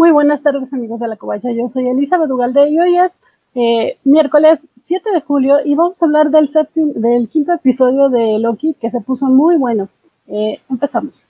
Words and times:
Muy 0.00 0.12
buenas 0.12 0.42
tardes 0.42 0.72
amigos 0.72 0.98
de 0.98 1.08
la 1.08 1.16
Covacha, 1.16 1.50
yo 1.52 1.68
soy 1.68 1.86
Elizabeth 1.86 2.30
Ugalde 2.30 2.70
y 2.70 2.80
hoy 2.80 2.96
es 2.96 3.12
eh, 3.54 3.98
miércoles 4.02 4.58
7 4.82 5.10
de 5.12 5.20
julio 5.20 5.56
y 5.62 5.74
vamos 5.74 6.00
a 6.00 6.06
hablar 6.06 6.30
del, 6.30 6.48
del 6.74 7.28
quinto 7.28 7.52
episodio 7.52 8.08
de 8.08 8.38
Loki 8.38 8.74
que 8.80 8.88
se 8.88 9.02
puso 9.02 9.26
muy 9.26 9.58
bueno. 9.58 9.90
Eh, 10.26 10.58
empezamos. 10.70 11.26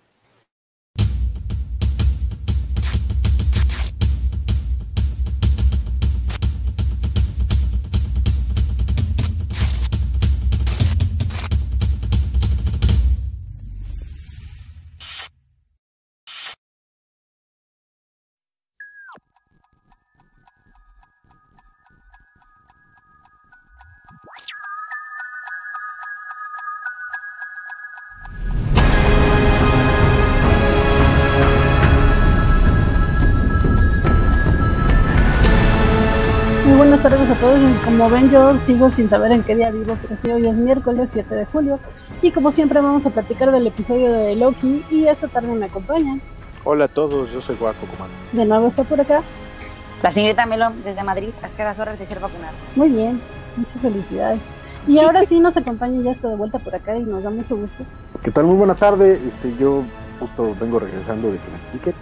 Ven, 38.10 38.30
yo 38.30 38.56
sigo 38.66 38.90
sin 38.90 39.08
saber 39.08 39.30
en 39.32 39.42
qué 39.44 39.54
día 39.54 39.70
vivo, 39.70 39.96
pero 40.02 40.20
sí, 40.20 40.30
hoy 40.30 40.46
es 40.46 40.54
miércoles 40.54 41.08
7 41.12 41.34
de 41.34 41.44
julio. 41.46 41.78
Y 42.22 42.32
como 42.32 42.50
siempre, 42.50 42.80
vamos 42.80 43.06
a 43.06 43.10
platicar 43.10 43.52
del 43.52 43.66
episodio 43.66 44.12
de 44.12 44.34
Loki. 44.36 44.84
Y 44.90 45.06
esta 45.06 45.28
tarde 45.28 45.48
me 45.48 45.66
acompañan. 45.66 46.20
Hola 46.64 46.86
a 46.86 46.88
todos, 46.88 47.30
yo 47.32 47.40
soy 47.40 47.56
Guaco 47.56 47.86
Comando. 47.86 48.14
De 48.32 48.44
nuevo 48.44 48.66
está 48.66 48.84
por 48.84 49.00
acá. 49.00 49.22
La 50.02 50.10
señorita 50.10 50.44
Melón, 50.46 50.74
desde 50.84 51.04
Madrid, 51.04 51.30
es 51.44 51.52
que 51.52 51.62
las 51.62 51.78
horas 51.78 51.98
de 51.98 52.04
ser 52.04 52.20
vacunada. 52.20 52.52
Muy 52.74 52.88
bien, 52.88 53.20
muchas 53.56 53.80
felicidades. 53.80 54.40
Y 54.88 54.98
ahora 55.00 55.24
sí 55.24 55.38
nos 55.38 55.56
acompaña, 55.56 56.02
ya 56.02 56.10
está 56.10 56.28
de 56.28 56.36
vuelta 56.36 56.58
por 56.58 56.74
acá 56.74 56.96
y 56.96 57.04
nos 57.04 57.22
da 57.22 57.30
mucho 57.30 57.56
gusto. 57.56 57.84
¿Qué 58.22 58.30
tal? 58.30 58.44
Muy 58.44 58.56
buena 58.56 58.74
tarde. 58.74 59.20
Este, 59.26 59.54
yo 59.56 59.84
justo 60.18 60.54
vengo 60.60 60.80
regresando 60.80 61.30
de 61.30 61.38
que 61.38 61.92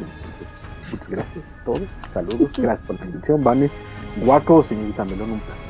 Muchas 0.91 1.09
gracias 1.09 1.45
a 1.61 1.65
todos. 1.65 1.83
Saludos. 2.15 2.51
Gracias 2.57 2.87
por 2.87 2.99
la 2.99 3.05
invitación, 3.05 3.45
Vane. 3.45 3.71
Guaco, 4.17 4.65
señorita 4.65 5.05
Melón, 5.05 5.33
un 5.33 5.41
placer. 5.41 5.68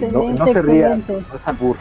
No, 0.00 0.30
no 0.30 0.44
se 0.44 0.62
ría, 0.62 0.96
no 0.96 1.36
es 1.36 1.46
albur. 1.46 1.76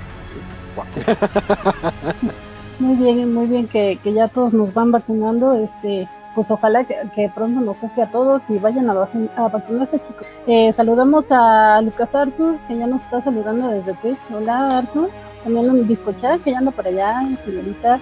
muy 2.79 2.95
bien, 2.95 3.33
muy 3.33 3.45
bien 3.45 3.67
que, 3.67 3.99
que, 4.03 4.13
ya 4.13 4.27
todos 4.27 4.53
nos 4.53 4.73
van 4.73 4.91
vacunando. 4.91 5.53
Este, 5.53 6.07
pues 6.35 6.49
ojalá 6.49 6.83
que, 6.83 6.95
que 7.15 7.29
pronto 7.33 7.61
nos 7.61 7.79
toque 7.79 8.01
a 8.01 8.11
todos 8.11 8.41
y 8.49 8.57
vayan 8.57 8.89
a, 8.89 8.93
a 9.35 9.47
vacunarse, 9.49 9.99
chicos. 9.99 10.27
Eh, 10.47 10.73
saludamos 10.73 11.31
a 11.31 11.81
Lucas 11.81 12.15
Arthur, 12.15 12.57
que 12.67 12.77
ya 12.77 12.87
nos 12.87 13.03
está 13.03 13.23
saludando 13.23 13.69
desde 13.69 13.93
Twitch. 13.93 14.19
Hola, 14.33 14.79
Arthur. 14.79 15.09
También 15.43 15.69
a 15.69 15.73
Biscochan, 15.73 16.39
que 16.39 16.51
ya 16.51 16.57
anda 16.59 16.71
por 16.71 16.87
allá, 16.87 17.25
señorita. 17.27 17.99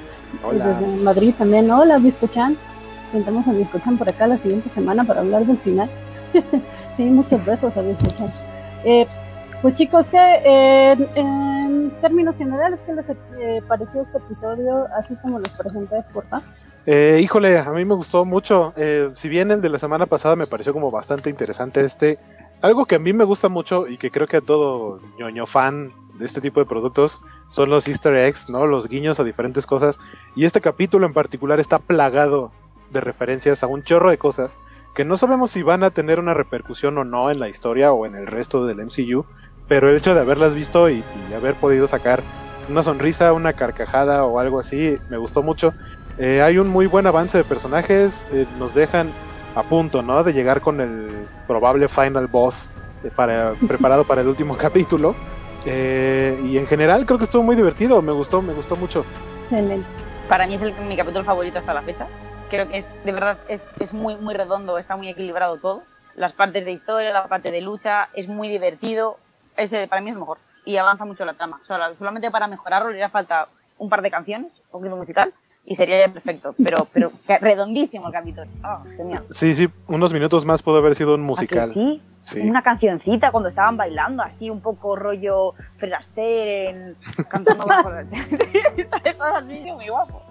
Desde 0.51 1.03
Madrid 1.03 1.33
también. 1.37 1.69
Hola, 1.69 1.97
Biscochan. 1.97 2.55
Intentamos 3.05 3.47
a 3.47 3.51
Biscochan 3.51 3.97
por 3.97 4.07
acá 4.07 4.27
la 4.27 4.37
siguiente 4.37 4.69
semana 4.69 5.03
para 5.03 5.21
hablar 5.21 5.45
del 5.45 5.57
final. 5.57 5.89
Sí, 6.97 7.03
muchos 7.03 7.43
besos 7.45 7.71
a 7.77 7.81
eh, 8.83 9.05
pues 9.61 9.75
chicos, 9.75 10.09
que 10.09 10.17
eh, 10.17 10.97
en 11.15 11.91
términos 12.01 12.35
generales, 12.35 12.81
¿qué 12.81 12.93
les 12.93 13.09
eh, 13.09 13.61
pareció 13.67 14.01
este 14.01 14.17
episodio, 14.17 14.87
así 14.97 15.15
como 15.21 15.39
los 15.39 15.49
presenté, 15.49 15.97
por 16.13 16.25
favor? 16.25 16.45
Eh, 16.85 17.19
híjole, 17.21 17.59
a 17.59 17.69
mí 17.71 17.85
me 17.85 17.93
gustó 17.93 18.25
mucho. 18.25 18.73
si 19.15 19.29
bien 19.29 19.51
el 19.51 19.61
de 19.61 19.69
la 19.69 19.77
semana 19.77 20.07
pasada 20.07 20.35
me 20.35 20.47
pareció 20.47 20.73
como 20.73 20.89
bastante 20.89 21.29
interesante 21.29 21.85
este, 21.85 22.17
algo 22.61 22.85
que 22.85 22.95
a 22.95 22.99
mí 22.99 23.13
me 23.13 23.23
gusta 23.23 23.49
mucho 23.49 23.87
y 23.87 23.97
que 23.97 24.09
creo 24.09 24.27
que 24.27 24.37
a 24.37 24.41
todo 24.41 24.99
ñoño 25.19 25.45
fan 25.45 25.91
de 26.17 26.25
este 26.25 26.41
tipo 26.41 26.59
de 26.59 26.65
productos 26.65 27.21
son 27.51 27.69
los 27.69 27.87
easter 27.87 28.15
eggs, 28.15 28.49
¿no? 28.49 28.65
Los 28.65 28.89
guiños 28.89 29.19
a 29.19 29.23
diferentes 29.23 29.67
cosas. 29.67 29.99
Y 30.35 30.45
este 30.45 30.61
capítulo 30.61 31.05
en 31.05 31.13
particular 31.13 31.59
está 31.59 31.77
plagado 31.77 32.51
de 32.91 33.01
referencias 33.01 33.63
a 33.63 33.67
un 33.67 33.83
chorro 33.83 34.09
de 34.09 34.17
cosas 34.17 34.57
que 34.95 35.05
no 35.05 35.17
sabemos 35.17 35.51
si 35.51 35.63
van 35.63 35.83
a 35.83 35.91
tener 35.91 36.19
una 36.19 36.33
repercusión 36.33 36.97
o 36.97 37.03
no 37.03 37.31
en 37.31 37.39
la 37.39 37.49
historia 37.49 37.93
o 37.93 38.05
en 38.05 38.15
el 38.15 38.27
resto 38.27 38.65
del 38.65 38.85
MCU, 38.85 39.25
pero 39.71 39.89
el 39.89 39.95
hecho 39.95 40.13
de 40.13 40.19
haberlas 40.19 40.53
visto 40.53 40.89
y, 40.89 41.01
haber 41.33 41.55
podido 41.55 41.87
sacar 41.87 42.21
una 42.67 42.83
sonrisa, 42.83 43.31
una 43.31 43.53
carcajada 43.53 44.25
o 44.25 44.37
algo 44.37 44.59
así, 44.59 44.97
me 45.09 45.15
gustó 45.15 45.43
mucho. 45.43 45.73
Eh, 46.17 46.41
hay 46.41 46.57
un 46.57 46.67
muy 46.67 46.87
buen 46.87 47.07
avance 47.07 47.37
de 47.37 47.45
personajes, 47.45 48.27
eh, 48.33 48.45
nos 48.59 48.75
dejan 48.75 49.13
a 49.55 49.63
punto, 49.63 50.01
¿no? 50.01 50.25
De 50.25 50.33
llegar 50.33 50.59
con 50.59 50.81
el 50.81 51.25
probable 51.47 51.87
final 51.87 52.27
boss 52.27 52.69
eh, 53.05 53.11
para, 53.15 53.53
preparado 53.65 54.03
para 54.03 54.19
el 54.19 54.27
último 54.27 54.57
capítulo. 54.57 55.15
y 55.65 56.57
en 56.57 56.67
general 56.67 57.05
creo 57.05 57.17
que 57.17 57.23
estuvo 57.23 57.41
muy 57.41 57.55
divertido, 57.55 58.01
me 58.01 58.11
gustó, 58.11 58.41
me 58.41 58.51
gustó 58.51 58.75
mucho. 58.75 59.05
Para 60.27 60.47
mí 60.47 60.55
es 60.55 60.63
el, 60.63 60.73
mi 60.85 60.97
capítulo 60.97 61.23
favorito 61.23 61.59
hasta 61.59 61.73
la 61.73 61.81
fecha 61.81 62.07
creo 62.49 62.67
que 62.67 62.75
es, 62.75 62.91
de 63.05 63.13
verdad, 63.13 63.37
es, 63.47 63.71
es 63.79 63.93
muy, 63.93 64.17
muy 64.17 64.33
redondo, 64.33 64.77
está 64.77 64.97
muy 64.97 65.07
equilibrado 65.07 65.55
todo. 65.55 65.83
Las 66.15 66.33
partes 66.33 66.65
de 66.65 66.73
historia, 66.73 67.13
la 67.13 67.29
parte 67.29 67.51
de 67.51 67.61
lucha, 67.61 68.09
es 68.13 68.27
muy 68.27 68.49
divertido. 68.49 69.17
Ese 69.57 69.87
para 69.87 70.01
mí 70.01 70.09
es 70.09 70.17
mejor. 70.17 70.37
Y 70.65 70.77
avanza 70.77 71.05
mucho 71.05 71.25
la 71.25 71.33
trama. 71.33 71.59
O 71.61 71.93
solamente 71.95 72.29
para 72.31 72.47
mejorarlo 72.47 72.89
le 72.89 72.95
haría 72.95 73.09
falta 73.09 73.47
un 73.77 73.89
par 73.89 74.01
de 74.01 74.11
canciones, 74.11 74.61
un 74.71 74.81
clima 74.81 74.95
musical, 74.95 75.33
y 75.65 75.75
sería 75.75 76.05
ya 76.05 76.13
perfecto. 76.13 76.55
Pero, 76.63 76.87
pero 76.93 77.11
redondísimo 77.25 78.07
el 78.07 78.13
capítulo. 78.13 78.43
Oh, 78.63 78.83
genial. 78.95 79.25
Sí, 79.31 79.55
sí, 79.55 79.69
unos 79.87 80.13
minutos 80.13 80.45
más 80.45 80.61
puede 80.61 80.79
haber 80.79 80.95
sido 80.95 81.15
un 81.15 81.21
musical. 81.21 81.71
Sí? 81.71 82.01
sí? 82.23 82.41
Una 82.41 82.61
cancioncita 82.61 83.31
cuando 83.31 83.49
estaban 83.49 83.77
bailando, 83.77 84.23
así 84.23 84.49
un 84.49 84.61
poco 84.61 84.95
rollo 84.95 85.53
Fred 85.77 85.93
Astaire, 85.93 86.93
cantando 87.29 87.65
bajo. 87.65 87.89
Eso 89.03 89.23
así, 89.23 89.71
muy 89.71 89.89
guapo. 89.89 90.21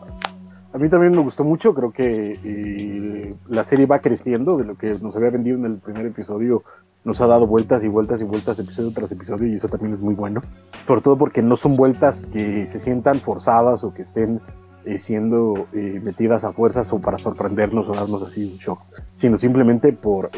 A 0.73 0.79
mí 0.79 0.89
también 0.89 1.13
me 1.13 1.23
gustó 1.23 1.43
mucho, 1.43 1.75
creo 1.75 1.91
que 1.91 2.39
eh, 2.45 3.35
la 3.49 3.65
serie 3.65 3.87
va 3.87 3.99
creciendo, 3.99 4.57
de 4.57 4.65
lo 4.65 4.75
que 4.77 4.93
nos 5.03 5.17
había 5.17 5.31
vendido 5.31 5.57
en 5.59 5.65
el 5.65 5.81
primer 5.83 6.07
episodio, 6.07 6.63
nos 7.05 7.21
ha 7.21 7.27
dado 7.27 7.47
vueltas 7.47 7.83
y 7.83 7.89
vueltas 7.89 8.21
y 8.21 8.25
vueltas 8.25 8.59
episodio 8.59 8.93
tras 8.93 9.11
episodio 9.11 9.49
y 9.49 9.57
eso 9.57 9.69
también 9.69 9.95
es 9.95 10.01
muy 10.01 10.15
bueno, 10.15 10.43
sobre 10.87 11.01
todo 11.01 11.17
porque 11.17 11.43
no 11.43 11.57
son 11.57 11.75
vueltas 11.75 12.23
que 12.33 12.69
se 12.69 12.79
sientan 12.79 13.21
forzadas 13.21 13.83
o 13.83 13.91
que 13.91 14.03
estén 14.03 14.41
eh, 14.85 14.99
siendo 14.99 15.55
eh, 15.73 16.01
metidas 16.05 16.45
a 16.45 16.53
fuerzas 16.53 16.93
o 16.93 17.01
para 17.01 17.19
sorprendernos 17.19 17.89
o 17.89 17.93
darnos 17.93 18.23
así 18.23 18.45
un 18.45 18.59
shock, 18.59 18.81
sino 19.19 19.39
simplemente 19.39 19.93
por 19.93 20.31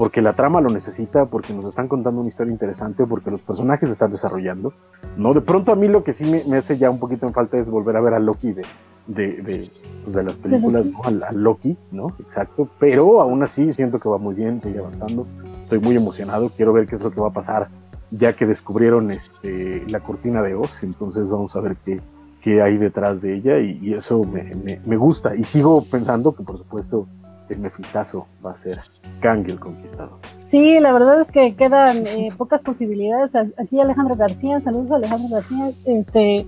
porque 0.00 0.22
la 0.22 0.32
trama 0.32 0.62
lo 0.62 0.70
necesita, 0.70 1.26
porque 1.30 1.52
nos 1.52 1.68
están 1.68 1.86
contando 1.86 2.22
una 2.22 2.30
historia 2.30 2.50
interesante, 2.50 3.04
porque 3.04 3.30
los 3.30 3.46
personajes 3.46 3.86
se 3.86 3.92
están 3.92 4.10
desarrollando. 4.10 4.72
No, 5.18 5.34
de 5.34 5.42
pronto 5.42 5.72
a 5.72 5.76
mí 5.76 5.88
lo 5.88 6.02
que 6.02 6.14
sí 6.14 6.24
me, 6.24 6.42
me 6.44 6.56
hace 6.56 6.78
ya 6.78 6.88
un 6.88 6.98
poquito 6.98 7.26
en 7.26 7.34
falta 7.34 7.58
es 7.58 7.68
volver 7.68 7.98
a 7.98 8.00
ver 8.00 8.14
a 8.14 8.18
Loki 8.18 8.52
de, 8.52 8.62
de, 9.06 9.42
de, 9.42 9.70
pues 10.02 10.16
de 10.16 10.22
las 10.22 10.36
películas, 10.36 10.86
¿no? 10.86 11.02
a, 11.04 11.32
Loki, 11.32 11.76
¿no? 11.92 12.16
Exacto, 12.18 12.66
pero 12.78 13.20
aún 13.20 13.42
así 13.42 13.74
siento 13.74 14.00
que 14.00 14.08
va 14.08 14.16
muy 14.16 14.34
bien, 14.34 14.62
sigue 14.62 14.78
avanzando, 14.78 15.24
estoy 15.64 15.80
muy 15.80 15.96
emocionado, 15.96 16.48
quiero 16.56 16.72
ver 16.72 16.86
qué 16.86 16.96
es 16.96 17.02
lo 17.02 17.10
que 17.10 17.20
va 17.20 17.28
a 17.28 17.34
pasar 17.34 17.68
ya 18.10 18.34
que 18.34 18.46
descubrieron 18.46 19.10
este, 19.10 19.82
la 19.88 20.00
cortina 20.00 20.40
de 20.40 20.54
Oz, 20.54 20.82
entonces 20.82 21.28
vamos 21.28 21.54
a 21.56 21.60
ver 21.60 21.76
qué, 21.84 22.00
qué 22.40 22.62
hay 22.62 22.78
detrás 22.78 23.20
de 23.20 23.34
ella 23.34 23.58
y, 23.58 23.92
eso 23.92 24.22
me, 24.24 24.78
me, 24.82 24.96
gusta 24.96 25.36
y 25.36 25.44
sigo 25.44 25.84
pensando 25.84 26.32
que 26.32 26.42
por 26.42 26.56
supuesto 26.56 27.06
el 27.50 27.60
mefistazo 27.60 28.26
va 28.44 28.52
a 28.52 28.56
ser 28.56 28.80
Kang 29.20 29.48
el 29.48 29.60
Conquistador. 29.60 30.18
Sí, 30.46 30.78
la 30.80 30.92
verdad 30.92 31.20
es 31.20 31.30
que 31.30 31.54
quedan 31.54 32.06
eh, 32.06 32.28
pocas 32.36 32.60
posibilidades. 32.62 33.32
Aquí 33.34 33.80
Alejandro 33.80 34.16
García, 34.16 34.60
saludos 34.60 34.90
Alejandro 34.92 35.36
García. 35.36 35.70
Este, 35.84 36.46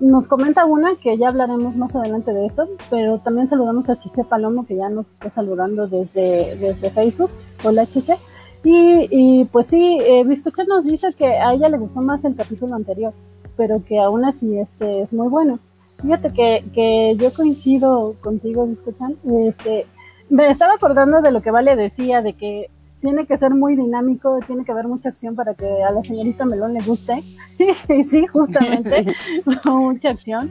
nos 0.00 0.26
comenta 0.26 0.64
una 0.64 0.96
que 0.96 1.16
ya 1.16 1.28
hablaremos 1.28 1.76
más 1.76 1.94
adelante 1.94 2.32
de 2.32 2.46
eso, 2.46 2.68
pero 2.90 3.18
también 3.18 3.48
saludamos 3.48 3.88
a 3.88 3.98
Chiche 3.98 4.24
Palomo 4.24 4.66
que 4.66 4.76
ya 4.76 4.88
nos 4.88 5.06
está 5.06 5.30
saludando 5.30 5.86
desde, 5.86 6.56
desde 6.56 6.90
Facebook. 6.90 7.30
Hola 7.64 7.86
Chiche. 7.86 8.16
Y, 8.64 9.08
y 9.10 9.44
pues 9.46 9.68
sí, 9.68 9.98
eh, 10.00 10.24
nos 10.68 10.84
dice 10.84 11.08
que 11.16 11.26
a 11.26 11.54
ella 11.54 11.68
le 11.68 11.78
gustó 11.78 12.00
más 12.00 12.24
el 12.24 12.34
capítulo 12.34 12.74
anterior, 12.74 13.12
pero 13.56 13.84
que 13.84 14.00
aún 14.00 14.24
así 14.24 14.58
este 14.58 15.02
es 15.02 15.12
muy 15.12 15.28
bueno. 15.28 15.60
Fíjate 16.02 16.32
que, 16.32 16.64
que 16.74 17.14
yo 17.16 17.32
coincido 17.32 18.14
contigo, 18.20 18.66
Biscochan. 18.66 19.16
Este, 19.46 19.86
me 20.28 20.50
estaba 20.50 20.74
acordando 20.74 21.20
de 21.20 21.30
lo 21.30 21.40
que 21.40 21.50
Vale 21.50 21.76
decía, 21.76 22.22
de 22.22 22.34
que 22.34 22.70
tiene 23.00 23.26
que 23.26 23.38
ser 23.38 23.50
muy 23.50 23.76
dinámico, 23.76 24.40
tiene 24.46 24.64
que 24.64 24.72
haber 24.72 24.88
mucha 24.88 25.10
acción 25.10 25.36
para 25.36 25.54
que 25.54 25.82
a 25.82 25.92
la 25.92 26.02
señorita 26.02 26.44
Melón 26.44 26.74
le 26.74 26.82
guste. 26.82 27.14
sí, 27.48 27.68
sí, 28.04 28.26
justamente, 28.26 29.14
mucha 29.64 30.10
acción. 30.10 30.48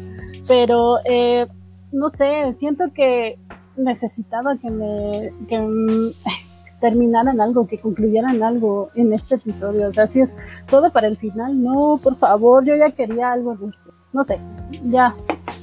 Pero, 0.48 0.98
eh, 1.06 1.48
no 1.92 2.10
sé, 2.12 2.52
siento 2.54 2.86
que 2.94 3.38
necesitaba 3.76 4.56
que 4.58 4.70
me 4.70 5.28
que 5.48 6.14
terminaran 6.86 7.42
algo, 7.42 7.66
que 7.66 7.80
concluyeran 7.80 8.44
algo 8.44 8.90
en 8.94 9.12
este 9.12 9.36
episodio. 9.36 9.88
O 9.88 9.92
sea, 9.92 10.06
si 10.06 10.22
es 10.22 10.36
todo 10.70 10.92
para 10.92 11.08
el 11.08 11.18
final, 11.18 11.60
no, 11.60 11.98
por 12.04 12.16
favor, 12.16 12.64
yo 12.64 12.76
ya 12.76 12.92
quería 12.92 13.32
algo 13.32 13.56
de 13.56 13.70
esto. 13.70 13.92
No 14.14 14.24
sé, 14.24 14.38
ya, 14.84 15.12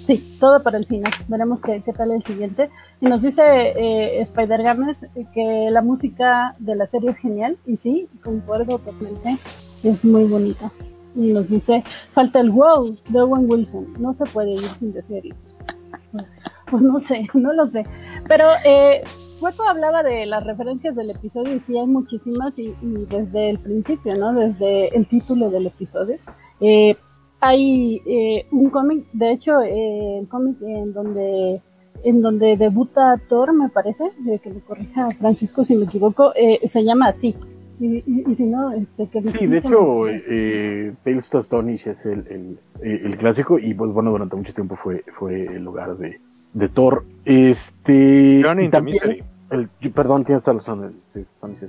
Sí, 0.05 0.37
todo 0.41 0.61
para 0.65 0.79
el 0.79 0.85
final. 0.85 1.13
Veremos 1.29 1.61
qué, 1.63 1.81
qué 1.81 1.93
tal 1.93 2.11
el 2.11 2.25
siguiente. 2.25 2.71
Y 3.01 3.07
nos 3.07 3.23
dice 3.23 3.43
eh, 3.45 4.19
Spider 4.23 4.61
Games 4.61 5.07
que 5.33 5.69
la 5.73 5.81
música 5.81 6.57
de 6.59 6.75
la 6.75 6.89
serie 6.89 7.11
es 7.11 7.19
genial. 7.19 7.57
Y 7.67 7.77
sí, 7.77 8.09
concuerdo 8.25 8.79
totalmente. 8.79 9.37
Es 9.85 10.05
muy 10.05 10.25
bonita. 10.25 10.73
Y 11.15 11.33
nos 11.33 11.51
dice, 11.51 11.85
falta 12.15 12.41
el 12.41 12.51
wow 12.51 12.97
de 13.11 13.21
Owen 13.21 13.49
Wilson. 13.49 13.95
No 14.01 14.13
se 14.13 14.25
puede 14.25 14.55
ir 14.55 14.59
sin 14.59 14.93
decirlo. 14.93 15.37
Pues 16.73 16.83
no 16.83 16.99
sé, 17.01 17.29
no 17.35 17.53
lo 17.53 17.67
sé. 17.67 17.85
Pero 18.27 18.47
eh, 18.65 19.03
Hueco 19.43 19.65
hablaba 19.65 20.03
de 20.03 20.25
las 20.27 20.47
referencias 20.47 20.94
del 20.94 21.11
episodio 21.11 21.55
y 21.56 21.61
sí 21.61 21.77
hay 21.77 21.87
muchísimas 21.87 22.59
y, 22.59 22.75
y 22.81 22.93
desde 23.11 23.50
el 23.50 23.59
principio, 23.59 24.15
¿no? 24.19 24.33
Desde 24.33 24.97
el 24.97 25.06
título 25.06 25.50
del 25.50 25.67
episodio. 25.67 26.17
Eh, 26.61 26.94
hay 27.41 28.00
eh, 28.06 28.47
un 28.53 28.71
cómic, 28.71 29.05
de 29.12 29.33
hecho, 29.33 29.61
eh, 29.62 30.21
el 30.21 30.29
cómic 30.29 30.56
en 30.62 30.93
donde 30.93 31.61
en 32.05 32.21
donde 32.21 32.56
debuta 32.56 33.21
Thor, 33.29 33.53
me 33.53 33.69
parece, 33.69 34.05
de 34.21 34.39
que 34.39 34.50
me 34.50 34.61
corrija 34.61 35.11
Francisco 35.12 35.65
si 35.65 35.77
me 35.77 35.85
equivoco, 35.85 36.33
eh, 36.35 36.61
se 36.69 36.85
llama 36.85 37.09
así. 37.09 37.35
Y, 37.79 37.97
y, 38.06 38.25
y 38.29 38.35
si 38.35 38.45
no, 38.45 38.73
este, 38.73 39.09
que 39.09 39.23
Sí, 39.38 39.47
de 39.47 39.59
hecho, 39.59 40.09
eh, 40.09 40.95
Tales 41.05 41.29
to 41.31 41.38
Astonish 41.38 41.88
es 41.88 42.05
el, 42.06 42.59
el, 42.81 43.06
el 43.06 43.17
clásico 43.19 43.59
y 43.59 43.75
pues 43.75 43.93
bueno, 43.93 44.11
durante 44.12 44.37
mucho 44.37 44.55
tiempo 44.55 44.77
fue, 44.77 45.05
fue 45.19 45.47
el 45.47 45.67
hogar 45.67 45.97
de, 45.97 46.21
de 46.55 46.69
Thor. 46.69 47.05
Este, 47.25 48.41
Journey 48.45 48.67
y 48.67 48.71
también. 48.71 48.99
El- 49.52 49.93
perdón, 49.93 50.25
tienes 50.25 50.43
toda 50.43 50.54
la 50.54 50.58
razón, 50.60 50.84
el 50.84 50.93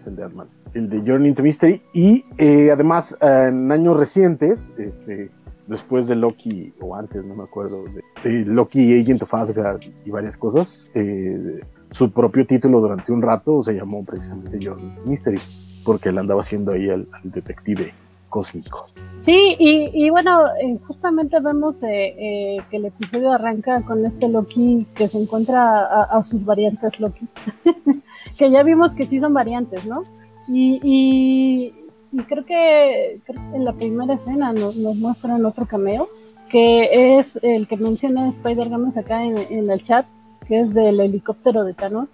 el 0.07 0.15
de 0.15 0.23
Ant-Man. 0.23 0.47
El 0.73 0.89
de 0.89 0.99
Journey 1.01 1.29
into 1.29 1.43
Mystery 1.43 1.81
y 1.93 2.21
eh, 2.37 2.71
además 2.71 3.15
en 3.21 3.71
años 3.71 3.97
recientes, 3.97 4.73
este, 4.77 5.29
después 5.67 6.07
de 6.07 6.15
Loki, 6.15 6.73
o 6.81 6.95
antes, 6.95 7.23
no 7.25 7.35
me 7.35 7.43
acuerdo, 7.43 7.75
de, 8.23 8.29
de 8.29 8.45
Loki 8.45 8.99
Agent 8.99 9.21
of 9.21 9.33
Asgard 9.33 9.81
y 10.05 10.09
varias 10.09 10.35
cosas, 10.37 10.89
eh, 10.95 11.61
su 11.91 12.11
propio 12.11 12.45
título 12.47 12.81
durante 12.81 13.11
un 13.11 13.21
rato 13.21 13.61
se 13.63 13.73
llamó 13.73 14.03
precisamente 14.03 14.57
Journey 14.65 14.85
into 14.85 15.01
Mystery 15.09 15.39
porque 15.85 16.09
él 16.09 16.17
andaba 16.17 16.41
haciendo 16.41 16.71
ahí 16.71 16.89
al 16.89 17.07
detective 17.23 17.93
cósmico. 18.33 18.87
Sí, 19.21 19.55
y, 19.59 19.91
y 19.93 20.09
bueno, 20.09 20.47
eh, 20.59 20.79
justamente 20.87 21.39
vemos 21.39 21.81
eh, 21.83 22.15
eh, 22.17 22.57
que 22.69 22.77
el 22.77 22.85
episodio 22.85 23.31
arranca 23.31 23.83
con 23.83 24.03
este 24.05 24.27
Loki 24.27 24.87
que 24.95 25.07
se 25.07 25.19
encuentra 25.21 25.85
a, 25.85 26.17
a 26.17 26.23
sus 26.23 26.43
variantes 26.43 26.99
Lokis, 26.99 27.31
que 28.37 28.49
ya 28.49 28.63
vimos 28.63 28.95
que 28.95 29.07
sí 29.07 29.19
son 29.19 29.35
variantes, 29.35 29.85
¿no? 29.85 30.03
Y, 30.49 30.79
y, 30.83 31.73
y 32.11 32.23
creo, 32.23 32.43
que, 32.43 33.21
creo 33.23 33.51
que 33.51 33.55
en 33.55 33.65
la 33.65 33.73
primera 33.73 34.15
escena 34.15 34.51
nos, 34.51 34.75
nos 34.77 34.95
muestran 34.95 35.45
otro 35.45 35.67
cameo, 35.67 36.09
que 36.49 37.19
es 37.19 37.37
el 37.43 37.67
que 37.67 37.77
menciona 37.77 38.29
Spider 38.29 38.69
Games 38.69 38.97
acá 38.97 39.23
en, 39.23 39.37
en 39.37 39.69
el 39.69 39.83
chat, 39.83 40.07
que 40.47 40.61
es 40.61 40.73
del 40.73 40.99
helicóptero 40.99 41.63
de 41.63 41.75
Thanos. 41.75 42.09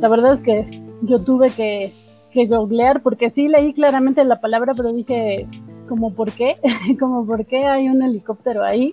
La 0.00 0.08
verdad 0.08 0.34
es 0.34 0.40
que 0.40 0.82
yo 1.02 1.20
tuve 1.20 1.50
que, 1.50 1.90
que 2.34 2.46
googlear 2.46 3.00
porque 3.00 3.30
sí 3.30 3.48
leí 3.48 3.72
claramente 3.72 4.24
la 4.24 4.40
palabra, 4.40 4.74
pero 4.76 4.92
dije, 4.92 5.46
como 5.88 6.12
por 6.12 6.32
qué, 6.32 6.56
como 7.00 7.24
por 7.24 7.46
qué 7.46 7.64
hay 7.66 7.88
un 7.88 8.02
helicóptero 8.02 8.62
ahí. 8.62 8.92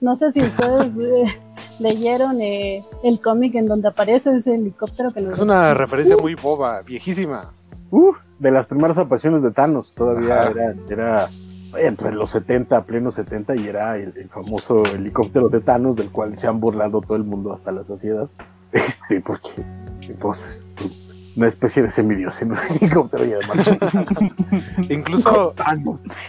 No 0.00 0.16
sé 0.16 0.30
si 0.32 0.42
ustedes 0.42 0.96
eh, 0.98 1.34
leyeron 1.78 2.38
eh, 2.40 2.78
el 3.04 3.20
cómic 3.20 3.54
en 3.54 3.66
donde 3.66 3.88
aparece 3.88 4.36
ese 4.36 4.54
helicóptero 4.54 5.12
que 5.12 5.22
nos 5.22 5.32
Es 5.34 5.40
una 5.40 5.72
referencia 5.72 6.16
muy 6.20 6.34
boba, 6.34 6.80
viejísima. 6.86 7.40
Uf, 7.90 8.18
de 8.38 8.50
las 8.50 8.66
primeras 8.66 8.98
apariciones 8.98 9.42
de 9.42 9.50
Thanos, 9.50 9.92
todavía 9.94 10.42
Ajá. 10.42 10.50
era, 10.50 10.74
era 10.90 11.28
entre 11.78 12.12
los 12.12 12.30
70, 12.30 12.82
plenos 12.82 13.14
70, 13.14 13.56
y 13.56 13.66
era 13.66 13.96
el, 13.96 14.12
el 14.16 14.28
famoso 14.28 14.82
helicóptero 14.94 15.48
de 15.48 15.60
Thanos, 15.60 15.96
del 15.96 16.10
cual 16.10 16.38
se 16.38 16.46
han 16.46 16.60
burlado 16.60 17.00
todo 17.00 17.16
el 17.16 17.24
mundo 17.24 17.52
hasta 17.52 17.72
la 17.72 17.82
saciedad. 17.82 18.28
Este, 18.74 19.20
porque, 19.20 19.62
pues, 20.20 20.63
una 21.36 21.48
especie 21.48 21.82
de 21.82 21.90
semidios 21.90 22.40
en 22.42 22.52
un 22.52 22.58
helicóptero 22.80 23.24
y 23.24 23.32
además. 23.32 23.68
Incluso, 24.88 25.50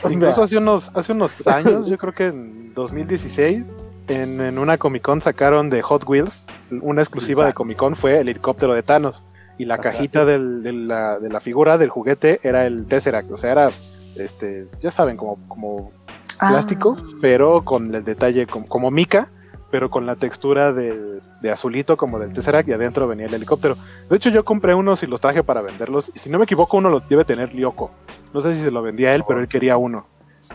incluso 0.10 0.44
hace 0.44 0.58
unos, 0.58 0.96
hace 0.96 1.14
unos 1.14 1.46
años, 1.48 1.88
yo 1.88 1.98
creo 1.98 2.14
que 2.14 2.28
en 2.28 2.74
2016, 2.74 3.78
en, 4.08 4.42
en 4.42 4.58
una 4.58 4.78
Comic 4.78 5.02
Con 5.04 5.22
sacaron 5.22 5.70
de 5.70 5.82
Hot 5.82 6.04
Wheels, 6.08 6.48
una 6.82 7.02
exclusiva 7.02 7.46
de 7.46 7.54
Comic 7.54 7.78
Con 7.78 7.96
fue 7.96 8.20
el 8.20 8.30
helicóptero 8.30 8.74
de 8.74 8.84
Thanos. 8.84 9.24
Y 9.58 9.66
la 9.66 9.78
cajita 9.78 10.26
del- 10.26 10.64
de, 10.64 10.74
la, 10.74 11.18
de 11.20 11.30
la 11.30 11.40
figura 11.40 11.78
del 11.78 11.90
juguete 11.90 12.40
era 12.44 12.66
el 12.66 12.88
Tesseract, 12.88 13.32
o 13.32 13.38
sea, 13.38 13.52
era, 13.54 13.72
este, 14.18 14.68
ya 14.82 14.92
saben, 14.92 15.16
como, 15.18 15.38
como 15.48 15.92
Ah. 16.38 16.50
plástico, 16.50 16.98
pero 17.22 17.64
con 17.64 17.96
el 17.96 18.04
detalle 18.04 18.46
como, 18.46 18.68
como 18.68 18.92
mica, 18.92 19.30
pero 19.72 19.90
con 19.90 20.06
la 20.06 20.18
textura 20.18 20.74
del- 20.74 21.22
de 21.42 21.52
azulito 21.52 21.98
como 21.98 22.18
del 22.20 22.34
Tesseract 22.34 22.68
y 22.70 22.74
adentro 22.74 23.08
venía 23.08 23.26
el 23.28 23.34
helicóptero. 23.34 23.76
De 24.10 24.16
hecho, 24.16 24.30
yo 24.30 24.44
compré 24.46 24.74
unos 24.74 25.04
y 25.04 25.08
los 25.08 25.20
traje 25.22 25.44
para 25.44 25.62
venderlos. 25.62 26.12
Y 26.16 26.20
si 26.20 26.30
no 26.30 26.38
me 26.38 26.46
equivoco, 26.46 26.78
uno 26.78 26.90
lo 26.90 27.00
debe 27.02 27.26
tener 27.26 27.54
Lyoko. 27.54 27.92
No 28.34 28.42
sé 28.42 28.54
si 28.56 28.62
se 28.62 28.72
lo 28.72 28.82
vendía 28.82 29.10
a 29.10 29.14
él, 29.14 29.24
pero 29.28 29.40
él 29.40 29.48
quería 29.48 29.78
uno. 29.78 30.06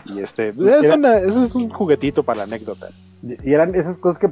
Y 0.05 0.19
este, 0.19 0.49
es, 0.49 0.59
Era- 0.61 0.95
una- 0.95 1.17
ese 1.17 1.43
es 1.43 1.55
un 1.55 1.69
juguetito 1.69 2.23
para 2.23 2.37
la 2.39 2.43
anécdota. 2.43 2.87
Y 3.23 3.53
eran 3.53 3.75
esas 3.75 3.97
cosas 3.97 4.17
que 4.19 4.29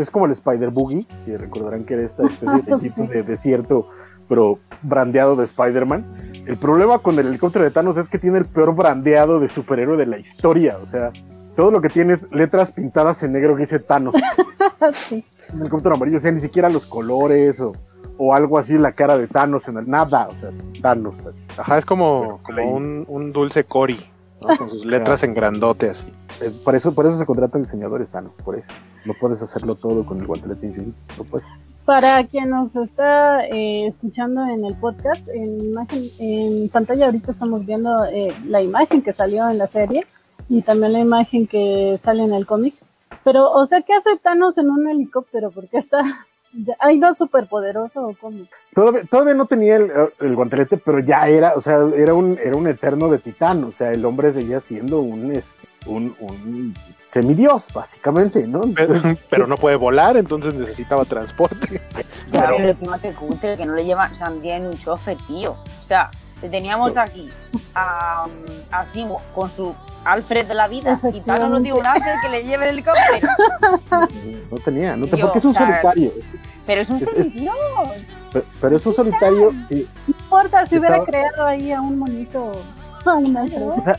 es 0.00 0.10
como 0.10 0.26
el 0.26 0.32
Spider 0.32 0.70
Boogie, 0.70 1.06
que 1.24 1.38
recordarán 1.38 1.84
que 1.84 1.94
era 1.94 2.02
esta 2.04 2.24
especie 2.26 2.62
de 2.62 2.74
equipo 2.76 3.04
de 3.06 3.22
desierto, 3.22 3.88
pero 4.28 4.58
brandeado 4.82 5.36
de 5.36 5.44
Spider-Man. 5.44 6.04
El 6.46 6.56
problema 6.58 6.98
con 6.98 7.18
el 7.18 7.26
helicóptero 7.28 7.64
de 7.64 7.70
Thanos 7.70 7.96
es 7.96 8.08
que 8.08 8.18
tiene 8.18 8.38
el 8.38 8.44
peor 8.44 8.74
brandeado 8.74 9.40
de 9.40 9.48
superhéroe 9.48 9.96
de 9.96 10.06
la 10.06 10.18
historia. 10.18 10.78
O 10.84 10.90
sea, 10.90 11.10
todo 11.56 11.70
lo 11.70 11.80
que 11.80 11.88
tiene 11.88 12.12
es 12.14 12.30
letras 12.30 12.70
pintadas 12.70 13.22
en 13.22 13.32
negro 13.32 13.56
que 13.56 13.62
dice 13.62 13.78
Thanos. 13.78 14.14
sí. 14.92 15.24
Un 15.54 15.60
helicóptero 15.62 15.94
amarillo, 15.94 16.18
o 16.18 16.20
sea, 16.20 16.30
ni 16.30 16.40
siquiera 16.40 16.68
los 16.68 16.86
colores 16.86 17.58
o, 17.60 17.72
o 18.18 18.34
algo 18.34 18.58
así, 18.58 18.76
la 18.78 18.92
cara 18.92 19.16
de 19.16 19.26
Thanos 19.26 19.66
en 19.66 19.78
el 19.78 19.88
nada. 19.88 20.28
O 20.28 20.40
sea, 20.40 20.50
Thanos. 20.82 21.14
Ajá, 21.56 21.78
es 21.78 21.86
como, 21.86 22.40
como 22.42 22.74
un, 22.74 23.04
un 23.08 23.32
dulce 23.32 23.64
Cori, 23.64 24.06
¿no? 24.42 24.56
con 24.56 24.68
sus 24.68 24.84
letras 24.84 25.22
en 25.22 25.34
grandote 25.34 25.90
así. 25.90 26.06
Eh, 26.42 26.52
por, 26.62 26.74
eso, 26.74 26.94
por 26.94 27.06
eso 27.06 27.18
se 27.18 27.24
contratan 27.24 27.62
diseñadores 27.62 28.10
Thanos, 28.10 28.32
por 28.44 28.56
eso. 28.56 28.70
No 29.06 29.14
puedes 29.18 29.40
hacerlo 29.40 29.74
todo 29.74 30.04
con 30.04 30.20
el 30.20 30.26
guantelete 30.26 30.66
infinito. 30.66 30.98
No 31.16 31.24
puedes. 31.24 31.46
Para 31.86 32.24
quien 32.24 32.50
nos 32.50 32.74
está 32.74 33.46
eh, 33.46 33.86
escuchando 33.86 34.42
en 34.42 34.64
el 34.64 34.76
podcast, 34.78 35.26
en, 35.28 35.66
imagen, 35.66 36.02
en 36.18 36.68
pantalla 36.68 37.06
ahorita 37.06 37.30
estamos 37.30 37.64
viendo 37.64 38.04
eh, 38.06 38.36
la 38.44 38.60
imagen 38.60 39.02
que 39.02 39.12
salió 39.12 39.48
en 39.48 39.56
la 39.56 39.68
serie 39.68 40.04
y 40.48 40.62
también 40.62 40.92
la 40.92 41.00
imagen 41.00 41.46
que 41.46 41.98
sale 42.02 42.22
en 42.24 42.32
el 42.32 42.46
cómic. 42.46 42.74
Pero, 43.24 43.50
o 43.50 43.66
sea, 43.66 43.82
¿qué 43.82 43.94
hace 43.94 44.16
Thanos 44.22 44.58
en 44.58 44.70
un 44.70 44.88
helicóptero? 44.88 45.50
Porque 45.50 45.78
está... 45.78 46.02
¿Hay 46.78 46.98
no 46.98 47.12
superpoderoso 47.14 48.06
o 48.08 48.14
cómo? 48.18 48.38
Todavía, 48.74 49.02
todavía 49.10 49.34
no 49.34 49.44
tenía 49.46 49.76
el, 49.76 49.92
el 50.20 50.34
guantelete, 50.34 50.78
pero 50.78 51.00
ya 51.00 51.28
era, 51.28 51.52
o 51.54 51.60
sea, 51.60 51.80
era 51.94 52.14
un, 52.14 52.38
era 52.42 52.56
un 52.56 52.66
eterno 52.66 53.10
de 53.10 53.18
titán, 53.18 53.62
o 53.64 53.72
sea, 53.72 53.90
el 53.92 54.02
hombre 54.06 54.32
seguía 54.32 54.60
siendo 54.60 55.00
un, 55.00 55.38
un, 55.86 56.14
un 56.18 56.74
semidios, 57.12 57.66
básicamente, 57.74 58.46
¿no? 58.46 58.62
Pero, 58.74 59.02
pero 59.28 59.46
no 59.46 59.56
puede 59.56 59.76
volar, 59.76 60.16
entonces 60.16 60.54
necesitaba 60.54 61.04
transporte. 61.04 61.80
Ya, 62.30 62.40
Pero- 62.42 62.56
pero 62.56 62.68
encima 62.70 62.98
que 63.00 63.12
cutre, 63.12 63.56
que 63.56 63.66
no 63.66 63.74
le 63.74 63.84
lleva 63.84 64.08
ni 64.40 64.66
un 64.66 64.72
chofer, 64.78 65.16
tío. 65.26 65.52
O 65.52 65.82
sea, 65.82 66.10
teníamos 66.40 66.96
aquí 66.96 67.30
a, 67.74 68.26
a 68.70 68.84
Zimo 68.86 69.20
con 69.34 69.48
su 69.48 69.74
Alfred 70.04 70.46
de 70.46 70.54
la 70.54 70.68
vida 70.68 71.00
y 71.12 71.20
Thanos 71.20 71.50
no 71.50 71.60
tiene 71.62 71.78
un 71.78 71.86
Alfred 71.86 72.14
que 72.22 72.28
le 72.28 72.44
lleve 72.44 72.64
el 72.68 72.72
helicóptero. 72.74 73.28
No 73.90 74.58
tenía, 74.64 74.96
no 74.96 75.06
te, 75.06 75.16
porque 75.16 75.38
es 75.38 75.44
un 75.44 75.50
o 75.50 75.54
sea, 75.54 75.66
solitario, 75.66 76.10
Pero 76.66 76.80
es 76.80 76.90
un 76.90 77.00
semidios. 77.00 77.54
pero, 78.32 78.44
pero 78.60 78.76
es 78.76 78.86
un 78.86 78.94
solitario, 78.94 79.52
No 79.52 79.76
importa 80.06 80.66
si 80.66 80.78
hubiera 80.78 80.96
Estaba- 80.98 81.06
creado 81.06 81.46
ahí 81.46 81.72
a 81.72 81.80
un 81.80 81.98
monito, 81.98 82.52
a 83.04 83.14
un 83.14 83.36
Alfred. 83.36 83.62
o 83.62 83.82
sea, 83.84 83.96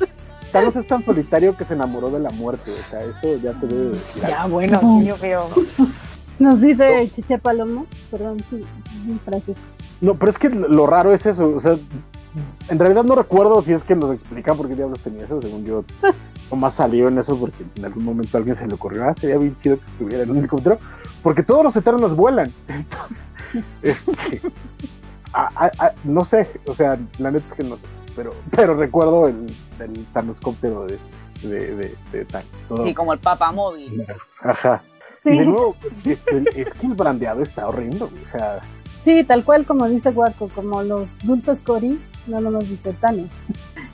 Thanos 0.51 0.75
es 0.77 0.87
tan 0.87 1.03
solitario 1.03 1.57
que 1.57 1.65
se 1.65 1.73
enamoró 1.73 2.09
de 2.09 2.19
la 2.19 2.29
muerte, 2.29 2.71
o 2.71 2.89
sea, 2.89 3.01
eso 3.01 3.35
ya 3.41 3.51
te 3.59 3.67
debe 3.67 3.83
decir. 3.89 4.23
Ya, 4.25 4.45
bueno, 4.45 4.79
tío, 5.03 5.15
pero. 5.19 5.49
Nos 6.39 6.61
dice 6.61 7.09
Chiche 7.11 7.37
Palomo, 7.39 7.85
perdón, 8.11 8.37
sí, 8.49 8.63
sí, 9.05 9.19
Francisco. 9.25 9.63
No, 10.01 10.13
pero 10.13 10.31
es 10.31 10.37
que 10.37 10.49
lo 10.49 10.85
raro 10.85 11.11
es 11.13 11.25
eso, 11.25 11.49
o 11.55 11.59
sea, 11.59 11.75
en 12.69 12.79
realidad 12.79 13.03
no 13.03 13.15
recuerdo 13.15 13.61
si 13.61 13.73
es 13.73 13.83
que 13.83 13.95
nos 13.95 14.13
explican 14.13 14.55
por 14.57 14.67
qué 14.67 14.75
diablos 14.75 14.99
tenía 14.99 15.25
eso, 15.25 15.41
según 15.41 15.65
yo, 15.65 15.83
nomás 16.51 16.75
salió 16.75 17.07
en 17.07 17.17
eso 17.17 17.37
porque 17.37 17.63
en 17.75 17.85
algún 17.85 18.03
momento 18.05 18.37
a 18.37 18.39
alguien 18.39 18.55
se 18.55 18.67
le 18.67 18.73
ocurrió, 18.75 19.05
ah, 19.07 19.13
sería 19.13 19.37
bien 19.37 19.55
chido 19.57 19.77
que 19.77 19.85
estuviera 19.91 20.23
en 20.23 20.31
un 20.31 20.37
helicóptero, 20.37 20.77
porque 21.23 21.43
todos 21.43 21.63
los 21.63 21.75
eternos 21.75 22.15
vuelan, 22.15 22.51
entonces, 22.67 23.17
este, 23.81 24.41
no 26.03 26.25
sé, 26.25 26.49
o 26.67 26.73
sea, 26.73 26.97
la 27.19 27.31
neta 27.31 27.45
es 27.47 27.53
que 27.53 27.63
no 27.63 27.75
sé, 27.75 27.81
pero, 28.15 28.33
pero 28.51 28.75
recuerdo 28.75 29.27
el, 29.27 29.45
el 29.79 30.05
Thanoscóptero 30.13 30.85
de, 30.87 30.97
de, 31.43 31.95
de, 32.11 32.25
todo- 32.67 32.83
Sí, 32.83 32.93
como 32.93 33.13
el 33.13 33.19
Papa 33.19 33.51
Móvil. 33.51 34.05
ajá, 34.41 34.81
Sí, 35.23 35.29
y 35.29 35.39
de 35.39 35.45
nuevo, 35.45 35.75
este, 36.05 36.61
es 36.61 36.73
que 36.73 36.87
el 36.87 36.93
brandeado 36.93 37.41
está 37.41 37.67
horrendo, 37.67 38.05
o 38.05 38.31
sea, 38.31 38.59
sí, 39.03 39.23
tal 39.23 39.43
cual 39.43 39.65
como 39.65 39.87
dice 39.87 40.11
Guarco, 40.11 40.49
como 40.53 40.81
los 40.83 41.17
dulces 41.19 41.61
Cori, 41.61 41.99
no 42.27 42.41
nomás 42.41 42.69
dice 42.69 42.93
Thanos. 42.93 43.33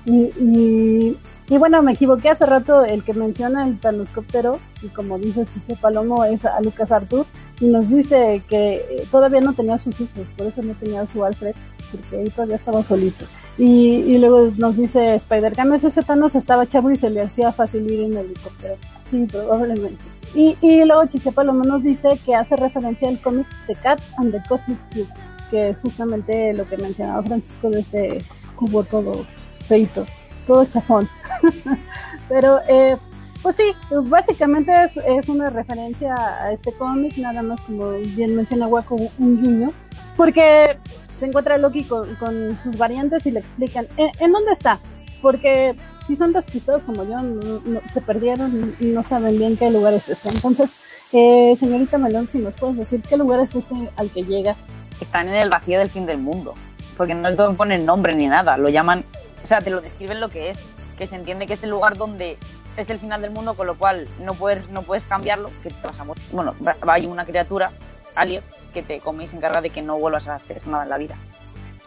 Y, 0.06 1.16
y, 1.50 1.58
bueno, 1.58 1.82
me 1.82 1.94
equivoqué 1.94 2.30
hace 2.30 2.46
rato, 2.46 2.84
el 2.84 3.04
que 3.04 3.14
menciona 3.14 3.68
el 3.68 3.76
planoscóptero, 3.76 4.60
y 4.82 4.88
como 4.88 5.18
dice 5.18 5.46
Chicho 5.46 5.80
Palomo, 5.80 6.26
es 6.26 6.46
a 6.46 6.60
Lucas 6.62 6.92
Artur, 6.92 7.26
y 7.60 7.66
nos 7.66 7.90
dice 7.90 8.42
que 8.50 8.76
eh, 8.76 9.08
todavía 9.12 9.40
no 9.40 9.54
tenía 9.54 9.78
sus 9.78 10.02
hijos, 10.02 10.28
por 10.36 10.48
eso 10.48 10.62
no 10.62 10.74
tenía 10.74 11.06
su 11.06 11.24
Alfred, 11.24 11.56
porque 11.92 12.18
ahí 12.18 12.30
todavía 12.30 12.56
estaba 12.56 12.84
solito. 12.84 13.26
Y, 13.58 14.18
luego 14.18 14.52
nos 14.58 14.76
dice 14.76 15.16
Spider-Man, 15.16 15.76
ese 15.76 16.02
Thanos 16.02 16.36
estaba 16.36 16.66
chavo 16.66 16.90
y 16.90 16.96
se 16.96 17.10
le 17.10 17.22
hacía 17.22 17.52
fácil 17.52 17.90
ir 17.90 18.02
en 18.02 18.18
helicóptero. 18.18 18.76
Sí, 19.10 19.28
probablemente. 19.32 20.02
Y, 20.34 20.58
y 20.62 20.84
luego 20.86 21.06
Chicho 21.06 21.32
Palomo 21.32 21.64
nos 21.64 21.84
dice 21.84 22.10
que 22.26 22.34
hace 22.34 22.56
referencia 22.56 23.08
al 23.08 23.22
cómic 23.22 23.46
The 23.68 23.76
Cat 23.76 24.02
and 24.18 24.32
the 24.32 24.42
Cosmic 24.50 24.80
Cube, 24.92 25.08
que 25.54 25.70
es 25.70 25.80
justamente 25.82 26.52
lo 26.54 26.68
que 26.68 26.78
mencionaba 26.78 27.22
Francisco 27.22 27.70
de 27.70 27.82
este 27.82 28.26
cubo 28.56 28.84
todo 28.84 29.24
feito, 29.68 30.04
todo 30.48 30.66
chafón. 30.66 31.08
Pero, 32.28 32.60
eh, 32.68 32.98
pues 33.44 33.58
sí, 33.58 33.76
básicamente 34.06 34.74
es, 35.06 35.30
una 35.30 35.52
referencia 35.52 36.16
a 36.16 36.52
este 36.52 36.74
cómic, 36.74 37.20
nada 37.20 37.44
más 37.44 37.62
como 37.62 37.92
bien 37.92 38.36
menciona 38.36 38.66
Waco, 38.66 38.96
un 39.20 39.44
guiño, 39.44 39.72
porque 40.18 40.76
se 41.20 41.28
encuentra 41.28 41.60
Loki 41.60 41.84
con, 41.84 42.60
sus 42.64 42.76
variantes 42.76 43.28
y 43.28 43.32
le 43.32 43.42
explican 43.42 43.86
¿en, 43.98 44.10
¿en, 44.20 44.32
dónde 44.32 44.54
está, 44.54 44.80
porque 45.22 45.76
si 46.08 46.16
son 46.16 46.34
despistados 46.34 46.82
como 46.82 47.04
yo, 47.04 47.22
no, 47.22 47.82
se 47.88 48.02
perdieron 48.02 48.76
y 48.80 48.88
no 48.88 49.04
saben 49.04 49.38
bien 49.38 49.56
qué 49.56 49.70
lugar 49.70 49.94
es. 49.94 50.10
Entonces, 50.10 50.72
eh, 51.14 51.56
señorita 51.58 51.98
Melón, 51.98 52.28
si 52.28 52.40
nos 52.40 52.56
puedes 52.56 52.78
decir 52.78 53.02
qué 53.02 53.18
lugar 53.18 53.40
es 53.40 53.56
este 53.56 53.76
al 53.96 54.10
que 54.10 54.24
llega. 54.24 54.56
Están 55.00 55.28
en 55.28 55.36
el 55.36 55.50
vacío 55.50 55.80
del 55.80 55.90
fin 55.90 56.06
del 56.06 56.18
mundo, 56.18 56.54
porque 56.98 57.16
no 57.16 57.30
te 57.30 57.56
ponen 57.56 57.86
nombre 57.86 58.16
ni 58.16 58.28
nada, 58.28 58.58
lo 58.58 58.70
llaman, 58.70 59.04
o 59.44 59.48
sea, 59.48 59.60
te 59.60 59.70
lo 59.70 59.82
describen 59.82 60.20
lo 60.20 60.30
que 60.30 60.50
es, 60.50 60.62
que 60.98 61.08
se 61.08 61.16
entiende 61.16 61.46
que 61.46 61.54
es 61.54 61.64
el 61.64 61.72
lugar 61.72 61.98
donde 61.98 62.38
es 62.78 62.90
el 62.90 63.00
final 63.00 63.22
del 63.22 63.32
mundo, 63.32 63.56
con 63.56 63.68
lo 63.68 63.76
cual 63.76 64.08
no 64.24 64.34
puedes, 64.34 64.70
no 64.70 64.82
puedes 64.82 65.06
cambiarlo, 65.06 65.52
que 65.62 65.70
te 65.70 65.88
vas 65.88 66.00
a 66.00 66.04
morir. 66.04 66.24
Bueno, 66.32 66.56
hay 66.88 67.06
una 67.06 67.26
criatura, 67.26 67.72
Alien, 68.16 68.44
que 68.74 68.82
te 68.82 69.00
come 69.00 69.26
y 69.26 69.28
se 69.28 69.36
encarga 69.36 69.62
de 69.62 69.70
que 69.70 69.82
no 69.82 69.98
vuelvas 69.98 70.28
a 70.28 70.36
hacer 70.36 70.66
nada 70.68 70.84
en 70.84 70.90
la 70.90 70.98
vida. 70.98 71.16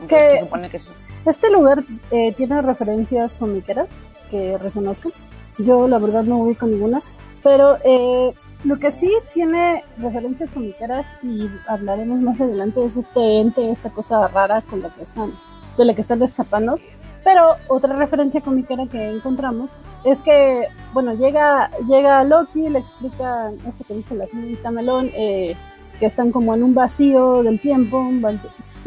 Entonces, 0.00 0.32
se 0.32 0.40
supone 0.40 0.68
que 0.68 0.76
es... 0.76 0.88
Este 1.24 1.50
lugar 1.50 1.82
eh, 2.10 2.32
tiene 2.36 2.62
referencias 2.62 3.34
comiqueras 3.34 3.88
que 4.30 4.58
reconozco. 4.58 5.10
Yo 5.58 5.88
la 5.88 5.98
verdad 5.98 6.22
no 6.24 6.36
ubico 6.36 6.66
ninguna, 6.66 7.02
pero 7.42 7.78
eh, 7.84 8.32
lo 8.64 8.78
que 8.78 8.90
sí 8.90 9.12
tiene 9.32 9.84
referencias 9.98 10.50
comiqueras 10.50 11.06
y 11.22 11.48
hablaremos 11.68 12.20
más 12.20 12.40
adelante 12.40 12.84
es 12.84 12.96
este 12.96 13.40
ente, 13.40 13.70
esta 13.70 13.90
cosa 13.90 14.26
rara 14.28 14.62
con 14.62 14.82
la 14.82 14.90
que 14.90 15.02
están, 15.02 15.28
de 15.76 15.84
la 15.84 15.94
que 15.94 16.00
están 16.00 16.22
escapando. 16.22 16.78
Pero 17.22 17.56
otra 17.66 17.96
referencia 17.96 18.40
comiquera 18.40 18.84
que 18.90 19.10
encontramos 19.10 19.70
es 20.04 20.20
que, 20.22 20.68
bueno, 20.92 21.14
llega, 21.14 21.70
llega 21.88 22.22
Loki, 22.22 22.68
le 22.68 22.78
explica 22.78 23.50
esto 23.66 23.84
que 23.86 23.94
dice 23.94 24.14
la 24.14 24.28
señorita 24.28 24.70
Melón, 24.70 25.10
eh, 25.12 25.56
que 25.98 26.06
están 26.06 26.30
como 26.30 26.54
en 26.54 26.62
un 26.62 26.74
vacío 26.74 27.42
del 27.42 27.60
tiempo, 27.60 27.98
un 27.98 28.20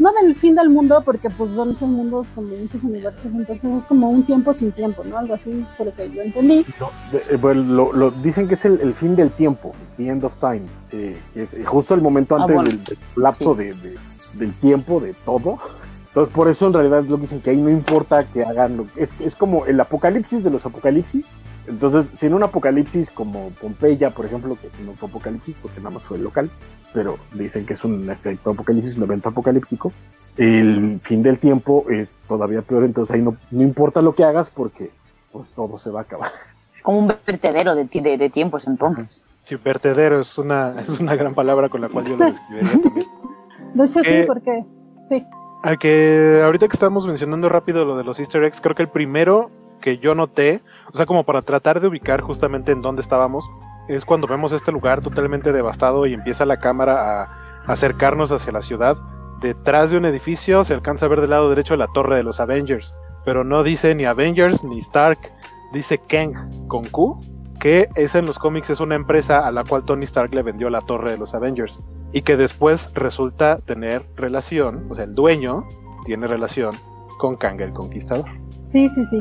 no 0.00 0.12
del 0.12 0.34
fin 0.34 0.54
del 0.54 0.70
mundo, 0.70 1.02
porque 1.04 1.30
pues 1.30 1.52
son 1.52 1.68
muchos 1.68 1.88
mundos 1.88 2.32
como 2.34 2.48
muchos 2.48 2.82
universos, 2.84 3.32
entonces 3.32 3.70
es 3.72 3.86
como 3.86 4.10
un 4.10 4.24
tiempo 4.24 4.52
sin 4.52 4.72
tiempo, 4.72 5.04
¿no? 5.04 5.18
Algo 5.18 5.34
así, 5.34 5.64
por 5.76 5.86
lo 5.86 5.92
que 5.92 6.10
yo 6.10 6.22
entendí. 6.22 6.64
No, 6.80 6.90
eh, 7.12 7.36
bueno, 7.36 7.62
lo, 7.62 7.92
lo, 7.92 8.10
dicen 8.10 8.48
que 8.48 8.54
es 8.54 8.64
el, 8.64 8.80
el, 8.80 8.94
fin 8.94 9.14
del 9.14 9.30
tiempo, 9.30 9.72
the 9.96 10.08
end 10.08 10.24
of 10.24 10.34
time, 10.38 10.62
eh, 10.92 11.18
es 11.34 11.50
justo 11.66 11.94
el 11.94 12.00
momento 12.00 12.36
antes 12.36 12.56
ah, 12.58 12.62
bueno. 12.62 12.70
del, 12.70 12.84
del, 12.84 12.98
lapso 13.16 13.56
sí. 13.56 13.64
de, 13.64 13.74
de, 13.74 13.98
del 14.34 14.52
tiempo, 14.54 15.00
de 15.00 15.14
todo. 15.24 15.58
Entonces, 16.08 16.34
por 16.34 16.48
eso 16.48 16.66
en 16.66 16.72
realidad 16.72 17.04
lo 17.04 17.16
dicen 17.18 17.40
que 17.40 17.50
ahí 17.50 17.56
no 17.56 17.70
importa 17.70 18.24
que 18.24 18.42
hagan 18.42 18.76
lo 18.76 18.86
es, 18.96 19.10
es 19.20 19.36
como 19.36 19.66
el 19.66 19.80
apocalipsis 19.80 20.42
de 20.42 20.50
los 20.50 20.66
apocalipsis. 20.66 21.24
Entonces, 21.66 22.18
si 22.18 22.26
en 22.26 22.34
un 22.34 22.42
apocalipsis 22.42 23.10
como 23.10 23.50
Pompeya, 23.60 24.10
por 24.10 24.26
ejemplo, 24.26 24.56
que 24.60 24.68
no 24.84 24.92
fue 24.92 25.08
apocalipsis 25.08 25.56
porque 25.60 25.78
nada 25.78 25.90
más 25.90 26.02
fue 26.02 26.18
local, 26.18 26.50
pero 26.92 27.18
dicen 27.34 27.66
que 27.66 27.74
es 27.74 27.84
un 27.84 28.08
efecto 28.10 28.50
apocalipsis, 28.50 28.96
un 28.96 29.04
evento 29.04 29.28
apocalíptico, 29.28 29.92
el 30.36 31.00
fin 31.04 31.22
del 31.22 31.38
tiempo 31.38 31.84
es 31.90 32.16
todavía 32.26 32.62
peor, 32.62 32.84
entonces 32.84 33.14
ahí 33.14 33.22
no, 33.22 33.36
no 33.50 33.62
importa 33.62 34.02
lo 34.02 34.14
que 34.14 34.24
hagas 34.24 34.48
porque 34.50 34.90
pues, 35.32 35.48
todo 35.54 35.78
se 35.78 35.90
va 35.90 36.00
a 36.00 36.02
acabar. 36.02 36.30
Es 36.74 36.82
como 36.82 36.98
un 36.98 37.08
vertedero 37.26 37.74
de, 37.74 37.84
de, 37.84 38.16
de 38.16 38.30
tiempos 38.30 38.66
entonces. 38.66 39.22
Sí, 39.44 39.56
vertedero 39.56 40.20
es 40.20 40.38
una, 40.38 40.80
es 40.80 41.00
una 41.00 41.16
gran 41.16 41.34
palabra 41.34 41.68
con 41.68 41.80
la 41.80 41.88
cual 41.88 42.04
yo 42.06 42.16
lo 42.16 42.26
describiría 42.26 42.70
también. 42.70 43.06
De 43.74 43.84
hecho, 43.84 44.02
sí, 44.02 44.14
eh, 44.14 44.24
porque 44.26 44.64
sí. 45.06 45.24
A 45.62 45.76
que 45.76 46.40
ahorita 46.42 46.68
que 46.68 46.74
estamos 46.74 47.06
mencionando 47.06 47.48
rápido 47.48 47.84
lo 47.84 47.96
de 47.96 48.04
los 48.04 48.18
easter 48.18 48.42
eggs, 48.44 48.60
creo 48.60 48.74
que 48.74 48.82
el 48.82 48.88
primero 48.88 49.50
que 49.80 49.98
yo 49.98 50.14
noté, 50.14 50.60
o 50.92 50.96
sea, 50.96 51.06
como 51.06 51.24
para 51.24 51.42
tratar 51.42 51.80
de 51.80 51.88
ubicar 51.88 52.20
justamente 52.20 52.72
en 52.72 52.82
dónde 52.82 53.02
estábamos, 53.02 53.50
es 53.88 54.04
cuando 54.04 54.26
vemos 54.26 54.52
este 54.52 54.72
lugar 54.72 55.00
totalmente 55.00 55.52
devastado 55.52 56.06
y 56.06 56.14
empieza 56.14 56.46
la 56.46 56.58
cámara 56.58 57.22
a 57.22 57.62
acercarnos 57.66 58.30
hacia 58.30 58.52
la 58.52 58.62
ciudad. 58.62 58.96
Detrás 59.40 59.90
de 59.90 59.96
un 59.96 60.04
edificio 60.04 60.64
se 60.64 60.74
alcanza 60.74 61.06
a 61.06 61.08
ver 61.08 61.20
del 61.20 61.30
lado 61.30 61.48
derecho 61.48 61.76
la 61.76 61.88
torre 61.88 62.16
de 62.16 62.22
los 62.22 62.40
Avengers, 62.40 62.94
pero 63.24 63.42
no 63.42 63.62
dice 63.62 63.94
ni 63.94 64.04
Avengers 64.04 64.64
ni 64.64 64.78
Stark, 64.78 65.18
dice 65.72 65.98
Kang 65.98 66.34
con 66.68 66.84
Q, 66.84 67.18
que 67.58 67.88
esa 67.94 68.18
en 68.18 68.26
los 68.26 68.38
cómics 68.38 68.70
es 68.70 68.80
una 68.80 68.94
empresa 68.94 69.46
a 69.46 69.50
la 69.50 69.64
cual 69.64 69.84
Tony 69.84 70.04
Stark 70.04 70.34
le 70.34 70.42
vendió 70.42 70.70
la 70.70 70.80
torre 70.80 71.12
de 71.12 71.18
los 71.18 71.34
Avengers 71.34 71.82
y 72.12 72.22
que 72.22 72.36
después 72.36 72.92
resulta 72.94 73.58
tener 73.58 74.04
relación, 74.16 74.86
o 74.90 74.94
sea, 74.94 75.04
el 75.04 75.14
dueño 75.14 75.66
tiene 76.04 76.26
relación 76.26 76.74
con 77.18 77.36
Kang 77.36 77.60
el 77.60 77.72
Conquistador. 77.72 78.26
Sí, 78.66 78.88
sí, 78.88 79.04
sí. 79.04 79.20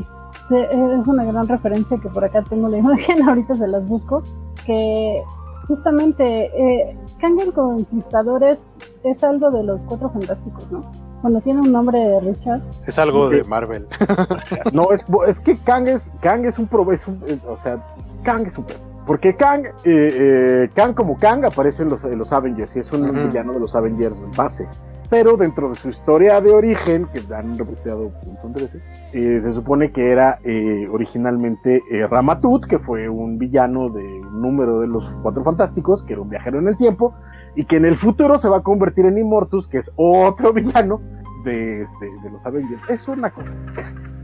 Es 0.51 1.07
una 1.07 1.23
gran 1.23 1.47
referencia 1.47 1.97
que 1.97 2.09
por 2.09 2.23
acá 2.23 2.43
tengo 2.43 2.69
la 2.69 2.77
imagen, 2.83 3.27
ahorita 3.27 3.55
se 3.55 3.67
las 3.67 3.87
busco, 3.87 4.23
que 4.65 5.21
justamente 5.67 6.45
eh, 6.45 6.97
Kang 7.19 7.39
el 7.39 7.53
Conquistador 7.53 8.43
es, 8.43 8.77
es 9.03 9.23
algo 9.23 9.51
de 9.51 9.63
los 9.63 9.85
Cuatro 9.85 10.09
Fantásticos, 10.09 10.71
¿no? 10.71 10.91
Cuando 11.21 11.41
tiene 11.41 11.61
un 11.61 11.71
nombre 11.71 11.99
de 11.99 12.19
Richard. 12.21 12.61
Es 12.87 12.97
algo 12.97 13.29
de 13.29 13.43
Marvel. 13.43 13.87
no, 14.73 14.91
es, 14.91 15.05
es 15.27 15.39
que 15.41 15.55
Kang 15.55 15.87
es, 15.87 16.07
Kang 16.21 16.45
es 16.45 16.57
un, 16.57 16.67
pro, 16.67 16.91
es 16.91 17.05
un 17.07 17.21
o 17.47 17.57
sea, 17.57 17.83
Kang 18.23 18.47
es 18.47 18.57
un 18.57 18.65
porque 19.09 19.35
Kang, 19.35 19.65
eh, 19.65 19.71
eh, 19.85 20.69
Kang 20.75 20.93
como 20.93 21.17
Kang 21.17 21.43
aparece 21.43 21.81
en 21.81 21.89
los, 21.89 22.03
en 22.03 22.19
los 22.19 22.31
Avengers 22.31 22.75
y 22.75 22.79
es 22.79 22.91
un 22.91 23.09
uh 23.09 23.11
-huh. 23.11 23.25
villano 23.25 23.53
de 23.53 23.59
los 23.59 23.75
Avengers 23.75 24.23
base. 24.37 24.67
Pero 25.09 25.37
dentro 25.37 25.69
de 25.69 25.75
su 25.75 25.89
historia 25.89 26.39
de 26.39 26.51
origen, 26.51 27.07
que 27.13 27.33
han 27.33 27.57
reporteado 27.57 28.07
un 28.07 28.33
montón 28.33 28.53
de 28.53 28.61
veces, 28.61 28.83
eh, 29.11 29.39
se 29.41 29.53
supone 29.53 29.91
que 29.91 30.11
era 30.11 30.39
eh, 30.43 30.87
originalmente 30.91 31.81
eh, 31.91 32.05
Ramatut, 32.05 32.65
que 32.65 32.77
fue 32.77 33.09
un 33.09 33.39
villano 33.39 33.89
de 33.89 34.03
un 34.03 34.41
número 34.41 34.81
de 34.81 34.87
los 34.87 35.09
Cuatro 35.23 35.43
Fantásticos, 35.43 36.03
que 36.03 36.13
era 36.13 36.21
un 36.21 36.29
viajero 36.29 36.59
en 36.59 36.67
el 36.67 36.77
tiempo, 36.77 37.15
y 37.55 37.65
que 37.65 37.77
en 37.77 37.85
el 37.85 37.97
futuro 37.97 38.37
se 38.37 38.49
va 38.49 38.57
a 38.57 38.63
convertir 38.63 39.05
en 39.07 39.17
Immortus, 39.17 39.67
que 39.67 39.79
es 39.79 39.91
otro 39.95 40.53
villano 40.53 41.01
de, 41.43 41.81
este, 41.81 42.05
de 42.23 42.29
los 42.29 42.45
Avengers. 42.45 42.81
Es 42.87 43.07
una 43.07 43.31
cosa 43.31 43.55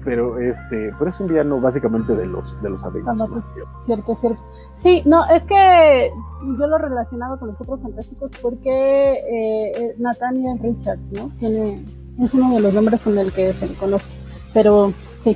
pero 0.05 0.39
este 0.39 0.93
pero 0.97 1.09
es 1.09 1.19
un 1.19 1.27
villano 1.27 1.59
básicamente 1.59 2.15
de 2.15 2.27
los 2.27 2.61
de 2.61 2.69
los 2.69 2.85
Avengers. 2.85 3.17
No, 3.17 3.27
cierto, 3.81 4.15
cierto. 4.15 4.41
Sí, 4.75 5.01
no, 5.05 5.25
es 5.25 5.43
que 5.45 6.11
yo 6.41 6.67
lo 6.67 6.77
relacionaba 6.77 7.37
con 7.37 7.49
los 7.49 7.57
cuatro 7.57 7.77
fantásticos 7.77 8.31
porque 8.41 9.13
eh, 9.13 9.95
Nathaniel 9.97 10.59
Richard, 10.59 10.99
¿no? 11.11 11.31
Tiene 11.39 11.83
es 12.19 12.33
uno 12.33 12.55
de 12.55 12.61
los 12.61 12.73
nombres 12.73 13.01
con 13.01 13.17
el 13.17 13.33
que 13.33 13.51
se 13.53 13.67
le 13.67 13.73
conoce, 13.73 14.11
pero 14.53 14.93
sí, 15.19 15.35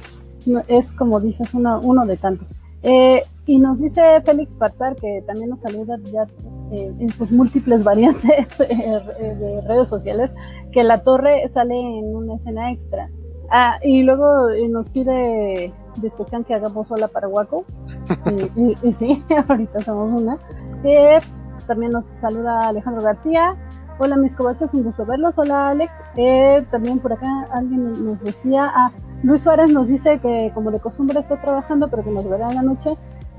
es 0.67 0.91
como 0.93 1.19
dices 1.19 1.53
uno, 1.53 1.81
uno 1.81 2.05
de 2.05 2.15
tantos. 2.15 2.59
Eh, 2.83 3.21
y 3.45 3.57
nos 3.57 3.81
dice 3.81 4.21
Félix 4.23 4.57
Barzar, 4.57 4.95
que 4.95 5.21
también 5.27 5.49
nos 5.49 5.59
saluda 5.59 5.97
ya 6.13 6.25
eh, 6.71 6.87
en 6.99 7.09
sus 7.09 7.31
múltiples 7.31 7.83
variantes 7.83 8.57
de 8.57 9.61
redes 9.67 9.89
sociales, 9.89 10.33
que 10.71 10.83
la 10.83 11.03
torre 11.03 11.49
sale 11.49 11.75
en 11.75 12.15
una 12.15 12.35
escena 12.35 12.71
extra. 12.71 13.09
Ah, 13.51 13.79
y 13.81 14.03
luego 14.03 14.49
eh, 14.49 14.67
nos 14.67 14.89
pide 14.89 15.73
escuchan 16.03 16.43
que 16.43 16.53
hagamos 16.53 16.91
hola 16.91 17.07
para 17.07 17.27
Waco. 17.27 17.65
y, 18.55 18.61
y, 18.61 18.75
y, 18.83 18.91
sí, 18.91 19.23
ahorita 19.47 19.79
somos 19.79 20.11
una. 20.11 20.37
Eh, 20.83 21.19
también 21.67 21.91
nos 21.91 22.07
saluda 22.07 22.67
Alejandro 22.67 23.01
García. 23.01 23.55
Hola 23.99 24.15
mis 24.15 24.35
cobachos, 24.35 24.73
un 24.73 24.83
gusto 24.83 25.05
verlos. 25.05 25.37
Hola 25.37 25.69
Alex. 25.69 25.91
Eh, 26.15 26.65
también 26.71 26.99
por 26.99 27.13
acá 27.13 27.47
alguien 27.51 28.05
nos 28.05 28.21
decía, 28.21 28.63
ah, 28.65 28.91
Luis 29.23 29.43
Suárez 29.43 29.71
nos 29.71 29.89
dice 29.89 30.19
que 30.19 30.51
como 30.53 30.71
de 30.71 30.79
costumbre 30.79 31.19
está 31.19 31.41
trabajando, 31.41 31.89
pero 31.89 32.03
que 32.03 32.11
nos 32.11 32.27
verá 32.29 32.47
en 32.49 32.55
la 32.55 32.61
noche. 32.61 32.91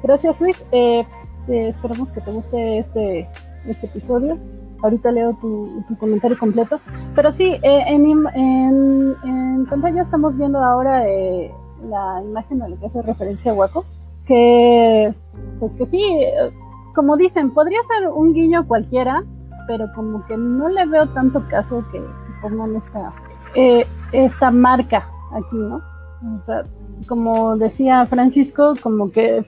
Gracias 0.02 0.40
Luis. 0.40 0.64
Eh, 0.72 1.06
esperamos 1.48 2.12
que 2.12 2.20
te 2.20 2.30
guste 2.30 2.78
este, 2.78 3.28
este 3.66 3.86
episodio 3.86 4.38
ahorita 4.82 5.10
leo 5.10 5.34
tu, 5.40 5.84
comentario 5.98 6.38
completo. 6.38 6.80
Pero 7.14 7.32
sí, 7.32 7.58
eh, 7.62 7.84
en, 7.86 8.06
en, 8.34 9.16
en, 9.24 9.66
pantalla 9.66 10.02
estamos 10.02 10.36
viendo 10.36 10.58
ahora 10.58 11.08
eh, 11.08 11.52
la 11.88 12.22
imagen 12.22 12.62
a 12.62 12.68
la 12.68 12.76
que 12.76 12.86
hace 12.86 13.02
referencia 13.02 13.52
Waco, 13.52 13.84
que 14.26 15.12
pues 15.58 15.74
que 15.74 15.86
sí, 15.86 16.02
como 16.94 17.16
dicen, 17.16 17.50
podría 17.52 17.78
ser 17.82 18.08
un 18.08 18.32
guiño 18.32 18.66
cualquiera, 18.66 19.22
pero 19.66 19.86
como 19.94 20.26
que 20.26 20.36
no 20.36 20.68
le 20.68 20.86
veo 20.86 21.08
tanto 21.10 21.46
caso 21.48 21.84
que, 21.92 22.02
pongan 22.42 22.74
esta, 22.76 23.12
eh, 23.54 23.86
esta 24.12 24.50
marca 24.50 25.08
aquí, 25.32 25.56
¿no? 25.56 25.82
O 26.38 26.42
sea, 26.42 26.64
como 27.06 27.56
decía 27.56 28.06
Francisco, 28.06 28.74
como 28.82 29.10
que 29.10 29.44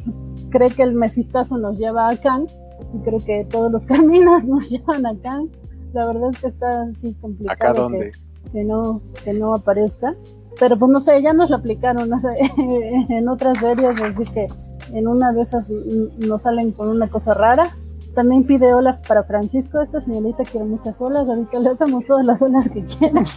cree 0.51 0.71
que 0.71 0.83
el 0.83 0.95
mefistazo 0.95 1.59
nos 1.59 1.79
lleva 1.79 2.09
a 2.09 2.17
Kang 2.17 2.47
y 2.95 2.99
creo 2.99 3.19
que 3.19 3.45
todos 3.45 3.71
los 3.71 3.87
caminos 3.87 4.45
nos 4.45 4.71
llevan 4.71 5.07
a 5.07 5.14
Kang. 5.21 5.49
La 5.93 6.07
verdad 6.07 6.31
es 6.31 6.38
que 6.41 6.47
está 6.49 6.83
así 6.91 7.14
complicado. 7.21 7.52
¿Acá 7.55 7.73
dónde? 7.73 8.11
Que, 8.45 8.50
que 8.52 8.64
no, 8.64 9.00
que 9.25 9.33
no 9.33 9.55
aparezca. 9.55 10.14
Pero 10.59 10.79
pues 10.79 10.91
no 10.91 11.00
sé, 11.00 11.21
ya 11.23 11.33
nos 11.33 11.50
lo 11.50 11.57
aplicaron 11.57 12.09
no 12.09 12.19
sé, 12.19 12.29
en 13.09 13.29
otras 13.29 13.59
series, 13.59 14.00
así 14.00 14.25
que 14.33 14.47
en 14.93 15.09
una 15.09 15.33
de 15.33 15.43
esas 15.43 15.71
nos 16.19 16.43
salen 16.43 16.73
con 16.73 16.88
una 16.88 17.09
cosa 17.09 17.35
rara. 17.35 17.71
También 18.14 18.45
pide 18.45 18.75
hola 18.75 19.00
para 19.09 19.25
Francisco, 19.25 19.81
esta 19.81 20.00
señorita 20.00 20.45
quiere 20.45 20.67
muchas 20.67 21.00
olas, 21.00 21.26
ahorita 21.26 21.59
le 21.59 21.75
damos 21.75 22.05
todas 22.05 22.26
las 22.26 22.43
olas 22.43 22.69
que 22.69 22.83
quiera. 22.85 23.23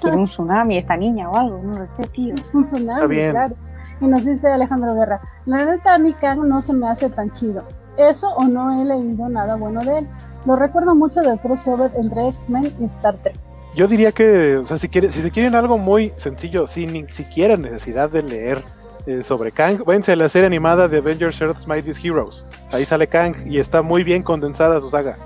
Quiere 0.00 0.16
un 0.16 0.24
tsunami 0.24 0.78
esta 0.78 0.96
niña 0.96 1.28
o 1.28 1.36
algo, 1.36 1.58
no 1.62 1.78
lo 1.78 1.84
sé, 1.84 2.04
tío. 2.06 2.34
Un 2.54 2.64
tsunami, 2.64 2.88
Está 2.88 3.06
bien. 3.06 3.30
claro. 3.32 3.56
Y 4.00 4.06
nos 4.06 4.24
dice 4.24 4.48
Alejandro 4.48 4.94
Guerra, 4.94 5.20
la 5.44 5.66
neta 5.66 5.94
a 5.94 5.98
mí 5.98 6.14
Kang 6.14 6.40
no 6.48 6.62
se 6.62 6.72
me 6.72 6.88
hace 6.88 7.10
tan 7.10 7.30
chido. 7.32 7.62
Eso 7.96 8.28
o 8.36 8.44
no 8.44 8.80
he 8.80 8.84
leído 8.84 9.28
nada 9.28 9.56
bueno 9.56 9.80
de 9.80 9.98
él. 9.98 10.08
Lo 10.44 10.56
recuerdo 10.56 10.94
mucho 10.94 11.20
del 11.20 11.38
crossover 11.38 11.90
entre 11.96 12.28
X-Men 12.28 12.72
y 12.80 12.84
Star 12.84 13.16
Trek. 13.16 13.36
Yo 13.74 13.86
diría 13.86 14.12
que, 14.12 14.56
o 14.56 14.66
sea, 14.66 14.78
si, 14.78 14.88
quiere, 14.88 15.12
si 15.12 15.20
se 15.20 15.30
quieren 15.30 15.54
algo 15.54 15.76
muy 15.76 16.12
sencillo, 16.16 16.66
sin 16.66 16.92
ni 16.92 17.08
siquiera 17.08 17.56
necesidad 17.56 18.08
de 18.08 18.22
leer 18.22 18.64
eh, 19.06 19.22
sobre 19.22 19.52
Kang, 19.52 19.84
váyanse 19.84 20.12
a 20.12 20.16
la 20.16 20.28
serie 20.28 20.46
animada 20.46 20.88
de 20.88 20.98
Avengers 20.98 21.40
Earth's 21.40 21.68
Mightiest 21.68 22.04
Heroes. 22.04 22.46
Ahí 22.72 22.84
sale 22.84 23.06
Kang 23.06 23.34
y 23.46 23.58
está 23.58 23.82
muy 23.82 24.02
bien 24.02 24.22
condensada 24.22 24.80
su 24.80 24.88
saga. 24.88 25.18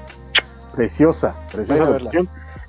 Preciosa, 0.75 1.35
preciosa 1.53 1.99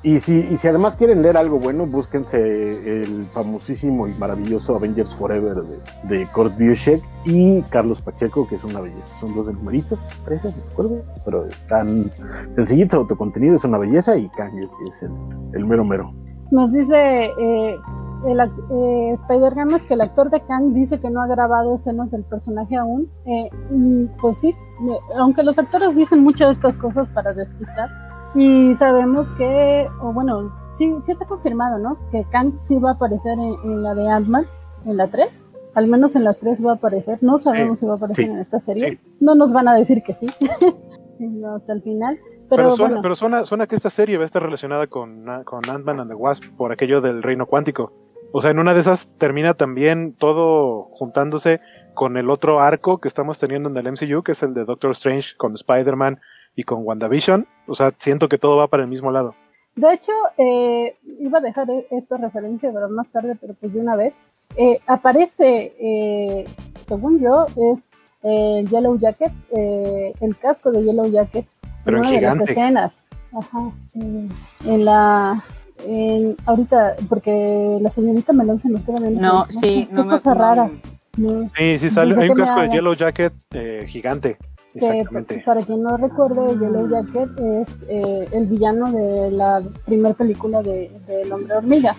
Y 0.03 0.20
si, 0.20 0.39
y 0.39 0.58
si 0.58 0.67
además 0.67 0.96
quieren 0.96 1.22
leer 1.22 1.38
algo 1.38 1.60
bueno, 1.60 1.86
búsquense 1.86 2.70
el 2.70 3.27
famosísimo 3.34 4.08
y 4.08 4.13
maravilloso 4.15 4.75
Avengers 4.75 5.13
Forever 5.15 5.55
de, 5.55 6.17
de 6.17 6.25
Kurt 6.34 6.58
Busiek 6.58 7.01
y 7.25 7.62
Carlos 7.63 8.01
Pacheco, 8.01 8.48
que 8.48 8.55
es 8.55 8.63
una 8.63 8.81
belleza. 8.81 9.20
Son 9.20 9.36
dos 9.36 9.46
numeritos, 9.48 10.00
parece, 10.24 10.48
no 10.48 10.70
recuerdo, 10.70 11.05
pero 11.24 11.46
están 11.46 12.10
sencillitos, 12.55 12.98
autocontenido, 12.98 13.58
es 13.58 13.63
una 13.63 13.77
belleza 13.77 14.17
y 14.17 14.27
Kang 14.29 14.58
es, 14.58 15.03
el, 15.03 15.12
el 15.53 15.65
mero 15.65 15.86
mero. 15.86 16.12
Nos 16.50 16.74
dice 16.74 16.98
eh, 16.98 17.77
el, 18.25 18.39
eh, 18.39 19.12
Spider-Games 19.13 19.84
que 19.84 19.93
el 19.93 20.01
actor 20.01 20.29
de 20.29 20.41
Kang 20.41 20.74
dice 20.74 21.00
que 21.00 21.10
no 21.10 21.22
ha 21.22 21.27
grabado 21.27 21.75
escenas 21.75 22.12
del 22.12 22.24
personaje 22.24 22.75
aún. 22.75 23.10
Eh, 23.25 23.50
mm, 23.70 24.05
pues 24.20 24.39
sí, 24.39 24.50
eh, 24.50 25.00
aunque 25.17 25.43
los 25.43 25.58
actores 25.60 25.96
dicen 25.96 26.24
muchas 26.24 26.48
de 26.50 26.53
estas 26.53 26.77
cosas 26.77 27.10
para 27.10 27.34
despistar. 27.34 27.89
Y 28.35 28.75
sabemos 28.75 29.31
que, 29.31 29.88
o 30.01 30.13
bueno, 30.13 30.51
sí, 30.73 30.95
sí 31.03 31.11
está 31.11 31.25
confirmado, 31.25 31.77
¿no? 31.79 31.97
Que 32.11 32.25
Kang 32.31 32.57
sí 32.57 32.77
va 32.79 32.91
a 32.91 32.93
aparecer 32.93 33.33
en, 33.33 33.55
en 33.63 33.83
la 33.83 33.93
de 33.93 34.07
Ant-Man, 34.09 34.45
en 34.85 34.97
la 34.97 35.07
3. 35.07 35.45
Al 35.75 35.88
menos 35.88 36.15
en 36.15 36.23
la 36.23 36.33
3 36.33 36.65
va 36.65 36.71
a 36.71 36.75
aparecer. 36.75 37.19
No 37.21 37.38
sabemos 37.39 37.79
si 37.79 37.85
va 37.85 37.93
a 37.93 37.95
aparecer 37.95 38.25
sí, 38.25 38.31
en 38.31 38.39
esta 38.39 38.59
serie. 38.59 38.89
sí. 38.91 39.00
No 39.19 39.35
nos 39.35 39.53
van 39.53 39.67
a 39.67 39.75
decir 39.75 40.01
que 40.03 40.13
sí. 40.13 40.27
No, 41.19 41.53
hasta 41.53 41.73
el 41.73 41.83
final. 41.83 42.17
Pero, 42.50 42.63
Pero, 42.63 42.71
suena, 42.71 42.89
bueno. 42.89 43.01
pero 43.03 43.15
suena, 43.15 43.45
suena 43.45 43.67
que 43.67 43.75
esta 43.75 43.91
serie 43.91 44.17
va 44.17 44.23
a 44.23 44.25
estar 44.25 44.41
relacionada 44.41 44.88
con, 44.88 45.23
con 45.45 45.61
Ant-Man 45.69 46.00
and 46.00 46.09
the 46.09 46.15
Wasp 46.15 46.45
por 46.57 46.71
aquello 46.71 47.00
del 47.00 47.21
reino 47.21 47.45
cuántico. 47.45 47.93
O 48.33 48.41
sea, 48.41 48.50
en 48.50 48.57
una 48.57 48.73
de 48.73 48.79
esas 48.79 49.07
termina 49.19 49.53
también 49.53 50.15
todo 50.15 50.85
juntándose 50.93 51.59
con 51.93 52.17
el 52.17 52.31
otro 52.31 52.59
arco 52.59 53.00
que 53.00 53.07
estamos 53.07 53.38
teniendo 53.38 53.69
en 53.69 53.77
el 53.77 53.91
MCU, 53.91 54.23
que 54.23 54.31
es 54.31 54.41
el 54.41 54.55
de 54.55 54.65
Doctor 54.65 54.91
Strange 54.91 55.35
con 55.38 55.53
Spider-Man 55.53 56.19
y 56.55 56.63
con 56.63 56.86
WandaVision. 56.86 57.48
O 57.67 57.75
sea, 57.75 57.91
siento 57.98 58.27
que 58.29 58.38
todo 58.38 58.58
va 58.58 58.67
para 58.67 58.84
el 58.84 58.89
mismo 58.89 59.12
lado. 59.12 59.36
De 59.75 59.93
hecho, 59.93 60.12
eh, 60.38 60.98
iba 61.20 61.38
a 61.38 61.41
dejar 61.41 61.67
esta 61.91 62.17
referencia 62.17 62.72
para 62.74 62.88
más 62.89 63.10
tarde, 63.10 63.38
pero 63.39 63.53
pues 63.53 63.74
de 63.74 63.79
una 63.79 63.96
vez. 63.96 64.13
Eh, 64.58 64.79
aparece, 64.86 65.74
eh, 65.79 66.46
según 66.88 67.20
yo, 67.20 67.46
es 67.46 67.79
el 68.24 68.67
Yellow 68.67 68.98
Jacket, 69.00 69.31
eh, 69.55 70.13
el 70.20 70.38
casco 70.38 70.72
de 70.72 70.84
Yellow 70.84 71.10
Jacket, 71.10 71.46
Pero 71.86 71.98
en 71.98 72.01
una 72.01 72.12
de 72.12 72.22
las 72.22 72.34
gigante. 72.34 72.51
escenas. 72.51 73.08
Ajá. 73.34 73.72
eh, 73.96 74.27
en 74.65 74.86
la. 74.86 75.41
En, 75.88 76.36
ahorita, 76.46 76.98
porque 77.10 77.77
la 77.81 77.89
señorita 77.89 78.34
Melón 78.34 78.60
se 78.60 78.70
nos 78.70 78.84
queda 78.84 78.98
viendo. 79.00 79.22
No, 79.22 79.46
sí, 79.46 79.88
qué 79.89 79.96
no 79.96 80.03
me 80.03 80.11
cosa 80.11 80.33
no- 80.35 80.40
rara. 80.42 80.70
No. 81.18 81.50
Sí, 81.57 81.77
sí, 81.77 81.90
sale. 81.90 82.22
Hay 82.22 82.29
un 82.29 82.35
casco 82.37 82.59
de. 82.61 82.70
Yellow 82.70 82.94
Jacket 82.94 83.33
eh, 83.51 83.85
gigante. 83.87 84.37
Que 84.74 84.79
Exactamente. 84.79 85.44
para 85.46 85.62
quien 85.62 85.84
no 85.84 85.98
recuerde, 85.98 86.57
Yellow 86.57 86.88
Jacket 86.90 87.29
es 87.40 87.86
eh, 87.90 88.27
el 88.31 88.48
villano 88.48 88.92
de 88.92 89.31
la 89.31 89.62
primera 89.86 90.14
película 90.14 90.62
de, 90.62 90.92
de 91.07 91.22
El 91.22 91.34
Hombre 91.34 91.55
Hormiga. 91.55 91.96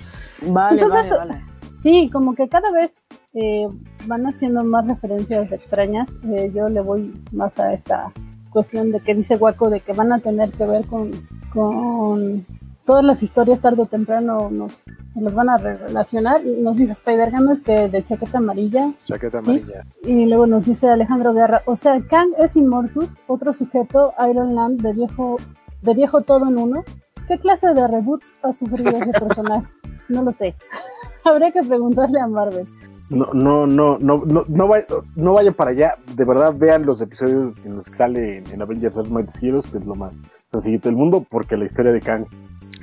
Vale, 0.47 0.81
Entonces, 0.81 1.11
vale, 1.11 1.31
vale. 1.33 1.45
Sí, 1.79 2.11
como 2.13 2.35
que 2.35 2.49
cada 2.49 2.71
vez 2.71 2.93
eh, 3.35 3.69
van 4.07 4.27
haciendo 4.27 4.63
más 4.63 4.87
referencias 4.87 5.53
extrañas. 5.53 6.13
Eh, 6.25 6.53
yo 6.55 6.69
le 6.69 6.81
voy 6.81 7.13
más 7.33 7.59
a 7.59 7.73
esta 7.73 8.13
cuestión 8.51 8.93
de 8.93 9.01
que 9.01 9.15
dice 9.15 9.37
Waco 9.37 9.71
de 9.71 9.81
que 9.81 9.93
van 9.93 10.13
a 10.13 10.19
tener 10.19 10.51
que 10.51 10.67
ver 10.67 10.87
con, 10.87 11.11
con 11.53 12.47
todas 12.85 13.05
las 13.05 13.23
historias 13.23 13.61
tarde 13.61 13.83
o 13.83 13.87
temprano 13.87 14.51
nos, 14.51 14.85
las 15.15 15.35
van 15.35 15.49
a 15.51 15.59
relacionar. 15.59 16.43
Nos 16.45 16.77
dice 16.77 16.93
Spider-Games 16.93 17.61
que 17.61 17.89
de 17.89 18.03
chaqueta 18.03 18.39
amarilla 18.39 18.93
Chaqueta 19.07 19.41
Sí. 19.43 19.51
amarilla. 19.51 19.85
y 20.05 20.27
luego 20.27 20.47
nos 20.47 20.67
dice 20.67 20.89
Alejandro 20.89 21.33
Guerra, 21.33 21.63
o 21.67 21.77
sea, 21.77 22.01
Kang 22.09 22.31
es 22.39 22.57
Immortus, 22.57 23.19
otro 23.27 23.55
sujeto, 23.55 24.13
Iron 24.31 24.55
Land, 24.55 24.81
de 24.83 24.93
viejo, 24.93 25.37
de 25.83 25.95
viejo 25.95 26.23
todo 26.23 26.49
en 26.49 26.59
uno. 26.59 26.85
¿Qué 27.29 27.39
clase 27.39 27.73
de 27.73 27.87
reboots 27.87 28.33
ha 28.43 28.53
sufrido 28.53 28.91
ese 28.91 29.13
personaje? 29.21 29.73
No 30.09 30.23
lo 30.23 30.33
sé. 30.33 30.55
Habría 31.25 31.53
que 31.53 31.63
preguntarle 31.63 32.21
a 32.21 32.27
Marvel. 32.27 32.67
No, 33.11 33.27
no, 33.35 33.67
no, 33.67 33.99
no, 33.99 34.23
no, 34.25 34.45
no, 34.49 34.69
vaya, 34.69 34.87
no 35.17 35.35
vaya 35.35 35.53
para 35.53 35.71
allá. 35.71 35.95
De 36.17 36.25
verdad, 36.25 36.55
vean 36.57 36.87
los 36.87 37.01
episodios 37.03 37.53
en 37.65 37.77
los 37.77 37.87
que 37.87 37.95
sale 37.95 38.39
en, 38.39 38.51
en 38.51 38.63
Avengers 38.63 38.97
Mightiest 39.09 39.43
Heroes, 39.43 39.71
que 39.71 39.79
es 39.79 39.85
lo 39.85 39.95
más 39.95 40.19
sencillito 40.51 40.89
del 40.89 40.97
mundo, 40.97 41.25
porque 41.31 41.57
la 41.59 41.67
historia 41.67 41.93
de 41.93 42.01
Kang 42.01 42.25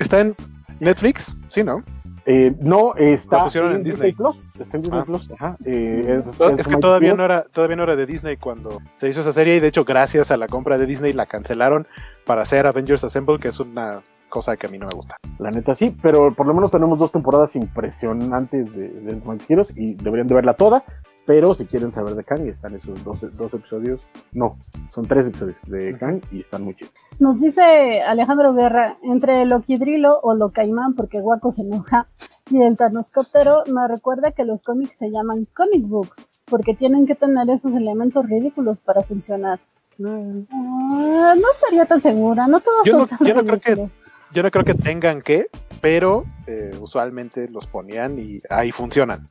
¿Está 0.00 0.20
en 0.20 0.34
Netflix? 0.80 1.34
Sí, 1.48 1.62
¿no? 1.62 1.84
Eh, 2.26 2.54
no, 2.60 2.94
está 2.96 3.44
pusieron 3.44 3.72
en 3.72 3.82
Disney. 3.82 4.12
Plus. 4.12 4.36
Está 4.58 4.76
en 4.76 4.82
Disney 4.82 5.00
Ah. 5.00 5.04
Plus. 5.04 5.30
Ajá. 5.32 5.56
Eh, 5.64 6.22
es, 6.28 6.40
Es 6.58 6.68
que 6.68 6.76
todavía 6.76 7.14
no 7.14 7.24
era 7.24 7.42
todavía 7.44 7.76
no 7.76 7.82
era 7.84 7.96
de 7.96 8.06
Disney 8.06 8.36
cuando 8.36 8.80
se 8.94 9.08
hizo 9.08 9.20
esa 9.20 9.32
serie 9.32 9.56
y 9.56 9.60
de 9.60 9.68
hecho 9.68 9.84
gracias 9.84 10.30
a 10.30 10.36
la 10.36 10.46
compra 10.46 10.76
de 10.78 10.86
Disney 10.86 11.12
la 11.12 11.26
cancelaron 11.26 11.86
para 12.26 12.42
hacer 12.42 12.66
Avengers 12.66 13.04
Assemble 13.04 13.38
que 13.38 13.48
es 13.48 13.58
una 13.60 14.00
cosa 14.28 14.56
que 14.56 14.66
a 14.68 14.70
mí 14.70 14.78
no 14.78 14.86
me 14.86 14.92
gusta. 14.94 15.16
La 15.38 15.50
neta 15.50 15.74
sí, 15.74 15.96
pero 16.00 16.32
por 16.32 16.46
lo 16.46 16.54
menos 16.54 16.70
tenemos 16.70 16.98
dos 16.98 17.10
temporadas 17.10 17.56
impresionantes 17.56 18.74
de, 18.74 18.88
de 18.88 19.16
Mighty 19.24 19.52
Heroes 19.52 19.72
y 19.74 19.94
deberían 19.94 20.28
de 20.28 20.34
verla 20.34 20.54
toda. 20.54 20.84
Pero 21.26 21.54
si 21.54 21.64
quieren 21.66 21.92
saber 21.92 22.14
de 22.14 22.24
Kang, 22.24 22.46
están 22.48 22.74
esos 22.74 23.04
dos, 23.04 23.20
dos 23.36 23.54
episodios. 23.54 24.00
No, 24.32 24.56
son 24.94 25.06
tres 25.06 25.26
episodios 25.28 25.56
de 25.66 25.96
Kang 25.96 26.20
y 26.32 26.40
están 26.40 26.64
muy 26.64 26.74
chidos. 26.74 26.92
Nos 27.20 27.40
dice 27.40 28.00
Alejandro 28.02 28.52
Guerra, 28.54 28.96
entre 29.02 29.44
Loquidrilo 29.44 30.18
o 30.22 30.34
Locaimán, 30.34 30.94
porque 30.94 31.20
Guaco 31.20 31.50
se 31.52 31.62
enoja, 31.62 32.06
y 32.50 32.60
el 32.62 32.76
Thanoscóptero 32.76 33.62
me 33.72 33.86
recuerda 33.86 34.32
que 34.32 34.44
los 34.44 34.62
cómics 34.62 34.96
se 34.98 35.10
llaman 35.10 35.46
comic 35.54 35.86
books, 35.86 36.26
porque 36.46 36.74
tienen 36.74 37.06
que 37.06 37.14
tener 37.14 37.48
esos 37.50 37.74
elementos 37.76 38.26
ridículos 38.28 38.80
para 38.80 39.02
funcionar. 39.02 39.60
Ah, 40.02 41.34
no 41.36 41.46
estaría 41.54 41.84
tan 41.86 42.00
segura, 42.00 42.46
no 42.46 42.60
todos 42.60 42.86
Yo 42.86 42.92
son 42.92 43.00
no- 43.02 43.06
tan 43.06 43.18
yo 43.28 43.34
no 43.34 43.44
creo 43.44 43.60
que-. 43.60 43.86
Yo 44.32 44.42
no 44.44 44.50
creo 44.52 44.64
que 44.64 44.74
tengan 44.74 45.22
que, 45.22 45.48
pero 45.80 46.24
eh, 46.46 46.70
usualmente 46.80 47.48
los 47.50 47.66
ponían 47.66 48.18
y 48.18 48.40
ahí 48.48 48.70
funcionan 48.70 49.28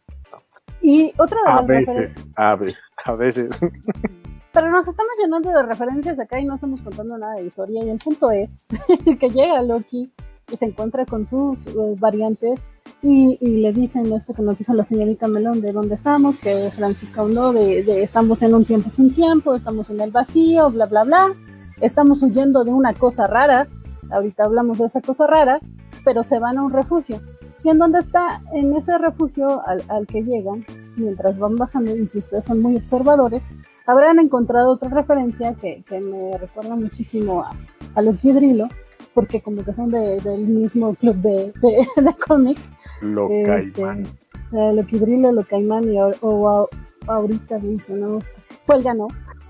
Y 0.82 1.14
otra 1.18 1.38
de 1.46 1.52
A 1.52 1.56
las 1.56 1.68
veces, 1.68 1.88
referencias, 1.96 2.28
a 2.36 2.56
veces. 2.56 2.80
a 3.06 3.12
veces. 3.14 3.60
pero 4.52 4.72
nos 4.72 4.88
estamos 4.88 5.12
llenando 5.22 5.50
de 5.50 5.64
referencias 5.64 6.20
acá 6.20 6.40
y 6.40 6.46
no 6.46 6.56
estamos 6.56 6.82
contando 6.82 7.18
nada 7.18 7.36
de 7.36 7.46
historia, 7.46 7.84
y 7.84 7.90
el 7.90 8.00
punto 8.00 8.32
es 8.32 8.50
que 9.20 9.30
llega 9.30 9.62
Loki 9.62 10.12
y 10.52 10.58
se 10.58 10.66
encuentra 10.66 11.06
con 11.06 11.28
sus 11.28 11.68
eh, 11.68 11.96
variantes 12.00 12.68
y, 13.04 13.38
y 13.40 13.62
le 13.62 13.72
dicen 13.72 14.12
esto 14.12 14.34
que 14.34 14.42
nos 14.42 14.58
dijo 14.58 14.74
la 14.74 14.84
señorita 14.84 15.28
Melón 15.28 15.62
de 15.62 15.72
dónde 15.72 15.94
estamos, 15.94 16.40
que 16.40 16.72
Francisco 16.72 17.22
habló 17.22 17.54
de, 17.54 17.84
de 17.84 18.02
estamos 18.02 18.42
en 18.42 18.56
un 18.56 18.66
tiempo 18.66 18.90
sin 18.90 19.14
tiempo, 19.14 19.54
estamos 19.54 19.92
en 19.92 20.02
el 20.02 20.10
vacío, 20.10 20.72
bla, 20.72 20.88
bla, 20.88 21.04
bla, 21.04 21.28
estamos 21.82 22.24
huyendo 22.24 22.64
de 22.64 22.72
una 22.72 22.94
cosa 22.94 23.28
rara, 23.28 23.68
ahorita 24.12 24.46
hablamos 24.46 24.80
de 24.80 24.86
esa 24.86 25.02
cosa 25.02 25.28
rara, 25.28 25.60
pero 26.04 26.24
se 26.24 26.40
van 26.40 26.58
a 26.58 26.64
un 26.64 26.74
refugio. 26.74 27.22
¿Y 27.64 27.70
en 27.70 27.78
dónde 27.80 28.00
está? 28.00 28.42
En 28.54 28.74
ese 28.76 28.98
refugio 28.98 29.62
al, 29.68 29.84
al 29.90 30.08
que 30.08 30.22
llegan, 30.24 30.66
mientras 30.96 31.38
van 31.38 31.56
bajando, 31.58 31.96
y 31.96 32.06
si 32.06 32.20
ustedes 32.20 32.46
son 32.46 32.62
muy 32.62 32.76
observadores, 32.78 33.50
habrán 33.86 34.20
encontrado 34.20 34.72
otra 34.72 34.90
referencia 34.90 35.54
que, 35.56 35.84
que 35.88 36.00
me 36.00 36.38
recuerda 36.38 36.76
muchísimo 36.76 37.42
a, 37.42 37.52
a 37.96 38.02
Loki 38.02 38.32
Drilo, 38.32 38.68
porque 39.14 39.42
como 39.42 39.64
que 39.66 39.74
son 39.74 39.92
de- 39.92 40.20
del 40.22 40.42
mismo 40.48 40.94
club 40.96 41.16
de, 41.18 41.52
de, 41.62 41.88
de 42.02 42.14
cómics. 42.28 42.70
Lo 43.02 43.30
Este, 43.30 43.72
Caimán. 43.74 44.06
eh, 44.54 44.72
Loki 44.74 44.98
Drilo, 45.00 45.32
Lo 45.32 45.44
Caimán 45.44 45.92
y 45.92 45.98
o, 46.00 46.50
a- 46.50 46.68
ahorita 47.14 47.60
mencionamos 47.60 48.30
cuál 48.66 48.84
ganó. 48.84 49.08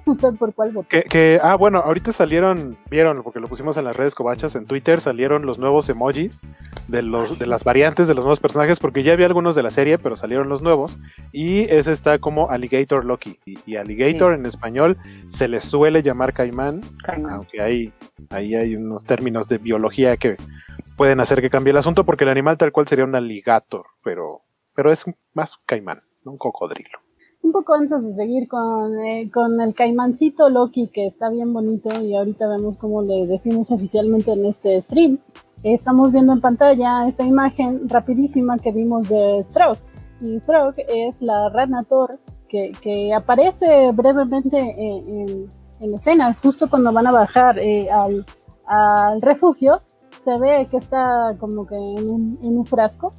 ¿Usted 0.10 0.34
por 0.34 0.54
cuál 0.54 0.72
votó? 0.72 0.88
Que, 0.90 1.04
que, 1.04 1.40
ah, 1.42 1.56
bueno, 1.56 1.80
ahorita 1.80 2.12
salieron, 2.12 2.78
vieron, 2.90 3.22
porque 3.24 3.40
lo 3.40 3.48
pusimos 3.48 3.78
en 3.78 3.86
las 3.86 3.96
redes 3.96 4.16
cobachas, 4.16 4.56
en 4.56 4.66
Twitter 4.66 5.02
salieron 5.02 5.46
los 5.46 5.60
nuevos 5.60 5.88
emojis 5.90 6.42
de 6.88 7.02
los 7.02 7.38
de 7.38 7.46
las 7.48 7.64
variantes 7.64 8.08
de 8.08 8.16
los 8.16 8.24
nuevos 8.24 8.40
personajes, 8.40 8.80
porque 8.80 9.04
ya 9.04 9.14
había 9.14 9.28
algunos 9.28 9.56
de 9.56 9.64
la 9.64 9.72
serie, 9.72 9.98
pero 9.98 10.16
salieron 10.16 10.50
los 10.50 10.62
nuevos. 10.62 10.98
Y 11.32 11.62
ese 11.72 11.92
está 11.92 12.20
como 12.20 12.50
Alligator 12.50 13.06
Loki. 13.06 13.40
Y, 13.46 13.60
y 13.66 13.76
Alligator 13.76 14.34
en 14.34 14.46
español 14.46 14.98
se 15.30 15.48
le 15.48 15.62
suele 15.62 16.02
llamar 16.02 16.34
caimán, 16.34 16.82
Caimán. 17.04 17.34
aunque 17.34 17.62
ahí, 17.62 17.94
ahí 18.30 18.56
hay 18.56 18.76
unos 18.76 19.06
términos 19.06 19.48
de 19.48 19.58
biología 19.58 20.18
que 20.18 20.38
pueden 20.98 21.20
hacer 21.20 21.42
que 21.42 21.50
cambie 21.50 21.72
el 21.72 21.78
asunto, 21.78 22.04
porque 22.04 22.24
el 22.26 22.30
animal 22.30 22.58
tal 22.58 22.72
cual 22.72 22.88
sería 22.88 23.06
un 23.06 23.16
alligator, 23.16 23.86
pero, 24.04 24.42
pero 24.76 24.92
es 24.92 25.06
más 25.34 25.58
caimán, 25.66 26.02
no 26.26 26.32
un 26.32 26.38
cocodrilo. 26.38 26.99
Poco 27.60 27.74
antes 27.74 28.06
de 28.06 28.14
seguir 28.14 28.48
con, 28.48 28.98
eh, 29.04 29.30
con 29.34 29.60
el 29.60 29.74
caimancito 29.74 30.50
Loki, 30.50 30.88
que 30.88 31.06
está 31.08 31.30
bien 31.30 31.52
bonito, 31.52 31.90
y 32.02 32.16
ahorita 32.16 32.48
vemos 32.48 32.78
cómo 32.78 33.02
le 33.02 33.28
decimos 33.28 33.70
oficialmente 33.70 34.32
en 34.32 34.46
este 34.46 34.82
stream. 34.82 35.20
Estamos 35.62 36.14
viendo 36.14 36.32
en 36.32 36.40
pantalla 36.40 37.06
esta 37.06 37.26
imagen 37.26 37.90
rapidísima 37.90 38.58
que 38.60 38.72
vimos 38.72 39.10
de 39.10 39.46
Throg. 39.52 39.78
Y 40.22 40.40
Throg 40.40 40.76
es 40.88 41.22
la 41.22 41.50
rana 41.50 41.84
Thor 41.84 42.18
que, 42.48 42.72
que 42.82 43.14
aparece 43.14 43.92
brevemente 43.92 44.58
en, 44.58 45.20
en, 45.20 45.48
en 45.82 45.94
escena, 45.94 46.34
justo 46.42 46.70
cuando 46.70 46.94
van 46.94 47.08
a 47.08 47.12
bajar 47.12 47.60
eh, 47.60 47.92
al, 47.92 48.26
al 48.68 49.22
refugio. 49.22 49.82
Se 50.18 50.38
ve 50.38 50.66
que 50.72 50.78
está 50.78 51.36
como 51.38 51.68
que 51.68 51.76
en 51.76 52.10
un, 52.10 52.40
en 52.42 52.58
un 52.58 52.66
frasco 52.66 53.12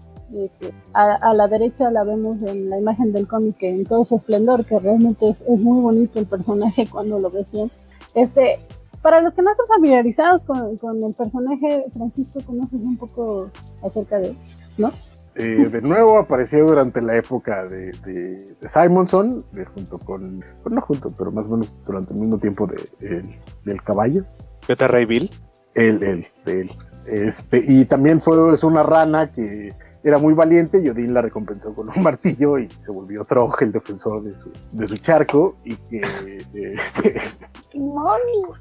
a, 0.93 1.15
a, 1.15 1.35
la 1.35 1.49
derecha 1.49 1.91
la 1.91 2.05
vemos 2.05 2.43
en 2.43 2.71
la 2.71 2.79
imagen 2.79 3.13
del 3.13 3.27
cómic 3.27 3.57
en 3.63 3.85
todo 3.85 4.05
su 4.05 4.17
esplendor, 4.17 4.65
que 4.65 4.79
realmente 4.79 5.29
es, 5.29 5.43
es, 5.43 5.63
muy 5.63 5.81
bonito 5.81 6.19
el 6.19 6.27
personaje 6.27 6.87
cuando 6.91 7.19
lo 7.19 7.31
ves 7.31 7.53
bien. 7.53 7.71
Este, 8.15 8.59
para 9.03 9.21
los 9.21 9.35
que 9.35 9.43
no 9.43 9.51
están 9.51 9.67
familiarizados 9.69 10.45
con, 10.45 10.77
con 10.77 11.03
el 11.03 11.15
personaje, 11.15 11.87
Francisco, 11.93 12.41
conoces 12.45 12.83
un 12.85 12.97
poco 12.97 13.51
acerca 13.83 14.19
de 14.19 14.29
él, 14.29 14.37
¿no? 14.79 14.91
Eh, 15.37 15.69
de 15.71 15.81
nuevo 15.81 16.19
apareció 16.19 16.67
durante 16.67 17.01
la 17.01 17.17
época 17.17 17.65
de, 17.65 17.93
de, 18.05 18.55
de 18.61 18.69
Simonson, 18.69 19.45
de, 19.53 19.65
junto 19.65 19.99
con, 19.99 20.41
bueno, 20.63 20.77
no 20.77 20.81
junto, 20.83 21.11
pero 21.17 21.31
más 21.31 21.47
o 21.47 21.51
menos 21.51 21.75
durante 21.87 22.13
el 22.13 22.21
mismo 22.21 22.39
tiempo 22.39 22.67
de, 22.67 22.77
el, 23.01 23.39
del 23.65 23.83
caballo. 23.83 24.25
Beta 24.67 24.89
Ray 24.89 25.05
Bill. 25.05 25.31
Él, 25.75 26.03
él, 26.03 26.27
de 26.45 26.61
él. 26.63 26.73
Este, 27.07 27.65
y 27.67 27.85
también 27.85 28.21
fue 28.21 28.53
es 28.53 28.65
una 28.65 28.83
rana 28.83 29.33
que 29.33 29.73
era 30.03 30.19
muy 30.19 30.35
valiente 30.35 30.81
y 30.81 30.89
Odín 30.89 31.13
la 31.13 31.23
recompensó 31.23 31.75
con 31.75 31.89
un 31.89 32.03
martillo 32.03 32.59
y 32.59 32.69
se 32.81 32.91
volvió 32.91 33.25
Troj 33.25 33.63
el 33.63 33.73
defensor 33.73 34.23
de 34.23 34.35
su, 34.35 34.51
de 34.73 34.87
su 34.87 34.97
charco 34.97 35.57
y 35.65 35.77
que 35.77 36.01
este, 36.55 37.21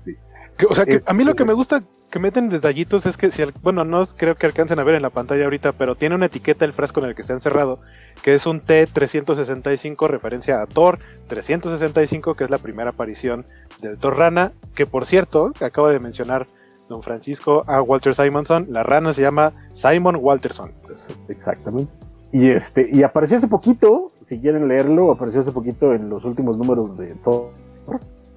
sí. 0.03 0.15
que, 0.57 0.65
o 0.65 0.75
sea 0.75 0.85
que 0.85 0.99
a 1.05 1.13
mí 1.13 1.23
lo 1.23 1.35
que 1.35 1.45
me 1.45 1.53
gusta 1.53 1.81
que 2.09 2.19
meten 2.19 2.49
detallitos 2.49 3.05
es 3.05 3.17
que 3.17 3.31
si 3.31 3.43
bueno 3.61 3.85
no 3.85 4.05
creo 4.05 4.35
que 4.35 4.47
alcancen 4.47 4.79
a 4.79 4.83
ver 4.83 4.95
en 4.95 5.01
la 5.01 5.11
pantalla 5.11 5.43
ahorita 5.45 5.71
pero 5.73 5.95
tiene 5.95 6.15
una 6.15 6.25
etiqueta 6.25 6.65
el 6.65 6.73
frasco 6.73 6.99
en 6.99 7.07
el 7.07 7.15
que 7.15 7.21
está 7.21 7.33
encerrado 7.33 7.79
que 8.23 8.33
es 8.33 8.45
un 8.45 8.61
T365 8.61 10.07
referencia 10.07 10.61
a 10.61 10.65
Thor 10.65 10.99
365 11.27 12.33
que 12.35 12.43
es 12.43 12.49
la 12.49 12.57
primera 12.57 12.89
aparición 12.89 13.45
del 13.81 13.97
Thor 13.97 14.17
Rana 14.17 14.53
que 14.75 14.85
por 14.85 15.05
cierto 15.05 15.53
acabo 15.61 15.87
de 15.87 15.99
mencionar 15.99 16.47
don 16.89 17.01
Francisco 17.01 17.63
a 17.67 17.81
Walter 17.81 18.13
Simonson. 18.13 18.65
La 18.69 18.83
rana 18.83 19.13
se 19.13 19.21
llama 19.21 19.53
Simon 19.73 20.17
Walterson. 20.19 20.73
Pues, 20.85 21.07
exactamente. 21.29 21.91
Y 22.31 22.49
este, 22.49 22.89
y 22.91 23.03
apareció 23.03 23.37
hace 23.37 23.47
poquito, 23.47 24.11
si 24.25 24.39
quieren 24.39 24.67
leerlo, 24.67 25.11
apareció 25.11 25.41
hace 25.41 25.51
poquito 25.51 25.93
en 25.93 26.09
los 26.09 26.25
últimos 26.25 26.57
números 26.57 26.97
de 26.97 27.15
Thor 27.15 27.51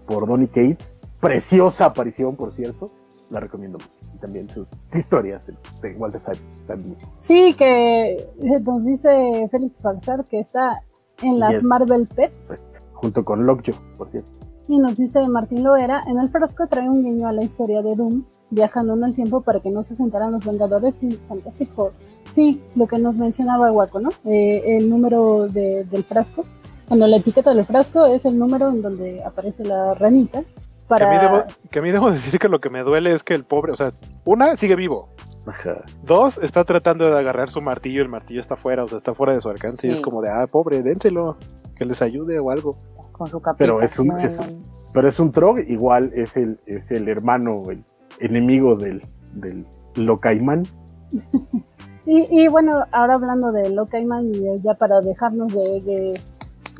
por 0.07 0.27
Donny 0.27 0.47
Cates. 0.47 0.99
Preciosa 1.21 1.87
aparición, 1.87 2.37
por 2.37 2.53
cierto. 2.53 2.91
La 3.31 3.41
recomiendo 3.41 3.79
mucho. 3.79 3.91
Y 4.15 4.19
también 4.19 4.49
sus 4.49 4.67
historias 4.95 5.51
de 5.81 5.95
Walter 5.95 6.21
Simon. 6.21 6.95
Sí, 7.19 7.55
que 7.55 8.29
nos 8.65 8.85
dice 8.85 9.49
Félix 9.51 9.83
Falsar 9.83 10.25
que 10.25 10.41
está 10.41 10.83
en 11.23 11.39
las 11.39 11.53
yes. 11.53 11.65
Marvel 11.65 12.07
Pets. 12.15 12.59
Junto 12.93 13.25
con 13.25 13.47
Lockjaw, 13.47 13.75
por 13.97 14.11
cierto. 14.11 14.42
Y 14.73 14.79
nos 14.79 14.97
dice 14.97 15.29
Martín 15.29 15.65
Loera, 15.65 16.03
en 16.07 16.19
el 16.19 16.31
frasco 16.31 16.67
trae 16.67 16.89
un 16.89 17.05
guiño 17.05 17.29
a 17.29 17.33
la 17.33 17.45
historia 17.45 17.83
de 17.83 17.95
Doom, 17.95 18.25
viajando 18.49 18.95
en 18.95 19.05
el 19.05 19.15
tiempo 19.15 19.43
para 19.43 19.61
que 19.61 19.69
no 19.69 19.83
se 19.83 19.95
juntaran 19.97 20.33
los 20.33 20.47
Vengadores 20.47 20.95
y 21.03 21.11
Fantastic 21.29 21.69
Four. 21.75 21.93
Sí, 22.31 22.59
lo 22.75 22.87
que 22.87 22.99
nos 22.99 23.19
mencionaba 23.19 23.71
Waco, 23.71 24.01
¿no? 24.01 24.09
Eh, 24.25 24.79
el 24.79 24.89
número 24.89 25.47
de, 25.47 25.85
del 25.85 26.05
frasco, 26.05 26.47
cuando 26.89 27.07
la 27.07 27.19
etiqueta 27.19 27.53
del 27.53 27.67
frasco 27.67 28.07
es 28.07 28.25
el 28.25 28.39
número 28.39 28.71
en 28.71 28.81
donde 28.81 29.23
aparece 29.23 29.63
la 29.63 29.93
ranita. 29.93 30.43
Para... 30.89 31.11
Que, 31.11 31.17
a 31.17 31.21
mí 31.21 31.27
debo, 31.27 31.45
que 31.71 31.79
a 31.79 31.83
mí 31.83 31.91
debo 31.91 32.11
decir 32.11 32.39
que 32.39 32.49
lo 32.49 32.59
que 32.59 32.71
me 32.71 32.83
duele 32.83 33.13
es 33.13 33.23
que 33.23 33.35
el 33.35 33.45
pobre, 33.45 33.73
o 33.73 33.77
sea, 33.77 33.93
una, 34.25 34.57
sigue 34.57 34.75
vivo. 34.75 35.11
Ajá. 35.45 35.83
Dos, 36.03 36.39
está 36.39 36.65
tratando 36.65 37.11
de 37.11 37.19
agarrar 37.19 37.51
su 37.51 37.61
martillo, 37.61 38.01
el 38.01 38.09
martillo 38.09 38.41
está 38.41 38.57
fuera, 38.57 38.85
o 38.85 38.89
sea, 38.89 38.97
está 38.97 39.13
fuera 39.13 39.35
de 39.35 39.43
su 39.43 39.51
alcance 39.51 39.83
sí. 39.83 39.89
y 39.89 39.91
es 39.91 40.01
como 40.01 40.23
de, 40.23 40.31
ah, 40.31 40.47
pobre, 40.51 40.83
dénselo, 40.83 41.37
que 41.77 41.85
les 41.85 42.01
ayude 42.01 42.39
o 42.39 42.51
algo. 42.51 42.79
Con 43.23 43.31
su 43.31 43.41
capita, 43.41 43.59
pero 43.59 43.83
es 43.83 43.97
un, 43.97 44.21
es 44.21 44.37
un, 44.37 44.65
pero 44.93 45.09
es 45.09 45.21
un 45.21 45.31
Trog, 45.31 45.61
igual 45.61 46.11
es 46.13 46.37
el, 46.37 46.59
es 46.67 46.91
el 46.91 47.09
hermano, 47.09 47.63
el 47.71 47.85
enemigo 48.19 48.75
del, 48.75 49.01
del 49.35 49.65
Locaimán. 49.95 50.65
y, 52.05 52.43
y, 52.43 52.49
bueno, 52.49 52.85
ahora 52.91 53.15
hablando 53.15 53.53
de 53.53 53.71
Locaimán, 53.71 54.27
y 54.35 54.61
ya 54.65 54.75
para 54.75 55.01
dejarnos 55.01 55.55
de, 55.55 55.81
de, 55.83 56.21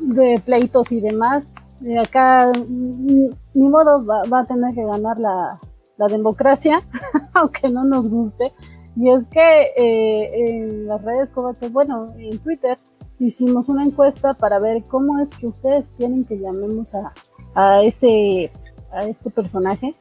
de 0.01 0.41
pleitos 0.43 0.91
y 0.91 0.99
demás, 0.99 1.47
de 1.79 1.97
acá 1.97 2.51
ni, 2.67 3.29
ni 3.53 3.69
modo 3.69 4.05
va, 4.05 4.23
va, 4.23 4.41
a 4.41 4.45
tener 4.45 4.73
que 4.75 4.83
ganar 4.83 5.17
la, 5.19 5.57
la 5.95 6.07
democracia, 6.07 6.81
aunque 7.33 7.69
no 7.69 7.85
nos 7.85 8.09
guste. 8.09 8.51
Y 8.97 9.09
es 9.09 9.29
que 9.29 9.71
eh, 9.77 10.57
en 10.57 10.87
las 10.87 11.01
redes 11.01 11.33
bueno, 11.71 12.07
en 12.17 12.37
Twitter, 12.39 12.77
hicimos 13.19 13.69
una 13.69 13.83
encuesta 13.83 14.33
para 14.33 14.59
ver 14.59 14.83
cómo 14.83 15.19
es 15.19 15.29
que 15.31 15.47
ustedes 15.47 15.93
quieren 15.95 16.25
que 16.25 16.39
llamemos 16.39 16.93
a, 16.95 17.13
a 17.55 17.81
este 17.83 18.51
a 18.91 19.05
este 19.05 19.29
personaje 19.29 19.95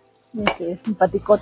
que 0.58 0.72
es 0.72 0.82
simpático 0.82 1.38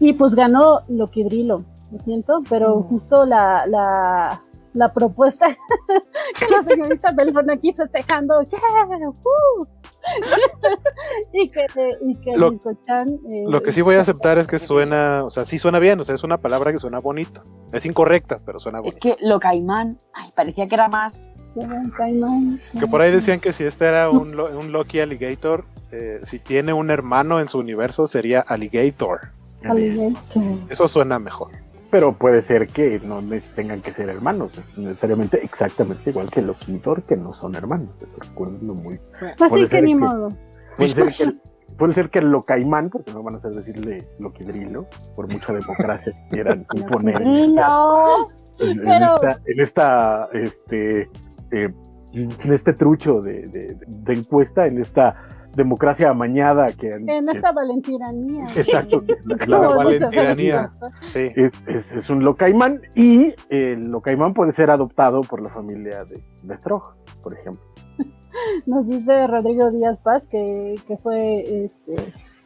y 0.00 0.12
pues 0.12 0.34
ganó 0.34 0.80
Loquidrilo 0.88 1.64
lo 1.92 1.98
siento 1.98 2.42
pero 2.48 2.78
mm. 2.78 2.82
justo 2.84 3.24
la, 3.24 3.66
la, 3.66 4.40
la 4.72 4.92
propuesta 4.92 5.46
que 6.38 6.48
la 6.48 6.62
señorita 6.62 7.12
Belfon 7.12 7.50
aquí 7.50 7.72
festejando 7.72 8.42
yeah, 8.42 9.08
uh. 9.08 9.66
y 11.32 11.50
que, 11.50 11.66
y 12.06 12.14
que 12.20 12.36
lo, 12.36 12.52
eh, 12.52 13.44
lo 13.46 13.62
que 13.62 13.72
sí 13.72 13.82
voy 13.82 13.96
a 13.96 14.00
aceptar 14.00 14.38
es 14.38 14.46
que 14.46 14.58
suena, 14.58 15.24
o 15.24 15.30
sea, 15.30 15.44
sí 15.44 15.58
suena 15.58 15.78
bien, 15.78 16.00
o 16.00 16.04
sea, 16.04 16.14
es 16.14 16.24
una 16.24 16.38
palabra 16.38 16.72
que 16.72 16.78
suena 16.78 16.98
bonito. 17.00 17.42
Es 17.72 17.86
incorrecta, 17.86 18.38
pero 18.44 18.58
suena 18.58 18.80
bonito. 18.80 18.96
Es 18.96 19.00
que 19.00 19.24
lo 19.24 19.40
caimán, 19.40 19.98
ay, 20.12 20.30
parecía 20.34 20.66
que 20.66 20.74
era 20.74 20.88
más. 20.88 21.24
Caimán, 21.96 22.60
que 22.80 22.86
por 22.88 23.00
ahí 23.00 23.12
decían 23.12 23.38
que 23.38 23.52
si 23.52 23.62
este 23.62 23.86
era 23.86 24.10
un, 24.10 24.38
un 24.38 24.72
Loki 24.72 24.98
Alligator, 24.98 25.64
eh, 25.92 26.18
si 26.24 26.40
tiene 26.40 26.72
un 26.72 26.90
hermano 26.90 27.38
en 27.38 27.48
su 27.48 27.58
universo 27.58 28.08
sería 28.08 28.40
Alligator. 28.40 29.30
Alligator. 29.62 30.42
Eso 30.68 30.88
suena 30.88 31.20
mejor. 31.20 31.52
Pero 31.94 32.12
puede 32.12 32.42
ser 32.42 32.66
que 32.66 32.98
no 32.98 33.22
tengan 33.54 33.80
que 33.80 33.92
ser 33.92 34.08
hermanos, 34.08 34.58
es 34.58 34.76
necesariamente 34.76 35.38
exactamente 35.44 36.10
igual 36.10 36.28
que 36.28 36.42
Loki 36.42 36.74
y 36.74 36.78
Thor, 36.80 37.04
que 37.04 37.16
no 37.16 37.32
son 37.32 37.54
hermanos. 37.54 37.90
Recuerdo 38.18 38.74
muy. 38.74 38.98
Así 39.38 39.64
que 39.68 39.80
ni 39.80 39.94
modo. 39.94 40.30
Puede 40.76 40.88
ser 40.88 41.10
que, 41.16 41.22
el, 41.22 41.40
puede 41.78 41.92
ser 41.92 42.10
que 42.10 42.18
el 42.18 42.32
Locaimán, 42.32 42.90
porque 42.90 43.12
no 43.12 43.22
van 43.22 43.34
a 43.34 43.36
hacer 43.36 43.52
decirle 43.52 44.04
Loquidrilo, 44.18 44.84
por 45.14 45.32
mucha 45.32 45.52
democracia 45.52 46.12
que 46.12 46.34
quieran 46.34 46.66
imponer. 46.74 47.22
En, 47.22 47.58
en, 48.58 48.82
Pero... 48.82 49.22
esta, 49.22 49.40
en 49.44 49.60
esta 49.60 50.28
este, 50.32 51.02
eh, 51.52 51.72
en 52.12 52.52
este 52.52 52.72
trucho 52.72 53.20
de, 53.20 53.46
de, 53.46 53.78
de 53.86 54.12
encuesta, 54.14 54.66
en 54.66 54.82
esta 54.82 55.14
democracia 55.54 56.10
amañada 56.10 56.68
que 56.72 56.92
en 56.92 57.28
esta 57.28 57.50
que, 57.50 57.54
valentiranía 57.54 58.44
exacto 58.56 59.04
la, 59.46 59.58
la 59.58 60.72
sí. 61.00 61.30
es, 61.36 61.54
es, 61.66 61.92
es, 61.92 62.10
un 62.10 62.24
locaimán 62.24 62.82
y 62.94 63.34
el 63.48 63.90
locaimán 63.90 64.34
puede 64.34 64.52
ser 64.52 64.70
adoptado 64.70 65.20
por 65.22 65.42
la 65.42 65.50
familia 65.50 66.04
de, 66.04 66.22
de 66.42 66.56
Troj 66.58 66.94
por 67.22 67.34
ejemplo 67.34 67.62
nos 68.66 68.88
dice 68.88 69.26
Rodrigo 69.26 69.70
Díaz 69.70 70.00
Paz 70.00 70.26
que, 70.26 70.74
que 70.86 70.96
fue 70.98 71.64
este 71.64 71.96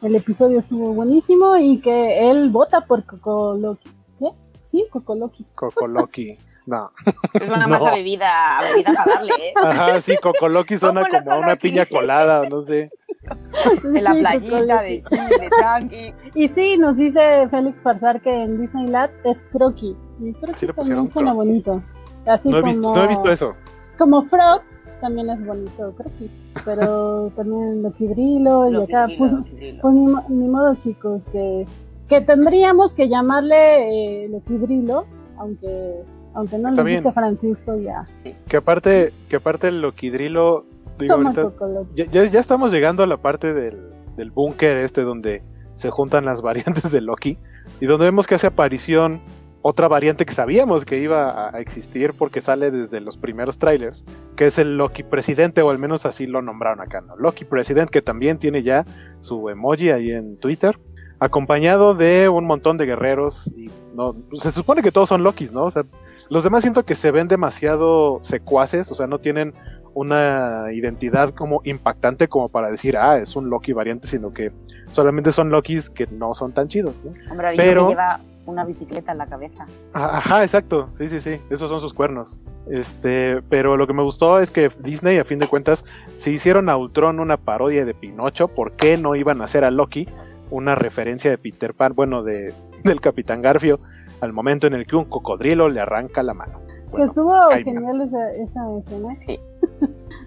el 0.01 0.15
episodio 0.15 0.59
estuvo 0.59 0.93
buenísimo 0.93 1.57
y 1.57 1.79
que 1.81 2.29
él 2.29 2.49
vota 2.49 2.81
por 2.81 3.05
Cocoloqui 3.05 3.89
¿qué? 4.19 4.29
sí 4.61 4.85
Cocoloqui 4.91 5.45
Cocoloqui 5.55 6.37
no. 6.69 6.91
Suena 7.33 7.65
no. 7.65 7.67
más 7.67 7.83
a 7.83 7.91
bebida, 7.91 8.59
a 8.59 8.61
bebida 8.61 8.93
jalable, 8.93 9.33
¿eh? 9.39 9.53
Ajá, 9.55 10.01
sí, 10.01 10.15
Cocoloqui 10.21 10.77
suena 10.77 11.01
como, 11.01 11.23
como 11.23 11.31
a 11.31 11.39
una 11.39 11.55
piña 11.55 11.85
colada, 11.87 12.47
no 12.47 12.61
sé. 12.61 12.91
De 13.83 14.01
la 14.01 14.13
playita, 14.13 14.81
de 14.81 15.01
Chile, 15.01 15.23
de 15.39 15.49
tranqui. 15.49 16.13
Y 16.35 16.47
sí, 16.47 16.77
nos 16.77 16.97
dice 16.97 17.47
Félix 17.49 17.81
Farsar 17.81 18.21
que 18.21 18.43
en 18.43 18.59
Disneyland 18.59 19.11
es 19.23 19.41
croqui. 19.51 19.95
Y 20.19 20.33
creo 20.33 20.53
que 20.53 20.59
sí 20.59 20.67
también 20.67 21.07
suena 21.07 21.33
bonito. 21.33 21.81
Así 22.25 22.49
no 22.49 22.57
he, 22.57 22.61
como, 22.61 22.73
visto, 22.73 22.93
no 22.93 23.03
he 23.03 23.07
visto 23.07 23.31
eso. 23.31 23.55
Como 23.97 24.23
Frog, 24.23 24.61
también 25.01 25.29
es 25.29 25.45
bonito, 25.45 25.93
creo 25.97 26.11
que. 26.17 26.29
Pero 26.65 27.31
también 27.35 27.83
Loki 27.83 28.07
Drilo 28.07 28.69
y 28.69 28.75
acá, 28.75 29.07
pues, 29.17 29.33
pues 29.81 29.93
ni, 29.93 30.13
ni 30.29 30.47
modo, 30.47 30.75
chicos, 30.75 31.27
que, 31.27 31.65
que 32.07 32.21
tendríamos 32.21 32.93
que 32.93 33.09
llamarle 33.09 34.25
eh, 34.25 34.29
Loki 34.29 34.57
Drilo, 34.57 35.05
aunque, 35.37 36.03
aunque 36.33 36.57
no 36.57 36.69
Está 36.69 36.83
le 36.83 36.95
guste 36.95 37.11
Francisco 37.11 37.77
ya. 37.77 38.03
Que 38.47 38.57
aparte, 38.57 39.13
que 39.27 39.37
aparte 39.37 39.67
el 39.69 39.81
Loquidrilo, 39.81 40.65
digo, 40.99 41.15
ahorita, 41.15 41.51
ya, 41.95 42.05
ya, 42.05 42.25
ya 42.25 42.39
estamos 42.39 42.71
llegando 42.71 43.03
a 43.03 43.07
la 43.07 43.17
parte 43.17 43.53
del, 43.53 43.89
del 44.15 44.31
búnker 44.31 44.77
este 44.77 45.01
donde 45.01 45.43
se 45.73 45.89
juntan 45.89 46.25
las 46.25 46.41
variantes 46.43 46.91
de 46.91 47.01
Loki 47.01 47.37
y 47.79 47.85
donde 47.85 48.05
vemos 48.05 48.27
que 48.27 48.35
hace 48.35 48.47
aparición 48.47 49.21
otra 49.61 49.89
variante 49.89 50.25
que 50.25 50.33
sabíamos 50.33 50.85
que 50.85 50.99
iba 50.99 51.29
a, 51.29 51.55
a 51.55 51.59
existir 51.59 52.13
porque 52.17 52.39
sale 52.39 52.71
desde 52.71 53.01
los 53.01 53.17
primeros 53.17 53.59
trailers, 53.59 54.05
que 54.37 54.45
es 54.45 54.57
el 54.57 54.77
Loki 54.77 55.03
Presidente, 55.03 55.61
o 55.61 55.69
al 55.69 55.79
menos 55.79 56.05
así 56.05 56.27
lo 56.27 56.41
nombraron 56.41 56.79
acá, 56.79 57.01
¿no? 57.01 57.17
Loki 57.17 57.43
President, 57.43 57.89
que 57.89 58.01
también 58.01 58.39
tiene 58.39 58.63
ya 58.63 58.85
su 59.19 59.49
emoji 59.49 59.89
ahí 59.89 60.11
en 60.11 60.37
Twitter, 60.37 60.79
acompañado 61.19 61.93
de 61.93 62.29
un 62.29 62.45
montón 62.45 62.77
de 62.77 62.85
guerreros 62.85 63.51
y 63.55 63.69
no, 63.93 64.15
se 64.39 64.51
supone 64.51 64.81
que 64.81 64.91
todos 64.91 65.09
son 65.09 65.23
Lokis, 65.23 65.51
¿no? 65.51 65.65
O 65.65 65.71
sea, 65.71 65.83
los 66.29 66.43
demás 66.43 66.61
siento 66.61 66.85
que 66.85 66.95
se 66.95 67.11
ven 67.11 67.27
demasiado 67.27 68.19
secuaces, 68.21 68.89
o 68.91 68.95
sea, 68.95 69.07
no 69.07 69.19
tienen 69.19 69.53
una 69.93 70.65
identidad 70.71 71.31
como 71.31 71.61
impactante 71.63 72.27
como 72.27 72.49
para 72.49 72.69
decir, 72.71 72.97
ah, 72.97 73.17
es 73.17 73.35
un 73.35 73.49
Loki 73.49 73.73
variante, 73.73 74.07
sino 74.07 74.33
que 74.33 74.51
solamente 74.91 75.31
son 75.31 75.49
Lokis 75.49 75.89
que 75.89 76.07
no 76.11 76.33
son 76.33 76.51
tan 76.51 76.67
chidos, 76.67 77.03
¿no? 77.03 77.11
Hombre, 77.31 77.53
Pero- 77.55 77.85
que 77.87 77.91
lleva 77.91 78.19
una 78.45 78.65
bicicleta 78.65 79.11
en 79.11 79.19
la 79.19 79.27
cabeza. 79.27 79.65
Ah, 79.93 80.17
Ajá, 80.17 80.43
exacto, 80.43 80.89
sí, 80.93 81.07
sí, 81.07 81.19
sí, 81.19 81.37
esos 81.51 81.69
son 81.69 81.79
sus 81.79 81.93
cuernos. 81.93 82.39
Este, 82.67 83.37
pero 83.49 83.77
lo 83.77 83.85
que 83.87 83.93
me 83.93 84.01
gustó 84.03 84.39
es 84.39 84.49
que 84.51 84.71
Disney, 84.79 85.17
a 85.19 85.23
fin 85.23 85.37
de 85.39 85.47
cuentas, 85.47 85.85
si 86.15 86.31
hicieron 86.31 86.69
a 86.69 86.77
Ultron 86.77 87.19
una 87.19 87.37
parodia 87.37 87.85
de 87.85 87.93
Pinocho, 87.93 88.47
¿por 88.47 88.71
qué 88.73 88.97
no 88.97 89.15
iban 89.15 89.41
a 89.41 89.45
hacer 89.45 89.63
a 89.63 89.71
Loki 89.71 90.07
una 90.51 90.73
referencia 90.75 91.29
de 91.29 91.37
Peter 91.37 91.73
Pan, 91.75 91.93
bueno, 91.95 92.23
de, 92.23 92.53
del 92.83 93.01
Capitán 93.01 93.41
Garfio, 93.41 93.79
al 94.21 94.33
momento 94.33 94.65
en 94.67 94.73
el 94.73 94.87
que 94.87 94.95
un 94.95 95.05
cocodrilo 95.05 95.69
le 95.69 95.79
arranca 95.79 96.23
la 96.23 96.33
mano? 96.33 96.59
Que 96.95 97.03
estuvo 97.03 97.31
genial 97.63 98.01
esa, 98.01 98.33
esa 98.33 98.61
escena. 98.79 99.13
Sí. 99.13 99.39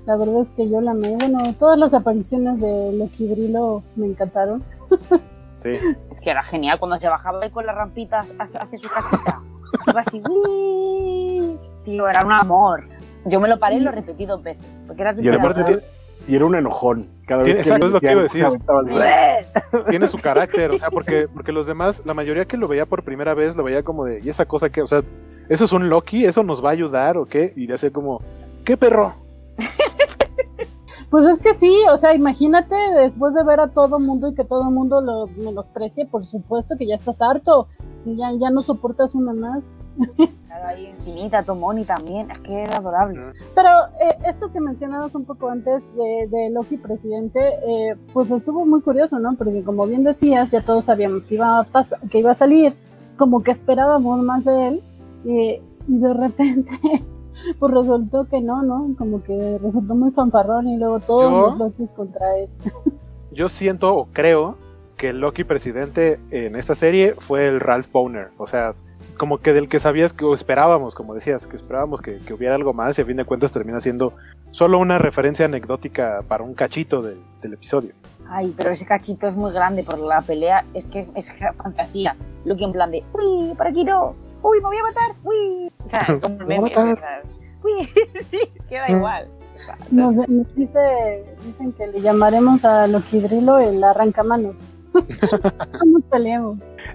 La 0.07 0.17
verdad 0.17 0.41
es 0.41 0.51
que 0.51 0.69
yo 0.69 0.81
la 0.81 0.93
amé. 0.93 1.17
Bueno, 1.19 1.41
todas 1.59 1.79
las 1.79 1.95
apariciones 1.95 2.61
de 2.61 2.93
Loki 2.93 3.27
Drilo 3.29 3.83
me 3.97 4.07
encantaron. 4.07 4.63
sí. 5.57 5.71
Es 6.11 6.21
que 6.21 6.31
era 6.31 6.43
genial 6.43 6.79
cuando 6.79 6.99
se 6.99 7.09
bajaba 7.09 7.41
ahí 7.43 7.51
con 7.51 7.67
las 7.67 7.75
rampitas 7.77 8.35
hacia, 8.39 8.61
hacia 8.61 8.79
su 8.79 8.89
casita. 8.89 9.41
Iba 9.87 10.01
así, 10.01 10.23
"Uy". 10.29 11.59
Tío, 11.83 12.09
era 12.09 12.25
un 12.25 12.33
amor. 12.33 12.85
Yo 13.25 13.41
me 13.41 13.49
lo 13.49 13.59
paré 13.59 13.77
y 13.77 13.81
lo 13.81 13.91
repetí 13.91 14.27
dos 14.27 14.43
veces. 14.43 14.67
Porque 14.87 15.03
era 15.03 15.15
Y 15.19 15.29
aparte 15.29 15.83
y 16.29 16.37
era 16.37 16.45
un 16.45 16.55
enojón. 16.55 17.03
Cada 17.27 17.43
vez 17.43 17.59
exacto, 17.59 17.87
le 17.87 17.87
es 17.87 17.93
lo 17.93 18.01
que 18.01 18.13
iba 18.13 18.21
a 18.21 18.23
decir. 18.23 18.47
Sí. 18.87 19.83
tiene 19.91 20.09
su 20.09 20.19
carácter, 20.19 20.71
o 20.71 20.79
sea, 20.79 20.91
porque, 20.91 21.29
porque 21.33 21.53
los 21.53 21.67
demás, 21.67 22.05
la 22.07 22.15
mayoría 22.15 22.45
que 22.45 22.57
lo 22.57 22.69
veía 22.69 22.87
por 22.87 23.03
primera 23.03 23.35
vez, 23.35 23.57
lo 23.57 23.65
veía 23.65 23.83
como 23.83 24.05
de, 24.05 24.21
¿y 24.23 24.29
esa 24.29 24.47
cosa 24.47 24.71
que, 24.71 24.83
o 24.83 24.87
sea, 24.87 25.03
eso 25.49 25.65
es 25.65 25.73
un 25.73 25.89
Loki, 25.89 26.25
eso 26.25 26.43
nos 26.43 26.65
va 26.65 26.69
a 26.71 26.73
ayudar 26.73 27.17
o 27.17 27.25
qué? 27.25 27.53
Y 27.57 27.67
le 27.67 27.75
hacía 27.75 27.91
como, 27.91 28.21
¿qué 28.65 28.77
perro? 28.77 29.15
Pues 31.13 31.27
es 31.27 31.41
que 31.41 31.53
sí, 31.53 31.77
o 31.93 31.99
sea, 31.99 32.15
imagínate 32.15 32.75
después 32.97 33.35
de 33.35 33.45
ver 33.45 33.61
a 33.61 33.69
todo 33.69 33.99
mundo 34.01 34.29
y 34.29 34.35
que 34.35 34.45
todo 34.45 34.71
mundo 34.71 35.03
lo 35.03 35.27
menosprecie, 35.27 36.07
por 36.07 36.25
supuesto 36.25 36.75
que 36.79 36.87
ya 36.87 36.95
estás 36.95 37.21
harto. 37.21 37.69
Si 37.99 38.17
ya, 38.17 38.33
ya 38.33 38.49
no 38.49 38.63
soportas 38.63 39.15
una 39.15 39.35
más. 39.35 39.71
Claro, 40.47 40.69
ahí 40.69 40.87
infinita, 40.87 41.43
Tomoni 41.43 41.85
también. 41.85 42.31
Es 42.31 42.39
que 42.41 42.65
era 42.65 42.77
adorable. 42.77 43.33
Pero 43.55 43.69
eh, 44.03 44.19
esto 44.27 44.53
que 44.53 44.61
mencionabas 44.61 45.15
un 45.15 45.25
poco 45.25 45.49
antes 45.49 45.83
de, 45.97 46.29
de 46.31 46.51
Loki 46.51 46.77
presidente, 46.77 47.41
eh, 47.41 47.97
pues 48.13 48.31
estuvo 48.31 48.67
muy 48.67 48.83
curioso, 48.83 49.19
¿no? 49.19 49.35
Porque 49.35 49.63
como 49.63 49.87
bien 49.87 50.05
decías, 50.05 50.51
ya 50.51 50.63
todos 50.63 50.87
sabíamos 50.87 51.25
que 51.25 51.37
iba 51.37 51.61
a, 51.61 51.67
que 52.11 52.19
iba 52.19 52.33
a 52.33 52.35
salir, 52.35 52.75
como 53.17 53.43
que 53.43 53.51
esperábamos 53.51 54.23
más 54.23 54.45
de 54.45 54.69
él, 54.69 54.83
y, 55.25 55.61
y 55.89 55.99
de 55.99 56.13
repente, 56.13 56.73
pues 57.59 57.73
resultó 57.75 58.25
que 58.27 58.41
no, 58.41 58.63
¿no? 58.63 58.95
Como 58.97 59.23
que 59.23 59.59
resultó 59.63 59.95
muy 59.95 60.11
fanfarrón 60.11 60.69
y 60.69 60.77
luego 60.77 61.01
todos 61.01 61.31
Yo- 61.31 61.49
los 61.51 61.59
Lokis 61.59 61.93
contra 61.93 62.37
él. 62.39 62.49
Yo 63.33 63.49
siento 63.49 63.95
o 63.97 64.07
creo 64.13 64.57
que 64.97 65.09
el 65.09 65.21
Loki 65.21 65.45
presidente 65.45 66.21
en 66.31 66.55
esta 66.55 66.75
serie 66.75 67.15
fue 67.19 67.47
el 67.49 67.61
Ralph 67.61 67.91
Boner, 67.91 68.29
o 68.39 68.47
sea, 68.47 68.75
como 69.19 69.39
que 69.39 69.53
del 69.53 69.69
que 69.69 69.79
sabías 69.79 70.13
que 70.13 70.25
o 70.25 70.35
esperábamos, 70.35 70.95
como 70.95 71.15
decías, 71.15 71.47
que 71.47 71.57
esperábamos 71.57 72.01
que, 72.03 72.19
que 72.19 72.35
hubiera 72.35 72.55
algo 72.55 72.73
más 72.73 72.99
y 72.99 73.03
a 73.03 73.05
fin 73.07 73.17
de 73.17 73.25
cuentas 73.25 73.53
termina 73.53 73.81
siendo 73.81 74.13
solo 74.51 74.79
una 74.79 74.99
referencia 74.99 75.45
anecdótica 75.47 76.23
para 76.29 76.45
un 76.45 76.55
cachito 76.55 77.03
del, 77.03 77.19
del 77.41 77.55
episodio. 77.55 77.93
Ay, 78.29 78.53
pero 78.57 78.71
ese 78.71 78.85
cachito 78.87 79.27
es 79.29 79.37
muy 79.37 79.53
grande 79.53 79.83
por 79.83 79.99
la 79.99 80.21
pelea. 80.21 80.65
Es 80.75 80.87
que 80.87 81.01
es, 81.01 81.11
es 81.15 81.33
fantasía. 81.57 82.17
Loki 82.45 82.65
en 82.65 82.73
plan 82.73 82.91
de, 82.91 83.03
uy, 83.15 83.55
por 83.57 83.67
aquí 83.67 83.85
no. 83.85 84.15
Uy, 84.43 84.59
me 84.59 84.67
voy 84.67 84.77
a 84.77 84.83
matar. 84.83 85.17
Uy. 85.25 85.73
O 85.79 85.83
sea, 85.83 86.07
como 86.21 86.37
Me 86.39 86.59
voy 86.59 86.73
a 86.75 86.85
matar. 86.85 87.23
Uy, 87.63 87.89
sí, 88.23 88.39
es 88.55 88.65
que 88.65 88.77
da 88.79 88.91
igual. 88.91 89.29
O 89.55 89.59
sea, 89.59 89.77
Nos, 89.91 90.17
nos 90.29 90.55
dice, 90.55 90.81
dicen 91.45 91.73
que 91.73 91.87
le 91.87 92.01
llamaremos 92.01 92.65
a 92.65 92.87
Loki 92.87 93.21
Drilo 93.21 93.59
el 93.59 93.83
arrancamanos. 93.83 94.57
no. 94.93 96.49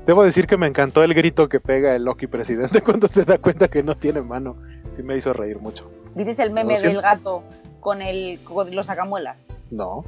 Debo 0.05 0.23
decir 0.23 0.45
que 0.45 0.57
me 0.57 0.67
encantó 0.67 1.03
el 1.03 1.13
grito 1.13 1.49
que 1.49 1.59
pega 1.59 1.95
el 1.95 2.03
Loki 2.03 2.27
presidente 2.27 2.81
cuando 2.81 3.07
se 3.07 3.25
da 3.25 3.37
cuenta 3.39 3.67
que 3.67 3.81
no 3.81 3.95
tiene 3.95 4.21
mano. 4.21 4.55
Sí 4.91 5.03
me 5.03 5.17
hizo 5.17 5.33
reír 5.33 5.59
mucho. 5.59 5.89
¿Viste 6.15 6.41
el 6.43 6.51
meme 6.51 6.79
del 6.79 7.01
gato 7.01 7.43
con 7.79 8.01
el 8.01 8.43
cocodrilo 8.43 8.83
sacamuelas? 8.83 9.37
No. 9.71 10.03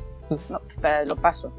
No, 0.50 0.62
espera, 0.70 1.06
lo 1.06 1.16
paso. 1.16 1.52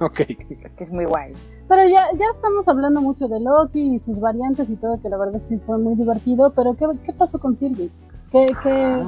Ok. 0.00 0.20
Es 0.20 0.72
que 0.72 0.84
es 0.84 0.92
muy 0.92 1.04
guay. 1.04 1.32
Pero 1.68 1.88
ya, 1.88 2.06
ya 2.16 2.26
estamos 2.34 2.68
hablando 2.68 3.00
mucho 3.00 3.26
de 3.28 3.40
Loki 3.40 3.94
y 3.94 3.98
sus 3.98 4.20
variantes 4.20 4.70
y 4.70 4.76
todo, 4.76 5.00
que 5.00 5.08
la 5.08 5.16
verdad 5.16 5.40
sí 5.42 5.58
fue 5.66 5.78
muy 5.78 5.94
divertido, 5.96 6.52
pero 6.54 6.74
¿qué, 6.74 6.86
qué 7.04 7.12
pasó 7.12 7.38
con 7.38 7.56
Sylvie? 7.56 7.90
¿Qué, 8.30 8.46
qué, 8.62 9.04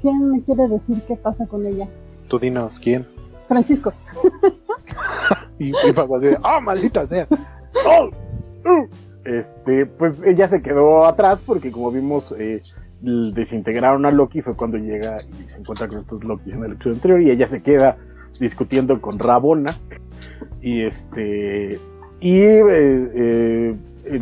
¿Quién 0.00 0.30
me 0.30 0.42
quiere 0.42 0.68
decir 0.68 1.00
qué 1.06 1.16
pasa 1.16 1.46
con 1.46 1.66
ella? 1.66 1.88
Tú 2.28 2.38
dinos, 2.38 2.78
¿quién? 2.78 3.06
Francisco. 3.48 3.92
Y, 5.58 5.68
y 5.68 5.92
papá 5.94 6.18
así 6.18 6.28
¡ah, 6.42 6.60
maldita 6.60 7.06
sea! 7.06 7.26
¡Oh! 7.86 8.10
Este, 9.24 9.86
pues 9.86 10.20
ella 10.24 10.48
se 10.48 10.60
quedó 10.60 11.06
atrás 11.06 11.40
porque 11.44 11.70
como 11.70 11.90
vimos 11.90 12.34
eh, 12.38 12.60
desintegraron 13.00 14.04
a 14.04 14.10
Loki 14.10 14.42
fue 14.42 14.54
cuando 14.54 14.76
llega 14.76 15.16
y 15.16 15.48
se 15.48 15.58
encuentra 15.58 15.88
con 15.88 16.00
estos 16.00 16.24
Lokis 16.24 16.54
en 16.54 16.64
el 16.64 16.72
episodio 16.72 16.96
anterior 16.96 17.22
y 17.22 17.30
ella 17.30 17.48
se 17.48 17.62
queda 17.62 17.96
discutiendo 18.38 19.00
con 19.00 19.18
Rabona 19.18 19.72
y 20.64 20.82
este 20.82 21.78
y 22.20 22.38
eh, 22.38 22.64
eh, 23.14 23.76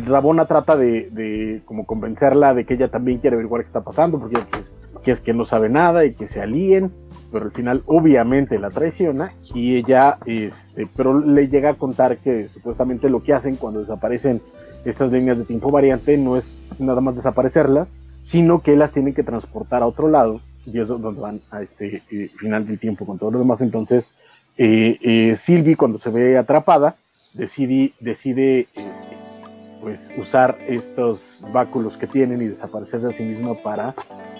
Rabona 0.05 0.45
trata 0.45 0.75
de, 0.75 1.61
como 1.63 1.85
convencerla 1.85 2.53
de 2.53 2.65
que 2.65 2.73
ella 2.73 2.89
también 2.89 3.19
quiere 3.19 3.35
averiguar 3.35 3.61
qué 3.61 3.67
está 3.67 3.81
pasando 3.81 4.19
porque 4.19 4.39
pues, 4.51 4.73
es 5.05 5.23
que 5.23 5.33
no 5.33 5.45
sabe 5.45 5.69
nada 5.69 6.03
y 6.03 6.09
que 6.09 6.27
se 6.27 6.41
alíen 6.41 6.89
pero 7.31 7.45
al 7.45 7.51
final 7.51 7.81
obviamente 7.87 8.59
la 8.59 8.69
traiciona 8.69 9.31
y 9.55 9.77
ella, 9.77 10.17
este, 10.25 10.85
pero 10.97 11.19
le 11.19 11.47
llega 11.47 11.71
a 11.71 11.73
contar 11.75 12.17
que 12.17 12.47
supuestamente 12.49 13.09
lo 13.09 13.23
que 13.23 13.33
hacen 13.33 13.55
cuando 13.55 13.79
desaparecen 13.79 14.41
estas 14.85 15.11
líneas 15.11 15.39
de 15.39 15.45
tiempo 15.45 15.71
variante 15.71 16.17
no 16.17 16.37
es 16.37 16.59
nada 16.77 17.01
más 17.01 17.15
desaparecerlas, 17.15 17.91
sino 18.23 18.61
que 18.61 18.75
las 18.75 18.91
tienen 18.91 19.13
que 19.13 19.23
transportar 19.23 19.81
a 19.81 19.87
otro 19.87 20.09
lado 20.09 20.41
y 20.65 20.79
es 20.79 20.87
donde 20.87 21.09
van 21.19 21.41
a 21.49 21.61
este 21.61 22.03
eh, 22.11 22.27
final 22.27 22.67
del 22.67 22.79
tiempo 22.79 23.05
con 23.05 23.17
todo 23.17 23.31
lo 23.31 23.39
demás. 23.39 23.61
Entonces, 23.61 24.19
eh, 24.57 24.97
eh, 25.01 25.37
Sylvie 25.41 25.75
cuando 25.75 25.99
se 25.99 26.11
ve 26.11 26.37
atrapada 26.37 26.95
decide, 27.35 27.93
decide 27.99 28.59
eh, 28.61 28.67
pues 29.81 29.99
usar 30.17 30.57
estos 30.67 31.19
báculos 31.51 31.97
que 31.97 32.07
tienen 32.07 32.41
y 32.41 32.45
desaparecerse 32.45 33.07
a 33.07 33.11
sí 33.11 33.23
misma 33.23 33.51
para 33.63 33.93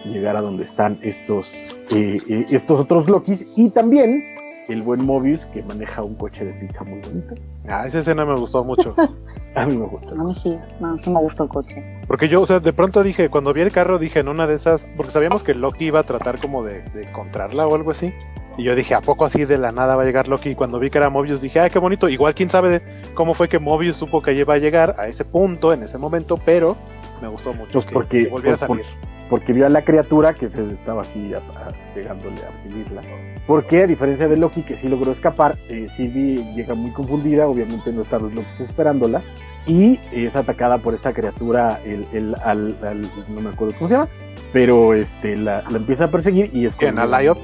llegar 0.06 0.36
a 0.36 0.42
donde 0.42 0.64
están 0.64 0.98
estos, 1.02 1.48
eh, 1.92 2.18
eh, 2.28 2.46
estos 2.50 2.80
otros 2.80 3.10
Lokis 3.10 3.46
y 3.56 3.70
también 3.70 4.24
el 4.70 4.82
buen 4.82 5.06
Mobius 5.06 5.42
que 5.54 5.62
maneja 5.64 6.04
un 6.04 6.16
coche 6.16 6.46
de 6.46 6.54
pizza 6.54 6.84
muy 6.84 7.00
bonito. 7.00 7.34
Ah, 7.68 7.86
esa 7.86 8.00
escena 8.00 8.26
me 8.26 8.36
gustó 8.36 8.64
mucho. 8.64 8.96
A 9.56 9.66
mí 9.66 9.78
me 9.78 9.86
gusta. 9.86 10.14
A 10.14 10.24
mí 10.26 10.34
sí, 10.34 10.56
no, 10.80 10.98
sí 10.98 11.12
me 11.12 11.20
gustó 11.20 11.44
el 11.44 11.50
coche. 11.50 12.02
Porque 12.08 12.28
yo, 12.28 12.42
o 12.42 12.46
sea, 12.46 12.60
de 12.60 12.74
pronto 12.74 13.04
dije, 13.04 13.30
cuando 13.30 13.54
vi 13.54 13.62
el 13.62 13.72
carro, 13.72 14.00
dije 14.00 14.20
en 14.20 14.28
una 14.28 14.48
de 14.48 14.56
esas, 14.56 14.88
porque 14.98 15.12
sabíamos 15.12 15.44
que 15.44 15.54
Loki 15.54 15.86
iba 15.86 16.00
a 16.00 16.04
tratar 16.04 16.40
como 16.40 16.64
de, 16.64 16.82
de 16.90 17.04
encontrarla 17.04 17.68
o 17.68 17.76
algo 17.76 17.92
así. 17.92 18.14
Y 18.58 18.64
yo 18.64 18.76
dije, 18.76 18.94
¿a 18.94 19.02
poco 19.02 19.26
así 19.26 19.46
de 19.46 19.58
la 19.58 19.72
nada 19.72 19.96
va 19.96 20.04
a 20.04 20.06
llegar 20.06 20.28
Loki? 20.28 20.50
Y 20.50 20.56
cuando 20.56 20.80
vi 20.80 20.90
que 20.92 21.00
era 21.00 21.10
Mobius, 21.10 21.42
dije, 21.42 21.60
ay, 21.60 21.70
qué 21.72 21.80
bonito. 21.80 22.08
Igual 22.08 22.36
quién 22.36 22.50
sabe 22.52 22.70
de 22.70 22.82
cómo 23.16 23.34
fue 23.34 23.50
que 23.50 23.58
Mobius 23.60 23.96
supo 23.98 24.22
que 24.22 24.34
iba 24.34 24.54
a 24.54 24.58
llegar 24.60 24.96
a 25.00 25.08
ese 25.08 25.26
punto, 25.26 25.74
en 25.74 25.82
ese 25.84 25.98
momento, 25.98 26.38
pero 26.46 26.78
me 27.22 27.28
gustó 27.28 27.54
mucho 27.54 27.72
Pues 27.74 27.86
que, 27.86 27.94
porque- 27.94 28.24
que 28.26 28.30
volviera 28.30 28.56
a 28.56 28.60
pues 28.60 28.68
por- 28.68 28.78
salir. 28.86 28.92
porque 29.30 29.54
vio 29.54 29.66
a 29.66 29.70
la 29.70 29.82
criatura 29.82 30.36
que 30.36 30.50
se 30.50 30.68
estaba 30.68 31.02
así 31.02 31.34
a- 31.34 31.38
a- 31.38 31.72
pegándole 31.96 32.36
a 32.44 32.52
recibirla. 32.64 33.02
Porque 33.48 33.84
a 33.84 33.88
diferencia 33.88 34.28
de 34.28 34.38
Loki 34.38 34.62
que 34.62 34.78
sí 34.78 34.88
logró 34.88 35.12
escapar, 35.12 35.58
eh, 35.68 35.88
Sylvie 35.96 36.44
llega 36.54 36.76
muy 36.76 36.92
confundida, 36.92 37.48
obviamente 37.48 37.92
no 37.92 38.04
están 38.04 38.22
los 38.22 38.34
Lokis 38.34 38.60
esperándola, 38.60 39.22
y 39.66 40.00
es 40.12 40.36
atacada 40.36 40.78
por 40.78 40.94
esta 40.94 41.12
criatura, 41.14 41.80
el, 41.86 42.06
el 42.14 42.36
al, 42.44 42.78
al- 42.84 43.10
no 43.30 43.42
me 43.42 43.50
acuerdo 43.50 43.74
cómo 43.80 43.88
se 43.88 43.94
llama, 43.96 44.08
pero 44.52 44.94
este 44.94 45.38
la, 45.38 45.64
la 45.72 45.78
empieza 45.78 46.04
a 46.06 46.08
perseguir 46.12 46.52
y 46.54 46.68
es 46.68 46.74
¿En 46.80 47.00
Alayot? 47.00 47.40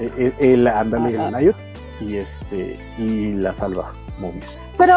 Eh, 0.00 0.10
eh, 0.18 0.32
él 0.38 0.66
ándale 0.66 1.16
Ajá. 1.16 1.28
Alayot 1.28 1.56
y 2.00 2.16
este 2.16 2.78
y 2.98 3.32
la 3.32 3.54
salva 3.54 3.92
Mobius. 4.18 4.44
Pero, 4.76 4.94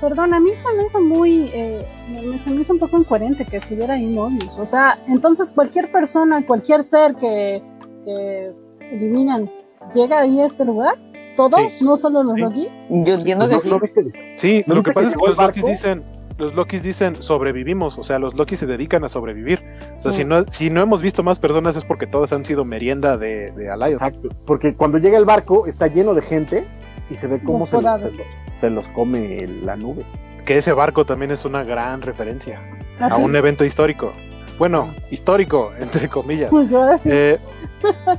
perdón, 0.00 0.34
a 0.34 0.40
mí 0.40 0.50
se 0.54 0.70
me 0.74 0.84
hizo 0.84 1.00
muy, 1.00 1.50
eh, 1.54 1.86
me- 2.10 2.38
se 2.38 2.50
me 2.50 2.60
hizo 2.62 2.74
un 2.74 2.78
poco 2.78 2.98
incoherente 2.98 3.44
que 3.46 3.56
estuviera 3.56 3.94
ahí 3.94 4.06
Mobius. 4.06 4.58
O 4.58 4.66
sea, 4.66 4.98
entonces 5.08 5.50
cualquier 5.50 5.90
persona, 5.90 6.44
cualquier 6.46 6.84
ser 6.84 7.14
que, 7.16 7.62
que 8.04 8.52
eliminan, 8.92 9.50
llega 9.94 10.20
ahí 10.20 10.40
a 10.40 10.46
este 10.46 10.64
lugar, 10.64 10.98
todos, 11.36 11.64
Sí. 11.72 11.84
no 11.84 11.96
solo 11.96 12.22
los 12.22 12.34
Sí. 12.34 12.68
Yo 12.90 13.14
entiendo 13.14 13.48
que 13.48 13.54
¿No- 13.54 13.60
sí. 13.60 13.70
viste? 13.80 14.34
Sí, 14.36 14.64
¿No 14.66 14.74
lo 14.74 14.80
viste 14.80 14.90
que 14.90 14.94
pasa 14.94 15.06
que 15.06 15.08
es 15.08 15.14
que 15.14 15.18
los 15.20 15.30
el 15.30 15.34
dicen, 15.70 16.04
los 16.38 16.54
Lokis 16.54 16.82
dicen 16.82 17.14
sobrevivimos, 17.22 17.96
o 17.98 18.02
sea, 18.02 18.18
los 18.18 18.34
Lokis 18.34 18.58
se 18.60 18.66
dedican 18.66 19.04
a 19.04 19.08
sobrevivir. 19.08 19.62
O 19.96 20.00
sea, 20.00 20.12
Sí. 20.12 20.18
si 20.18 20.24
no, 20.24 20.42
si 20.50 20.70
no 20.70 20.80
hemos 20.80 21.00
visto 21.02 21.22
más 21.22 21.38
personas 21.38 21.76
es 21.76 21.84
porque 21.84 22.06
todos 22.06 22.32
han 22.32 22.44
sido 22.44 22.64
merienda 22.64 23.16
de, 23.16 23.52
de. 23.52 23.66
Exacto, 23.92 24.28
porque 24.46 24.74
cuando 24.74 24.98
llega 24.98 25.16
el 25.18 25.24
barco 25.24 25.66
está 25.66 25.86
lleno 25.86 26.14
de 26.14 26.22
gente 26.22 26.64
y 27.10 27.14
se 27.16 27.26
ve 27.26 27.40
cómo 27.44 27.60
Los 27.60 27.68
se 27.68 27.74
los, 27.76 27.84
podados. 27.84 28.12
se 28.12 28.18
los- 28.18 28.60
se 28.60 28.70
los 28.70 28.88
come 28.88 29.46
la 29.64 29.76
nube. 29.76 30.04
Que 30.44 30.58
ese 30.58 30.72
barco 30.72 31.04
también 31.04 31.30
es 31.30 31.44
una 31.44 31.64
gran 31.64 32.02
referencia 32.02 32.60
a 33.00 33.06
Así. 33.06 33.22
un 33.22 33.34
evento 33.36 33.64
histórico. 33.64 34.12
Bueno, 34.58 34.94
histórico, 35.10 35.72
entre 35.78 36.08
comillas. 36.08 36.50
Pues. 36.50 36.68
Eh, 37.04 37.38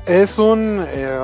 es 0.05 0.37
un 0.37 0.85
eh, 0.87 1.17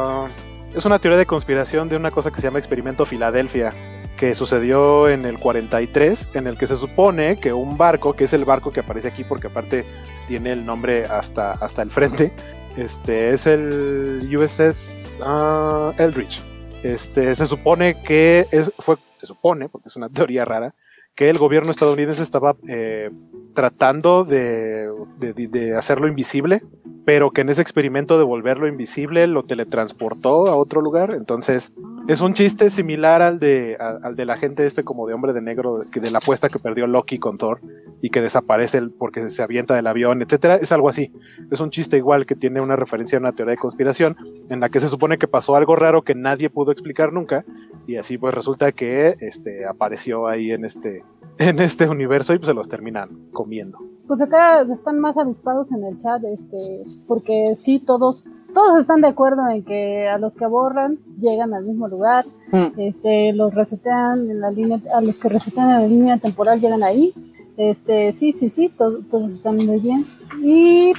es 0.76 0.86
una 0.86 1.00
teoría 1.00 1.18
de 1.18 1.26
conspiración 1.26 1.90
de 1.90 1.96
una 1.98 2.12
cosa 2.12 2.32
que 2.32 2.38
se 2.38 2.44
llama 2.48 2.60
Experimento 2.60 3.06
Filadelfia, 3.06 3.74
que 4.22 4.36
sucedió 4.36 5.10
en 5.10 5.26
el 5.26 5.40
43, 5.40 6.30
en 6.36 6.46
el 6.46 6.56
que 6.56 6.68
se 6.68 6.78
supone 6.78 7.38
que 7.38 7.54
un 7.54 7.76
barco, 7.76 8.14
que 8.16 8.26
es 8.26 8.34
el 8.34 8.46
barco 8.46 8.70
que 8.70 8.82
aparece 8.82 9.08
aquí 9.08 9.24
porque 9.24 9.48
aparte 9.48 9.84
tiene 10.28 10.52
el 10.52 10.64
nombre 10.64 11.06
hasta, 11.06 11.54
hasta 11.54 11.82
el 11.82 11.90
frente, 11.90 12.32
este 12.78 13.32
es 13.32 13.48
el 13.48 14.30
USS 14.32 15.20
ah, 15.24 15.92
Eldridge. 15.98 16.40
Este, 16.84 17.34
se 17.34 17.48
supone 17.48 17.96
que 18.04 18.46
es, 18.52 18.72
fue, 18.78 18.96
se 19.20 19.26
supone, 19.26 19.70
porque 19.70 19.90
es 19.90 19.96
una 19.96 20.08
teoría 20.08 20.46
rara, 20.46 20.76
que 21.16 21.32
el 21.32 21.40
gobierno 21.40 21.72
estadounidense 21.72 22.22
estaba 22.22 22.56
eh, 22.68 23.10
tratando 23.56 24.24
de, 24.24 24.88
de- 25.18 25.34
de 25.34 25.76
hacerlo 25.76 26.08
invisible, 26.08 26.62
pero 27.06 27.32
que 27.32 27.42
en 27.42 27.50
ese 27.50 27.64
experimento 27.64 28.20
de 28.20 28.24
volverlo 28.24 28.68
invisible 28.68 29.26
lo 29.26 29.42
teletransportó 29.42 30.48
a 30.48 30.56
otro 30.56 30.80
lugar. 30.80 31.12
Entonces, 31.14 31.74
es 32.08 32.20
un 32.22 32.34
chiste 32.34 32.70
similar 32.70 33.22
al 33.22 33.40
de, 33.40 33.78
a- 33.80 34.00
al 34.04 34.16
de 34.16 34.26
la 34.26 34.38
gente 34.38 34.66
este 34.66 34.84
como 34.84 35.08
de 35.08 35.14
hombre 35.14 35.34
de 35.34 35.42
negro, 35.42 35.80
que 35.92 36.00
de 36.00 36.12
la 36.12 36.18
apuesta 36.18 36.50
que 36.50 36.60
perdió 36.60 36.88
Loki 36.88 37.20
con 37.20 37.38
Thor 37.38 37.62
y 38.02 38.10
que 38.10 38.22
desaparece 38.22 38.82
porque 38.98 39.30
se 39.30 39.42
avienta 39.44 39.76
del 39.76 39.88
avión, 39.88 40.22
etcétera. 40.22 40.56
Es 40.56 40.72
algo 40.72 40.90
así. 40.90 41.12
Es 41.52 41.60
un 41.60 41.70
chiste 41.70 41.98
igual 41.98 42.26
que 42.26 42.36
tiene 42.36 42.60
una 42.62 42.76
referencia 42.76 43.18
a 43.18 43.22
una 43.22 43.32
teoría 43.34 43.52
de 43.52 43.58
conspiración 43.58 44.16
en 44.50 44.60
la 44.60 44.70
que 44.70 44.80
se 44.80 44.88
supone 44.88 45.18
que 45.18 45.28
pasó 45.28 45.56
algo 45.56 45.76
raro 45.76 46.02
que 46.04 46.16
nadie 46.16 46.50
pudo 46.50 46.72
explicar 46.72 47.14
nunca 47.14 47.46
y 47.88 47.96
así 47.98 48.18
pues 48.18 48.34
resulta 48.34 48.72
que 48.72 49.14
este 49.22 49.66
apareció 49.66 50.28
ahí 50.28 50.52
en 50.52 50.66
este 50.66 51.04
en 51.38 51.60
este 51.60 51.88
universo 51.88 52.34
y 52.34 52.38
pues 52.40 52.48
se 52.48 52.54
los 52.54 52.68
terminan 52.68 53.10
comiendo. 53.32 53.78
Pues 54.12 54.22
acá 54.22 54.64
están 54.64 55.00
más 55.00 55.16
avispados 55.18 55.72
en 55.72 55.86
el 55.86 55.98
chat, 55.98 56.22
este, 56.26 56.84
porque 57.08 57.44
sí, 57.58 57.80
todos, 57.80 58.26
todos 58.54 58.78
están 58.78 59.00
de 59.00 59.08
acuerdo 59.08 59.48
en 59.48 59.64
que 59.64 60.10
a 60.10 60.18
los 60.18 60.36
que 60.36 60.46
borran 60.48 61.00
llegan 61.18 61.54
al 61.54 61.64
mismo 61.66 61.88
lugar, 61.88 62.26
Mm. 62.52 62.74
este, 62.78 63.32
los 63.32 63.56
resetean 63.56 64.30
en 64.30 64.42
la 64.42 64.52
línea, 64.52 64.80
a 64.94 65.00
los 65.00 65.18
que 65.18 65.30
resetean 65.30 65.70
en 65.70 65.82
la 65.84 65.88
línea 65.88 66.18
temporal 66.18 66.60
llegan 66.60 66.84
ahí, 66.84 67.14
este, 67.56 68.12
sí, 68.12 68.34
sí, 68.34 68.50
sí, 68.50 68.68
to- 68.78 69.00
todos 69.10 69.32
están 69.32 69.56
muy 69.66 69.80
bien. 69.80 70.06
Y, 70.44 70.92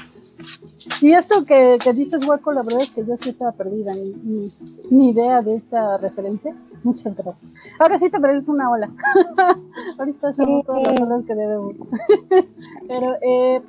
y 1.03 1.12
esto 1.12 1.44
que, 1.44 1.77
que 1.85 1.92
dices, 1.92 2.27
Hueco, 2.27 2.51
la 2.55 2.62
verdad 2.62 2.81
es 2.81 2.92
que 2.92 3.05
yo 3.05 3.14
sí 3.18 3.29
estaba 3.29 3.53
perdida, 3.53 3.92
ni, 3.92 4.14
ni, 4.25 4.51
ni 4.90 5.11
idea 5.11 5.42
de 5.42 5.57
esta 5.57 5.98
referencia. 5.98 6.55
Muchas 6.85 7.14
gracias. 7.16 7.55
Ahora 7.79 7.97
sí 7.99 8.11
te 8.11 8.18
mereces 8.18 8.49
una 8.49 8.71
ola. 8.71 8.90
Ahorita 9.99 10.29
hacemos 10.29 10.64
todas 10.64 10.83
las 10.83 11.01
olas 11.01 11.25
que 11.27 11.35
debemos. 11.35 11.75
Pero 12.88 13.14
eh, 13.23 13.61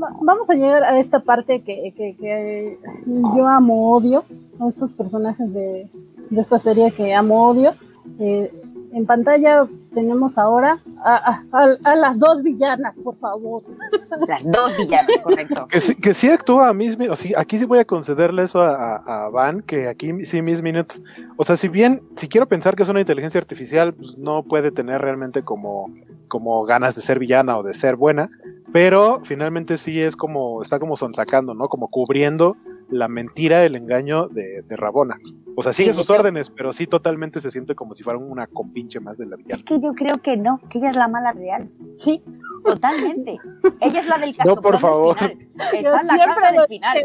va- 0.00 0.16
vamos 0.22 0.48
a 0.50 0.54
llegar 0.54 0.84
a 0.84 0.98
esta 0.98 1.20
parte 1.20 1.62
que, 1.62 1.92
que, 1.96 2.14
que 2.16 2.78
yo 3.06 3.46
amo 3.46 3.92
odio, 3.92 4.22
a 4.60 4.66
estos 4.68 4.92
personajes 4.92 5.52
de, 5.52 5.88
de 6.30 6.40
esta 6.40 6.58
serie 6.58 6.92
que 6.92 7.14
amo 7.14 7.48
odio. 7.48 7.72
Eh, 8.20 8.52
en 8.92 9.06
pantalla 9.06 9.66
tenemos 9.94 10.38
ahora 10.38 10.78
a, 11.04 11.14
a- 11.14 11.42
a- 11.52 11.76
a 11.92 11.96
las 11.96 12.18
dos 12.18 12.42
villanas, 12.42 12.96
por 12.98 13.16
favor. 13.16 13.62
Las 14.26 14.50
dos 14.50 14.76
villanas, 14.76 15.18
correcto. 15.22 15.66
Que 15.68 15.80
sí, 15.80 15.94
que 15.94 16.14
sí 16.14 16.30
actúa 16.30 16.68
a 16.68 16.72
Miss 16.74 16.96
Minutes, 16.98 17.20
o 17.20 17.22
sí, 17.22 17.34
aquí 17.36 17.58
sí 17.58 17.64
voy 17.64 17.78
a 17.80 17.84
concederle 17.84 18.44
eso 18.44 18.62
a 18.62 19.28
Van, 19.30 19.62
que 19.62 19.88
aquí 19.88 20.24
sí 20.24 20.42
Miss 20.42 20.62
Minutes, 20.62 21.02
o 21.36 21.44
sea, 21.44 21.56
si 21.56 21.68
bien, 21.68 22.02
si 22.16 22.28
quiero 22.28 22.46
pensar 22.46 22.76
que 22.76 22.82
es 22.82 22.88
una 22.88 23.00
inteligencia 23.00 23.38
artificial, 23.40 23.92
pues 23.94 24.16
no 24.18 24.42
puede 24.42 24.70
tener 24.70 25.00
realmente 25.00 25.42
como, 25.42 25.90
como 26.28 26.64
ganas 26.64 26.94
de 26.94 27.02
ser 27.02 27.18
villana 27.18 27.58
o 27.58 27.62
de 27.62 27.74
ser 27.74 27.96
buena, 27.96 28.28
pero 28.72 29.20
finalmente 29.24 29.78
sí 29.78 30.00
es 30.00 30.14
como, 30.16 30.62
está 30.62 30.78
como 30.78 30.96
sonsacando, 30.96 31.54
¿no? 31.54 31.68
Como 31.68 31.88
cubriendo 31.88 32.56
la 32.90 33.08
mentira, 33.08 33.64
el 33.64 33.74
engaño 33.76 34.28
de, 34.28 34.62
de 34.62 34.76
Rabona. 34.76 35.18
O 35.56 35.62
sea, 35.62 35.72
sigue 35.72 35.92
Sí, 35.92 35.98
sus 35.98 36.10
órdenes, 36.10 36.50
pero 36.50 36.72
sí 36.72 36.86
totalmente 36.86 37.40
se 37.40 37.50
siente 37.50 37.74
como 37.74 37.92
si 37.92 38.02
fuera 38.02 38.18
una 38.18 38.46
compinche 38.46 39.00
más 39.00 39.18
de 39.18 39.26
la 39.26 39.36
villana. 39.36 39.54
Es 39.56 39.64
que 39.64 39.80
yo 39.80 39.92
creo 39.92 40.18
que 40.18 40.36
no, 40.36 40.60
que 40.70 40.78
ella 40.78 40.90
es 40.90 40.96
la 40.96 41.08
mala 41.08 41.32
real. 41.32 41.68
Sí, 41.96 42.22
Totalmente. 42.64 43.38
Ella 43.80 44.00
es 44.00 44.08
la 44.08 44.18
del 44.18 44.36
caso 44.36 44.54
No, 44.56 44.60
por 44.60 44.78
favor. 44.80 45.16
final. 45.16 45.38
yo 45.72 45.76
Está 45.78 46.00
en 46.00 46.06
la 46.08 46.26
casa 46.26 46.52
del 46.52 46.66
final. 46.66 46.98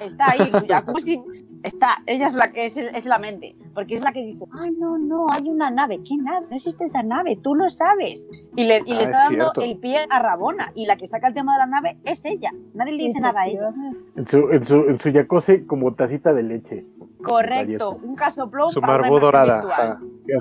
Está 0.00 0.30
ahí 0.30 0.50
su 0.52 0.66
jacuzzi. 0.66 1.20
Está, 1.64 1.96
ella 2.06 2.26
es 2.26 2.34
la 2.34 2.52
que 2.52 2.66
es, 2.66 2.76
el- 2.76 2.94
es 2.94 3.06
la 3.06 3.18
mente. 3.18 3.54
Porque 3.74 3.94
es 3.96 4.02
la 4.02 4.12
que 4.12 4.22
dijo, 4.22 4.46
ay, 4.52 4.70
no, 4.78 4.98
no, 4.98 5.26
hay 5.30 5.48
una 5.48 5.70
nave. 5.70 6.00
¿Qué 6.06 6.16
nave? 6.16 6.46
No 6.50 6.54
existe 6.56 6.84
esa 6.84 7.02
nave, 7.02 7.36
tú 7.42 7.54
lo 7.54 7.68
sabes. 7.70 8.30
Y 8.54 8.64
le, 8.64 8.82
y 8.84 8.92
Ah, 8.92 8.96
le 8.96 9.02
está 9.04 9.04
es 9.04 9.10
dando 9.30 9.50
cierto. 9.52 9.60
el 9.62 9.78
pie 9.78 9.98
a 10.10 10.18
Rabona. 10.20 10.70
Y 10.74 10.86
la 10.86 10.96
que 10.96 11.06
saca 11.06 11.26
el 11.28 11.34
tema 11.34 11.54
de 11.54 11.58
la 11.60 11.66
nave 11.66 11.98
es 12.04 12.24
ella. 12.26 12.52
Nadie 12.74 12.92
le 12.92 13.04
dice 13.04 13.18
nada 13.18 13.40
a 13.40 13.46
ella. 13.46 13.72
En 14.14 14.28
su, 14.28 14.50
en 14.50 14.66
su, 14.66 14.74
en 14.88 14.98
su 15.00 15.08
yacose 15.08 15.66
como 15.66 15.94
tacita 15.94 16.32
de 16.34 16.42
leche. 16.42 16.86
Correcto, 17.22 17.98
un 18.02 18.14
caso 18.14 18.50
plum 18.50 18.68
Su 18.68 18.82
marbú 18.82 19.18
dorada, 19.18 19.60
ajá, 19.60 19.98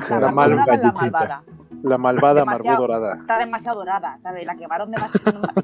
La, 0.09 0.19
La 0.19 0.31
mal- 0.31 0.49
dorada 0.51 0.75
la 0.77 0.91
malvada. 0.91 1.39
la 1.81 1.97
malvada 1.97 2.43
Marbú 2.43 2.63
Demasiado- 2.63 2.81
dorada. 2.81 3.15
Está 3.15 3.37
demasiado 3.37 3.77
dorada, 3.79 4.19
¿sabes? 4.19 4.45
La 4.45 4.55
quemaron 4.57 4.91
demasiado. 4.91 5.41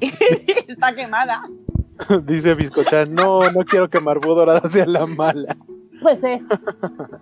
está 0.68 0.94
quemada. 0.94 1.42
Dice 2.24 2.54
Biscochan, 2.54 3.14
no, 3.14 3.50
no 3.50 3.64
quiero 3.64 3.88
que 3.90 4.00
Marbú 4.00 4.34
dorada 4.34 4.68
sea 4.68 4.86
la 4.86 5.06
mala. 5.06 5.56
Pues 6.02 6.24
es. 6.24 6.42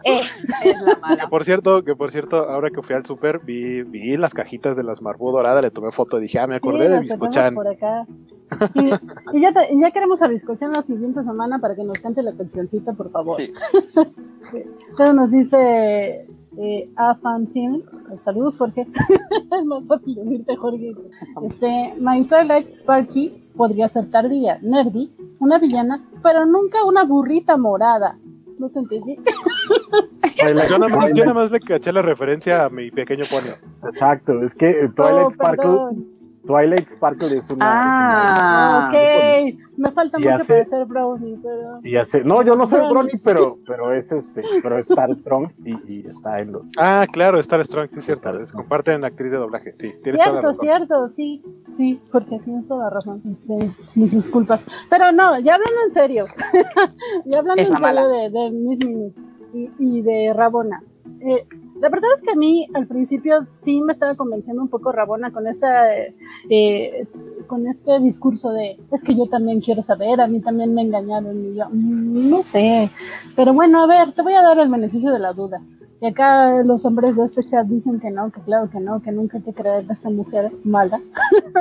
Es, 0.05 0.31
es 0.64 0.81
la 0.83 0.95
Que 0.95 1.01
mala. 1.01 1.29
por 1.29 1.45
cierto, 1.45 1.83
que 1.83 1.97
por 1.97 2.11
cierto, 2.12 2.49
ahora 2.49 2.71
que 2.71 2.81
fui 2.81 2.95
al 2.95 3.05
super 3.05 3.41
vi, 3.41 3.83
vi 3.83 4.17
las 4.17 4.33
cajitas 4.33 4.77
de 4.77 4.85
las 4.85 5.03
Marbú 5.03 5.33
dorada, 5.33 5.61
le 5.61 5.71
tomé 5.73 5.91
foto 5.91 6.19
y 6.19 6.23
dije, 6.23 6.38
ah, 6.38 6.47
me 6.47 6.57
acordé 6.57 6.87
Sí, 6.87 6.93
de 6.93 7.01
Biscochan. 7.01 7.55
por 7.55 7.67
acá. 7.69 8.07
Y, 8.75 9.37
y 9.37 9.41
ya, 9.43 9.53
te- 9.53 9.69
ya 9.81 9.91
queremos 9.91 10.23
a 10.23 10.29
Biscochan 10.29 10.73
la 10.73 10.83
siguiente 10.83 11.23
semana 11.25 11.59
para 11.59 11.75
que 11.75 11.83
nos 11.83 11.99
cante 11.99 12.23
la 12.23 12.33
cancioncita, 12.33 12.93
por 12.93 13.11
favor. 13.11 13.41
Sí. 13.43 13.53
Pero 14.97 15.12
nos 15.12 15.33
dice 15.33 16.27
eh, 16.59 16.90
A 16.97 17.14
Fantin, 17.16 17.85
saludos 18.16 18.59
Jorge, 18.59 18.83
es 19.61 19.64
más 19.64 19.85
fácil 19.87 20.14
decirte 20.16 20.57
Jorge. 20.57 20.94
Este, 21.49 21.94
My 22.01 22.25
Twilight 22.25 22.68
Sparky 22.68 23.33
podría 23.57 23.88
ser 23.88 24.11
tardía, 24.11 24.59
nerdy, 24.62 25.11
una 25.40 25.59
villana, 25.59 26.05
pero 26.23 26.44
nunca 26.47 26.85
una 26.85 27.05
burrita 27.05 27.57
morada. 27.57 28.18
No 28.59 28.68
te 28.71 28.81
entendí. 28.81 29.16
Yo 30.37 30.55
nada, 30.55 30.88
más, 30.88 31.12
yo 31.14 31.25
nada 31.25 31.35
más 31.35 31.51
le 31.51 31.61
caché 31.61 31.92
la 31.92 32.03
referencia 32.03 32.64
a 32.64 32.71
mi 32.71 32.90
pequeño 32.90 33.25
pony. 33.31 33.53
Exacto, 33.88 34.42
es 34.42 34.55
que 34.55 34.88
Twilight 34.94 35.27
Oh, 35.27 35.31
Sparkle, 35.31 35.62
perdón. 35.64 36.07
Twilight 36.49 36.89
Sparkle 36.89 37.37
es 37.37 37.51
una. 37.51 37.67
Ah. 37.69 38.89
ok, 38.89 39.55
me 39.77 39.93
falta 39.93 40.19
mucho 40.19 40.39
sé. 40.39 40.45
para 40.47 40.65
ser 40.65 40.85
brownie, 40.87 41.39
pero... 41.43 41.61
es 41.61 41.85
una- 41.85 42.03
y 42.03 42.05
sé- 42.07 42.25
no, 42.25 42.43
yo 42.43 42.57
no 42.57 42.67
soy 42.67 42.79
Brownie. 42.81 42.93
Brony, 42.95 43.11
pero, 43.23 43.53
pero 43.67 43.93
es 43.93 44.11
este, 44.11 44.43
pero 44.63 44.79
es 44.79 44.91
Star 44.91 45.15
Strong 45.15 45.51
y, 45.65 45.93
y 45.93 46.07
está 46.07 46.41
en 46.41 46.53
los. 46.53 46.65
Ah, 46.79 47.07
claro, 47.13 47.39
Star 47.39 47.63
Strong, 47.65 47.89
sí 47.91 47.99
es 47.99 48.05
cierto. 48.07 48.31
Es, 48.31 48.51
comparten 48.51 49.05
actriz 49.05 49.31
de 49.31 49.37
doblaje. 49.39 49.73
Sí, 49.73 49.93
tienes 50.03 50.23
toda 50.23 50.41
la 50.41 50.41
Cierto, 50.41 50.47
razón. 50.49 50.61
cierto, 50.61 51.09
sí, 51.09 51.43
sí, 51.77 52.01
porque 52.11 52.39
tienes 52.41 52.67
toda 52.67 52.85
la 52.85 52.91
razón. 52.91 53.21
Este, 53.31 53.71
mis 53.95 54.13
disculpas. 54.15 54.65
Pero 54.89 55.13
no, 55.13 55.39
ya 55.39 55.57
hablando 55.57 55.81
en 55.87 55.93
serio. 55.93 56.25
ya 57.27 57.39
hablando 57.41 57.61
Es 57.63 57.69
en 57.69 57.75
la 57.75 57.89
serio 57.89 58.09
de, 58.09 58.31
de 58.31 58.51
Miss 58.51 58.87
Minutes 58.87 59.27
y, 59.53 59.71
y 59.79 60.03
de 60.03 60.33
Rabona. 60.35 60.83
Eh, 61.21 61.46
la 61.81 61.88
verdad 61.88 62.11
es 62.15 62.23
que 62.23 62.31
a 62.31 62.37
mí 62.37 62.69
al 62.75 62.87
principio 62.87 63.44
sí 63.46 63.81
me 63.81 63.92
estaba 63.92 64.15
convenciendo 64.15 64.63
un 64.63 64.69
poco 64.69 64.92
Rabona 64.92 65.31
con 65.33 65.46
esta 65.46 65.92
eh, 66.48 66.90
con 67.46 67.67
este 67.67 67.98
discurso 68.00 68.50
de 68.50 68.79
es 68.92 69.02
que 69.02 69.15
yo 69.15 69.27
también 69.27 69.61
quiero 69.61 69.83
saber, 69.83 70.21
a 70.21 70.29
mí 70.29 70.40
también 70.40 70.75
me 70.75 70.83
engañaron 70.83 71.44
y 71.44 71.54
yo 71.56 71.67
mm, 71.71 72.31
no 72.31 72.42
sé, 72.42 72.90
pero 73.35 73.52
bueno, 73.52 73.83
a 73.83 73.87
ver, 73.87 74.13
te 74.13 74.23
voy 74.23 74.35
a 74.35 74.42
dar 74.42 74.59
el 74.59 74.69
beneficio 74.69 75.13
de 75.13 75.19
la 75.19 75.33
duda. 75.33 75.61
Y 76.00 76.06
acá 76.06 76.63
los 76.63 76.85
hombres 76.85 77.17
de 77.17 77.25
este 77.25 77.44
chat 77.44 77.67
dicen 77.67 77.98
que 77.98 78.11
no, 78.11 78.31
que 78.31 78.40
claro 78.40 78.71
que 78.71 78.79
no, 78.79 79.02
que 79.02 79.11
nunca 79.11 79.38
hay 79.38 79.42
que 79.42 79.52
creer 79.52 79.85
esta 79.90 80.11
mujer 80.11 80.52
mala. 80.63 81.00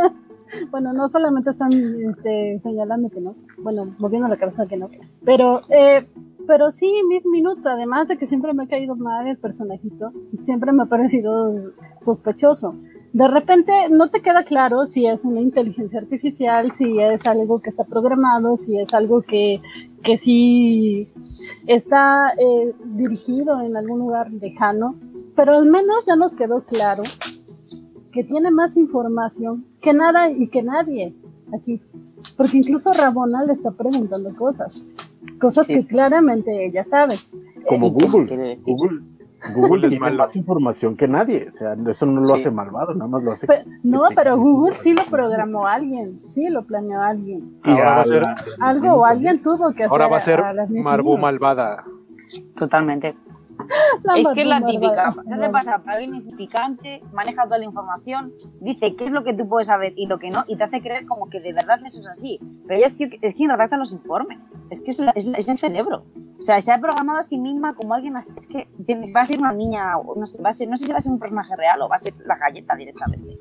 bueno, 0.71 0.93
no 0.93 1.09
solamente 1.09 1.49
están 1.49 1.73
este, 1.73 2.59
señalando 2.61 3.09
que 3.09 3.21
no, 3.21 3.31
bueno, 3.63 3.83
moviendo 3.97 4.27
la 4.27 4.37
cabeza 4.37 4.67
que 4.67 4.77
no, 4.77 4.89
pero, 5.25 5.61
eh, 5.69 6.07
pero 6.47 6.71
sí, 6.71 6.91
mis 7.07 7.25
minutos, 7.25 7.65
además 7.65 8.07
de 8.07 8.17
que 8.17 8.25
siempre 8.25 8.53
me 8.53 8.63
ha 8.63 8.67
caído 8.67 8.95
mal 8.95 9.27
el 9.27 9.37
personajito, 9.37 10.11
siempre 10.39 10.71
me 10.71 10.83
ha 10.83 10.85
parecido 10.85 11.71
sospechoso. 11.99 12.75
De 13.13 13.27
repente 13.27 13.71
no 13.89 14.09
te 14.09 14.21
queda 14.21 14.43
claro 14.43 14.85
si 14.85 15.05
es 15.07 15.25
una 15.25 15.41
inteligencia 15.41 15.99
artificial, 15.99 16.71
si 16.71 16.99
es 16.99 17.25
algo 17.25 17.59
que 17.59 17.69
está 17.69 17.83
programado, 17.83 18.57
si 18.57 18.79
es 18.79 18.93
algo 18.93 19.21
que, 19.21 19.61
que 20.03 20.17
sí 20.17 21.07
está 21.67 22.31
eh, 22.31 22.67
dirigido 22.85 23.59
en 23.61 23.75
algún 23.75 23.99
lugar 23.99 24.31
lejano, 24.31 24.95
pero 25.35 25.55
al 25.55 25.65
menos 25.65 26.05
ya 26.05 26.15
nos 26.15 26.33
quedó 26.33 26.63
claro 26.63 27.03
que 28.13 28.23
tiene 28.23 28.51
más 28.51 28.77
información 28.77 29.65
que 29.81 29.93
nada 29.93 30.29
y 30.29 30.47
que 30.47 30.63
nadie 30.63 31.15
aquí. 31.53 31.81
Porque 32.35 32.57
incluso 32.57 32.91
Rabona 32.93 33.43
le 33.43 33.53
está 33.53 33.71
preguntando 33.71 34.35
cosas, 34.35 34.83
cosas 35.39 35.65
Sí. 35.65 35.73
que 35.75 35.87
claramente 35.87 36.65
ella 36.65 36.83
sabe. 36.83 37.15
Como 37.67 37.87
¿Y 37.87 37.97
qué 37.97 38.05
Google. 38.07 38.59
Google, 38.65 38.97
Google 39.55 39.87
es 39.87 39.91
tiene 39.91 40.11
más 40.17 40.35
información 40.35 40.95
que 40.95 41.07
nadie. 41.07 41.49
O 41.53 41.57
sea, 41.57 41.75
eso 41.89 42.05
no 42.05 42.21
lo 42.21 42.35
Sí. 42.35 42.41
hace 42.41 42.51
malvado, 42.51 42.93
nada 42.93 43.09
más 43.09 43.23
lo 43.23 43.31
hace. 43.31 43.47
Pe- 43.47 43.63
no, 43.83 44.03
pero 44.15 44.37
Google 44.37 44.75
sí 44.75 44.93
lo 44.93 45.03
programó 45.09 45.67
alguien, 45.67 46.05
sí 46.07 46.49
lo 46.49 46.61
planeó 46.63 47.01
alguien. 47.01 47.59
Y 47.63 47.69
Ahora 47.71 47.85
va 47.89 47.95
a 47.97 48.01
a 48.01 48.05
ser- 48.05 48.21
Algo 48.59 48.93
o 48.93 49.05
alguien 49.05 49.41
tuvo 49.41 49.71
que 49.73 49.83
hacer. 49.83 49.91
Ahora 49.91 50.07
va 50.07 50.17
a 50.17 50.21
ser 50.21 50.43
Miss 50.69 50.83
Marbu 50.83 51.17
malvada. 51.17 51.83
Totalmente. 52.57 53.13
La 54.03 54.13
es 54.15 54.27
que 54.33 54.41
es 54.41 54.47
la 54.47 54.61
típica. 54.65 55.11
Se 55.11 55.33
hace 55.33 55.49
pasar 55.51 55.81
por 55.81 55.91
alguien 55.91 56.13
insignificante, 56.15 57.03
maneja 57.11 57.43
toda 57.45 57.57
la 57.57 57.65
información, 57.65 58.33
dice 58.61 58.95
qué 58.95 59.05
es 59.05 59.11
lo 59.11 59.23
que 59.23 59.33
tú 59.33 59.47
puedes 59.47 59.67
saber 59.67 59.93
y 59.95 60.05
lo 60.07 60.19
que 60.19 60.29
no, 60.31 60.43
y 60.47 60.55
te 60.55 60.63
hace 60.63 60.81
creer 60.81 61.05
como 61.05 61.29
que 61.29 61.39
de 61.41 61.53
verdad 61.53 61.77
eso 61.85 61.99
es 61.99 62.07
así. 62.07 62.39
Pero 62.67 62.77
ella 62.77 62.87
es, 62.87 62.95
que, 62.95 63.09
es 63.21 63.33
quien 63.35 63.49
redacta 63.49 63.77
los 63.77 63.91
informes. 63.93 64.39
Es 64.69 64.81
que 64.81 64.91
es, 64.91 64.99
la- 64.99 65.11
es, 65.11 65.25
la- 65.27 65.37
es 65.37 65.47
el 65.47 65.57
cerebro. 65.57 66.05
O 66.37 66.41
sea, 66.41 66.61
se 66.61 66.71
ha 66.71 66.79
programado 66.79 67.17
a 67.19 67.23
sí 67.23 67.37
misma 67.39 67.73
como 67.73 67.93
alguien 67.93 68.15
así. 68.17 68.31
Es 68.37 68.47
que 68.47 68.67
tiene- 68.85 69.11
va 69.11 69.21
a 69.21 69.25
ser 69.25 69.39
una 69.39 69.51
niña, 69.53 69.97
o 69.97 70.15
no 70.19 70.25
sé, 70.25 70.41
va 70.41 70.49
a 70.49 70.53
ser, 70.53 70.69
no 70.69 70.77
sé 70.77 70.85
si 70.85 70.91
va 70.91 70.97
a 70.99 71.01
ser 71.01 71.11
un 71.11 71.19
personaje 71.19 71.55
real 71.55 71.81
o 71.81 71.89
va 71.89 71.95
a 71.95 71.99
ser 71.99 72.13
la 72.25 72.35
galleta 72.37 72.75
directamente. 72.75 73.39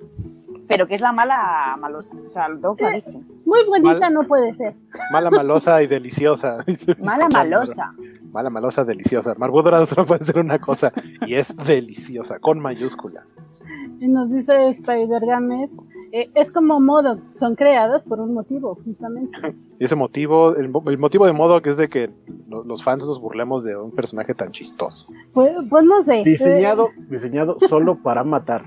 Pero 0.69 0.87
que 0.87 0.95
es 0.95 1.01
la 1.01 1.13
mala 1.13 1.77
malosa. 1.81 2.15
O 2.27 2.31
sea, 2.31 2.49
lo 2.49 2.57
tengo 2.61 2.77
clarísimo. 2.77 3.25
Muy 3.47 3.65
bonita 3.67 4.01
Mal- 4.01 4.15
no 4.15 4.23
puede 4.25 4.53
ser. 4.55 4.75
Mala, 5.13 5.31
malosa 5.31 5.83
y 5.83 5.87
deliciosa. 5.87 6.65
Mala 6.99 7.29
malosa. 7.29 7.91
Mala, 8.33 8.51
malosa, 8.51 8.85
deliciosa. 8.85 9.35
Marbu 9.37 9.63
Dorado 9.63 9.87
solo 9.87 10.07
puede 10.07 10.25
ser 10.25 10.39
una 10.39 10.59
cosa 10.59 10.93
y 11.27 11.35
es 11.35 11.57
deliciosa, 11.57 12.39
con 12.39 12.59
mayúsculas. 12.59 13.37
Y 14.01 14.09
nos 14.09 14.33
dice 14.33 14.57
Spider 14.71 15.25
Games, 15.25 15.75
eh, 16.13 16.27
es 16.35 16.51
como 16.51 16.81
modo, 16.81 17.19
son 17.33 17.55
creadas 17.55 18.05
por 18.05 18.21
un 18.21 18.35
motivo, 18.35 18.79
justamente. 18.85 19.55
Y 19.79 19.85
ese 19.85 19.95
motivo, 19.95 20.55
el, 20.57 20.69
mo- 20.69 20.83
el 20.87 20.99
motivo 20.99 21.27
de 21.27 21.33
modo 21.33 21.63
que 21.63 21.71
es 21.71 21.77
de 21.77 21.89
que 21.89 22.11
lo- 22.49 22.65
los 22.65 22.83
fans 22.83 23.07
nos 23.07 23.21
burlemos 23.21 23.65
de 23.65 23.77
un 23.77 23.93
personaje 23.93 24.35
tan 24.35 24.51
chistoso. 24.53 25.09
Pues, 25.33 25.53
pues 25.71 25.85
no 25.85 26.03
sé. 26.03 26.23
Diseñado, 26.25 26.89
diseñado 27.09 27.57
solo 27.69 27.97
para 28.03 28.25
matar. 28.25 28.65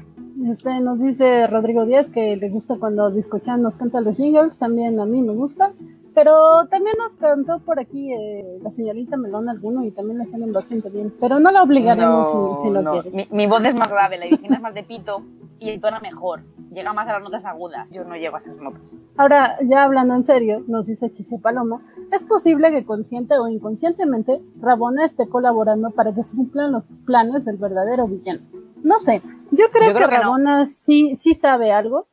Este, 0.47 0.79
nos 0.79 1.01
dice 1.01 1.47
Rodrigo 1.47 1.85
Díaz 1.85 2.09
que 2.09 2.37
le 2.37 2.49
gusta 2.49 2.77
cuando 2.77 3.11
Discochan 3.11 3.61
nos 3.61 3.77
canta 3.77 3.99
los 3.99 4.17
jingles, 4.17 4.57
también 4.57 4.99
a 4.99 5.05
mí 5.05 5.21
me 5.21 5.33
gusta. 5.33 5.73
Pero 6.13 6.67
también 6.69 6.95
nos 6.97 7.15
cantó 7.15 7.59
por 7.59 7.79
aquí 7.79 8.11
eh, 8.11 8.59
la 8.61 8.71
señorita 8.71 9.15
Melón 9.15 9.47
alguno 9.47 9.85
y 9.85 9.91
también 9.91 10.17
le 10.17 10.27
salen 10.27 10.51
bastante 10.51 10.89
bien. 10.89 11.13
Pero 11.19 11.39
no 11.39 11.51
la 11.51 11.63
obligaremos 11.63 12.29
si, 12.29 12.63
si 12.63 12.69
no, 12.69 12.81
no. 12.81 12.91
quiere. 12.93 13.11
Mi, 13.11 13.27
mi 13.31 13.47
voz 13.47 13.63
es 13.63 13.75
más 13.75 13.89
grave, 13.89 14.17
la 14.17 14.25
edición 14.25 14.53
es 14.53 14.61
más 14.61 14.73
de 14.73 14.83
pito 14.83 15.23
y 15.59 15.69
entona 15.69 15.99
mejor. 15.99 16.41
Llega 16.71 16.93
más 16.93 17.07
a 17.07 17.13
las 17.13 17.23
notas 17.23 17.45
agudas. 17.45 17.91
Yo 17.91 18.03
no 18.05 18.15
llego 18.15 18.35
a 18.35 18.39
esas 18.39 18.57
notas. 18.57 18.97
Ahora, 19.17 19.57
ya 19.63 19.83
hablando 19.83 20.15
en 20.15 20.23
serio, 20.23 20.63
nos 20.67 20.87
dice 20.87 21.11
Chiche 21.11 21.37
Paloma, 21.37 21.81
es 22.11 22.23
posible 22.23 22.71
que 22.71 22.85
consciente 22.85 23.37
o 23.37 23.47
inconscientemente 23.47 24.41
Rabona 24.59 25.05
esté 25.05 25.27
colaborando 25.29 25.91
para 25.91 26.13
que 26.13 26.23
se 26.23 26.35
cumplan 26.35 26.71
los 26.71 26.87
planes 27.05 27.45
del 27.45 27.57
verdadero 27.57 28.07
villano. 28.07 28.41
No 28.83 28.99
sé, 28.99 29.21
yo 29.51 29.65
creo, 29.71 29.89
Yo 29.89 29.95
creo 29.95 30.09
que, 30.09 30.15
que 30.17 30.21
no. 30.23 30.65
Sí, 30.65 31.15
sí 31.15 31.33
sabe 31.33 31.71
algo, 31.71 32.07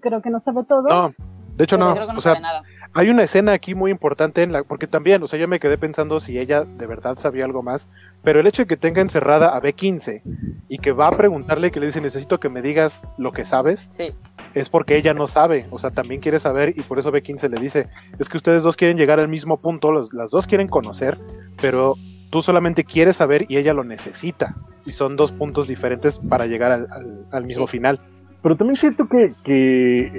creo 0.00 0.22
que 0.22 0.30
no 0.30 0.40
sabe 0.40 0.64
todo. 0.64 0.82
No, 0.88 1.14
de 1.56 1.64
hecho 1.64 1.76
Pero 1.76 1.88
no. 1.88 1.94
creo 1.94 2.06
que 2.06 2.12
no 2.12 2.18
o 2.18 2.22
sea, 2.22 2.32
sabe 2.32 2.42
nada. 2.42 2.62
hay 2.94 3.10
una 3.10 3.22
escena 3.24 3.52
aquí 3.52 3.74
muy 3.74 3.90
importante 3.90 4.42
en 4.42 4.52
la, 4.52 4.62
porque 4.64 4.86
también, 4.86 5.22
o 5.22 5.26
sea, 5.26 5.38
yo 5.38 5.48
me 5.48 5.60
quedé 5.60 5.76
pensando 5.78 6.18
si 6.20 6.38
ella 6.38 6.64
de 6.64 6.86
verdad 6.86 7.18
sabía 7.18 7.44
algo 7.44 7.62
más, 7.62 7.88
pero 8.22 8.40
el 8.40 8.46
hecho 8.46 8.62
de 8.62 8.66
que 8.66 8.76
tenga 8.76 9.00
encerrada 9.02 9.54
a 9.56 9.60
B15 9.60 10.22
y 10.68 10.78
que 10.78 10.92
va 10.92 11.08
a 11.08 11.12
preguntarle 11.16 11.70
que 11.70 11.80
le 11.80 11.86
dice 11.86 12.00
necesito 12.00 12.40
que 12.40 12.48
me 12.48 12.62
digas 12.62 13.06
lo 13.18 13.32
que 13.32 13.44
sabes, 13.44 13.88
Sí. 13.90 14.12
es 14.54 14.68
porque 14.70 14.96
ella 14.96 15.12
no 15.14 15.26
sabe, 15.26 15.66
o 15.70 15.78
sea, 15.78 15.90
también 15.90 16.20
quiere 16.20 16.38
saber 16.40 16.72
y 16.76 16.82
por 16.82 16.98
eso 16.98 17.12
B15 17.12 17.48
le 17.50 17.60
dice, 17.60 17.82
es 18.18 18.28
que 18.28 18.36
ustedes 18.38 18.62
dos 18.62 18.76
quieren 18.76 18.96
llegar 18.96 19.20
al 19.20 19.28
mismo 19.28 19.58
punto, 19.58 19.92
los- 19.92 20.12
las 20.14 20.30
dos 20.30 20.46
quieren 20.46 20.68
conocer, 20.68 21.18
pero 21.60 21.94
tú 22.30 22.40
solamente 22.40 22.84
quieres 22.84 23.16
saber 23.16 23.44
y 23.48 23.58
ella 23.58 23.74
lo 23.74 23.84
necesita. 23.84 24.54
Y 24.86 24.92
son 24.92 25.16
dos 25.16 25.32
puntos 25.32 25.68
diferentes 25.68 26.18
para 26.18 26.46
llegar 26.46 26.72
al, 26.72 26.86
al- 26.90 27.26
al 27.30 27.44
mismo 27.44 27.66
Sí. 27.66 27.72
final. 27.78 28.00
Pero 28.42 28.56
también 28.56 28.74
siento 28.74 29.06
que, 29.06 29.30
que 29.44 30.10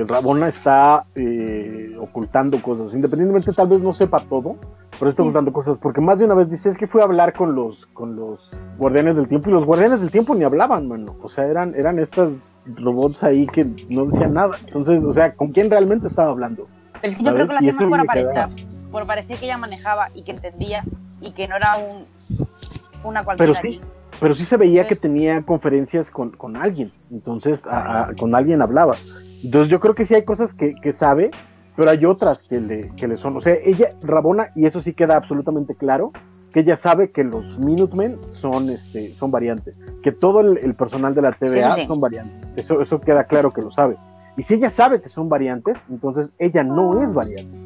eh, 0.00 0.04
Rabona 0.08 0.48
está 0.48 1.02
eh, 1.14 1.92
ocultando 2.00 2.62
cosas. 2.62 2.94
Independientemente, 2.94 3.52
tal 3.52 3.68
vez 3.68 3.82
no 3.82 3.92
sepa 3.92 4.24
todo, 4.26 4.56
pero 4.98 5.10
está 5.10 5.22
Sí. 5.22 5.28
ocultando 5.28 5.52
cosas. 5.52 5.76
Porque 5.76 6.00
más 6.00 6.18
de 6.18 6.24
una 6.24 6.34
vez 6.34 6.48
dice: 6.48 6.70
Es 6.70 6.78
que 6.78 6.86
fui 6.86 7.02
a 7.02 7.04
hablar 7.04 7.34
con 7.34 7.54
los, 7.54 7.84
con 7.92 8.16
los 8.16 8.40
guardianes 8.78 9.16
del 9.16 9.28
tiempo. 9.28 9.50
Y 9.50 9.52
los 9.52 9.66
guardianes 9.66 10.00
del 10.00 10.10
tiempo 10.10 10.34
ni 10.34 10.44
hablaban, 10.44 10.88
mano. 10.88 11.14
O 11.22 11.28
sea, 11.28 11.44
eran, 11.46 11.74
eran 11.74 11.98
estos 11.98 12.56
robots 12.82 13.22
ahí 13.22 13.46
que 13.46 13.66
no 13.90 14.06
decían 14.06 14.32
nada. 14.32 14.56
Entonces, 14.66 15.04
o 15.04 15.12
sea, 15.12 15.34
¿con 15.34 15.52
quién 15.52 15.68
realmente 15.70 16.06
estaba 16.06 16.30
hablando? 16.30 16.66
Pero 16.94 17.06
es 17.08 17.16
que 17.16 17.22
yo 17.22 17.34
creo 17.34 17.46
que 17.48 17.52
lo 17.52 17.60
Y 17.62 17.68
hacía 17.68 17.86
por 17.88 18.00
aparentar. 18.00 18.48
Por 18.90 19.06
parecer 19.06 19.36
que 19.36 19.44
ella 19.44 19.58
manejaba 19.58 20.08
y 20.14 20.22
que 20.22 20.30
entendía 20.30 20.84
y 21.20 21.32
que 21.32 21.48
no 21.48 21.56
era 21.56 21.76
un 21.76 22.06
una 23.06 23.24
cualquiera 23.24 23.58
Pero 23.60 23.72
sí. 23.74 23.80
Pero 24.20 24.34
sí 24.34 24.44
se 24.46 24.56
veía 24.56 24.86
que 24.88 24.96
tenía 24.96 25.42
conferencias 25.42 26.10
con, 26.10 26.30
con 26.30 26.56
alguien. 26.56 26.90
Entonces, 27.12 27.66
a- 27.66 28.08
a- 28.08 28.14
con 28.14 28.34
alguien 28.34 28.62
hablaba. 28.62 28.94
Entonces, 29.44 29.70
yo 29.70 29.78
creo 29.80 29.94
que 29.94 30.06
sí 30.06 30.14
hay 30.14 30.24
cosas 30.24 30.54
que, 30.54 30.72
que 30.72 30.92
sabe, 30.92 31.30
pero 31.76 31.90
hay 31.90 32.04
otras 32.06 32.42
que 32.42 32.60
le, 32.60 32.88
que 32.96 33.06
le 33.08 33.16
son. 33.18 33.36
O 33.36 33.40
sea, 33.40 33.54
ella, 33.62 33.92
Rabona, 34.02 34.48
y 34.54 34.64
eso 34.66 34.80
sí 34.80 34.94
queda 34.94 35.16
absolutamente 35.16 35.74
claro, 35.74 36.12
que 36.54 36.60
ella 36.60 36.76
sabe 36.78 37.10
que 37.10 37.24
los 37.24 37.58
Minutemen 37.58 38.18
son, 38.30 38.70
este, 38.70 39.12
son 39.12 39.30
variantes. 39.30 39.84
Que 40.02 40.12
todo 40.12 40.40
el, 40.40 40.56
el 40.58 40.74
personal 40.74 41.14
de 41.14 41.20
la 41.20 41.32
TVA 41.32 41.58
eso 41.58 41.72
sí. 41.72 41.84
son 41.86 42.00
variantes. 42.00 42.48
Eso, 42.56 42.80
eso 42.80 42.98
queda 43.00 43.24
claro 43.24 43.52
que 43.52 43.60
lo 43.60 43.70
sabe. 43.70 43.96
Y 44.38 44.42
si 44.44 44.54
ella 44.54 44.70
sabe 44.70 44.98
que 45.00 45.10
son 45.10 45.28
variantes, 45.28 45.76
entonces 45.90 46.32
ella 46.38 46.62
no 46.64 47.02
es 47.02 47.12
variante. 47.12 47.58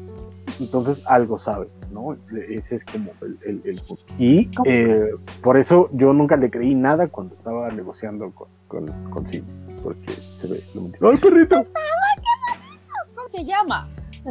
Entonces 0.61 1.03
algo 1.07 1.39
sabe, 1.39 1.65
¿no? 1.91 2.15
Ese 2.49 2.75
es 2.75 2.85
como 2.85 3.11
el, 3.21 3.37
el, 3.45 3.61
el 3.65 3.81
punto. 3.81 4.03
Y 4.19 4.49
eh, 4.65 5.09
por 5.41 5.57
eso 5.57 5.89
yo 5.91 6.13
nunca 6.13 6.37
le 6.37 6.51
creí 6.51 6.75
nada 6.75 7.07
cuando 7.07 7.33
estaba 7.35 7.71
negociando 7.71 8.31
con, 8.31 8.47
con, 8.67 8.85
con 9.09 9.27
Sid, 9.27 9.43
porque 9.81 10.13
se 10.37 10.47
ve 10.47 10.61
lo 10.75 10.81
mentira. 10.81 11.09
¡Ay, 11.09 11.17
perrito! 11.17 11.55
¿Cómo 13.15 13.27
se 13.33 13.43
llama? 13.43 13.89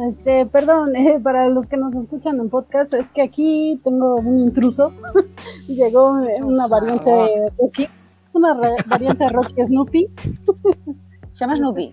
Este, 0.09 0.45
perdón, 0.45 0.95
eh, 0.95 1.19
para 1.21 1.49
los 1.49 1.67
que 1.67 1.75
nos 1.75 1.95
escuchan 1.95 2.39
en 2.39 2.49
podcast, 2.49 2.93
es 2.93 3.09
que 3.11 3.21
aquí 3.21 3.81
tengo 3.83 4.15
un 4.15 4.39
intruso. 4.39 4.93
Llegó 5.67 6.19
eh, 6.21 6.41
una 6.41 6.67
variante 6.67 7.11
Rocky, 7.59 7.87
una 8.33 8.53
variante 8.87 9.27
Rocky 9.27 9.65
Snoopy. 9.65 10.09
Se 11.33 11.45
llama 11.45 11.57
Snoopy. 11.57 11.91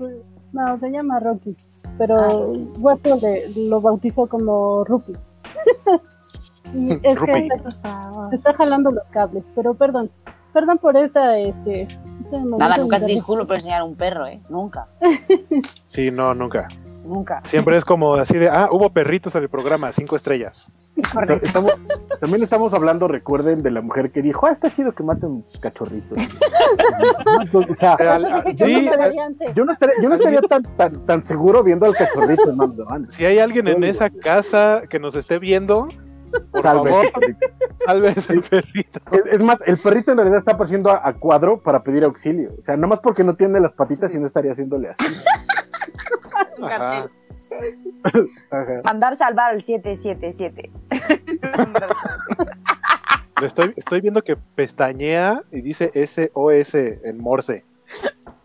No, 0.52 0.78
se 0.78 0.90
llama 0.90 1.18
Rocky, 1.18 1.56
pero 1.98 2.16
Ah. 2.16 2.42
Guapo 2.78 3.16
le- 3.20 3.48
lo 3.68 3.80
bautizó 3.80 4.26
como 4.26 4.84
Rupi. 4.84 5.12
y 6.74 6.92
es 6.94 7.00
que 7.00 7.14
Rupi. 7.14 7.48
está, 7.66 8.28
está 8.32 8.54
jalando 8.54 8.90
los 8.90 9.08
cables, 9.10 9.44
pero 9.54 9.74
perdón, 9.74 10.10
perdón 10.52 10.78
por 10.78 10.96
esta, 10.96 11.38
este, 11.38 11.82
este 11.82 12.36
momento 12.38 12.58
Nada, 12.58 12.76
nunca 12.78 12.98
te 13.00 13.06
disculpo 13.06 13.46
por 13.46 13.56
enseñar 13.56 13.82
un 13.82 13.94
perro, 13.96 14.26
¿eh? 14.26 14.40
Nunca. 14.50 14.88
Sí, 15.88 16.10
no, 16.10 16.32
nunca. 16.34 16.68
Nunca. 17.08 17.42
Siempre 17.46 17.76
es 17.76 17.84
como 17.84 18.14
así 18.14 18.36
de, 18.36 18.48
ah, 18.48 18.68
hubo 18.70 18.90
perritos 18.92 19.34
en 19.34 19.42
el 19.44 19.48
programa, 19.48 19.90
cinco 19.92 20.16
estrellas. 20.16 20.92
Correcto. 21.12 21.46
Estamos, 21.46 21.72
también 22.20 22.42
estamos 22.42 22.74
hablando, 22.74 23.08
recuerden, 23.08 23.62
de 23.62 23.70
la 23.70 23.80
mujer 23.80 24.10
que 24.12 24.20
dijo, 24.22 24.46
ah, 24.46 24.50
está 24.50 24.70
chido 24.70 24.92
que 24.92 25.02
maten 25.02 25.44
cachorritos. 25.60 26.18
o 27.52 27.74
sea, 27.74 27.94
al- 27.94 28.44
que 28.44 28.56
sí, 28.66 28.86
no 28.86 29.02
al- 29.02 29.36
yo 29.54 29.64
no 29.64 29.72
estaría, 29.72 29.94
yo 30.02 30.08
no 30.08 30.14
estaría 30.16 30.40
tan, 30.42 30.62
tan, 30.76 31.06
tan 31.06 31.24
seguro 31.24 31.62
viendo 31.62 31.86
al 31.86 31.94
cachorrito, 31.96 32.50
hermano. 32.50 33.06
Si 33.08 33.24
hay 33.24 33.38
alguien 33.38 33.68
en 33.68 33.84
esa 33.84 34.10
casa 34.10 34.82
que 34.90 34.98
nos 34.98 35.14
esté 35.14 35.38
viendo, 35.38 35.88
por 36.52 36.60
Salve. 36.62 36.90
favor, 36.90 37.06
salve 37.86 38.08
a 38.08 38.12
ese 38.12 38.40
perrito. 38.42 39.00
Es, 39.12 39.22
es 39.32 39.40
más, 39.40 39.58
el 39.64 39.78
perrito 39.78 40.10
en 40.10 40.18
realidad 40.18 40.38
está 40.40 40.52
apareciendo 40.52 40.90
a, 40.90 41.00
a 41.02 41.14
cuadro 41.14 41.58
para 41.62 41.82
pedir 41.82 42.04
auxilio. 42.04 42.50
O 42.60 42.62
sea, 42.64 42.76
nada 42.76 42.88
más 42.88 43.00
porque 43.00 43.24
no 43.24 43.34
tiene 43.34 43.58
las 43.60 43.72
patitas 43.72 44.14
y 44.14 44.18
no 44.18 44.26
estaría 44.26 44.52
haciéndole 44.52 44.90
así. 44.90 45.14
Ajá. 46.62 47.10
Ajá. 48.50 48.78
Mandar 48.84 49.16
salvar 49.16 49.52
al 49.52 49.62
777. 49.62 50.70
Lo 53.40 53.46
estoy, 53.46 53.72
estoy 53.76 54.00
viendo 54.00 54.22
que 54.22 54.36
pestañea 54.36 55.42
y 55.52 55.60
dice 55.62 55.92
SOS 55.94 56.74
en 56.74 57.18
Morse. 57.18 57.64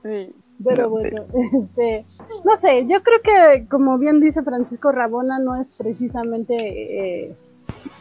Sí. 0.04 0.30
Pero 0.64 0.90
bueno, 0.90 1.24
este, 1.60 2.04
no 2.46 2.56
sé, 2.56 2.86
yo 2.88 3.02
creo 3.02 3.22
que 3.22 3.68
como 3.68 3.98
bien 3.98 4.20
dice 4.22 4.44
Francisco 4.44 4.92
Rabona, 4.92 5.40
no 5.40 5.56
es 5.60 5.78
precisamente 5.82 6.56
eh, 6.56 7.36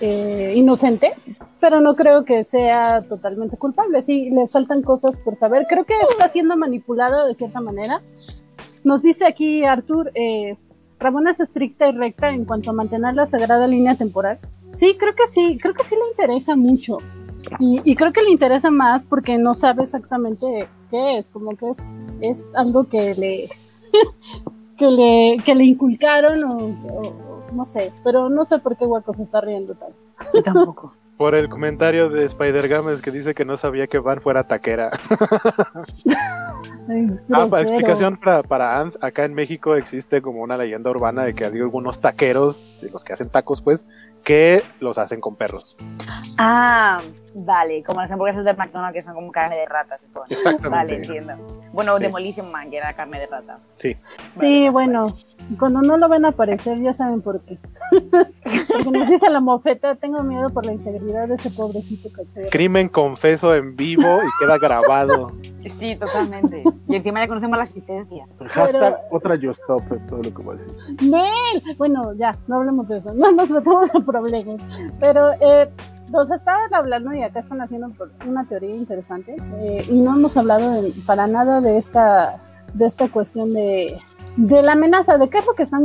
eh, 0.01 0.55
inocente, 0.57 1.13
pero 1.61 1.81
no 1.81 1.95
creo 1.95 2.25
que 2.25 2.45
sea 2.45 3.01
totalmente 3.03 3.57
culpable. 3.57 4.03
Sí, 4.03 4.31
le 4.31 4.49
faltan 4.49 4.83
cosas 4.83 5.17
por 5.17 5.35
saber. 5.35 5.67
Creo 5.69 5.85
que 5.85 5.95
está 6.11 6.29
siendo 6.29 6.57
manipulada 6.57 7.27
de 7.27 7.35
cierta 7.35 7.61
manera. 7.61 7.99
Nos 8.85 9.03
dice 9.03 9.27
aquí 9.27 9.65
Artur, 9.65 10.11
eh, 10.15 10.57
Rabona 10.99 11.31
es 11.33 11.41
estricta 11.41 11.89
y 11.89 11.93
recta 11.93 12.31
en 12.31 12.45
cuanto 12.45 12.71
a 12.71 12.73
mantener 12.73 13.15
la 13.15 13.27
sagrada 13.27 13.67
línea 13.67 13.95
temporal. 13.97 14.39
Sí, 14.77 14.97
creo 14.99 15.15
que 15.15 15.27
sí, 15.29 15.59
creo 15.61 15.75
que 15.75 15.85
sí 15.85 15.95
le 15.95 16.11
interesa 16.11 16.57
mucho. 16.57 16.99
Y, 17.59 17.95
creo 17.97 18.13
que 18.13 18.23
le 18.23 18.31
interesa 18.31 18.71
más 18.71 19.05
porque 19.05 19.37
no 19.37 19.55
sabe 19.55 19.83
exactamente 19.83 20.69
qué 20.91 21.19
es, 21.19 21.29
como 21.29 21.57
que 21.57 21.71
es, 21.71 21.79
es 22.21 22.49
algo 22.55 22.85
que 22.85 23.15
le, 23.15 23.49
que 24.79 24.87
le, 24.91 25.37
que 25.45 25.55
le 25.55 25.65
inculcaron 25.65 26.45
o- 26.45 27.42
no 27.53 27.65
sé, 27.65 27.93
pero 28.05 28.29
no 28.29 28.45
sé 28.45 28.59
por 28.59 28.77
qué 28.77 28.85
Hueco 28.85 29.15
se 29.15 29.23
está 29.23 29.41
riendo 29.41 29.75
tal. 29.75 29.93
Yo 30.35 30.43
tampoco. 30.43 30.95
Por 31.19 31.35
el 31.37 31.49
comentario 31.49 32.09
de 32.09 32.25
Spider 32.25 32.67
Games 32.67 33.01
que 33.01 33.13
dice 33.13 33.35
que 33.35 33.45
no 33.45 33.57
sabía 33.57 33.87
que 33.87 33.99
Van 33.99 34.21
fuera 34.21 34.45
taquera. 34.45 34.91
Ay, 36.89 37.17
Ah, 37.31 37.47
para 37.49 37.63
explicación 37.63 38.17
para, 38.17 38.43
para 38.43 38.81
Ant, 38.81 38.97
acá 39.05 39.25
en 39.25 39.35
México 39.35 39.77
existe 39.77 40.21
como 40.21 40.43
una 40.43 40.57
leyenda 40.57 40.91
urbana 40.91 41.23
de 41.23 41.35
que 41.35 41.45
hay 41.45 41.61
algunos 41.61 42.01
taqueros, 42.01 42.79
de 42.83 42.91
los 42.91 43.05
que 43.05 43.13
hacen 43.13 43.29
tacos, 43.29 43.63
pues, 43.63 43.87
que 44.25 44.63
los 44.81 44.99
hacen 44.99 45.21
con 45.21 45.37
perros. 45.37 45.77
Ah, 46.39 47.01
vale, 47.35 47.83
como 47.83 48.01
las 48.01 48.11
hamburguesas 48.11 48.45
de 48.45 48.55
McDonald's 48.55 48.95
que 48.95 49.03
son 49.03 49.15
como 49.15 49.33
carne 49.33 49.57
de 49.57 49.67
todo. 50.13 50.25
Exactamente. 50.29 50.69
Vale, 50.69 50.97
entiendo. 50.97 51.35
Bueno, 51.73 51.97
Sí. 51.97 52.03
Demolition 52.05 52.51
Man, 52.51 52.69
que 52.69 52.77
era 52.77 52.95
carne 52.95 53.21
de 53.21 53.27
rata. 53.27 53.57
Sí. 53.79 53.97
Sí, 54.39 54.69
bueno, 54.69 55.09
cuando 55.59 55.83
no 55.83 55.97
lo 55.97 56.09
ven 56.09 56.25
aparecer 56.25 56.81
ya 56.81 56.93
saben 56.93 57.23
por 57.23 57.41
qué. 57.43 57.59
Porque 57.91 58.91
nos 58.91 59.09
dice 59.09 59.29
la 59.31 59.41
mofeta, 59.41 59.95
tengo 59.97 60.23
miedo 60.23 60.51
por 60.51 60.65
la 60.65 60.73
integridad 60.73 61.29
de 61.29 61.35
ese 61.35 61.51
pobrecito 61.51 62.09
cachorro. 62.11 62.49
Crimen 62.51 62.89
confeso 62.89 63.55
en 63.55 63.75
vivo 63.75 64.19
y 64.23 64.45
queda 64.45 64.59
grabado. 64.59 65.33
Sí, 65.67 65.97
totalmente. 65.97 66.65
Y 66.89 66.97
encima 66.97 67.21
ya 67.21 67.29
conocemos 67.29 67.57
la 67.57 67.63
asistencia. 67.63 68.27
Hashtag 68.49 68.99
otra 69.11 69.37
Yo 69.37 69.53
Stop 69.53 69.93
es 69.93 70.07
todo 70.07 70.23
lo 70.23 70.35
que 70.35 70.43
voy 70.43 70.57
a 70.57 70.59
decir. 70.59 70.75
Nel, 71.03 71.77
bueno, 71.79 72.13
ya, 72.15 72.37
no 72.47 72.57
hablemos 72.57 72.89
de 72.89 72.97
eso, 72.99 73.13
no 73.15 73.33
nos 73.33 73.51
metamos 73.51 73.95
en 73.95 74.05
problemas. 74.13 74.63
Pero 75.01 75.31
eh, 75.41 75.71
nos 76.11 76.31
estaban 76.31 76.73
hablando 76.75 77.13
y 77.15 77.23
acá 77.23 77.41
están 77.41 77.61
haciendo 77.61 77.91
una 78.29 78.45
teoría 78.47 78.75
interesante 78.77 79.37
eh, 79.59 79.87
y 79.89 80.01
no 80.01 80.17
hemos 80.17 80.37
hablado 80.37 80.83
de- 80.83 80.93
para 81.07 81.27
nada 81.27 81.61
de 81.61 81.77
esta, 81.79 82.37
de 82.75 82.87
esta 82.87 83.11
cuestión 83.11 83.53
de, 83.55 83.97
de 84.37 84.63
la 84.63 84.73
amenaza, 84.73 85.19
de 85.19 85.29
qué 85.31 85.39
es 85.39 85.47
lo 85.47 85.55
que 85.55 85.63
están, 85.63 85.83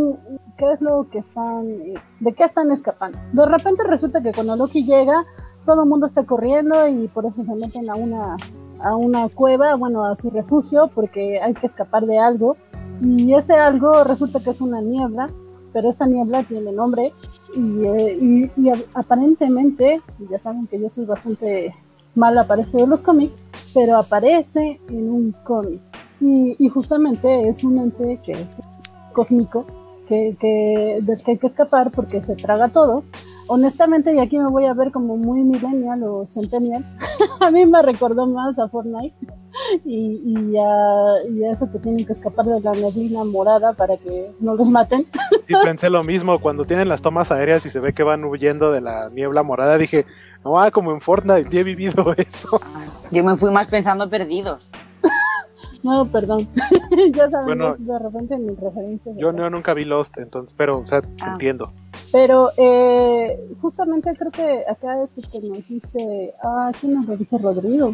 qué 0.57 0.71
es 0.73 0.81
lo 0.81 1.07
que 1.09 1.19
están, 1.19 1.65
eh, 1.69 1.93
de 2.19 2.33
qué 2.33 2.43
están 2.43 2.71
escapando. 2.71 3.19
De 3.33 3.45
repente 3.45 3.83
resulta 3.85 4.21
que 4.21 4.31
cuando 4.33 4.55
Loki 4.55 4.83
llega, 4.85 5.21
todo 5.65 5.83
el 5.83 5.89
mundo 5.89 6.05
está 6.07 6.23
corriendo 6.25 6.87
y 6.87 7.07
por 7.09 7.25
eso 7.25 7.43
se 7.43 7.55
meten 7.55 7.89
a 7.89 7.95
una, 7.95 8.35
a 8.81 8.95
una 8.95 9.27
cueva, 9.29 9.75
bueno, 9.75 10.05
a 10.05 10.15
su 10.15 10.29
refugio, 10.29 10.89
porque 10.93 11.41
hay 11.41 11.53
que 11.53 11.67
escapar 11.67 12.05
de 12.05 12.19
algo. 12.19 12.55
Y 13.01 13.33
ese 13.33 13.53
algo 13.53 14.03
resulta 14.03 14.39
que 14.39 14.49
es 14.51 14.59
una 14.61 14.81
niebla, 14.81 15.29
pero 15.77 15.91
esta 15.91 16.07
niebla 16.07 16.41
tiene 16.41 16.71
nombre 16.71 17.13
y, 17.55 17.85
eh, 17.85 18.17
y- 18.19 18.51
y 18.59 18.71
aparentemente, 18.95 20.01
ya 20.27 20.39
saben 20.39 20.65
que 20.65 20.79
yo 20.81 20.89
soy 20.89 21.05
bastante 21.05 21.71
mala 22.15 22.47
para 22.47 22.63
esto 22.63 22.79
de 22.79 22.87
los 22.87 23.03
cómics, 23.03 23.43
pero 23.75 23.97
aparece 23.97 24.79
en 24.89 25.07
un 25.07 25.33
cómic. 25.43 25.79
Y, 26.19 26.55
y 26.57 26.67
justamente 26.69 27.47
es 27.47 27.63
un 27.63 27.77
ente 27.77 28.19
que, 28.25 28.47
cósmico 29.13 29.63
que, 30.07 30.35
que, 30.41 30.97
del 31.03 31.21
que 31.23 31.31
hay 31.33 31.37
que 31.37 31.45
escapar 31.45 31.91
porque 31.93 32.23
se 32.23 32.35
traga 32.35 32.69
todo. 32.69 33.03
Honestamente, 33.47 34.13
y 34.13 34.19
aquí 34.19 34.37
me 34.39 34.49
voy 34.49 34.65
a 34.65 34.73
ver 34.73 34.91
como 34.91 35.15
muy 35.17 35.41
millennial 35.43 36.03
o 36.03 36.25
centennial, 36.25 36.85
a 37.39 37.49
mí 37.51 37.65
me 37.65 37.81
recordó 37.81 38.27
más 38.27 38.59
a 38.59 38.67
Fortnite 38.67 39.15
y, 39.85 40.21
y, 40.25 40.57
a, 40.57 41.29
y 41.31 41.43
a 41.45 41.51
eso 41.51 41.71
que 41.71 41.79
tienen 41.79 42.05
que 42.05 42.13
escapar 42.13 42.45
de 42.45 42.59
la 42.59 42.73
neblina 42.73 43.23
morada 43.23 43.73
para 43.73 43.95
que 43.97 44.31
no 44.39 44.53
los 44.53 44.69
maten. 44.69 45.05
Sí, 45.47 45.53
pensé 45.63 45.89
lo 45.89 46.03
mismo. 46.03 46.39
Cuando 46.39 46.65
tienen 46.65 46.89
las 46.89 47.01
tomas 47.01 47.31
aéreas 47.31 47.65
y 47.65 47.69
se 47.69 47.79
ve 47.79 47.93
que 47.93 48.03
van 48.03 48.23
huyendo 48.23 48.71
de 48.71 48.81
la 48.81 49.01
niebla 49.13 49.43
morada, 49.43 49.77
dije, 49.77 50.05
no, 50.43 50.59
ah, 50.59 50.69
como 50.71 50.91
en 50.91 51.01
Fortnite, 51.01 51.47
ya 51.49 51.61
he 51.61 51.63
vivido 51.63 52.13
eso. 52.17 52.59
Yo 53.11 53.23
me 53.23 53.35
fui 53.37 53.51
más 53.51 53.67
pensando 53.67 54.09
perdidos. 54.09 54.69
No, 55.83 56.05
perdón. 56.11 56.49
ya 57.13 57.29
saben, 57.29 57.45
Bueno, 57.45 57.77
yo 57.77 57.93
de 57.93 57.99
repente 57.99 58.37
mi 58.37 58.55
referencia. 58.55 59.13
Yo 59.15 59.31
no, 59.31 59.49
nunca 59.49 59.73
vi 59.75 59.85
Lost, 59.85 60.17
entonces, 60.17 60.53
pero, 60.57 60.79
o 60.79 60.87
sea, 60.87 61.01
Ah. 61.21 61.29
entiendo. 61.33 61.71
Pero 62.11 62.51
eh, 62.57 63.37
justamente 63.61 64.15
creo 64.15 64.31
que 64.31 64.63
acá 64.67 65.03
es 65.03 65.17
el 65.17 65.27
que 65.27 65.39
nos 65.41 65.67
dice, 65.67 66.33
ah, 66.43 66.71
¿quién 66.79 66.95
nos 66.95 67.05
lo 67.05 67.17
dijo? 67.17 67.37
Rodrigo, 67.37 67.93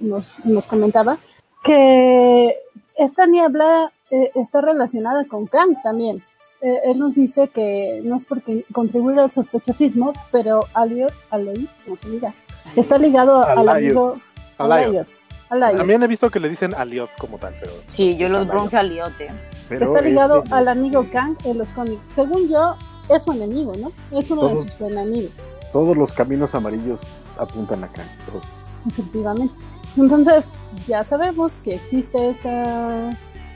nos, 0.00 0.44
nos 0.44 0.66
comentaba 0.66 1.16
que 1.62 2.56
esta 2.96 3.26
niebla 3.26 3.90
eh, 4.10 4.30
está 4.34 4.60
relacionada 4.60 5.24
con 5.24 5.46
Kang 5.46 5.80
también. 5.82 6.22
Eh, 6.60 6.80
él 6.84 6.98
nos 6.98 7.14
dice 7.14 7.48
que 7.48 8.00
no 8.04 8.16
es 8.16 8.24
porque 8.24 8.64
contribuir 8.72 9.18
al 9.18 9.30
sospechosismo, 9.30 10.12
pero 10.30 10.60
Aliot, 10.74 11.12
Aloy, 11.30 11.68
no 11.86 11.96
se 11.96 12.10
diga, 12.10 12.32
está 12.76 12.98
ligado 12.98 13.44
al 13.44 13.68
amigo. 13.68 14.16
Alayot. 14.58 15.08
También 15.48 16.02
he 16.02 16.06
visto 16.06 16.30
que 16.30 16.40
le 16.40 16.48
dicen 16.48 16.74
Aliot 16.74 17.10
como 17.18 17.38
tal, 17.38 17.54
pero... 17.60 17.72
Sí, 17.84 18.16
yo 18.16 18.26
es 18.26 18.32
lo 18.32 18.38
Alayo. 18.38 18.50
pronuncio 18.50 18.78
al 18.78 18.88
liote. 18.88 19.30
Pero 19.68 19.86
está 19.86 20.04
ligado 20.04 20.42
este, 20.42 20.54
al 20.54 20.68
amigo 20.68 21.06
Kang 21.12 21.36
en 21.44 21.58
los 21.58 21.68
cómics. 21.70 22.08
Según 22.08 22.48
yo, 22.48 22.76
es 23.08 23.22
su 23.22 23.32
enemigo, 23.32 23.72
¿no? 23.78 23.92
Es 24.16 24.30
uno 24.30 24.48
de 24.48 24.68
sus 24.68 24.80
enemigos. 24.80 25.40
Todos 25.72 25.96
los 25.96 26.12
caminos 26.12 26.54
amarillos 26.54 27.00
apuntan 27.38 27.84
acá. 27.84 28.02
todos. 28.26 28.44
efectivamente. 28.86 29.54
Entonces, 29.96 30.50
ya 30.86 31.04
sabemos 31.04 31.52
que 31.64 31.74
existe 31.76 32.30
esta 32.30 33.10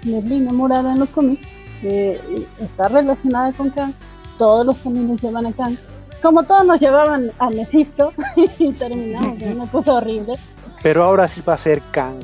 neblina 0.04 0.52
morada 0.52 0.92
en 0.92 1.00
los 1.00 1.10
cómics, 1.10 1.46
que 1.80 2.20
está 2.60 2.88
relacionada 2.88 3.52
con 3.52 3.70
Kang, 3.70 3.92
todos 4.36 4.64
los 4.64 4.78
caminos 4.78 5.20
llevan 5.20 5.46
a 5.46 5.52
Kang, 5.52 5.76
como 6.22 6.44
todos 6.44 6.64
nos 6.66 6.80
llevaban 6.80 7.30
a 7.38 7.50
Mephisto 7.50 8.12
y 8.58 8.72
terminamos 8.72 9.40
en 9.40 9.60
una 9.60 9.70
cosa 9.70 9.94
horrible, 9.94 10.34
Pero 10.82 11.04
ahora 11.04 11.26
sí 11.26 11.40
va 11.40 11.54
a 11.54 11.58
ser 11.58 11.82
Kang. 11.90 12.18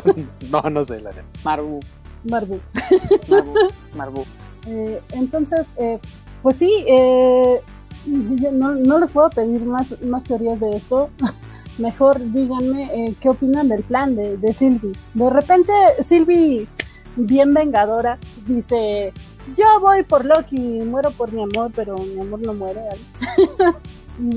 no, 0.50 0.62
no 0.62 0.84
sé, 0.84 1.00
la 1.00 1.10
neta. 1.10 1.24
Marbu, 1.42 1.80
Marvel. 2.30 2.60
Marbu, 3.28 3.54
Marbu. 3.96 4.24
Eh, 4.66 4.98
entonces, 5.12 5.66
eh, 5.76 6.00
pues 6.44 6.58
sí, 6.58 6.84
eh, 6.86 7.62
no, 8.06 8.74
no 8.74 8.98
les 8.98 9.10
puedo 9.10 9.30
pedir 9.30 9.62
más, 9.62 10.00
más 10.02 10.24
teorías 10.24 10.60
de 10.60 10.76
esto. 10.76 11.08
Mejor 11.78 12.20
díganme 12.32 12.82
eh, 12.92 13.14
qué 13.18 13.30
opinan 13.30 13.68
del 13.68 13.82
plan 13.82 14.14
de, 14.14 14.36
de 14.36 14.52
Sylvie. 14.52 14.92
De 15.14 15.30
repente, 15.30 15.72
Sylvie, 16.06 16.68
bien 17.16 17.54
vengadora, 17.54 18.18
dice: 18.46 19.14
Yo 19.56 19.64
voy 19.80 20.02
por 20.02 20.26
Loki, 20.26 20.58
muero 20.58 21.12
por 21.12 21.32
mi 21.32 21.42
amor, 21.42 21.72
pero 21.74 21.96
mi 21.96 22.20
amor 22.20 22.40
no 22.44 22.52
muere. 22.52 22.80
¿vale?". 23.38 23.74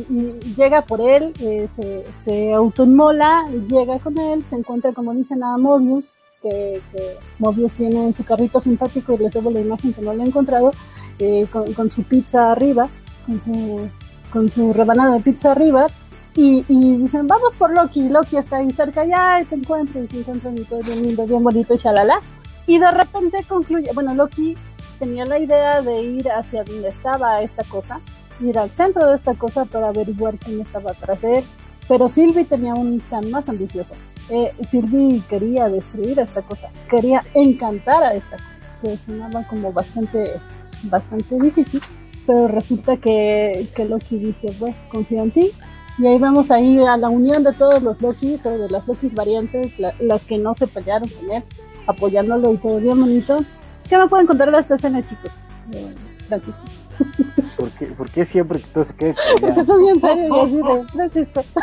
y, 0.09 0.39
llega 0.55 0.85
por 0.85 1.01
él, 1.01 1.33
eh, 1.41 1.67
se, 1.75 2.05
se 2.15 2.53
autoinmola, 2.53 3.49
llega 3.69 3.99
con 3.99 4.17
él, 4.17 4.45
se 4.45 4.55
encuentra, 4.55 4.93
como 4.93 5.13
dicen, 5.13 5.43
a 5.43 5.57
Mobius, 5.57 6.15
que, 6.41 6.81
que 6.93 7.17
Mobius 7.37 7.73
tiene 7.73 8.05
en 8.05 8.13
su 8.13 8.23
carrito 8.23 8.61
simpático 8.61 9.13
y 9.13 9.17
les 9.17 9.33
debo 9.33 9.51
la 9.51 9.59
imagen 9.59 9.93
que 9.93 10.01
no 10.01 10.13
lo 10.13 10.23
he 10.23 10.25
encontrado, 10.25 10.71
eh, 11.19 11.47
con, 11.51 11.71
con 11.73 11.89
su 11.91 12.03
pizza 12.03 12.51
arriba, 12.51 12.87
con 13.25 13.39
su, 13.39 13.89
con 14.31 14.49
su 14.49 14.73
rebanada 14.73 15.15
de 15.15 15.19
pizza 15.21 15.51
arriba, 15.51 15.87
y, 16.35 16.63
y 16.67 16.97
dicen, 16.97 17.27
vamos 17.27 17.55
por 17.55 17.73
Loki, 17.75 18.09
Loki 18.09 18.37
está 18.37 18.57
ahí 18.57 18.69
cerca, 18.71 19.05
ya 19.05 19.43
te 19.49 19.55
encuentro, 19.55 20.03
y 20.03 20.07
se 20.07 20.19
encuentran 20.19 20.57
y 20.57 20.63
todo 20.63 20.79
bien 20.81 21.03
lindo, 21.03 21.25
bien 21.25 21.43
bonito, 21.43 21.73
y 21.73 21.77
shalala, 21.77 22.19
y 22.67 22.77
de 22.77 22.91
repente 22.91 23.37
concluye, 23.47 23.89
bueno, 23.93 24.13
Loki 24.13 24.55
tenía 24.99 25.25
la 25.25 25.39
idea 25.39 25.81
de 25.81 26.01
ir 26.01 26.29
hacia 26.29 26.63
donde 26.63 26.89
estaba 26.89 27.41
esta 27.41 27.63
cosa, 27.63 27.99
ir 28.39 28.57
al 28.59 28.69
centro 28.69 29.07
de 29.07 29.15
esta 29.15 29.33
cosa 29.33 29.65
para 29.65 29.87
averiguar 29.87 30.37
quién 30.37 30.61
estaba 30.61 30.93
tras 30.93 31.21
de 31.21 31.39
él, 31.39 31.43
pero 31.87 32.09
Sylvie 32.09 32.43
tenía 32.43 32.73
un 32.73 32.99
plan 32.99 33.31
más 33.31 33.47
ambicioso. 33.47 33.93
Eh, 34.29 34.53
Sylvie 34.69 35.21
quería 35.29 35.69
destruir 35.69 36.19
a 36.19 36.23
esta 36.23 36.41
cosa, 36.41 36.69
quería 36.89 37.23
encantar 37.33 38.03
a 38.03 38.13
esta 38.13 38.35
cosa, 38.35 38.63
que 38.81 38.97
sonaba 38.99 39.47
como 39.47 39.71
bastante, 39.71 40.33
bastante 40.83 41.39
difícil, 41.39 41.81
pero 42.25 42.47
resulta 42.47 42.97
que, 42.97 43.67
que 43.75 43.85
Loki 43.85 44.17
dice, 44.17 44.53
bueno, 44.59 44.75
confío 44.91 45.23
en 45.23 45.31
ti, 45.31 45.51
y 45.97 46.05
ahí 46.07 46.19
vamos 46.19 46.51
ahí 46.51 46.79
a 46.85 46.95
la 46.97 47.09
unión 47.09 47.43
de 47.43 47.53
todos 47.53 47.81
los 47.81 47.99
Lokis, 48.01 48.45
o 48.45 48.51
de 48.57 48.69
las 48.69 48.87
Lokis 48.87 49.13
variantes, 49.15 49.77
la- 49.79 49.95
las 49.99 50.25
que 50.25 50.37
no 50.37 50.53
se 50.53 50.67
pelearon 50.67 51.09
con 51.09 51.31
él, 51.31 51.43
apoyándolo 51.87 52.53
y 52.53 52.57
todo 52.57 52.77
bien 52.79 52.99
bonito. 52.99 53.37
¿Qué 53.89 53.97
me 53.97 54.07
pueden 54.07 54.27
contar 54.27 54.51
de 54.51 54.59
esta 54.59 54.75
escena, 54.75 55.03
chicos? 55.03 55.37
Eh, 55.73 55.93
Francisco. 56.27 56.63
¿Por 57.57 57.69
qué, 57.71 57.85
por 57.87 58.09
qué 58.09 58.25
siempre 58.25 58.59
que 58.59 58.65
todos? 58.73 58.89
Estoy 59.57 59.81
bien 59.83 59.99
serio 60.01 60.41
así 60.43 60.55
de 60.57 60.83
Francisco. 60.93 61.43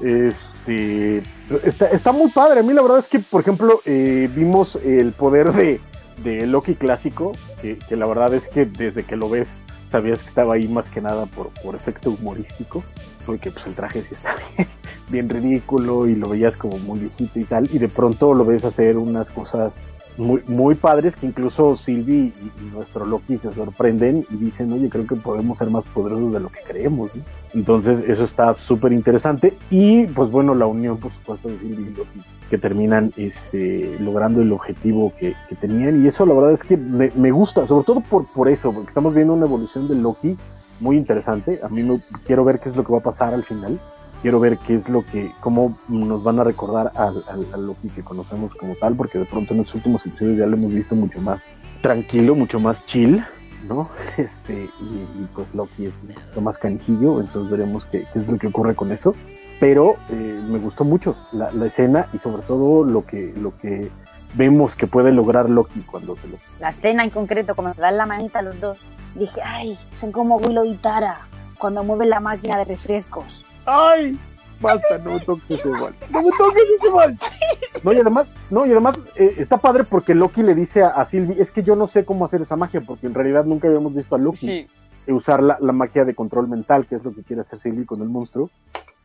Este, 0.00 1.22
está, 1.64 1.86
está 1.88 2.12
muy 2.12 2.30
padre. 2.30 2.60
A 2.60 2.62
mí 2.62 2.72
la 2.72 2.82
verdad 2.82 2.98
es 2.98 3.06
que, 3.08 3.18
por 3.20 3.40
ejemplo, 3.40 3.80
eh, 3.84 4.28
vimos 4.34 4.76
el 4.84 5.12
poder 5.12 5.52
de, 5.52 5.80
de 6.22 6.46
Loki 6.46 6.74
clásico, 6.74 7.32
que, 7.60 7.78
que 7.78 7.96
la 7.96 8.06
verdad 8.06 8.34
es 8.34 8.48
que 8.48 8.66
desde 8.66 9.04
que 9.04 9.16
lo 9.16 9.28
ves 9.28 9.48
sabías 9.90 10.20
que 10.22 10.28
estaba 10.28 10.54
ahí 10.54 10.66
más 10.68 10.88
que 10.88 11.02
nada 11.02 11.26
por, 11.26 11.50
por 11.62 11.74
efecto 11.74 12.10
humorístico, 12.10 12.82
porque 13.26 13.50
pues 13.50 13.66
el 13.66 13.74
traje 13.74 14.00
sí 14.02 14.14
está 14.14 14.34
bien, 14.56 14.68
bien 15.08 15.28
ridículo 15.28 16.08
y 16.08 16.14
lo 16.14 16.30
veías 16.30 16.56
como 16.56 16.78
muy 16.78 16.98
viejito 17.00 17.38
y 17.38 17.44
tal, 17.44 17.68
y 17.72 17.78
de 17.78 17.88
pronto 17.88 18.34
lo 18.34 18.44
ves 18.44 18.64
hacer 18.64 18.96
unas 18.96 19.30
cosas 19.30 19.74
muy, 20.16 20.42
muy 20.46 20.74
padres 20.74 21.16
que 21.16 21.26
incluso 21.26 21.76
Sylvie 21.76 22.32
y, 22.32 22.74
nuestro 22.74 23.06
Loki 23.06 23.38
se 23.38 23.52
sorprenden 23.52 24.24
y 24.30 24.36
dicen, 24.36 24.72
oye, 24.72 24.88
creo 24.88 25.06
que 25.06 25.16
podemos 25.16 25.58
ser 25.58 25.70
más 25.70 25.84
poderosos 25.86 26.32
de 26.32 26.40
lo 26.40 26.48
que 26.48 26.60
creemos. 26.66 27.14
¿no? 27.14 27.22
Entonces 27.54 28.00
eso 28.00 28.24
está 28.24 28.54
súper 28.54 28.92
interesante 28.92 29.54
y 29.70 30.06
pues 30.06 30.30
bueno, 30.30 30.54
la 30.54 30.66
unión 30.66 30.98
por 30.98 31.12
supuesto 31.12 31.48
de 31.48 31.58
Sylvie 31.58 31.90
y 31.90 31.96
Loki 31.96 32.20
que 32.52 32.58
terminan 32.58 33.14
este, 33.16 33.96
logrando 33.98 34.42
el 34.42 34.52
objetivo 34.52 35.10
que, 35.18 35.34
tenían 35.58 36.04
y 36.04 36.08
eso 36.08 36.26
la 36.26 36.34
verdad 36.34 36.52
es 36.52 36.62
que 36.62 36.76
me, 36.76 37.30
gusta, 37.30 37.66
sobre 37.66 37.86
todo 37.86 38.02
por, 38.02 38.26
por 38.26 38.46
eso, 38.46 38.74
porque 38.74 38.88
estamos 38.88 39.14
viendo 39.14 39.32
una 39.32 39.46
evolución 39.46 39.88
de 39.88 39.94
Loki 39.94 40.36
muy 40.78 40.98
interesante, 40.98 41.60
a 41.62 41.70
mí 41.70 41.82
me, 41.82 41.98
quiero 42.26 42.44
ver 42.44 42.60
qué 42.60 42.68
es 42.68 42.76
lo 42.76 42.84
que 42.84 42.92
va 42.92 42.98
a 42.98 43.02
pasar 43.02 43.32
al 43.32 43.44
final 43.44 43.80
quiero 44.20 44.38
ver 44.38 44.58
qué 44.58 44.74
es 44.74 44.86
lo 44.90 45.02
que, 45.06 45.32
cómo 45.40 45.78
nos 45.88 46.22
van 46.22 46.40
a 46.40 46.44
recordar 46.44 46.92
al, 46.94 47.24
Loki 47.66 47.88
que 47.88 48.02
conocemos 48.02 48.54
como 48.54 48.74
tal, 48.74 48.96
porque 48.96 49.18
de 49.18 49.24
pronto 49.24 49.54
en 49.54 49.60
los 49.60 49.74
últimos 49.74 50.04
episodios 50.04 50.36
ya 50.36 50.46
lo 50.46 50.58
hemos 50.58 50.74
visto 50.74 50.94
mucho 50.94 51.22
más 51.22 51.48
tranquilo, 51.80 52.34
mucho 52.34 52.60
más 52.60 52.84
chill, 52.84 53.24
¿no? 53.66 53.88
Este, 54.18 54.68
y, 54.78 55.22
y 55.22 55.28
pues 55.34 55.54
Loki 55.54 55.86
es 55.86 55.94
lo 56.36 56.42
más 56.42 56.58
canijillo, 56.58 57.18
entonces 57.18 57.50
veremos 57.50 57.86
qué, 57.86 58.04
qué, 58.12 58.18
es 58.18 58.28
lo 58.28 58.36
que 58.36 58.48
ocurre 58.48 58.74
con 58.74 58.92
eso. 58.92 59.14
Pero 59.62 59.94
eh, 60.10 60.42
me 60.48 60.58
gustó 60.58 60.82
mucho 60.82 61.14
la, 61.30 61.52
la, 61.52 61.66
escena 61.66 62.08
y 62.12 62.18
sobre 62.18 62.42
todo 62.42 62.82
lo 62.82 63.06
que, 63.06 63.32
lo 63.36 63.56
que 63.58 63.92
vemos 64.34 64.74
que 64.74 64.88
puede 64.88 65.12
lograr 65.12 65.48
Loki 65.48 65.82
cuando 65.82 66.16
se 66.16 66.26
lo... 66.26 66.36
La 66.58 66.70
escena 66.70 67.04
en 67.04 67.10
concreto, 67.10 67.54
como 67.54 67.72
se 67.72 67.80
dan 67.80 67.96
la 67.96 68.04
manita 68.04 68.40
a 68.40 68.42
los 68.42 68.58
dos, 68.58 68.78
dije, 69.14 69.40
ay, 69.40 69.78
son 69.92 70.10
como 70.10 70.38
Willow 70.38 70.64
y 70.64 70.74
Tara 70.74 71.20
cuando 71.58 71.84
mueven 71.84 72.10
la 72.10 72.18
máquina 72.18 72.58
de 72.58 72.64
refrescos. 72.64 73.44
¡Ay! 73.64 74.18
Basta, 74.60 74.98
no 74.98 75.12
me 75.12 75.20
toques 75.20 75.60
ese 75.60 75.68
mal. 75.68 75.94
No 76.10 76.22
me 76.22 76.30
toques 76.36 76.64
ese 76.80 76.90
mal. 76.90 77.18
No, 77.84 77.92
y 77.92 78.00
además, 78.00 78.26
no, 78.50 78.66
y 78.66 78.72
además 78.72 78.98
eh, 79.14 79.34
está 79.38 79.58
padre 79.58 79.84
porque 79.84 80.12
Loki 80.12 80.42
le 80.42 80.56
dice 80.56 80.82
a, 80.82 80.88
a, 80.88 81.04
Sylvie, 81.04 81.40
es 81.40 81.52
que 81.52 81.62
yo 81.62 81.76
no 81.76 81.86
sé 81.86 82.04
cómo 82.04 82.24
hacer 82.24 82.42
esa 82.42 82.56
magia, 82.56 82.80
porque 82.80 83.06
en 83.06 83.14
realidad 83.14 83.44
nunca 83.44 83.68
habíamos 83.68 83.94
visto 83.94 84.16
a 84.16 84.18
Loki 84.18 84.38
sí. 84.38 84.66
usar 85.06 85.40
la, 85.40 85.56
la, 85.60 85.72
magia 85.72 86.04
de 86.04 86.16
control 86.16 86.48
mental, 86.48 86.86
que 86.86 86.96
es 86.96 87.04
lo 87.04 87.14
que 87.14 87.22
quiere 87.22 87.42
hacer 87.42 87.60
Sylvie 87.60 87.86
con 87.86 88.02
el 88.02 88.08
monstruo. 88.08 88.50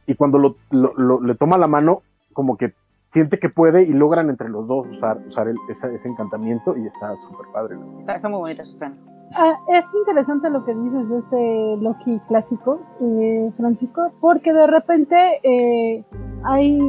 Y 0.08 0.16
cuando 0.16 0.40
lo, 0.40 0.56
lo, 0.72 0.94
lo, 0.96 1.22
le 1.22 1.36
toma 1.36 1.58
la 1.58 1.68
mano, 1.68 2.02
como 2.34 2.58
que 2.58 2.74
siente 3.12 3.40
que 3.40 3.50
puede 3.50 3.84
y 3.84 3.94
logran 3.94 4.30
entre 4.30 4.50
los 4.50 4.68
dos 4.68 4.88
usar, 4.88 5.18
usar 5.28 5.48
el, 5.48 5.56
ese, 5.70 5.94
ese, 5.94 6.08
encantamiento 6.08 6.76
y 6.78 6.88
está 6.88 7.16
súper 7.18 7.48
padre. 7.54 7.76
¿no? 7.76 7.98
Está, 7.98 8.16
está 8.16 8.30
muy 8.30 8.40
bonita 8.40 8.62
esa 8.62 8.74
escena. 8.74 8.96
Ah, 9.36 9.60
es 9.68 9.86
interesante 9.94 10.50
lo 10.50 10.64
que 10.64 10.74
dices 10.74 11.10
de 11.10 11.18
este 11.18 11.78
Loki 11.84 12.20
clásico, 12.28 12.80
eh, 13.02 13.52
Francisco, 13.58 14.12
porque 14.22 14.54
de 14.54 14.68
repente 14.68 15.40
eh, 15.44 16.06
hay 16.46 16.80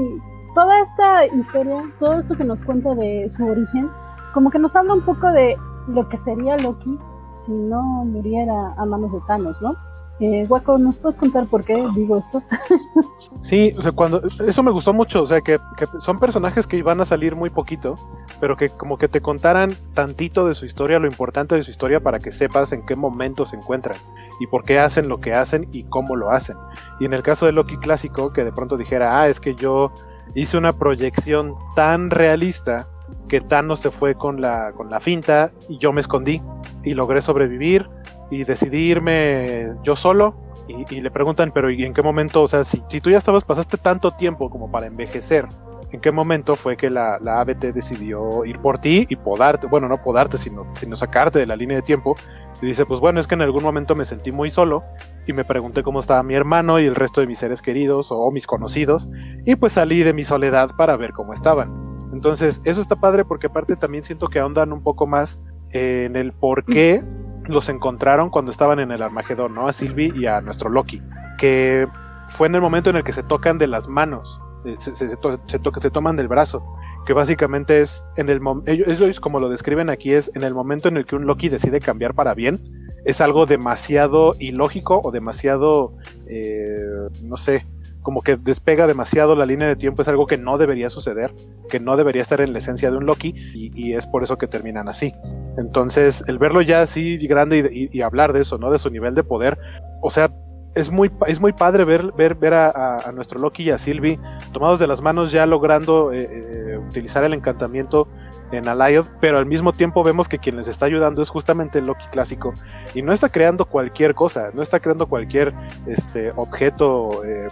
toda 0.54 0.80
esta 0.80 1.26
historia, 1.26 1.82
todo 1.98 2.20
esto 2.20 2.36
que 2.36 2.44
nos 2.44 2.62
cuenta 2.62 2.94
de 2.94 3.28
su 3.28 3.44
origen, 3.44 3.90
como 4.34 4.50
que 4.50 4.58
nos 4.58 4.76
habla 4.76 4.94
un 4.94 5.04
poco 5.04 5.32
de 5.32 5.56
lo 5.88 6.08
que 6.08 6.16
sería 6.16 6.56
Loki 6.58 6.96
si 7.30 7.52
no 7.52 7.82
muriera 8.04 8.74
a 8.76 8.86
manos 8.86 9.12
de 9.12 9.20
Thanos, 9.26 9.60
¿no? 9.60 9.74
Eh, 10.20 10.42
Guaco, 10.48 10.78
¿nos 10.78 10.96
puedes 10.96 11.16
contar 11.16 11.46
por 11.46 11.64
qué 11.64 11.86
digo 11.94 12.18
esto? 12.18 12.42
sí, 13.20 13.72
o 13.78 13.82
sea, 13.82 13.92
cuando 13.92 14.20
eso 14.46 14.62
me 14.64 14.72
gustó 14.72 14.92
mucho, 14.92 15.22
o 15.22 15.26
sea, 15.26 15.40
que, 15.40 15.60
son 16.00 16.18
personajes 16.18 16.66
que 16.66 16.76
iban 16.76 17.00
a 17.00 17.04
salir 17.04 17.36
muy 17.36 17.50
poquito, 17.50 17.94
pero 18.40 18.56
que 18.56 18.68
como 18.68 18.96
que 18.96 19.06
te 19.06 19.20
contaran 19.20 19.76
tantito 19.94 20.46
de 20.48 20.54
su 20.54 20.66
historia, 20.66 20.98
lo 20.98 21.06
importante 21.06 21.54
de 21.54 21.62
su 21.62 21.70
historia 21.70 22.00
para 22.00 22.18
que 22.18 22.32
sepas 22.32 22.72
en 22.72 22.84
qué 22.84 22.96
momento 22.96 23.46
se 23.46 23.56
encuentran 23.56 23.96
y 24.40 24.48
por 24.48 24.64
qué 24.64 24.80
hacen 24.80 25.08
lo 25.08 25.18
que 25.18 25.34
hacen 25.34 25.68
y 25.72 25.84
cómo 25.84 26.16
lo 26.16 26.30
hacen. 26.30 26.56
Y 26.98 27.04
en 27.04 27.14
el 27.14 27.22
caso 27.22 27.46
de 27.46 27.52
Loki 27.52 27.76
clásico, 27.76 28.32
que 28.32 28.42
de 28.42 28.52
pronto 28.52 28.76
dijera, 28.76 29.20
ah, 29.20 29.28
es 29.28 29.38
que 29.38 29.54
yo 29.54 29.90
hice 30.34 30.58
una 30.58 30.72
proyección 30.72 31.54
tan 31.76 32.10
realista 32.10 32.88
que 33.28 33.40
Thanos 33.40 33.80
se 33.80 33.90
fue 33.90 34.14
con 34.14 34.40
la, 34.40 34.72
con 34.72 34.90
la 34.90 35.00
finta 35.00 35.52
y 35.68 35.78
yo 35.78 35.92
me 35.92 36.00
escondí 36.00 36.42
y 36.82 36.94
logré 36.94 37.22
sobrevivir 37.22 37.88
y 38.30 38.44
decidí 38.44 38.90
irme 38.90 39.72
yo 39.82 39.96
solo 39.96 40.36
y, 40.68 41.00
le 41.00 41.10
preguntan, 41.10 41.50
pero 41.52 41.70
¿y 41.70 41.84
en 41.84 41.94
qué 41.94 42.02
momento? 42.02 42.42
O 42.42 42.48
sea, 42.48 42.62
si, 42.64 42.82
si, 42.88 43.00
tú 43.00 43.10
ya 43.10 43.18
estabas, 43.18 43.44
pasaste 43.44 43.78
tanto 43.78 44.10
tiempo 44.10 44.50
como 44.50 44.70
para 44.70 44.86
envejecer, 44.86 45.46
¿en 45.92 46.00
qué 46.00 46.12
momento 46.12 46.56
fue 46.56 46.76
que 46.76 46.90
la, 46.90 47.18
la 47.20 47.40
ABT 47.40 47.72
decidió 47.72 48.44
ir 48.44 48.58
por 48.58 48.78
ti 48.78 49.06
y 49.08 49.16
podarte? 49.16 49.66
Bueno, 49.66 49.88
no 49.88 50.02
podarte, 50.02 50.36
sino, 50.36 50.64
sino 50.74 50.96
sacarte 50.96 51.38
de 51.38 51.46
la 51.46 51.56
línea 51.56 51.76
de 51.76 51.82
tiempo. 51.82 52.14
Y 52.60 52.66
dice, 52.66 52.84
pues 52.84 53.00
bueno, 53.00 53.20
es 53.20 53.26
que 53.26 53.34
en 53.34 53.42
algún 53.42 53.62
momento 53.62 53.94
me 53.94 54.04
sentí 54.04 54.32
muy 54.32 54.50
solo 54.50 54.82
y 55.26 55.32
me 55.32 55.44
pregunté 55.44 55.82
cómo 55.82 56.00
estaba 56.00 56.22
mi 56.22 56.34
hermano 56.34 56.80
y 56.80 56.86
el 56.86 56.96
resto 56.96 57.20
de 57.20 57.26
mis 57.26 57.38
seres 57.38 57.62
queridos 57.62 58.08
o 58.10 58.30
mis 58.30 58.46
conocidos 58.46 59.08
y 59.44 59.54
pues 59.54 59.74
salí 59.74 60.02
de 60.02 60.12
mi 60.12 60.24
soledad 60.24 60.70
para 60.76 60.96
ver 60.96 61.12
cómo 61.12 61.32
estaban. 61.32 61.98
Entonces, 62.12 62.60
eso 62.64 62.80
está 62.80 62.96
padre 62.96 63.24
porque 63.24 63.46
aparte 63.46 63.76
también 63.76 64.02
siento 64.02 64.26
que 64.26 64.40
ahondan 64.40 64.72
un 64.72 64.82
poco 64.82 65.06
más 65.06 65.40
en 65.70 66.16
el 66.16 66.32
por 66.32 66.64
qué 66.64 67.04
los 67.49 67.68
encontraron 67.68 68.30
cuando 68.30 68.51
estaban 68.51 68.78
en 68.78 68.90
el 68.92 69.03
Armagedón, 69.03 69.55
¿no? 69.55 69.68
A 69.68 69.72
Sylvie 69.72 70.12
y 70.14 70.26
a 70.26 70.40
nuestro 70.40 70.70
Loki, 70.70 71.03
que 71.38 71.88
fue 72.28 72.46
en 72.46 72.55
el 72.55 72.61
momento 72.61 72.90
en 72.90 72.96
el 72.96 73.03
que 73.03 73.12
se 73.12 73.22
tocan 73.22 73.59
de 73.59 73.66
las 73.66 73.88
manos, 73.88 74.40
se, 74.78 74.94
se, 74.94 75.09
se, 75.09 75.09
se, 75.09 75.59
to 75.59 75.72
se 75.80 75.90
toman 75.90 76.16
del 76.16 76.28
brazo, 76.28 76.62
que 77.07 77.12
básicamente 77.12 77.80
es 77.80 78.05
en 78.16 78.28
el 78.28 78.40
ellos 78.66 79.20
como 79.20 79.38
lo 79.38 79.49
describen 79.49 79.88
aquí 79.88 80.12
es 80.12 80.30
en 80.34 80.42
el 80.42 80.55
momento 80.55 80.88
en 80.88 80.96
el 80.96 81.07
que 81.07 81.16
un 81.16 81.26
Loki 81.26 81.49
decide 81.49 81.80
cambiar 81.80 82.14
para 82.14 82.34
bien, 82.34 82.59
es 83.05 83.20
algo 83.20 83.46
demasiado 83.46 84.34
ilógico 84.38 85.01
o 85.03 85.11
demasiado, 85.11 85.92
eh, 86.30 87.09
no 87.24 87.36
sé, 87.36 87.66
como 88.03 88.22
que 88.22 88.36
despega 88.36 88.86
demasiado 88.86 89.36
la 89.36 89.46
línea 89.46 89.68
de 89.68 89.76
tiempo, 89.76 90.03
es 90.03 90.09
algo 90.09 90.26
que 90.26 90.38
no 90.38 90.59
debería 90.59 90.90
suceder, 90.90 91.32
que 91.68 91.80
no 91.80 91.96
debería 91.96 92.22
estar 92.22 92.40
en 92.40 92.53
la 92.53 92.59
esencia 92.59 92.90
de 92.90 92.96
un 92.96 93.07
Loki, 93.07 93.34
y, 93.55 93.92
es 93.92 94.07
por 94.07 94.22
eso 94.22 94.38
que 94.38 94.46
terminan 94.46 94.88
así. 94.88 95.14
Entonces, 95.57 96.24
el 96.28 96.38
verlo 96.38 96.62
ya 96.62 96.82
así 96.82 97.16
grande 97.26 97.68
y, 97.72 97.96
y, 97.96 98.03
hablar 98.03 98.32
de 98.32 98.42
eso, 98.42 98.59
¿no? 98.59 98.70
De 98.70 98.78
su 98.78 98.90
nivel 98.90 99.14
de 99.14 99.24
poder, 99.24 99.59
o 100.01 100.11
sea, 100.11 100.30
es 100.74 100.90
muy, 100.90 101.11
es 101.26 101.40
muy 101.40 101.53
padre 101.53 101.84
ver, 101.84 102.12
ver, 102.12 102.34
ver 102.34 102.55
a 102.55 103.11
nuestro 103.14 103.40
Loki 103.40 103.64
y 103.64 103.70
a 103.70 103.78
Sylvie 103.78 104.18
tomados 104.53 104.78
de 104.78 104.86
las 104.86 105.01
manos 105.01 105.32
ya 105.32 105.46
logrando 105.46 106.12
eh, 106.12 106.28
eh, 106.30 106.78
utilizar 106.78 107.24
el 107.24 107.34
encantamiento 107.34 108.09
en 108.53 108.66
Alliot, 108.68 109.07
pero 109.20 109.38
al 109.38 109.46
mismo 109.46 109.72
tiempo 109.72 110.03
vemos 110.03 110.28
que 110.28 110.38
quien 110.38 110.57
les 110.57 110.68
está 110.68 110.86
ayudando 110.86 111.20
es 111.20 111.28
justamente 111.28 111.78
el 111.80 111.86
Loki 111.86 112.05
clásico 112.11 112.55
y 112.94 113.03
no 113.03 113.12
está 113.12 113.28
creando 113.28 113.66
cualquier 113.66 114.14
cosa, 114.14 114.51
no 114.55 114.62
está 114.62 114.80
creando 114.80 115.07
cualquier 115.07 115.53
este, 115.86 116.32
objeto 116.36 117.24
eh, 117.24 117.49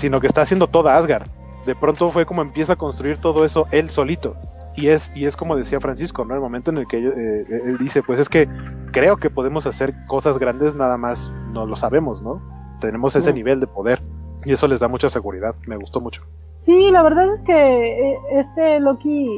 sino 0.00 0.18
que 0.18 0.26
está 0.26 0.40
haciendo 0.40 0.66
toda 0.66 0.96
Asgard. 0.96 1.28
De 1.66 1.74
pronto 1.74 2.10
fue 2.10 2.24
como 2.24 2.40
empieza 2.40 2.72
a 2.72 2.76
construir 2.76 3.18
todo 3.18 3.44
eso 3.44 3.66
él 3.70 3.90
solito. 3.90 4.34
Y 4.74 4.88
es, 4.88 5.12
y 5.14 5.26
es 5.26 5.36
como 5.36 5.56
decía 5.56 5.78
Francisco, 5.78 6.24
¿no? 6.24 6.34
El 6.34 6.40
momento 6.40 6.70
en 6.70 6.78
el 6.78 6.86
que 6.86 6.98
eh, 6.98 7.46
él 7.66 7.76
dice, 7.76 8.02
pues 8.02 8.18
es 8.18 8.30
que 8.30 8.48
creo 8.92 9.18
que 9.18 9.28
podemos 9.28 9.66
hacer 9.66 9.94
cosas 10.06 10.38
grandes, 10.38 10.74
nada 10.74 10.96
más 10.96 11.30
no 11.52 11.66
lo 11.66 11.76
sabemos, 11.76 12.22
¿no? 12.22 12.40
Tenemos 12.80 13.14
ese 13.14 13.34
nivel 13.34 13.60
de 13.60 13.66
poder 13.66 14.00
y 14.46 14.52
eso 14.54 14.66
les 14.68 14.80
da 14.80 14.88
mucha 14.88 15.10
seguridad. 15.10 15.54
Me 15.66 15.76
gustó 15.76 16.00
mucho. 16.00 16.22
Sí, 16.54 16.90
la 16.90 17.02
verdad 17.02 17.30
es 17.30 17.42
que 17.42 17.52
eh, 17.52 18.18
este 18.38 18.80
Loki 18.80 19.28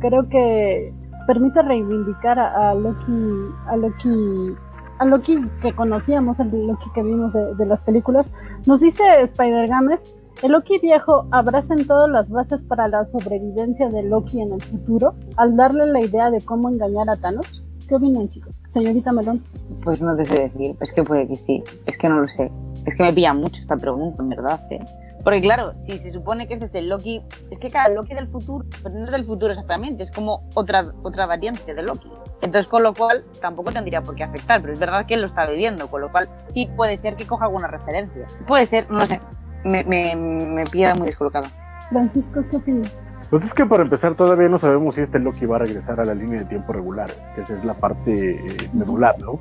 creo 0.00 0.28
que 0.28 0.92
permite 1.28 1.62
reivindicar 1.62 2.40
a, 2.40 2.70
a 2.70 2.74
Loki, 2.74 3.52
a 3.68 3.76
Loki 3.76 4.56
a 4.98 5.04
Loki 5.04 5.44
que 5.60 5.74
conocíamos, 5.74 6.40
el 6.40 6.66
Loki 6.66 6.90
que 6.94 7.02
vimos 7.02 7.32
de, 7.32 7.54
de 7.54 7.66
las 7.66 7.82
películas, 7.82 8.30
nos 8.66 8.80
dice 8.80 9.02
Spider-Games, 9.22 10.16
el 10.42 10.52
Loki 10.52 10.78
viejo 10.78 11.26
abracen 11.32 11.84
todas 11.86 12.08
las 12.08 12.30
bases 12.30 12.62
para 12.62 12.86
la 12.86 13.04
sobrevivencia 13.04 13.88
de 13.88 14.04
Loki 14.04 14.40
en 14.40 14.52
el 14.52 14.62
futuro 14.62 15.14
al 15.36 15.56
darle 15.56 15.86
la 15.86 16.00
idea 16.00 16.30
de 16.30 16.40
cómo 16.40 16.68
engañar 16.68 17.10
a 17.10 17.16
Thanos. 17.16 17.64
¿Qué 17.88 17.96
opinan, 17.96 18.28
chicos? 18.28 18.54
Señorita 18.68 19.12
Melón. 19.12 19.42
Pues 19.82 20.00
no 20.00 20.14
te 20.14 20.24
sé 20.24 20.50
decir, 20.50 20.76
es 20.80 20.92
que 20.92 21.02
puede 21.02 21.26
que 21.26 21.36
sí, 21.36 21.64
es 21.86 21.98
que 21.98 22.08
no 22.08 22.20
lo 22.20 22.28
sé. 22.28 22.52
Es 22.86 22.96
que 22.96 23.02
me 23.02 23.12
pilla 23.12 23.34
mucho 23.34 23.60
esta 23.60 23.76
pregunta, 23.76 24.22
en 24.22 24.28
verdad. 24.28 24.60
¿eh? 24.70 24.84
Porque 25.24 25.40
claro, 25.40 25.76
si 25.76 25.98
se 25.98 26.10
supone 26.10 26.46
que 26.46 26.54
este 26.54 26.66
es 26.66 26.74
el 26.74 26.88
Loki, 26.88 27.22
es 27.50 27.58
que 27.58 27.70
cada 27.70 27.88
Loki 27.88 28.14
del 28.14 28.28
futuro, 28.28 28.64
pero 28.82 28.94
no 28.94 29.06
es 29.06 29.10
del 29.10 29.24
futuro 29.24 29.50
exactamente, 29.50 30.02
es 30.02 30.12
como 30.12 30.48
otra, 30.54 30.92
otra 31.02 31.26
variante 31.26 31.74
de 31.74 31.82
Loki. 31.82 32.08
Entonces, 32.40 32.66
con 32.68 32.82
lo 32.82 32.94
cual, 32.94 33.24
tampoco 33.40 33.72
tendría 33.72 34.02
por 34.02 34.14
qué 34.14 34.24
afectar, 34.24 34.60
pero 34.60 34.72
es 34.72 34.78
verdad 34.78 35.06
que 35.06 35.14
él 35.14 35.20
lo 35.20 35.26
está 35.26 35.46
viviendo, 35.46 35.88
con 35.88 36.00
lo 36.00 36.10
cual 36.10 36.28
sí 36.32 36.68
puede 36.76 36.96
ser 36.96 37.16
que 37.16 37.26
coja 37.26 37.46
alguna 37.46 37.66
referencia. 37.66 38.26
Puede 38.46 38.66
ser, 38.66 38.90
no 38.90 39.04
sé, 39.06 39.20
me, 39.64 39.84
me, 39.84 40.14
me 40.14 40.64
pilla 40.64 40.94
muy 40.94 41.06
descolocada. 41.06 41.48
Francisco, 41.90 42.44
¿qué 42.50 42.56
opinas? 42.58 43.00
Pues 43.30 43.44
es 43.44 43.52
que 43.52 43.66
para 43.66 43.82
empezar 43.82 44.14
todavía 44.14 44.48
no 44.48 44.58
sabemos 44.58 44.94
si 44.94 45.02
este 45.02 45.18
Loki 45.18 45.44
va 45.44 45.56
a 45.56 45.58
regresar 45.58 46.00
a 46.00 46.04
la 46.04 46.14
línea 46.14 46.38
de 46.38 46.46
tiempo 46.46 46.72
regular, 46.72 47.10
que 47.34 47.42
esa 47.42 47.58
es 47.58 47.64
la 47.64 47.74
parte 47.74 48.30
eh, 48.30 48.70
medular, 48.72 49.18
¿no? 49.18 49.32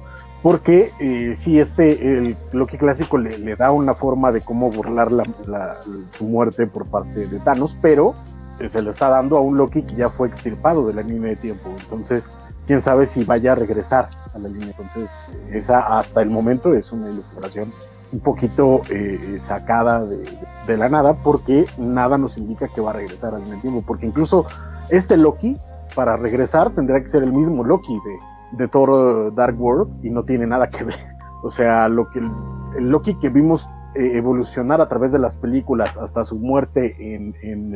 Porque 0.43 0.91
eh, 0.99 1.35
si 1.37 1.59
este, 1.59 2.05
el 2.05 2.35
Loki 2.51 2.77
clásico 2.77 3.17
le, 3.17 3.37
le, 3.37 3.55
da 3.55 3.71
una 3.71 3.95
forma 3.95 4.33
de 4.33 4.41
cómo 4.41 4.69
burlar 4.69 5.13
la, 5.13 5.23
la, 5.45 5.77
su 6.11 6.25
muerte 6.25 6.67
por 6.67 6.85
parte 6.87 7.27
de 7.27 7.39
Thanos, 7.39 7.77
pero 7.81 8.13
eh, 8.59 8.67
se 8.67 8.81
le 8.81 8.91
está 8.91 9.07
dando 9.07 9.37
a 9.37 9.41
un 9.41 9.55
Loki 9.55 9.83
que 9.83 9.95
ya 9.95 10.09
fue 10.09 10.27
extirpado 10.27 10.85
de 10.87 10.93
la 10.93 11.01
línea 11.01 11.29
de 11.29 11.35
tiempo, 11.37 11.69
entonces 11.69 12.33
quién 12.68 12.82
sabe 12.82 13.07
si 13.07 13.24
vaya 13.24 13.53
a 13.53 13.55
regresar 13.55 14.09
a 14.36 14.38
la 14.38 14.49
línea, 14.49 14.68
entonces 14.68 15.09
esa 15.51 15.80
hasta 15.97 16.22
el 16.22 16.30
momento 16.30 16.74
es 16.74 16.91
una 16.91 17.09
ilustración 17.09 17.72
un 18.11 18.20
poquito 18.20 18.82
eh, 18.89 19.38
sacada 19.39 20.05
de, 20.05 20.24
de, 20.65 20.78
la 20.78 20.88
nada 20.88 21.15
porque 21.24 21.65
nada 21.78 22.18
nos 22.18 22.38
indica 22.38 22.68
que 22.68 22.80
va 22.80 22.91
a 22.91 22.93
regresar 22.93 23.34
al 23.34 23.41
mismo 23.41 23.61
tiempo, 23.61 23.84
porque 23.86 24.05
incluso 24.05 24.45
este 24.89 25.18
Loki 25.18 25.57
para 25.95 26.15
regresar 26.15 26.72
tendría 26.72 27.01
que 27.01 27.09
ser 27.09 27.24
el 27.24 27.34
mismo 27.34 27.63
Loki 27.63 27.93
de, 27.93 28.57
de 28.57 28.68
Thor 28.68 29.34
Dark 29.34 29.59
World 29.59 30.05
y 30.05 30.09
no 30.09 30.24
tiene 30.24 30.45
nada 30.45 30.70
que 30.70 30.84
ver. 30.84 30.95
O 31.43 31.51
sea, 31.51 31.88
lo 31.88 32.09
que 32.09 32.18
el, 32.18 32.32
el 32.78 32.89
Loki 32.89 33.13
que 33.20 33.30
vimos 33.30 33.70
eh, 33.97 34.18
evolucionar 34.18 34.82
a 34.82 34.88
través 34.88 35.11
de 35.11 35.20
las 35.20 35.38
películas 35.38 35.95
hasta 35.97 36.26
su 36.26 36.39
muerte 36.39 36.91
en, 36.99 37.34
en 37.41 37.76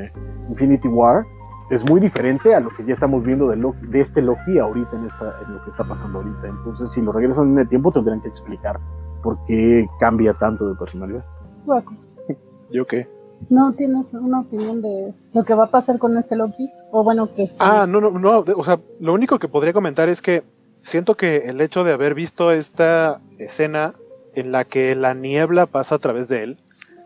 Infinity 0.50 0.88
War 0.88 1.26
es 1.72 1.90
muy 1.90 2.02
diferente 2.02 2.54
a 2.54 2.60
lo 2.60 2.70
que 2.70 2.86
ya 2.86 2.94
estamos 2.94 3.24
viendo 3.24 3.48
de, 3.48 3.56
Loki, 3.56 3.88
de 3.88 4.02
este 4.02 4.22
Loki 4.22 4.60
ahorita 4.60 4.94
en, 4.98 5.06
esta, 5.06 5.36
en 5.46 5.54
lo 5.54 5.64
que 5.64 5.70
está 5.70 5.86
pasando 5.86 6.20
ahorita. 6.20 6.48
Entonces, 6.48 6.92
si 6.92 7.02
lo 7.02 7.14
regresan 7.14 7.54
en 7.54 7.60
el 7.60 7.70
tiempo, 7.70 7.92
tendrían 7.94 8.20
que 8.20 8.28
explicar 8.28 8.78
por 9.24 9.38
qué 9.46 9.88
cambia 9.98 10.34
tanto 10.34 10.68
de 10.68 10.76
personalidad. 10.76 11.24
Guaco. 11.66 11.94
¿Yo 12.72 12.86
qué? 12.86 13.08
¿No 13.50 13.72
tienes 13.74 14.14
una 14.14 14.42
opinión 14.42 14.82
de 14.82 15.14
lo 15.34 15.44
que 15.46 15.54
va 15.54 15.66
a 15.66 15.72
pasar 15.72 15.98
con 15.98 16.18
este 16.18 16.36
Loki? 16.36 16.70
O 16.92 17.06
bueno, 17.06 17.34
que 17.34 17.48
sí. 17.48 17.58
Ah, 17.62 17.86
no, 17.88 18.02
no, 18.02 18.12
no. 18.12 18.40
O 18.40 18.64
sea, 18.66 18.78
lo 19.00 19.14
único 19.14 19.40
que 19.40 19.48
podría 19.48 19.72
comentar 19.72 20.10
es 20.10 20.22
que 20.22 20.44
siento 20.82 21.16
que 21.16 21.38
el 21.50 21.62
hecho 21.62 21.86
de 21.86 21.94
haber 21.94 22.16
visto 22.16 22.52
esta 22.52 23.22
escena 23.38 23.94
en 24.36 24.52
la 24.52 24.66
que 24.66 24.94
la 24.96 25.14
niebla 25.14 25.68
pasa 25.68 25.96
a 25.96 26.00
través 26.00 26.28
de 26.28 26.44
él 26.44 26.58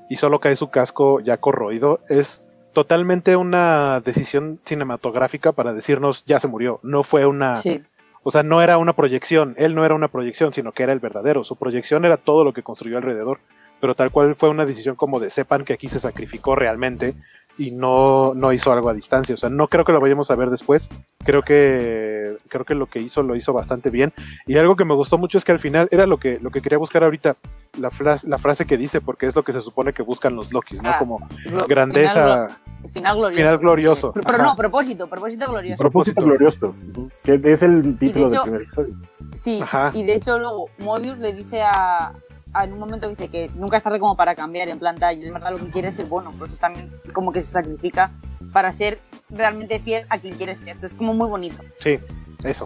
y 0.09 0.16
solo 0.16 0.39
cae 0.39 0.55
su 0.55 0.70
casco 0.70 1.20
ya 1.20 1.38
corroído 1.38 1.99
es 2.09 2.45
totalmente 2.76 3.38
una 3.38 4.01
decisión 4.01 4.59
cinematográfica 4.65 5.53
para 5.53 5.73
decirnos 5.73 6.26
ya 6.28 6.39
se 6.39 6.49
murió. 6.49 6.80
No 6.84 7.01
fue 7.01 7.26
una. 7.26 7.55
Sí. 7.55 7.82
O 8.21 8.32
sea, 8.32 8.43
no 8.43 8.61
era 8.61 8.78
una 8.78 8.93
proyección, 8.93 9.55
él 9.57 9.76
no 9.76 9.86
era 9.86 9.95
una 9.95 10.09
proyección, 10.09 10.51
sino 10.51 10.71
que 10.73 10.84
era 10.84 10.91
el 10.91 10.99
verdadero. 10.99 11.43
Su 11.43 11.55
proyección 11.55 12.05
era 12.05 12.17
todo 12.17 12.43
lo 12.43 12.53
que 12.53 12.63
construyó 12.63 12.97
alrededor, 12.97 13.39
pero 13.80 13.95
tal 13.95 14.11
cual 14.11 14.36
fue 14.36 14.49
una 14.49 14.65
decisión 14.65 14.95
como 14.95 15.19
de 15.19 15.30
sepan 15.30 15.63
que 15.63 15.73
aquí 15.73 15.88
se 15.88 15.99
sacrificó 15.99 16.55
realmente 16.55 17.13
y 17.57 17.71
no, 17.71 18.34
no 18.34 18.51
hizo 18.51 18.71
algo 18.71 18.89
a 18.89 18.93
distancia. 18.93 19.36
O 19.36 19.38
sea, 19.38 19.49
no 19.49 19.67
creo 19.67 19.86
que 19.86 19.91
lo 19.91 20.01
vayamos 20.01 20.30
a 20.32 20.36
ver 20.36 20.49
después. 20.49 20.89
Creo 21.23 21.43
que, 21.43 22.36
creo 22.49 22.65
que 22.65 22.76
lo 22.76 22.88
que 22.88 22.99
hizo 22.99 23.23
lo 23.23 23.36
hizo 23.36 23.53
bastante 23.53 23.89
bien. 23.89 24.13
Y 24.45 24.57
algo 24.57 24.76
que 24.76 24.86
me 24.86 24.93
gustó 24.93 25.17
mucho 25.17 25.38
es 25.38 25.45
que 25.45 25.51
al 25.51 25.59
final 25.59 25.88
era 25.91 26.05
lo 26.05 26.17
que, 26.17 26.39
lo 26.41 26.51
que 26.51 26.61
quería 26.61 26.78
buscar 26.78 27.03
ahorita, 27.03 27.36
la, 27.80 27.91
frase, 27.91 28.28
la 28.28 28.38
frase 28.38 28.65
que 28.65 28.78
dice, 28.78 29.01
porque 29.01 29.26
es 29.26 29.36
lo 29.36 29.43
que 29.43 29.53
se 29.53 29.61
supone 29.61 29.93
que 29.93 30.03
buscan 30.03 30.36
los 30.36 30.51
Lokis, 30.51 30.82
¿no? 30.82 30.89
Ah, 30.89 30.99
como 30.99 31.28
grandeza. 31.67 32.59
Final, 32.94 33.16
glorioso. 33.18 33.38
Final 33.44 33.58
glorioso. 33.60 34.12
Pero, 34.14 34.26
pero 34.28 34.44
no, 34.44 34.56
propósito, 34.56 35.08
propósito 35.08 35.48
glorioso. 35.50 35.78
Propósito 35.78 36.22
glorioso, 36.22 36.76
que 37.24 37.42
es 37.52 37.62
el 37.64 37.98
título 37.98 38.28
hecho- 38.28 38.30
del 38.30 38.42
primer 38.44 38.62
episodio. 38.64 38.96
Sí, 39.34 39.60
Ajá. 39.62 39.92
y 39.94 40.04
de 40.04 40.16
hecho 40.16 40.38
luego 40.40 40.70
Mobius 40.80 41.18
le 41.18 41.34
dice 41.34 41.62
a, 41.62 42.14
a- 42.54 42.64
en 42.64 42.74
un 42.74 42.80
momento 42.80 43.10
dice 43.10 43.28
que 43.28 43.50
nunca 43.56 43.78
es 43.78 43.84
tarde 43.84 44.00
como 44.00 44.16
para 44.16 44.34
cambiar, 44.36 44.70
en 44.70 44.80
plan 44.80 44.96
tal, 44.98 45.18
y 45.22 45.26
en 45.28 45.34
verdad 45.34 45.52
lo 45.52 45.58
que 45.58 45.72
quiere 45.72 45.90
es 45.90 45.96
ser 45.96 46.06
bueno, 46.06 46.32
por 46.32 46.48
eso 46.48 46.56
también 46.58 46.90
como 47.14 47.32
que 47.34 47.42
se 47.42 47.48
sacrifica 47.52 48.12
para 48.54 48.72
ser 48.72 49.00
realmente 49.30 49.80
fiel 49.80 50.06
a 50.10 50.18
quien 50.18 50.36
quiere 50.36 50.56
ser. 50.56 50.78
Es 50.82 50.94
como 50.94 51.14
muy 51.14 51.28
bonito. 51.28 51.62
Sí, 51.80 51.98
eso. 52.44 52.66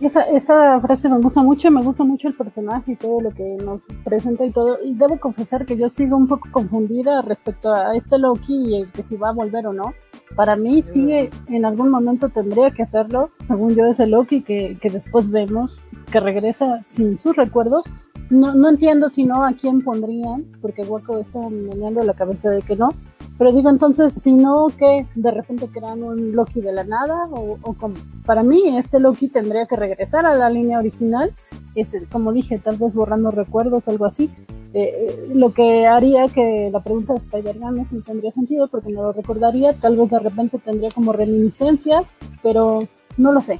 Esa, 0.00 0.22
esa 0.22 0.80
frase 0.80 1.10
me 1.10 1.18
gusta 1.18 1.42
mucho, 1.42 1.70
me 1.70 1.82
gusta 1.82 2.04
mucho 2.04 2.28
el 2.28 2.34
personaje 2.34 2.92
y 2.92 2.96
todo 2.96 3.20
lo 3.20 3.30
que 3.32 3.56
nos 3.62 3.82
presenta 4.02 4.46
y 4.46 4.50
todo. 4.50 4.78
Y 4.82 4.94
debo 4.94 5.20
confesar 5.20 5.66
que 5.66 5.76
yo 5.76 5.90
sigo 5.90 6.16
un 6.16 6.26
poco 6.26 6.48
confundida 6.50 7.20
respecto 7.20 7.72
a 7.74 7.94
este 7.94 8.18
Loki 8.18 8.54
y 8.54 8.76
el 8.76 8.92
que 8.92 9.02
si 9.02 9.16
va 9.16 9.28
a 9.28 9.32
volver 9.32 9.66
o 9.66 9.74
no. 9.74 9.92
Para 10.36 10.56
mí 10.56 10.82
sí, 10.82 11.28
en 11.48 11.64
algún 11.64 11.90
momento 11.90 12.30
tendría 12.30 12.70
que 12.70 12.82
hacerlo. 12.82 13.30
Según 13.44 13.74
yo, 13.74 13.84
ese 13.86 14.06
Loki 14.06 14.42
que, 14.42 14.78
que 14.80 14.88
después 14.88 15.30
vemos 15.30 15.82
que 16.10 16.20
regresa 16.20 16.82
sin 16.86 17.18
sus 17.18 17.36
recuerdos. 17.36 17.84
No, 18.30 18.54
no 18.54 18.68
entiendo 18.68 19.08
si 19.08 19.24
no 19.24 19.44
a 19.44 19.52
quién 19.52 19.82
pondrían, 19.82 20.46
porque 20.62 20.82
Waco 20.82 21.18
está 21.18 21.40
meneando 21.48 22.02
la 22.02 22.14
cabeza 22.14 22.48
de 22.50 22.62
que 22.62 22.76
no. 22.76 22.94
Pero 23.40 23.52
digo 23.52 23.70
entonces, 23.70 24.12
si 24.12 24.34
no, 24.34 24.66
que 24.66 25.06
de 25.14 25.30
repente 25.30 25.66
crean 25.68 26.02
un 26.02 26.32
Loki 26.32 26.60
de 26.60 26.74
la 26.74 26.84
nada 26.84 27.24
o, 27.30 27.56
como. 27.72 27.94
Para 28.26 28.42
mí, 28.42 28.76
este 28.76 29.00
Loki 29.00 29.28
tendría 29.28 29.64
que 29.64 29.76
regresar 29.76 30.26
a 30.26 30.34
la 30.34 30.50
línea 30.50 30.78
original, 30.78 31.32
este, 31.74 32.04
como 32.04 32.34
dije, 32.34 32.58
tal 32.58 32.76
vez 32.76 32.94
borrando 32.94 33.30
recuerdos, 33.30 33.88
algo 33.88 34.04
así. 34.04 34.30
Eh, 34.74 34.92
eh, 34.94 35.30
lo 35.32 35.54
que 35.54 35.86
haría 35.86 36.28
que 36.28 36.68
la 36.70 36.80
pregunta 36.80 37.14
de 37.14 37.20
Spider-Man 37.20 37.88
no 37.90 38.02
tendría 38.02 38.30
sentido 38.30 38.68
porque 38.68 38.90
no 38.90 39.04
lo 39.04 39.12
recordaría, 39.12 39.72
tal 39.72 39.96
vez 39.96 40.10
de 40.10 40.18
repente 40.18 40.58
tendría 40.58 40.90
como 40.90 41.14
reminiscencias, 41.14 42.08
pero 42.42 42.88
no 43.16 43.32
lo 43.32 43.40
sé. 43.40 43.58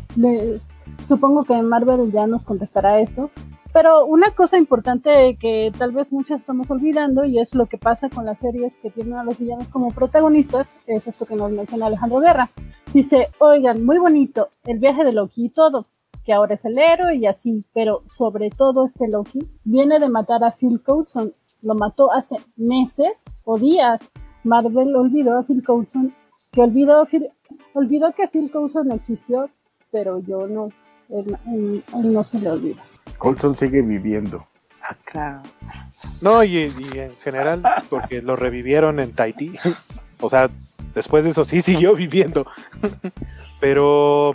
Supongo 1.03 1.45
que 1.45 1.55
Marvel 1.63 2.13
ya 2.13 2.27
nos 2.27 2.45
contestará 2.45 3.01
esto. 3.01 3.31
Pero 3.73 4.05
una 4.05 4.35
cosa 4.35 4.59
importante 4.59 5.37
que 5.41 5.71
tal 5.79 5.93
vez 5.93 6.11
muchos 6.13 6.41
estamos 6.41 6.71
olvidando 6.73 7.25
y 7.25 7.39
es 7.39 7.55
lo 7.55 7.67
que 7.67 7.79
pasa 7.79 8.09
con 8.09 8.27
las 8.27 8.41
series 8.41 8.77
que 8.79 8.91
tienen 8.91 9.15
a 9.15 9.23
los 9.25 9.39
villanos 9.39 9.71
como 9.71 9.93
protagonistas, 9.93 10.75
es 10.89 11.07
esto 11.07 11.25
que 11.25 11.37
nos 11.37 11.53
menciona 11.53 11.87
Alejandro 11.87 12.19
Guerra. 12.19 12.51
Dice, 12.93 13.29
oigan, 13.39 13.85
muy 13.85 13.99
bonito, 13.99 14.49
el 14.65 14.79
viaje 14.81 15.05
de 15.05 15.13
Loki 15.13 15.45
y 15.47 15.49
todo, 15.51 15.87
que 16.25 16.33
ahora 16.33 16.55
es 16.55 16.65
el 16.65 16.79
héroe 16.79 17.15
y 17.15 17.27
así, 17.27 17.65
pero 17.73 18.03
sobre 18.09 18.51
todo 18.51 18.87
este 18.87 19.07
Loki 19.07 19.39
viene 19.63 20.01
de 20.01 20.09
matar 20.09 20.43
a 20.43 20.51
Phil 20.51 20.83
Coulson, 20.83 21.33
lo 21.63 21.75
mató 21.77 22.11
hace 22.13 22.37
meses 22.57 23.25
o 23.45 23.57
días. 23.57 24.13
Marvel 24.43 24.97
olvidó 24.97 25.39
a 25.39 25.43
Phil 25.45 25.63
Coulson, 25.65 26.13
que 26.53 26.61
olvidó, 26.63 27.05
Phil- 27.07 27.31
olvidó 27.75 28.11
que 28.13 28.27
Phil 28.27 28.51
Coulson 28.51 28.91
existió, 28.91 29.49
pero 29.93 30.19
yo 30.19 30.49
no, 30.49 30.71
él, 31.11 31.37
él- 31.47 31.85
él 31.95 32.13
no 32.13 32.25
se 32.25 32.41
le 32.41 32.51
olvida. 32.51 32.83
Colson 33.19 33.55
sigue 33.55 33.83
viviendo. 33.83 34.47
Claro. 35.05 35.43
No, 36.23 36.43
y, 36.43 36.57
y 36.57 36.99
en 36.99 37.17
general, 37.23 37.63
porque 37.89 38.23
lo 38.23 38.37
revivieron 38.37 38.99
en 39.01 39.13
Tahití. 39.13 39.57
O 40.21 40.29
sea, 40.29 40.51
después 40.95 41.25
de 41.25 41.31
eso 41.31 41.45
sí 41.45 41.61
siguió 41.61 41.95
viviendo. 41.95 42.47
Pero 43.61 44.35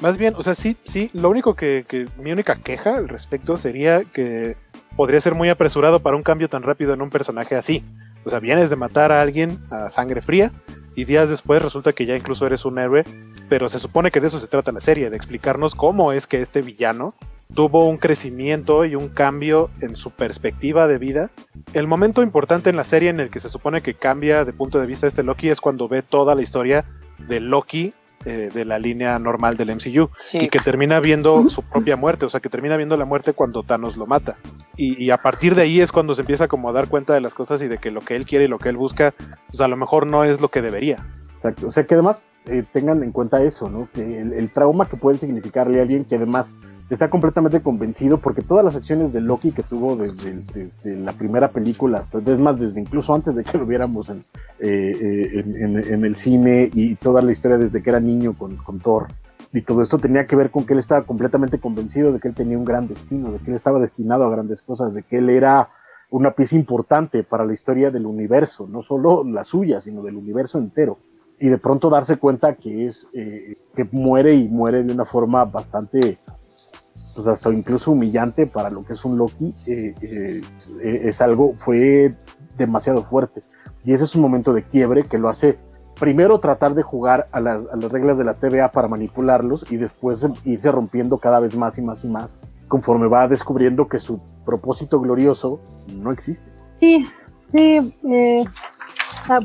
más 0.00 0.16
bien, 0.16 0.34
o 0.36 0.42
sea, 0.42 0.54
sí, 0.54 0.76
sí, 0.84 1.10
lo 1.12 1.30
único 1.30 1.54
que, 1.54 1.84
que 1.88 2.08
mi 2.18 2.32
única 2.32 2.56
queja 2.56 2.96
al 2.96 3.08
respecto 3.08 3.56
sería 3.56 4.04
que 4.04 4.56
podría 4.96 5.20
ser 5.20 5.34
muy 5.34 5.48
apresurado 5.48 6.00
para 6.00 6.16
un 6.16 6.22
cambio 6.22 6.48
tan 6.48 6.62
rápido 6.62 6.94
en 6.94 7.02
un 7.02 7.10
personaje 7.10 7.54
así. 7.56 7.84
O 8.24 8.30
sea, 8.30 8.40
vienes 8.40 8.70
de 8.70 8.76
matar 8.76 9.12
a 9.12 9.20
alguien 9.20 9.58
a 9.70 9.90
sangre 9.90 10.22
fría 10.22 10.50
y 10.94 11.04
días 11.04 11.28
después 11.28 11.60
resulta 11.60 11.92
que 11.92 12.06
ya 12.06 12.16
incluso 12.16 12.46
eres 12.46 12.64
un 12.64 12.78
héroe, 12.78 13.04
pero 13.48 13.68
se 13.68 13.78
supone 13.78 14.10
que 14.10 14.20
de 14.20 14.28
eso 14.28 14.38
se 14.38 14.46
trata 14.46 14.72
la 14.72 14.80
serie, 14.80 15.10
de 15.10 15.16
explicarnos 15.16 15.74
cómo 15.74 16.12
es 16.12 16.26
que 16.26 16.40
este 16.40 16.62
villano 16.62 17.14
tuvo 17.52 17.86
un 17.88 17.98
crecimiento 17.98 18.84
y 18.84 18.94
un 18.94 19.08
cambio 19.08 19.70
en 19.80 19.96
su 19.96 20.10
perspectiva 20.10 20.86
de 20.86 20.98
vida. 20.98 21.30
El 21.72 21.86
momento 21.86 22.22
importante 22.22 22.70
en 22.70 22.76
la 22.76 22.84
serie 22.84 23.10
en 23.10 23.20
el 23.20 23.30
que 23.30 23.40
se 23.40 23.48
supone 23.48 23.80
que 23.82 23.94
cambia 23.94 24.44
de 24.44 24.52
punto 24.52 24.80
de 24.80 24.86
vista 24.86 25.06
este 25.06 25.22
Loki 25.22 25.50
es 25.50 25.60
cuando 25.60 25.88
ve 25.88 26.02
toda 26.02 26.34
la 26.34 26.42
historia 26.42 26.84
de 27.18 27.40
Loki 27.40 27.92
eh, 28.24 28.50
de 28.52 28.64
la 28.64 28.78
línea 28.78 29.18
normal 29.18 29.56
del 29.58 29.68
MCU 29.74 30.08
Sí. 30.18 30.38
y 30.38 30.48
que 30.48 30.58
termina 30.58 30.98
viendo 30.98 31.50
su 31.50 31.62
propia 31.62 31.94
muerte, 31.96 32.24
o 32.24 32.30
sea 32.30 32.40
que 32.40 32.48
termina 32.48 32.76
viendo 32.78 32.96
la 32.96 33.04
muerte 33.04 33.34
cuando 33.34 33.62
Thanos 33.62 33.98
lo 33.98 34.06
mata. 34.06 34.36
Y, 34.76 35.02
y 35.02 35.10
a 35.10 35.18
partir 35.18 35.54
de 35.54 35.62
ahí 35.62 35.80
es 35.82 35.92
cuando 35.92 36.14
se 36.14 36.22
empieza 36.22 36.48
como 36.48 36.70
a 36.70 36.72
dar 36.72 36.88
cuenta 36.88 37.12
de 37.12 37.20
las 37.20 37.34
cosas 37.34 37.60
y 37.60 37.68
de 37.68 37.76
que 37.76 37.90
lo 37.90 38.00
que 38.00 38.16
él 38.16 38.24
quiere 38.24 38.46
y 38.46 38.48
lo 38.48 38.58
que 38.58 38.70
él 38.70 38.78
busca, 38.78 39.12
pues 39.48 39.60
a 39.60 39.68
lo 39.68 39.76
mejor 39.76 40.06
no 40.06 40.24
es 40.24 40.40
lo 40.40 40.48
que 40.48 40.62
debería. 40.62 41.06
Exacto. 41.36 41.68
O 41.68 41.70
sea, 41.72 41.84
que 41.84 41.92
además 41.94 42.24
eh, 42.46 42.64
tengan 42.72 43.02
en 43.02 43.12
cuenta 43.12 43.42
eso, 43.42 43.68
¿no? 43.68 43.88
Que 43.92 44.20
el, 44.22 44.32
el 44.32 44.50
trauma 44.50 44.88
que 44.88 44.96
puede 44.96 45.18
significarle 45.18 45.78
a 45.80 45.82
alguien 45.82 46.06
que 46.06 46.16
además 46.16 46.54
está 46.90 47.08
completamente 47.08 47.60
convencido 47.60 48.18
porque 48.18 48.42
todas 48.42 48.64
las 48.64 48.76
acciones 48.76 49.12
de 49.12 49.20
Loki 49.20 49.52
que 49.52 49.62
tuvo 49.62 49.96
desde, 49.96 50.34
desde 50.34 50.96
la 51.00 51.12
primera 51.12 51.48
película, 51.48 51.98
hasta, 51.98 52.18
es 52.18 52.38
más, 52.38 52.58
desde 52.60 52.80
incluso 52.80 53.14
antes 53.14 53.34
de 53.34 53.42
que 53.44 53.56
lo 53.58 53.66
viéramos 53.66 54.10
en, 54.10 54.18
eh, 54.60 54.92
eh, 55.00 55.40
en, 55.40 55.76
en- 55.76 55.94
en 55.94 56.04
el 56.04 56.16
cine 56.16 56.70
y 56.74 56.94
toda 56.96 57.22
la 57.22 57.32
historia 57.32 57.56
desde 57.58 57.82
que 57.82 57.90
era 57.90 58.00
niño 58.00 58.34
con, 58.34 58.56
con 58.56 58.80
Thor. 58.80 59.08
Y 59.52 59.62
todo 59.62 59.82
esto 59.82 59.98
tenía 59.98 60.26
que 60.26 60.36
ver 60.36 60.50
con 60.50 60.66
que 60.66 60.72
él 60.72 60.80
estaba 60.80 61.02
completamente 61.04 61.58
convencido 61.58 62.12
de 62.12 62.18
que 62.20 62.28
él 62.28 62.34
tenía 62.34 62.58
un 62.58 62.64
gran 62.64 62.88
destino, 62.88 63.30
de 63.32 63.38
que 63.38 63.50
él 63.50 63.56
estaba 63.56 63.78
destinado 63.78 64.24
a 64.24 64.30
grandes 64.30 64.62
cosas, 64.62 64.94
de 64.94 65.02
que 65.04 65.18
él 65.18 65.30
era 65.30 65.68
una 66.10 66.32
pieza 66.32 66.56
importante 66.56 67.22
para 67.22 67.44
la 67.44 67.54
historia 67.54 67.90
del 67.90 68.04
universo, 68.06 68.68
no 68.70 68.82
solo 68.82 69.24
la 69.24 69.44
suya, 69.44 69.80
sino 69.80 70.02
del 70.02 70.16
universo 70.16 70.58
entero 70.58 70.98
y 71.44 71.50
de 71.50 71.58
pronto 71.58 71.90
darse 71.90 72.16
cuenta 72.16 72.54
que 72.54 72.86
es 72.86 73.06
eh, 73.12 73.58
que 73.76 73.86
muere 73.92 74.34
y 74.34 74.48
muere 74.48 74.82
de 74.82 74.94
una 74.94 75.04
forma 75.04 75.44
bastante 75.44 76.00
pues 76.00 77.26
hasta 77.26 77.52
incluso 77.52 77.90
humillante 77.90 78.46
para 78.46 78.70
lo 78.70 78.82
que 78.82 78.94
es 78.94 79.04
un 79.04 79.18
Loki 79.18 79.52
eh, 79.66 79.92
eh, 80.00 80.40
es 80.80 81.20
algo 81.20 81.52
fue 81.52 82.14
demasiado 82.56 83.02
fuerte 83.02 83.42
y 83.84 83.92
ese 83.92 84.04
es 84.04 84.14
un 84.14 84.22
momento 84.22 84.54
de 84.54 84.62
quiebre 84.62 85.02
que 85.02 85.18
lo 85.18 85.28
hace 85.28 85.58
primero 86.00 86.40
tratar 86.40 86.74
de 86.74 86.82
jugar 86.82 87.26
a 87.30 87.40
las, 87.40 87.68
a 87.70 87.76
las 87.76 87.92
reglas 87.92 88.16
de 88.16 88.24
la 88.24 88.32
TVA 88.32 88.70
para 88.70 88.88
manipularlos 88.88 89.70
y 89.70 89.76
después 89.76 90.26
irse 90.46 90.72
rompiendo 90.72 91.18
cada 91.18 91.40
vez 91.40 91.54
más 91.54 91.76
y 91.76 91.82
más 91.82 92.04
y 92.04 92.08
más 92.08 92.38
conforme 92.68 93.06
va 93.06 93.28
descubriendo 93.28 93.86
que 93.86 94.00
su 94.00 94.18
propósito 94.46 94.98
glorioso 94.98 95.60
no 95.94 96.10
existe. 96.10 96.50
Sí, 96.70 97.06
sí. 97.48 97.94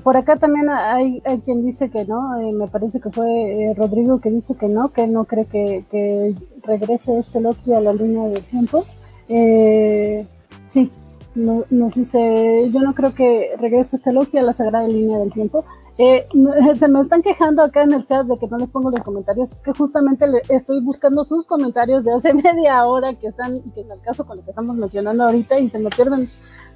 Por 0.04 0.18
acá 0.18 0.36
también 0.36 0.70
hay, 0.70 1.22
quien 1.46 1.66
dice 1.66 1.90
que 1.90 2.06
no. 2.06 2.40
Eh, 2.40 2.52
me 2.52 2.68
parece 2.68 3.00
que 3.00 3.10
fue 3.10 3.28
eh, 3.28 3.74
Rodrigo 3.76 4.20
que 4.20 4.30
dice 4.30 4.56
que 4.56 4.68
no, 4.68 4.90
que 4.90 5.08
no 5.08 5.26
cree 5.26 5.46
que, 5.46 6.36
regrese 6.64 7.18
este 7.18 7.42
Loki 7.42 7.74
a 7.74 7.80
la 7.80 7.94
línea 7.94 8.28
del 8.28 8.44
tiempo. 8.44 8.86
Eh, 9.28 10.26
sí, 10.68 10.92
no, 11.36 11.64
nos 11.70 11.94
dice, 11.96 12.70
yo 12.72 12.80
no 12.82 12.94
creo 12.94 13.14
que 13.14 13.52
regrese 13.60 13.96
este 13.96 14.12
Loki 14.12 14.38
a 14.38 14.44
la 14.44 14.54
sagrada 14.54 14.88
línea 14.88 15.18
del 15.18 15.32
tiempo. 15.32 15.66
Eh, 16.02 16.26
se 16.76 16.88
me 16.88 17.02
están 17.02 17.22
quejando 17.22 17.62
acá 17.62 17.82
en 17.84 17.92
el 17.92 18.06
chat 18.06 18.26
de 18.26 18.38
que 18.38 18.48
no 18.48 18.58
les 18.58 18.72
pongo 18.72 18.90
los 18.90 19.04
comentarios. 19.04 19.52
Es 19.52 19.62
que 19.62 19.74
justamente 19.74 20.28
le, 20.28 20.42
estoy 20.48 20.82
buscando 20.82 21.26
sus 21.26 21.46
comentarios 21.46 22.06
de 22.06 22.14
hace 22.14 22.34
media 22.46 22.86
hora 22.86 23.14
que 23.16 23.28
están, 23.28 23.62
que 23.74 23.82
en 23.82 23.92
el 23.92 24.00
caso 24.02 24.26
con 24.26 24.38
lo 24.38 24.44
que 24.44 24.52
estamos 24.52 24.78
mencionando 24.78 25.26
ahorita, 25.26 25.60
y 25.60 25.68
se 25.68 25.78
me 25.78 25.90
pierden 25.90 26.22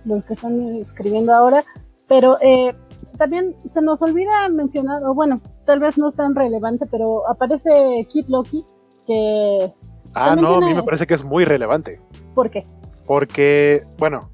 los 0.05 0.23
que 0.25 0.33
están 0.33 0.59
escribiendo 0.75 1.33
ahora. 1.33 1.63
Pero 2.09 2.37
eh, 2.41 2.75
también 3.17 3.55
se 3.65 3.81
nos 3.81 4.01
olvida 4.01 4.49
mencionar, 4.49 5.03
o 5.03 5.13
bueno, 5.13 5.41
tal 5.65 5.79
vez 5.79 5.97
no 5.97 6.07
es 6.09 6.15
tan 6.15 6.35
relevante, 6.35 6.85
pero 6.89 7.27
aparece 7.29 8.05
Kid 8.09 8.25
Loki, 8.27 8.65
que. 9.05 9.73
Ah, 10.15 10.35
no, 10.35 10.59
tiene... 10.59 10.65
a 10.65 10.69
mí 10.69 10.75
me 10.75 10.83
parece 10.83 11.07
que 11.07 11.13
es 11.13 11.23
muy 11.23 11.45
relevante. 11.45 12.01
¿Por 12.35 12.49
qué? 12.49 12.65
Porque, 13.07 13.83
bueno, 13.97 14.31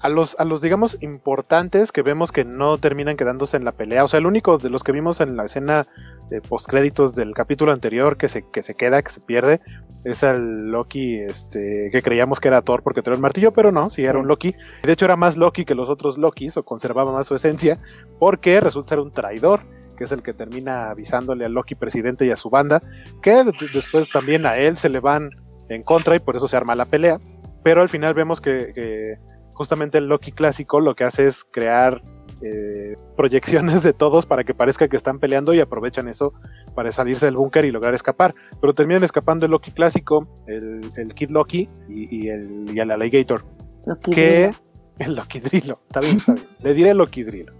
a 0.00 0.08
los, 0.08 0.38
a 0.38 0.44
los, 0.44 0.62
digamos, 0.62 0.96
importantes 1.00 1.92
que 1.92 2.02
vemos 2.02 2.32
que 2.32 2.44
no 2.44 2.78
terminan 2.78 3.16
quedándose 3.16 3.56
en 3.56 3.64
la 3.64 3.72
pelea. 3.72 4.04
O 4.04 4.08
sea, 4.08 4.18
el 4.18 4.26
único 4.26 4.58
de 4.58 4.70
los 4.70 4.82
que 4.82 4.92
vimos 4.92 5.20
en 5.20 5.36
la 5.36 5.44
escena 5.44 5.86
de 6.30 6.40
postcréditos 6.40 7.14
del 7.14 7.34
capítulo 7.34 7.72
anterior 7.72 8.16
que 8.16 8.28
se, 8.28 8.48
que 8.48 8.62
se 8.62 8.74
queda, 8.74 9.02
que 9.02 9.12
se 9.12 9.20
pierde, 9.20 9.60
es 10.04 10.22
el 10.22 10.70
Loki 10.70 11.16
este, 11.16 11.90
que 11.92 12.02
creíamos 12.02 12.40
que 12.40 12.48
era 12.48 12.62
Thor 12.62 12.82
porque 12.82 13.02
tenía 13.02 13.16
el 13.16 13.22
martillo, 13.22 13.52
pero 13.52 13.70
no, 13.72 13.90
sí 13.90 14.04
era 14.04 14.18
un 14.18 14.28
Loki. 14.28 14.54
De 14.82 14.92
hecho, 14.92 15.04
era 15.04 15.16
más 15.16 15.36
Loki 15.36 15.64
que 15.64 15.74
los 15.74 15.88
otros 15.88 16.18
Lokis, 16.18 16.56
o 16.56 16.64
conservaba 16.64 17.12
más 17.12 17.26
su 17.26 17.34
esencia, 17.34 17.78
porque 18.18 18.60
resulta 18.60 18.90
ser 18.90 19.00
un 19.00 19.10
traidor 19.10 19.60
que 19.96 20.04
es 20.04 20.12
el 20.12 20.22
que 20.22 20.32
termina 20.32 20.88
avisándole 20.88 21.44
al 21.44 21.52
Loki 21.52 21.74
presidente 21.74 22.24
y 22.24 22.30
a 22.30 22.36
su 22.38 22.48
banda, 22.48 22.80
que 23.20 23.44
después 23.44 24.08
también 24.10 24.46
a 24.46 24.56
él 24.56 24.78
se 24.78 24.88
le 24.88 24.98
van 24.98 25.28
en 25.68 25.82
contra 25.82 26.16
y 26.16 26.20
por 26.20 26.36
eso 26.36 26.48
se 26.48 26.56
arma 26.56 26.74
la 26.74 26.86
pelea. 26.86 27.18
Pero 27.62 27.82
al 27.82 27.90
final 27.90 28.14
vemos 28.14 28.40
que, 28.40 28.72
que 28.74 29.18
justamente 29.52 29.98
el 29.98 30.06
Loki 30.06 30.32
clásico 30.32 30.80
lo 30.80 30.94
que 30.94 31.04
hace 31.04 31.26
es 31.26 31.44
crear 31.44 32.00
eh, 32.42 32.96
proyecciones 33.14 33.82
de 33.82 33.92
todos 33.92 34.24
para 34.24 34.44
que 34.44 34.54
parezca 34.54 34.88
que 34.88 34.96
están 34.96 35.18
peleando 35.18 35.52
y 35.52 35.60
aprovechan 35.60 36.08
eso 36.08 36.32
para 36.80 36.92
salirse 36.92 37.26
del 37.26 37.36
búnker 37.36 37.66
y 37.66 37.70
lograr 37.70 37.92
escapar. 37.92 38.34
Pero 38.58 38.72
terminan 38.72 39.04
escapando 39.04 39.44
el 39.44 39.52
Loki 39.52 39.70
clásico, 39.70 40.26
el, 40.46 40.80
el 40.96 41.14
Kid 41.14 41.30
Loki 41.30 41.68
y, 41.90 42.22
y, 42.22 42.28
el, 42.30 42.74
y 42.74 42.80
el 42.80 42.90
Alligator. 42.90 43.44
Loki 43.84 44.10
que 44.10 44.50
el 44.98 45.14
Loki 45.14 45.40
Drilo, 45.40 45.78
está 45.86 46.00
bien, 46.00 46.16
está 46.16 46.32
bien. 46.32 46.46
Le 46.62 46.72
diré 46.72 46.94
Loki 46.94 47.22
Drilo. 47.22 47.52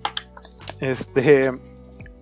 Este, 0.80 1.50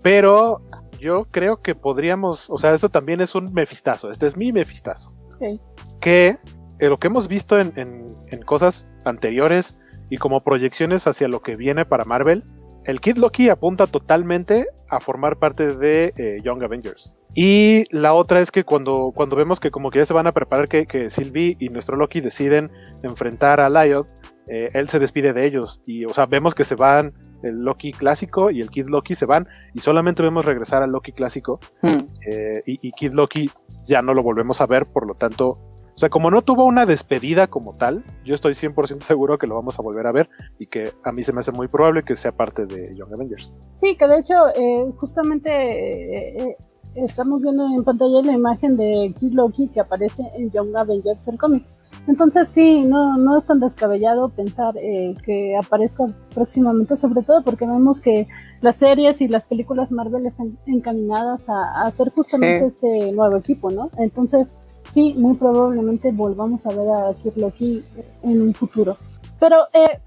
pero 0.02 0.60
yo 0.98 1.28
creo 1.30 1.60
que 1.60 1.76
podríamos, 1.76 2.50
o 2.50 2.58
sea, 2.58 2.74
esto 2.74 2.88
también 2.88 3.20
es 3.20 3.36
un 3.36 3.54
mefistazo, 3.54 4.10
este 4.10 4.26
es 4.26 4.36
mi 4.36 4.50
mefistazo. 4.50 5.12
Okay. 5.36 5.54
Que 6.00 6.38
eh, 6.80 6.88
lo 6.88 6.96
que 6.96 7.06
hemos 7.06 7.28
visto 7.28 7.60
en, 7.60 7.72
en, 7.76 8.08
en, 8.26 8.42
cosas 8.42 8.88
anteriores 9.04 9.78
y 10.10 10.16
como 10.16 10.40
proyecciones 10.40 11.06
hacia 11.06 11.28
lo 11.28 11.42
que 11.42 11.54
viene 11.54 11.84
para 11.84 12.04
Marvel, 12.04 12.42
el 12.88 13.02
Kid 13.02 13.18
Loki 13.18 13.50
apunta 13.50 13.86
totalmente 13.86 14.66
a 14.88 14.98
formar 14.98 15.38
parte 15.38 15.76
de 15.76 16.14
eh, 16.16 16.38
Young 16.42 16.64
Avengers. 16.64 17.14
Y 17.34 17.84
la 17.94 18.14
otra 18.14 18.40
es 18.40 18.50
que 18.50 18.64
cuando, 18.64 19.12
cuando 19.14 19.36
vemos 19.36 19.60
que 19.60 19.70
como 19.70 19.90
que 19.90 19.98
ya 19.98 20.06
se 20.06 20.14
van 20.14 20.26
a 20.26 20.32
preparar 20.32 20.68
que, 20.68 20.86
que 20.86 21.10
Sylvie 21.10 21.54
y 21.60 21.68
nuestro 21.68 21.98
Loki 21.98 22.22
deciden 22.22 22.70
enfrentar 23.02 23.60
a 23.60 23.68
Lyot, 23.68 24.08
eh, 24.46 24.70
él 24.72 24.88
se 24.88 24.98
despide 24.98 25.34
de 25.34 25.44
ellos. 25.44 25.82
Y, 25.84 26.06
o 26.06 26.14
sea, 26.14 26.24
vemos 26.24 26.54
que 26.54 26.64
se 26.64 26.76
van 26.76 27.12
el 27.42 27.62
Loki 27.62 27.92
clásico 27.92 28.50
y 28.50 28.62
el 28.62 28.70
Kid 28.70 28.86
Loki 28.88 29.14
se 29.14 29.26
van 29.26 29.46
y 29.74 29.80
solamente 29.80 30.22
vemos 30.22 30.46
regresar 30.46 30.82
al 30.82 30.90
Loki 30.90 31.12
clásico. 31.12 31.60
Hmm. 31.82 32.06
Eh, 32.26 32.62
y, 32.64 32.88
y 32.88 32.92
Kid 32.92 33.12
Loki 33.12 33.50
ya 33.86 34.00
no 34.00 34.14
lo 34.14 34.22
volvemos 34.22 34.62
a 34.62 34.66
ver, 34.66 34.86
por 34.86 35.06
lo 35.06 35.12
tanto, 35.12 35.56
o 35.98 36.00
sea, 36.00 36.10
como 36.10 36.30
no 36.30 36.42
tuvo 36.42 36.64
una 36.64 36.86
despedida 36.86 37.48
como 37.48 37.72
tal, 37.72 38.04
yo 38.24 38.36
estoy 38.36 38.52
100% 38.52 39.02
seguro 39.02 39.36
que 39.36 39.48
lo 39.48 39.56
vamos 39.56 39.80
a 39.80 39.82
volver 39.82 40.06
a 40.06 40.12
ver 40.12 40.30
y 40.56 40.66
que 40.66 40.92
a 41.02 41.10
mí 41.10 41.24
se 41.24 41.32
me 41.32 41.40
hace 41.40 41.50
muy 41.50 41.66
probable 41.66 42.04
que 42.04 42.14
sea 42.14 42.30
parte 42.30 42.66
de 42.66 42.94
Young 42.94 43.12
Avengers. 43.12 43.52
Sí, 43.80 43.96
que 43.96 44.06
de 44.06 44.20
hecho, 44.20 44.34
eh, 44.54 44.92
justamente 44.96 45.50
eh, 45.50 46.56
estamos 46.94 47.42
viendo 47.42 47.66
en 47.66 47.82
pantalla 47.82 48.22
la 48.22 48.32
imagen 48.32 48.76
de 48.76 49.12
Kid 49.18 49.32
Loki 49.32 49.66
que 49.66 49.80
aparece 49.80 50.22
en 50.36 50.52
Young 50.52 50.76
Avengers, 50.76 51.26
el 51.26 51.36
cómic. 51.36 51.66
Entonces 52.06 52.46
sí, 52.46 52.84
no, 52.84 53.16
no 53.16 53.36
es 53.36 53.44
tan 53.44 53.58
descabellado 53.58 54.28
pensar 54.28 54.74
eh, 54.76 55.14
que 55.24 55.56
aparezca 55.56 56.06
próximamente, 56.32 56.96
sobre 56.96 57.24
todo 57.24 57.42
porque 57.42 57.66
vemos 57.66 58.00
que 58.00 58.28
las 58.60 58.76
series 58.76 59.20
y 59.20 59.26
las 59.26 59.46
películas 59.46 59.90
Marvel 59.90 60.26
están 60.26 60.60
encaminadas 60.64 61.48
a, 61.48 61.54
a 61.54 61.82
hacer 61.88 62.10
justamente 62.10 62.70
sí. 62.70 62.76
este 62.76 63.10
nuevo 63.10 63.36
equipo, 63.36 63.72
¿no? 63.72 63.90
Entonces, 63.98 64.56
sí, 64.90 65.14
muy 65.16 65.36
probablemente 65.36 66.12
volvamos 66.12 66.64
a 66.66 66.70
ver 66.70 66.88
a 66.88 67.14
Kid 67.14 67.36
Loki 67.36 67.84
en 68.22 68.42
un 68.42 68.54
futuro. 68.54 68.96
Pero 69.40 69.56
eh, 69.72 70.00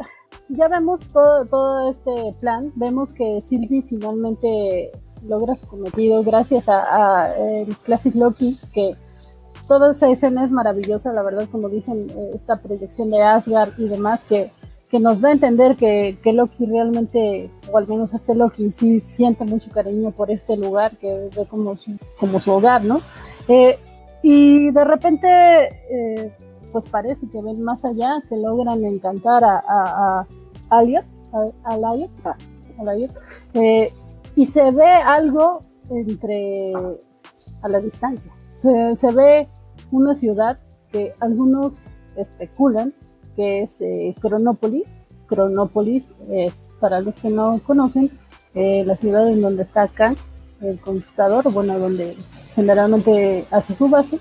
ya 0.50 0.68
vemos 0.68 1.06
todo, 1.08 1.46
todo 1.46 1.90
este 1.90 2.36
plan, 2.40 2.72
vemos 2.76 3.14
que 3.14 3.42
Sylvie 3.42 3.84
finalmente 3.84 4.92
logra 5.28 5.56
su 5.56 5.68
cometido 5.68 6.24
gracias 6.24 6.68
a, 6.68 7.34
el 7.38 7.76
Classic 7.78 8.14
Loki, 8.16 8.54
que 8.74 8.94
toda 9.68 9.92
esa 9.92 10.10
escena 10.10 10.44
es 10.44 10.52
maravillosa, 10.52 11.14
la 11.14 11.22
verdad, 11.22 11.48
como 11.52 11.70
dicen, 11.70 12.10
eh, 12.10 12.32
esta 12.34 12.58
proyección 12.58 13.12
de 13.12 13.22
Asgard 13.22 13.72
y 13.78 13.88
demás, 13.88 14.26
que, 14.26 14.52
que 14.90 15.00
nos 15.00 15.22
da 15.22 15.30
a 15.30 15.34
entender 15.34 15.76
que, 15.76 16.18
Loki 16.26 16.66
realmente, 16.66 17.50
o 17.72 17.78
al 17.78 17.88
menos 17.88 18.14
este 18.14 18.36
Loki, 18.36 18.72
sí 18.72 19.00
siente 19.00 19.46
mucho 19.46 19.70
cariño 19.72 20.12
por 20.12 20.32
este 20.32 20.58
lugar, 20.58 20.98
que 20.98 21.30
ve 21.36 21.46
como 21.48 21.78
su, 21.78 21.98
como 22.20 22.40
su 22.40 22.52
hogar, 22.52 22.84
¿no? 22.84 23.00
Eh, 23.48 23.78
y 24.24 24.72
de 24.72 24.84
repente, 24.84 25.28
eh, 25.68 26.36
pues 26.72 26.88
parece 26.88 27.30
que 27.30 27.42
ven 27.42 27.62
más 27.64 27.86
allá, 27.86 28.22
que 28.28 28.36
logran 28.38 28.84
encantar 28.84 29.44
a, 29.44 29.64
a, 29.68 30.28
a 30.70 30.84
Elliot, 30.84 31.06
a, 31.34 31.74
a 31.74 31.78
Lyot, 31.78 32.12
a 32.26 32.94
Lyot 32.94 33.12
eh, 33.54 33.94
y 34.36 34.46
se 34.46 34.72
ve 34.72 34.88
algo 34.88 35.62
entre 35.90 36.74
a 37.64 37.68
la 37.68 37.80
distancia. 37.80 38.32
Se, 38.44 38.96
se, 38.96 39.12
ve 39.12 39.48
una 39.92 40.16
ciudad 40.16 40.60
que 40.92 41.14
algunos 41.20 41.80
especulan 42.16 42.94
que 43.36 43.62
es 43.62 43.82
eh, 43.82 44.16
Cronópolis. 44.20 44.96
Cronópolis 45.28 46.12
es, 46.30 46.66
para 46.80 47.00
los 47.02 47.20
que 47.20 47.30
no 47.30 47.60
conocen, 47.66 48.12
eh, 48.54 48.84
la 48.86 48.98
ciudad 48.98 49.30
en 49.30 49.42
donde 49.42 49.64
está 49.64 49.88
Khan, 49.88 50.18
el 50.62 50.80
conquistador, 50.80 51.52
bueno, 51.52 51.78
donde 51.80 52.16
generalmente 52.56 53.46
hace 53.52 53.76
su 53.76 53.90
base, 53.90 54.20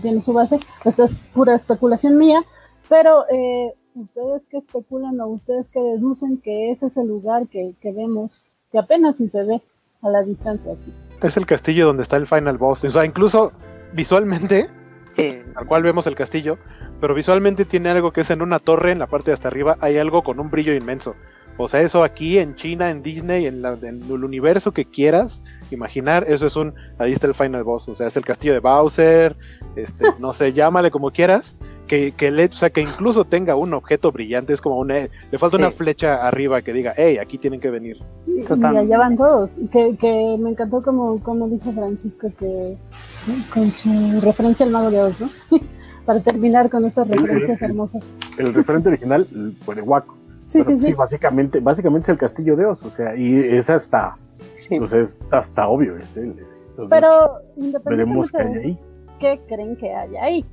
tiene 0.00 0.22
su 0.22 0.32
base. 0.32 0.60
Esta 0.84 1.04
es 1.04 1.20
pura 1.20 1.54
especulación 1.54 2.16
mía, 2.16 2.42
pero 2.88 3.24
eh, 3.30 3.74
ustedes 3.94 4.46
que 4.46 4.58
especulan 4.58 5.20
o 5.20 5.28
ustedes 5.28 5.68
que 5.68 5.80
deducen 5.80 6.38
que 6.38 6.70
ese 6.70 6.86
es 6.86 6.96
el 6.96 7.08
lugar 7.08 7.48
que, 7.48 7.74
que 7.80 7.92
vemos, 7.92 8.46
que 8.70 8.78
apenas 8.78 9.18
si 9.18 9.28
se 9.28 9.44
ve 9.44 9.62
a 10.02 10.08
la 10.08 10.22
distancia 10.22 10.72
aquí. 10.72 10.92
Es 11.22 11.36
el 11.36 11.46
castillo 11.46 11.86
donde 11.86 12.02
está 12.02 12.16
el 12.16 12.26
final 12.26 12.58
boss. 12.58 12.84
O 12.84 12.90
sea, 12.90 13.04
incluso 13.04 13.52
visualmente, 13.92 14.68
sí. 15.10 15.38
al 15.54 15.66
cual 15.66 15.82
vemos 15.82 16.06
el 16.06 16.14
castillo, 16.14 16.58
pero 17.00 17.14
visualmente 17.14 17.64
tiene 17.64 17.90
algo 17.90 18.12
que 18.12 18.22
es 18.22 18.30
en 18.30 18.42
una 18.42 18.58
torre, 18.58 18.92
en 18.92 18.98
la 18.98 19.06
parte 19.06 19.30
de 19.30 19.34
hasta 19.34 19.48
arriba, 19.48 19.76
hay 19.80 19.98
algo 19.98 20.22
con 20.22 20.40
un 20.40 20.50
brillo 20.50 20.74
inmenso. 20.74 21.14
O 21.56 21.68
sea, 21.68 21.80
eso 21.82 22.02
aquí 22.02 22.38
en 22.38 22.54
China, 22.54 22.90
en 22.90 23.02
Disney, 23.02 23.46
en, 23.46 23.62
la, 23.62 23.76
en, 23.82 24.00
el 24.02 24.24
universo 24.24 24.72
que 24.72 24.84
quieras 24.84 25.44
imaginar, 25.70 26.24
eso 26.26 26.46
es 26.46 26.56
un. 26.56 26.74
Ahí 26.98 27.12
está 27.12 27.26
el 27.26 27.34
final 27.34 27.64
boss. 27.64 27.88
O 27.88 27.94
sea, 27.94 28.06
es 28.06 28.16
el 28.16 28.24
castillo 28.24 28.54
de 28.54 28.60
Bowser. 28.60 29.36
Este, 29.76 30.06
no 30.20 30.32
sé, 30.32 30.52
llámale 30.54 30.90
como 30.90 31.10
quieras. 31.10 31.56
Que, 31.86 32.12
que, 32.12 32.30
le, 32.30 32.46
o 32.46 32.52
sea, 32.52 32.70
que 32.70 32.80
incluso 32.80 33.24
tenga 33.24 33.56
un 33.56 33.74
objeto 33.74 34.12
brillante, 34.12 34.52
es 34.52 34.60
como 34.60 34.78
una. 34.78 34.94
Le 34.94 35.38
falta 35.38 35.56
sí. 35.56 35.62
una 35.62 35.72
flecha 35.72 36.16
arriba 36.26 36.62
que 36.62 36.72
diga, 36.72 36.94
hey, 36.96 37.18
aquí 37.18 37.36
tienen 37.36 37.58
que 37.58 37.68
venir. 37.68 37.98
Y, 38.28 38.40
y 38.40 38.64
allá 38.64 38.98
van 38.98 39.16
todos. 39.16 39.56
Que, 39.72 39.96
que 39.96 40.36
me 40.38 40.50
encantó 40.50 40.82
como, 40.82 41.20
como 41.20 41.48
dijo 41.48 41.72
Francisco, 41.72 42.30
que 42.38 42.76
sí, 43.12 43.44
con 43.52 43.72
su 43.72 44.20
referencia 44.20 44.64
al 44.64 44.72
mago 44.72 44.90
de 44.90 45.02
Oz, 45.02 45.20
¿no? 45.20 45.30
Para 46.06 46.20
terminar 46.20 46.70
con 46.70 46.84
estas 46.84 47.08
referencias 47.08 47.58
el, 47.58 47.64
el, 47.64 47.70
hermosas. 47.70 48.14
El 48.38 48.54
referente 48.54 48.88
original 48.88 49.24
fue 49.64 49.74
de 49.74 49.82
Waco. 49.82 50.19
Sí, 50.50 50.64
sí, 50.64 50.78
sí, 50.78 50.86
sí. 50.86 50.92
básicamente, 50.94 51.60
básicamente 51.60 52.06
es 52.06 52.08
el 52.08 52.18
castillo 52.18 52.56
de 52.56 52.66
Oz, 52.66 52.84
o 52.84 52.90
sea, 52.90 53.14
y 53.14 53.36
es 53.36 53.70
hasta, 53.70 54.16
sí. 54.30 54.80
pues 54.80 54.92
es 54.92 55.16
hasta 55.30 55.68
obvio. 55.68 55.96
Es, 55.96 56.04
es, 56.16 56.16
entonces, 56.16 56.88
Pero 56.90 57.38
independientemente 57.56 58.30
que 58.32 58.42
hay 58.42 58.56
ahí. 58.56 58.78
¿qué 59.20 59.40
creen 59.46 59.76
que 59.76 59.94
hay 59.94 60.16
ahí? 60.16 60.44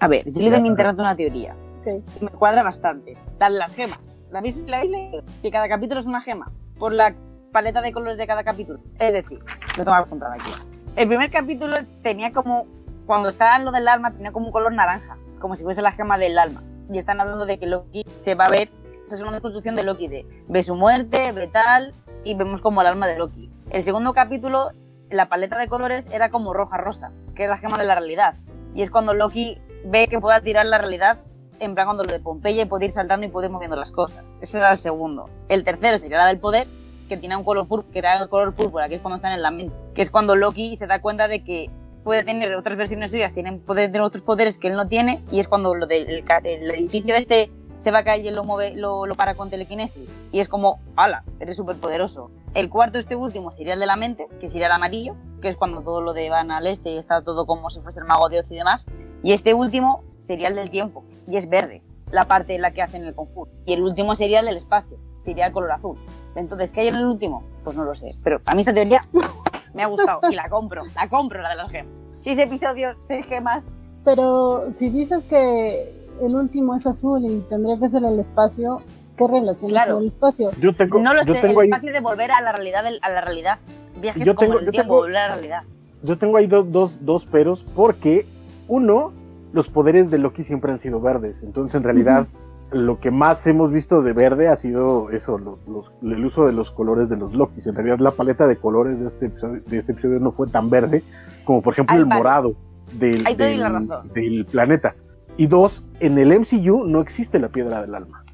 A 0.00 0.08
ver, 0.08 0.24
yo 0.24 0.42
le 0.42 0.50
doy 0.50 0.62
mi 0.62 0.68
internet 0.68 0.98
una 0.98 1.14
teoría. 1.14 1.54
Okay. 1.82 2.02
Me 2.22 2.28
cuadra 2.28 2.62
bastante. 2.62 3.18
Dan 3.38 3.58
las 3.58 3.74
gemas. 3.74 4.16
¿La 4.30 4.38
habéis, 4.38 4.66
la 4.66 4.78
habéis 4.78 4.92
leído? 4.92 5.22
Que 5.42 5.50
cada 5.50 5.68
capítulo 5.68 6.00
es 6.00 6.06
una 6.06 6.22
gema. 6.22 6.50
Por 6.78 6.94
la 6.94 7.14
paleta 7.52 7.82
de 7.82 7.92
colores 7.92 8.16
de 8.16 8.26
cada 8.26 8.42
capítulo. 8.42 8.80
Es 8.98 9.12
decir, 9.12 9.40
lo 9.76 9.84
tengo 9.84 9.92
apuntado 9.92 10.32
aquí. 10.32 10.50
El 10.96 11.08
primer 11.08 11.30
capítulo 11.30 11.76
tenía 12.02 12.32
como. 12.32 12.66
Cuando 13.04 13.28
estaba 13.28 13.54
en 13.56 13.66
lo 13.66 13.70
del 13.70 13.86
alma, 13.86 14.12
tenía 14.12 14.32
como 14.32 14.46
un 14.46 14.52
color 14.52 14.72
naranja. 14.72 15.18
Como 15.40 15.56
si 15.56 15.62
fuese 15.62 15.82
la 15.82 15.92
gema 15.92 16.16
del 16.16 16.38
alma. 16.38 16.62
Y 16.90 16.98
están 16.98 17.20
hablando 17.20 17.46
de 17.46 17.58
que 17.58 17.66
Loki 17.66 18.04
se 18.14 18.34
va 18.34 18.46
a 18.46 18.50
ver. 18.50 18.70
Esa 19.04 19.16
es 19.16 19.22
una 19.22 19.40
construcción 19.40 19.76
de 19.76 19.82
Loki 19.82 20.08
de 20.08 20.26
ve 20.48 20.62
su 20.62 20.74
muerte, 20.74 21.32
ve 21.32 21.46
tal. 21.46 21.94
Y 22.24 22.34
vemos 22.34 22.60
como 22.62 22.80
el 22.80 22.86
alma 22.86 23.06
de 23.06 23.18
Loki. 23.18 23.50
El 23.70 23.84
segundo 23.84 24.12
capítulo, 24.12 24.70
la 25.10 25.28
paleta 25.28 25.58
de 25.58 25.68
colores 25.68 26.08
era 26.12 26.30
como 26.30 26.54
roja-rosa, 26.54 27.12
que 27.34 27.44
es 27.44 27.48
la 27.48 27.56
gema 27.56 27.78
de 27.78 27.84
la 27.84 27.94
realidad. 27.94 28.36
Y 28.74 28.82
es 28.82 28.90
cuando 28.90 29.14
Loki 29.14 29.60
ve 29.84 30.08
que 30.08 30.18
pueda 30.18 30.40
tirar 30.40 30.66
la 30.66 30.78
realidad 30.78 31.18
en 31.60 31.74
plan 31.74 31.86
cuando 31.86 32.04
lo 32.04 32.12
de 32.12 32.20
Pompeya 32.20 32.62
y 32.62 32.66
puede 32.66 32.86
ir 32.86 32.92
saltando 32.92 33.26
y 33.26 33.30
puede 33.30 33.46
ir 33.46 33.52
moviendo 33.52 33.76
las 33.76 33.90
cosas. 33.90 34.24
Ese 34.40 34.58
era 34.58 34.72
el 34.72 34.78
segundo. 34.78 35.30
El 35.48 35.64
tercero 35.64 35.98
sería 35.98 36.18
la 36.18 36.26
del 36.26 36.38
poder, 36.38 36.66
que 37.08 37.16
tiene 37.16 37.36
un 37.36 37.44
color 37.44 37.66
púrpura, 37.66 37.92
que 37.92 37.98
era 37.98 38.18
el 38.18 38.28
color 38.28 38.54
púrpura, 38.54 38.88
que 38.88 38.96
es 38.96 39.00
cuando 39.00 39.16
están 39.16 39.32
en 39.32 39.42
la 39.42 39.50
mente. 39.50 39.74
Que 39.94 40.02
es 40.02 40.10
cuando 40.10 40.36
Loki 40.36 40.76
se 40.76 40.86
da 40.86 41.00
cuenta 41.00 41.28
de 41.28 41.42
que 41.42 41.70
puede 42.06 42.22
tener 42.22 42.54
otras 42.54 42.76
versiones 42.76 43.10
suyas, 43.10 43.32
tienen, 43.32 43.58
puede 43.58 43.88
tener 43.88 44.02
otros 44.02 44.22
poderes 44.22 44.60
que 44.60 44.68
él 44.68 44.74
no 44.74 44.86
tiene, 44.86 45.24
y 45.32 45.40
es 45.40 45.48
cuando 45.48 45.74
lo 45.74 45.88
del 45.88 46.22
el, 46.44 46.70
edificio 46.70 47.16
este 47.16 47.50
se 47.74 47.90
va 47.90 47.98
a 47.98 48.04
caer 48.04 48.24
y 48.24 48.28
él 48.28 48.36
lo, 48.36 48.44
mueve, 48.44 48.76
lo, 48.76 49.06
lo 49.06 49.16
para 49.16 49.34
con 49.34 49.50
telequinesis. 49.50 50.08
Y 50.30 50.38
es 50.38 50.48
como, 50.48 50.78
ala, 50.94 51.24
eres 51.40 51.56
súper 51.56 51.74
poderoso. 51.78 52.30
El 52.54 52.70
cuarto, 52.70 53.00
este 53.00 53.16
último, 53.16 53.50
sería 53.50 53.74
el 53.74 53.80
de 53.80 53.86
la 53.86 53.96
mente, 53.96 54.28
que 54.38 54.48
sería 54.48 54.66
el 54.66 54.72
amarillo, 54.72 55.16
que 55.42 55.48
es 55.48 55.56
cuando 55.56 55.82
todo 55.82 56.00
lo 56.00 56.12
de 56.12 56.30
van 56.30 56.52
al 56.52 56.68
este 56.68 56.90
y 56.90 56.96
está 56.96 57.22
todo 57.22 57.44
como 57.44 57.70
si 57.70 57.80
fuese 57.80 57.98
el 57.98 58.06
mago 58.06 58.28
de 58.28 58.38
Oz 58.38 58.52
y 58.52 58.54
demás. 58.54 58.86
Y 59.24 59.32
este 59.32 59.52
último 59.52 60.04
sería 60.18 60.46
el 60.46 60.54
del 60.54 60.70
tiempo, 60.70 61.02
y 61.26 61.36
es 61.36 61.48
verde, 61.48 61.82
la 62.12 62.28
parte 62.28 62.54
en 62.54 62.62
la 62.62 62.72
que 62.72 62.82
hacen 62.82 63.04
el 63.04 63.16
conjuro. 63.16 63.50
Y 63.64 63.72
el 63.72 63.82
último 63.82 64.14
sería 64.14 64.38
el 64.38 64.46
del 64.46 64.58
espacio, 64.58 64.96
sería 65.18 65.46
el 65.46 65.52
color 65.52 65.72
azul. 65.72 65.98
Entonces, 66.36 66.72
¿qué 66.72 66.82
hay 66.82 66.88
en 66.88 66.94
el 66.94 67.06
último? 67.06 67.42
Pues 67.64 67.76
no 67.76 67.84
lo 67.84 67.96
sé. 67.96 68.06
Pero 68.22 68.40
a 68.46 68.54
mí 68.54 68.60
esta 68.60 68.72
teoría 68.72 69.00
me 69.76 69.82
ha 69.82 69.86
gustado 69.86 70.20
y 70.30 70.34
la 70.34 70.48
compro, 70.48 70.82
la 70.94 71.08
compro, 71.08 71.40
la 71.42 71.50
de 71.50 71.56
las 71.56 71.70
gemas. 71.70 71.92
Seis 72.20 72.38
episodios, 72.38 72.96
seis 73.00 73.24
gemas. 73.26 73.64
Pero 74.04 74.66
si 74.74 74.88
dices 74.90 75.24
que 75.24 75.92
el 76.22 76.34
último 76.34 76.74
es 76.76 76.86
azul 76.86 77.20
y 77.24 77.40
tendría 77.48 77.78
que 77.78 77.88
ser 77.88 78.04
el 78.04 78.18
espacio, 78.18 78.80
¿qué 79.16 79.26
relación 79.26 79.70
Claro. 79.70 79.94
con 79.94 80.02
el 80.02 80.08
espacio? 80.08 80.50
Yo 80.60 80.74
tengo, 80.74 80.98
No 81.00 81.12
lo 81.14 81.22
yo 81.22 81.34
sé, 81.34 81.40
tengo 81.42 81.60
el 81.60 81.66
ahí, 81.66 81.70
espacio 81.70 81.92
de 81.92 82.00
volver 82.00 82.30
a 82.32 82.40
la 82.40 82.52
realidad, 82.52 82.84
del- 82.84 83.00
a 83.02 83.10
la 83.10 83.20
realidad. 83.20 83.58
Viajes 84.00 84.24
Yo 84.24 84.34
como 84.34 84.46
tengo- 84.48 84.60
yo 84.60 84.66
el 84.66 84.70
tiempo, 84.72 84.82
tengo- 84.94 84.96
volver 85.02 85.16
a 85.16 85.28
la 85.28 85.34
realidad. 85.34 85.62
yo 86.02 86.18
tengo 86.18 86.36
ahí 86.36 86.46
dos, 86.46 86.70
dos, 86.70 86.92
dos 87.00 87.24
peros, 87.26 87.64
porque 87.74 88.26
uno, 88.68 89.12
los 89.52 89.68
poderes 89.68 90.10
de 90.10 90.18
Loki 90.18 90.42
siempre 90.42 90.70
han 90.72 90.78
sido 90.80 91.00
verdes. 91.00 91.42
Entonces, 91.42 91.74
en 91.74 91.82
realidad, 91.82 92.26
lo 92.72 92.98
que 92.98 93.10
más 93.10 93.46
hemos 93.46 93.70
visto 93.72 94.02
de 94.02 94.12
verde 94.12 94.48
ha 94.48 94.56
sido 94.56 95.10
eso, 95.10 95.38
los- 95.38 95.58
los- 95.68 95.92
el 96.02 96.24
uso 96.24 96.44
de 96.46 96.52
los 96.52 96.70
colores 96.72 97.08
de 97.08 97.16
los 97.16 97.32
Lokis. 97.34 97.66
En 97.66 97.74
realidad, 97.76 97.98
la 98.00 98.10
paleta 98.10 98.46
de 98.46 98.56
colores 98.56 99.00
de 99.00 99.06
este 99.06 99.26
episodio, 99.26 99.62
de 99.64 99.78
este 99.78 99.92
episodio 99.92 100.18
no 100.18 100.32
fue 100.32 100.48
tan 100.48 100.68
verde 100.68 101.02
como, 101.44 101.62
por 101.62 101.74
ejemplo, 101.74 101.94
Ahí 101.94 102.00
el 102.00 102.06
vale. 102.06 102.20
morado 102.20 102.50
del, 102.98 104.44
planeta. 104.50 104.94
Y 105.36 105.46
dos, 105.46 105.84
en 106.00 106.18
el 106.18 106.32
MCU 106.32 106.86
no 106.88 107.00
existe 107.00 107.38
la 107.38 107.48
piedra 107.48 107.82
del 107.82 107.94
alma. 107.94 108.24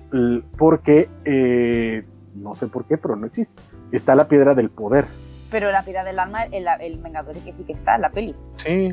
Porque, 0.56 1.08
eh, 1.24 2.04
no 2.34 2.54
sé 2.54 2.66
por 2.68 2.84
qué, 2.86 2.96
pero 2.96 3.16
no 3.16 3.26
existe. 3.26 3.60
Está 3.92 4.14
la 4.14 4.28
piedra 4.28 4.54
del 4.54 4.70
poder. 4.70 5.06
Pero 5.50 5.70
la 5.70 5.82
piedra 5.84 6.04
del 6.04 6.18
alma, 6.18 6.44
el, 6.44 6.66
el 6.80 6.98
Vengador 6.98 7.36
es 7.36 7.44
que 7.44 7.52
sí 7.52 7.64
que 7.64 7.72
está 7.72 7.96
en 7.96 8.02
la 8.02 8.10
peli. 8.10 8.34
Sí, 8.56 8.88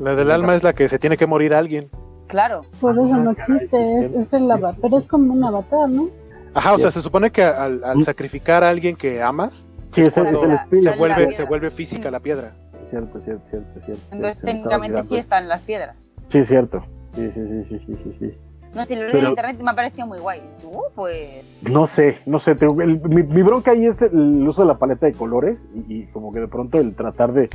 la 0.00 0.14
del 0.14 0.30
alma 0.30 0.54
es 0.54 0.62
la 0.62 0.72
que 0.74 0.88
se 0.88 0.98
tiene 0.98 1.16
que 1.16 1.26
morir 1.26 1.54
alguien. 1.54 1.88
Claro. 2.32 2.62
Por 2.80 2.94
eso 2.94 3.16
no 3.18 3.30
existe, 3.30 4.00
es, 4.00 4.12
es 4.14 4.32
el 4.32 4.50
avatar, 4.50 4.80
pero 4.82 4.96
es 4.98 5.06
como 5.06 5.32
un 5.32 5.44
avatar, 5.44 5.88
¿no? 5.88 6.08
Ajá, 6.54 6.74
o 6.74 6.78
sea, 6.78 6.90
se 6.90 7.00
supone 7.00 7.30
que 7.30 7.42
al, 7.44 7.84
al 7.84 8.02
sacrificar 8.02 8.64
a 8.64 8.70
alguien 8.70 8.96
que 8.96 9.22
amas, 9.22 9.68
Sí, 9.94 10.00
es, 10.00 10.16
el- 10.16 10.26
el 10.28 10.82
se 10.82 10.90
vuelve, 10.96 11.32
se 11.32 11.44
vuelve 11.44 11.70
física 11.70 12.10
la 12.10 12.18
piedra. 12.20 12.52
Cierto, 12.88 13.20
cierto, 13.20 13.46
cierto, 13.48 13.80
cierto. 13.80 14.02
Entonces 14.10 14.42
técnicamente 14.42 15.02
sí 15.02 15.16
están 15.18 15.46
las 15.48 15.60
piedras. 15.60 16.10
Sí, 16.30 16.38
es 16.38 16.48
cierto. 16.48 16.82
Sí, 17.14 17.30
sí, 17.32 17.46
sí, 17.46 17.64
sí, 17.64 17.78
sí, 17.78 17.96
sí, 18.02 18.12
sí. 18.14 18.38
No 18.74 18.86
sé, 18.86 18.96
lo 18.96 19.02
leí 19.02 19.12
Pero- 19.12 19.24
en 19.26 19.30
internet 19.30 19.60
me 19.62 19.70
ha 19.70 19.74
parecido 19.74 20.06
muy 20.06 20.18
guay. 20.18 20.40
Uh, 20.64 20.80
pues. 20.94 21.44
No 21.60 21.86
sé, 21.86 22.16
no 22.24 22.40
sé. 22.40 22.54
tengo- 22.54 22.80
el- 22.80 23.06
mi, 23.06 23.22
mi 23.22 23.42
bronca 23.42 23.72
ahí 23.72 23.84
es 23.86 24.00
el 24.00 24.48
uso 24.48 24.62
de 24.62 24.68
la 24.68 24.78
paleta 24.78 25.04
de 25.06 25.12
colores 25.12 25.68
y, 25.74 25.94
y 25.94 26.06
como 26.06 26.32
que 26.32 26.40
de 26.40 26.48
pronto 26.48 26.78
el 26.78 26.94
tratar 26.94 27.32
de, 27.32 27.50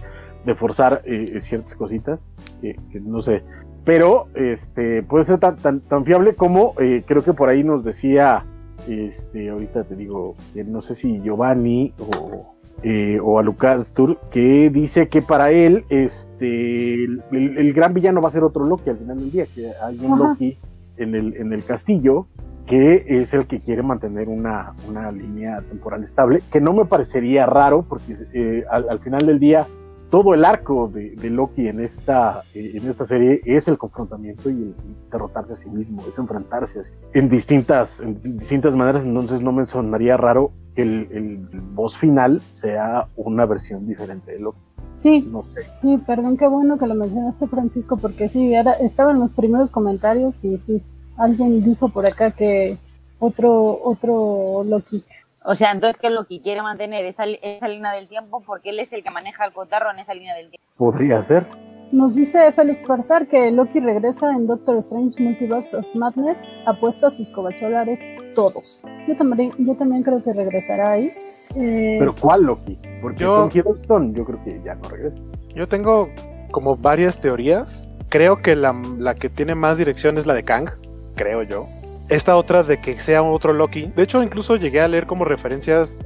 de 0.46 0.56
forzar 0.56 1.02
eh, 1.06 1.40
ciertas 1.42 1.74
cositas, 1.74 2.20
que, 2.62 2.76
que 2.92 3.00
no 3.00 3.24
sé. 3.24 3.42
Pero 3.88 4.28
este 4.36 5.02
puede 5.02 5.24
ser 5.24 5.40
tan, 5.40 5.56
tan, 5.56 5.80
tan 5.80 6.04
fiable 6.06 6.36
como 6.36 6.74
eh, 6.80 7.04
creo 7.08 7.24
que 7.24 7.32
por 7.34 7.48
ahí 7.48 7.64
nos 7.64 7.84
decía, 7.86 8.44
este 8.88 9.50
ahorita 9.50 9.86
te 9.86 9.96
digo, 9.96 10.34
eh, 10.56 10.64
no 10.74 10.82
sé 10.82 10.94
si 10.94 11.22
Giovanni 11.22 11.94
o, 12.00 12.54
eh, 12.84 13.18
o 13.24 13.40
a 13.40 13.44
Lucas 13.44 13.88
Tur, 13.94 14.18
que 14.32 14.70
dice 14.70 15.08
que 15.08 15.22
para 15.22 15.52
él 15.52 15.86
este 15.90 17.06
el, 17.06 17.24
el- 17.32 17.58
el 17.58 17.74
gran 17.74 17.94
villano 17.94 18.22
va 18.22 18.28
a 18.28 18.32
ser 18.32 18.44
otro 18.44 18.66
Loki 18.66 18.90
al 18.90 18.98
final 18.98 19.18
del 19.20 19.32
día, 19.32 19.46
que 19.56 19.72
hay 19.82 19.98
un 20.00 20.14
Ajá. 20.14 20.24
Loki 20.32 20.58
en 20.98 21.16
el, 21.16 21.36
en 21.38 21.54
el 21.54 21.64
castillo 21.64 22.28
que 22.68 23.06
es 23.08 23.34
el 23.34 23.48
que 23.48 23.62
quiere 23.62 23.84
mantener 23.84 24.28
una, 24.28 24.66
una 24.90 25.10
línea 25.12 25.62
temporal 25.70 26.04
estable, 26.04 26.42
que 26.52 26.60
no 26.60 26.74
me 26.74 26.84
parecería 26.84 27.46
raro 27.46 27.84
porque 27.88 28.16
eh, 28.34 28.66
al, 28.70 28.90
al 28.90 29.00
final 29.00 29.26
del 29.26 29.40
día 29.40 29.66
todo 30.10 30.34
el 30.34 30.46
arco 30.46 30.90
de, 30.94 31.12
de 31.12 31.30
Loki 31.30 31.68
en 31.68 31.80
esta, 31.82 32.44
en 32.54 32.88
esta 32.90 33.06
serie 33.06 33.42
es 33.46 33.68
el 33.68 33.78
confrontamiento 33.78 34.50
y 34.50 34.54
el 34.54 34.76
derrotarse 35.12 35.54
a 35.54 35.56
sí 35.56 35.70
mismo, 35.70 36.02
es 36.08 36.18
enfrentarse 36.18 36.80
a 36.80 36.84
sí- 36.84 36.94
en 37.14 37.30
distintas, 37.30 38.00
en 38.00 38.38
distintas 38.38 38.76
maneras, 38.76 39.04
entonces 39.04 39.42
no 39.42 39.52
me 39.52 39.66
sonaría 39.66 40.16
raro 40.18 40.52
que 40.76 40.84
el, 40.84 41.08
el 41.12 41.38
boss 41.74 41.98
final 41.98 42.40
sea 42.50 43.08
una 43.16 43.46
versión 43.46 43.86
diferente 43.88 44.32
de 44.34 44.40
Loki, 44.40 44.60
Sí, 44.96 45.28
no 45.32 45.44
sé. 45.54 45.62
sí, 45.74 45.98
perdón, 46.08 46.38
qué 46.38 46.48
bueno 46.48 46.78
que 46.80 46.88
lo 46.88 46.96
mencionaste, 46.96 47.48
Francisco, 47.48 47.98
porque 47.98 48.28
sí, 48.30 48.54
era, 48.54 48.74
estaba 48.74 49.12
en 49.12 49.20
los 49.20 49.32
primeros 49.32 49.70
comentarios 49.72 50.44
y 50.44 50.58
sí, 50.58 50.82
alguien 51.18 51.64
dijo 51.64 51.90
por 51.90 52.08
acá 52.08 52.32
que 52.32 52.78
otro, 53.20 53.80
otro 53.84 54.64
Loki. 54.64 55.04
O 55.50 55.56
sea, 55.56 55.72
entonces 55.72 55.96
que 56.00 56.10
Loki 56.10 56.42
quiere 56.42 56.62
mantener 56.62 57.06
esa, 57.06 57.24
esa 57.26 57.68
línea 57.70 57.94
del 57.94 58.10
tiempo 58.10 58.44
porque 58.46 58.72
él 58.72 58.80
es 58.82 58.92
el 58.92 59.02
que 59.02 59.12
maneja 59.12 59.46
el 59.46 59.54
cotarro 59.54 59.90
en 59.92 60.00
esa 60.00 60.14
línea 60.14 60.36
del 60.36 60.50
tiempo. 60.50 60.68
Podría 60.76 61.22
ser. 61.22 61.46
Nos 61.94 62.16
dice 62.16 62.52
Félix 62.52 62.86
Farsar 62.86 63.28
que 63.28 63.50
Loki 63.50 63.80
regresa 63.80 64.30
en 64.32 64.46
Doctor 64.46 64.76
Strange 64.80 65.24
Multiverse 65.24 65.78
of 65.78 65.86
Madness, 65.96 66.38
apuesta 66.66 67.08
a 67.08 67.12
sus 67.12 67.32
cobacholares 67.32 68.02
todos. 68.36 68.82
Yo 69.08 69.16
también, 69.16 69.54
yo 69.58 69.74
también 69.76 70.04
creo 70.04 70.22
que 70.22 70.34
regresará 70.34 70.92
ahí. 70.92 71.14
Eh, 71.56 71.96
Pero 71.98 72.14
¿cuál 72.14 72.44
Loki? 72.44 72.78
Porque 73.02 73.24
Yo- 73.24 73.48
Tom 73.48 73.50
Hiddleston 73.54 74.14
yo 74.14 74.26
creo 74.26 74.44
que 74.44 74.62
ya 74.66 74.76
no 74.76 74.90
regresa. 74.90 75.18
Yo 75.56 75.66
tengo 75.70 76.10
como 76.52 76.76
varias 76.76 77.22
teorías. 77.22 77.88
Creo 78.10 78.42
que 78.42 78.58
la, 78.58 78.76
la 79.00 79.16
que 79.16 79.30
tiene 79.30 79.56
más 79.56 79.78
dirección 79.78 80.18
es 80.18 80.26
la 80.28 80.34
de 80.34 80.44
Kang, 80.44 80.70
creo 81.16 81.44
yo. 81.44 81.68
Esta 82.10 82.38
otra 82.38 82.64
de 82.64 82.80
que 82.80 82.98
sea 83.00 83.22
otro 83.22 83.54
Loki. 83.54 83.92
De 83.96 84.04
hecho, 84.04 84.24
incluso 84.24 84.56
llegué 84.56 84.80
a 84.80 84.88
leer 84.88 85.08
como 85.08 85.26
referencias, 85.26 86.06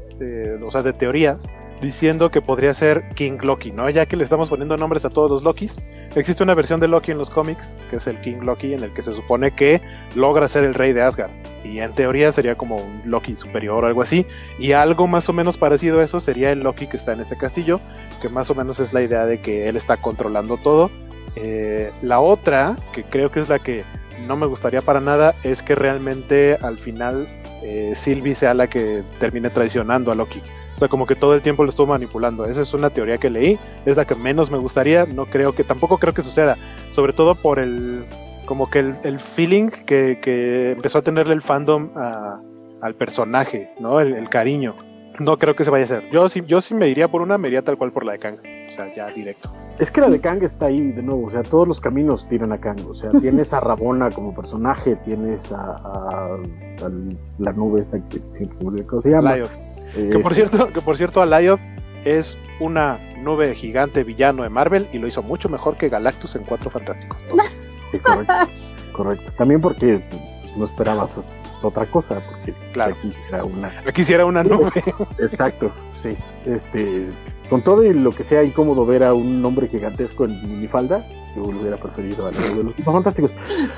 o 0.64 0.72
sea, 0.72 0.82
de 0.82 0.94
teorías, 0.94 1.48
diciendo 1.82 2.32
que 2.32 2.42
podría 2.42 2.74
ser 2.74 3.10
King 3.10 3.40
Loki, 3.42 3.72
¿no? 3.72 3.90
Ya 3.90 4.06
que 4.06 4.16
le 4.16 4.24
estamos 4.24 4.50
poniendo 4.50 4.78
nombres 4.78 5.06
a 5.06 5.10
todos 5.10 5.30
los 5.30 5.44
Lokis. 5.44 5.82
Existe 6.16 6.44
una 6.44 6.54
versión 6.54 6.80
de 6.80 6.88
Loki 6.88 7.12
en 7.12 7.18
los 7.18 7.30
cómics, 7.30 7.76
que 7.90 7.98
es 7.98 8.08
el 8.08 8.20
King 8.22 8.42
Loki, 8.44 8.74
en 8.74 8.84
el 8.84 8.94
que 8.94 9.02
se 9.02 9.12
supone 9.12 9.52
que 9.52 9.82
logra 10.16 10.48
ser 10.48 10.64
el 10.64 10.74
rey 10.74 10.94
de 10.94 11.02
Asgard. 11.02 11.32
Y 11.64 11.80
en 11.80 11.94
teoría 11.94 12.32
sería 12.32 12.56
como 12.56 12.78
un 12.78 13.02
Loki 13.06 13.36
superior 13.36 13.84
o 13.84 13.88
algo 13.88 14.02
así. 14.02 14.26
Y 14.58 14.72
algo 14.72 15.08
más 15.08 15.30
o 15.30 15.34
menos 15.34 15.58
parecido 15.58 16.00
a 16.00 16.04
eso 16.04 16.20
sería 16.20 16.52
el 16.52 16.62
Loki 16.62 16.88
que 16.88 16.98
está 16.98 17.14
en 17.14 17.20
este 17.20 17.38
castillo, 17.38 17.80
que 18.22 18.30
más 18.30 18.50
o 18.50 18.56
menos 18.56 18.80
es 18.80 18.94
la 18.94 19.02
idea 19.02 19.26
de 19.26 19.40
que 19.40 19.68
él 19.68 19.76
está 19.76 19.98
controlando 19.98 20.58
todo. 20.58 20.90
Eh, 21.36 21.92
la 22.02 22.20
otra, 22.20 22.76
que 22.92 23.04
creo 23.04 23.32
que 23.32 23.40
es 23.40 23.50
la 23.50 23.60
que 23.60 23.84
no 24.28 24.36
me 24.36 24.48
gustaría 24.48 24.82
para 24.82 25.00
nada, 25.00 25.36
es 25.44 25.62
que 25.62 25.76
realmente 25.76 26.58
al 26.62 26.78
final 26.78 27.28
eh, 27.64 27.94
Sylvie 27.96 28.36
sea 28.36 28.54
la 28.54 28.68
que 28.68 29.04
termine 29.20 29.50
traicionando 29.50 30.12
a 30.12 30.16
Loki. 30.16 30.42
O 30.76 30.80
sea, 30.80 30.88
como 30.88 31.06
que 31.06 31.16
todo 31.16 31.36
el 31.36 31.42
tiempo 31.42 31.64
lo 31.64 31.70
estuvo 31.70 31.88
manipulando. 31.88 32.46
Esa 32.46 32.62
es 32.62 32.74
una 32.74 32.90
teoría 32.90 33.18
que 33.18 33.30
leí, 33.30 33.60
es 33.86 33.98
la 33.98 34.06
que 34.06 34.16
menos 34.16 34.50
me 34.50 34.58
gustaría. 34.58 35.06
No 35.06 35.26
creo 35.26 35.54
que, 35.54 35.64
tampoco 35.64 35.98
creo 35.98 36.14
que 36.14 36.24
suceda. 36.24 36.58
Sobre 36.92 37.14
todo 37.14 37.36
por 37.36 37.60
el, 37.60 38.06
como 38.46 38.70
que 38.70 38.80
el, 38.80 38.96
el 39.04 39.20
feeling 39.20 39.70
que, 39.70 40.20
que 40.22 40.72
empezó 40.72 41.00
a 41.00 41.02
tenerle 41.02 41.34
el 41.34 41.42
fandom 41.42 41.92
al 42.82 42.96
personaje, 42.96 43.72
¿no? 43.80 44.00
El 44.00 44.28
cariño. 44.30 44.76
No 45.20 45.38
creo 45.38 45.56
que 45.56 45.64
se 45.64 45.70
vaya 45.70 45.84
a 45.84 45.86
hacer. 45.86 46.10
Yo 46.12 46.30
sí, 46.30 46.42
yo 46.48 46.62
sí 46.62 46.74
me 46.74 46.88
iría 46.90 47.08
por 47.10 47.22
una, 47.22 47.38
me 47.38 47.48
iría 47.50 47.62
tal 47.64 47.78
cual 47.78 47.92
por 47.92 48.06
la 48.06 48.14
de 48.14 48.20
Kang. 48.20 48.38
O 48.70 48.72
sea, 48.74 48.94
ya 48.96 49.08
directo. 49.08 49.50
Es 49.80 49.92
que 49.92 50.00
la 50.02 50.10
de 50.10 50.20
Kang 50.20 50.42
está 50.44 50.68
ahí 50.68 50.92
de 50.92 51.02
nuevo, 51.02 51.28
o 51.28 51.32
sea, 51.32 51.42
todos 51.44 51.68
los 51.68 51.82
caminos 51.82 52.28
tiran 52.30 52.52
a 52.52 52.60
Kang, 52.60 52.80
o 52.88 52.94
sea, 52.96 53.10
tienes 53.22 53.52
a 53.54 53.60
Rabona 53.60 54.10
como 54.10 54.34
personaje, 54.34 54.96
tienes 55.06 55.52
a, 55.52 55.76
a- 55.76 56.36
a 56.36 56.90
la 57.40 57.52
nube 57.54 57.82
esta 57.82 58.00
que 58.08 58.22
siempre 58.34 58.84
se 59.02 59.10
llama. 59.10 59.36
Lyoth. 59.36 59.52
Eh, 59.96 60.10
Que 60.14 60.20
por 60.20 60.34
cierto, 60.34 60.68
que 60.70 60.82
por 60.82 60.96
cierto, 60.98 61.22
Alioth 61.22 61.60
es 62.06 62.38
una 62.60 62.98
nube 63.20 63.54
gigante 63.54 64.04
villano 64.04 64.44
de 64.44 64.50
Marvel 64.50 64.88
y 64.94 64.98
lo 65.00 65.08
hizo 65.08 65.22
mucho 65.22 65.50
mejor 65.50 65.76
que 65.76 65.90
Galactus 65.90 66.36
en 66.36 66.44
Cuatro 66.44 66.70
Fantásticos. 66.70 67.18
sí, 67.92 68.00
correcto, 68.00 68.34
correcto. 68.94 69.32
También 69.38 69.60
porque 69.62 70.02
no 70.56 70.66
esperabas 70.66 71.20
otra 71.62 71.86
cosa, 71.86 72.22
porque 72.30 72.54
Claro. 72.74 72.96
aquí 72.98 73.14
era 73.30 73.44
una 73.44 73.72
Aquí 73.86 74.04
sí 74.04 74.14
era 74.14 74.26
una 74.26 74.44
nube. 74.44 74.70
Exacto, 75.20 75.72
sí. 76.02 76.16
Este, 76.46 77.10
con 77.50 77.62
todo 77.64 77.84
y 77.84 77.94
lo 77.94 78.12
que 78.12 78.24
sea 78.24 78.44
incómodo 78.44 78.86
ver 78.86 79.04
a 79.04 79.14
un 79.14 79.44
hombre 79.44 79.68
gigantesco 79.68 80.26
en 80.26 80.42
minifaldas, 80.42 81.06
yo 81.36 81.52
lo 81.52 81.60
hubiera 81.60 81.78
preferido 81.78 82.28
a 82.28 82.32
lo 82.32 82.56
de 82.58 82.64
los 82.64 82.76
Tipos 82.76 82.94
fantásticos. 82.94 83.32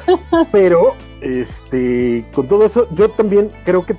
Pero, 0.51 0.93
este, 1.21 2.25
con 2.33 2.47
todo 2.47 2.65
eso, 2.65 2.87
yo 2.95 3.09
también 3.11 3.51
creo 3.65 3.85
que 3.85 3.95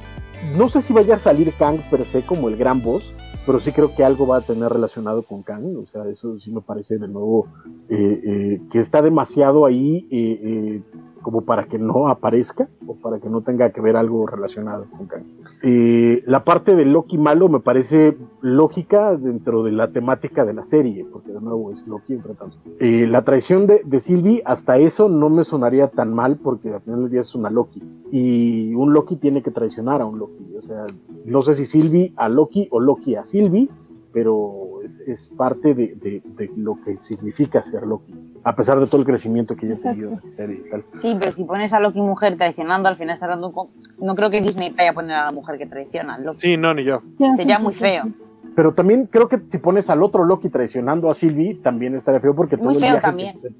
no 0.56 0.68
sé 0.68 0.82
si 0.82 0.92
vaya 0.92 1.16
a 1.16 1.18
salir 1.18 1.52
Kang 1.54 1.80
per 1.90 2.04
se 2.04 2.22
como 2.22 2.48
el 2.48 2.56
gran 2.56 2.82
boss, 2.82 3.14
pero 3.46 3.60
sí 3.60 3.72
creo 3.72 3.94
que 3.94 4.04
algo 4.04 4.26
va 4.26 4.38
a 4.38 4.40
tener 4.40 4.70
relacionado 4.70 5.22
con 5.22 5.42
Kang. 5.42 5.76
O 5.76 5.86
sea, 5.86 6.04
eso 6.10 6.38
sí 6.38 6.50
me 6.50 6.60
parece 6.60 6.98
de 6.98 7.08
nuevo 7.08 7.46
eh, 7.88 8.20
eh, 8.24 8.60
que 8.70 8.78
está 8.78 9.02
demasiado 9.02 9.66
ahí 9.66 10.06
eh, 10.10 10.40
eh, 10.42 10.82
como 11.24 11.40
para 11.40 11.64
que 11.64 11.78
no 11.78 12.06
aparezca 12.08 12.68
o 12.86 12.94
para 12.96 13.18
que 13.18 13.30
no 13.30 13.40
tenga 13.40 13.70
que 13.70 13.80
ver 13.80 13.96
algo 13.96 14.26
relacionado 14.26 14.84
con 14.90 15.06
Kang. 15.06 15.24
Eh, 15.62 16.22
la 16.26 16.44
parte 16.44 16.76
de 16.76 16.84
Loki 16.84 17.16
malo 17.16 17.48
me 17.48 17.60
parece 17.60 18.16
lógica 18.42 19.16
dentro 19.16 19.64
de 19.64 19.72
la 19.72 19.90
temática 19.90 20.44
de 20.44 20.52
la 20.52 20.62
serie, 20.62 21.06
porque 21.10 21.32
de 21.32 21.40
nuevo 21.40 21.72
es 21.72 21.84
Loki 21.86 22.12
entre 22.12 22.34
tantos. 22.34 22.60
Eh, 22.78 23.06
la 23.08 23.24
traición 23.24 23.66
de, 23.66 23.80
de 23.84 24.00
Sylvie, 24.00 24.42
hasta 24.44 24.76
eso 24.76 25.08
no 25.08 25.30
me 25.30 25.44
sonaría 25.44 25.88
tan 25.88 26.12
mal, 26.12 26.36
porque 26.36 26.74
al 26.74 26.82
final 26.82 27.00
del 27.00 27.10
día 27.10 27.20
es 27.22 27.34
una 27.34 27.48
Loki. 27.48 27.82
Y 28.12 28.74
un 28.74 28.92
Loki 28.92 29.16
tiene 29.16 29.42
que 29.42 29.50
traicionar 29.50 30.02
a 30.02 30.06
un 30.06 30.18
Loki. 30.18 30.44
O 30.58 30.62
sea, 30.62 30.84
no 31.24 31.40
sé 31.40 31.54
si 31.54 31.64
Sylvie 31.64 32.10
a 32.18 32.28
Loki 32.28 32.68
o 32.70 32.80
Loki 32.80 33.16
a 33.16 33.24
Sylvie, 33.24 33.70
pero 34.12 34.63
es, 34.84 35.00
es 35.06 35.28
parte 35.36 35.74
de, 35.74 35.94
de- 35.96 36.22
de 36.36 36.50
lo 36.56 36.78
que 36.84 36.96
significa 36.98 37.62
ser 37.62 37.82
Loki. 37.84 38.12
A 38.44 38.54
pesar 38.54 38.78
de 38.78 38.86
todo 38.86 39.00
el 39.00 39.06
crecimiento 39.06 39.56
que 39.56 39.66
ella 39.66 39.76
ha 39.76 39.82
tenido 39.92 40.10
en 40.10 40.14
la 40.16 40.20
serie 40.36 40.60
y 40.66 40.70
tal. 40.70 40.84
Sí, 40.92 41.16
pero 41.18 41.32
si 41.32 41.44
pones 41.44 41.72
a 41.72 41.80
Loki 41.80 42.00
mujer 42.00 42.36
traicionando, 42.36 42.88
al 42.88 42.96
final 42.96 43.14
estás 43.14 43.28
dando 43.30 43.48
un... 43.48 43.68
No 44.06 44.14
creo 44.14 44.30
que 44.30 44.40
Disney 44.42 44.70
vaya 44.70 44.90
a 44.90 44.94
poner 44.94 45.16
a 45.16 45.24
la 45.26 45.32
mujer 45.32 45.58
que 45.58 45.66
traiciona. 45.66 46.18
Loki. 46.18 46.40
Sí, 46.40 46.56
no, 46.56 46.74
ni 46.74 46.84
yo. 46.84 47.02
Sería 47.36 47.58
muy 47.58 47.72
feo. 47.74 48.04
Pero 48.54 48.72
también 48.72 49.06
creo 49.06 49.28
que 49.28 49.40
si 49.50 49.58
pones 49.58 49.90
al 49.90 50.02
otro 50.02 50.24
Loki 50.24 50.48
traicionando 50.48 51.10
a 51.10 51.14
Sylvie, 51.14 51.56
también 51.56 51.94
estaría 51.96 52.20
feo 52.20 52.36
porque 52.36 52.56
Muy 52.56 52.62
todo 52.66 52.72
el 52.74 52.78
feo 52.80 52.90
viaje 52.92 53.00
también. 53.00 53.40
que 53.40 53.50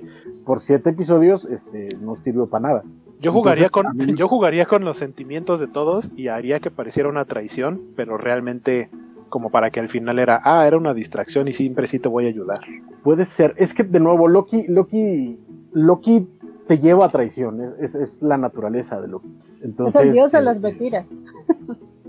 te 0.00 0.02
por 0.44 0.58
siete 0.60 0.90
episodios 0.90 1.44
este, 1.44 1.88
no 2.00 2.16
sirvió 2.24 2.46
para 2.48 2.68
nada. 2.68 2.82
Yo 3.20 3.30
jugaría 3.32 3.66
Entonces, 3.66 3.92
con 3.92 4.06
mí- 4.06 4.14
yo 4.16 4.26
jugaría 4.26 4.64
con 4.66 4.84
los 4.84 4.96
sentimientos 4.96 5.60
de 5.60 5.68
todos 5.68 6.10
y 6.16 6.28
haría 6.28 6.58
que 6.58 6.70
pareciera 6.70 7.08
una 7.08 7.26
traición, 7.26 7.80
pero 7.94 8.16
realmente 8.16 8.88
como 9.30 9.48
para 9.48 9.70
que 9.70 9.80
al 9.80 9.88
final 9.88 10.18
era, 10.18 10.40
ah, 10.44 10.66
era 10.66 10.76
una 10.76 10.92
distracción 10.92 11.48
y 11.48 11.54
siempre 11.54 11.86
sí 11.86 11.98
te 11.98 12.08
voy 12.10 12.26
a 12.26 12.28
ayudar. 12.28 12.60
Puede 13.02 13.24
ser. 13.24 13.54
Es 13.56 13.72
que 13.72 13.82
de 13.84 13.98
nuevo, 14.00 14.28
Loki, 14.28 14.66
Loki, 14.68 15.38
Loki 15.72 16.28
te 16.66 16.78
lleva 16.78 17.06
a 17.06 17.08
traición. 17.08 17.60
Es, 17.62 17.72
es- 17.80 17.94
es 17.94 18.22
la 18.22 18.36
naturaleza 18.36 19.00
de 19.00 19.08
Loki. 19.08 19.28
Es 19.58 19.64
Entonces, 19.64 20.02
el 20.02 20.12
dios 20.12 20.32
de 20.32 20.38
eh, 20.38 20.42
las 20.42 20.60
mentiras. 20.60 21.06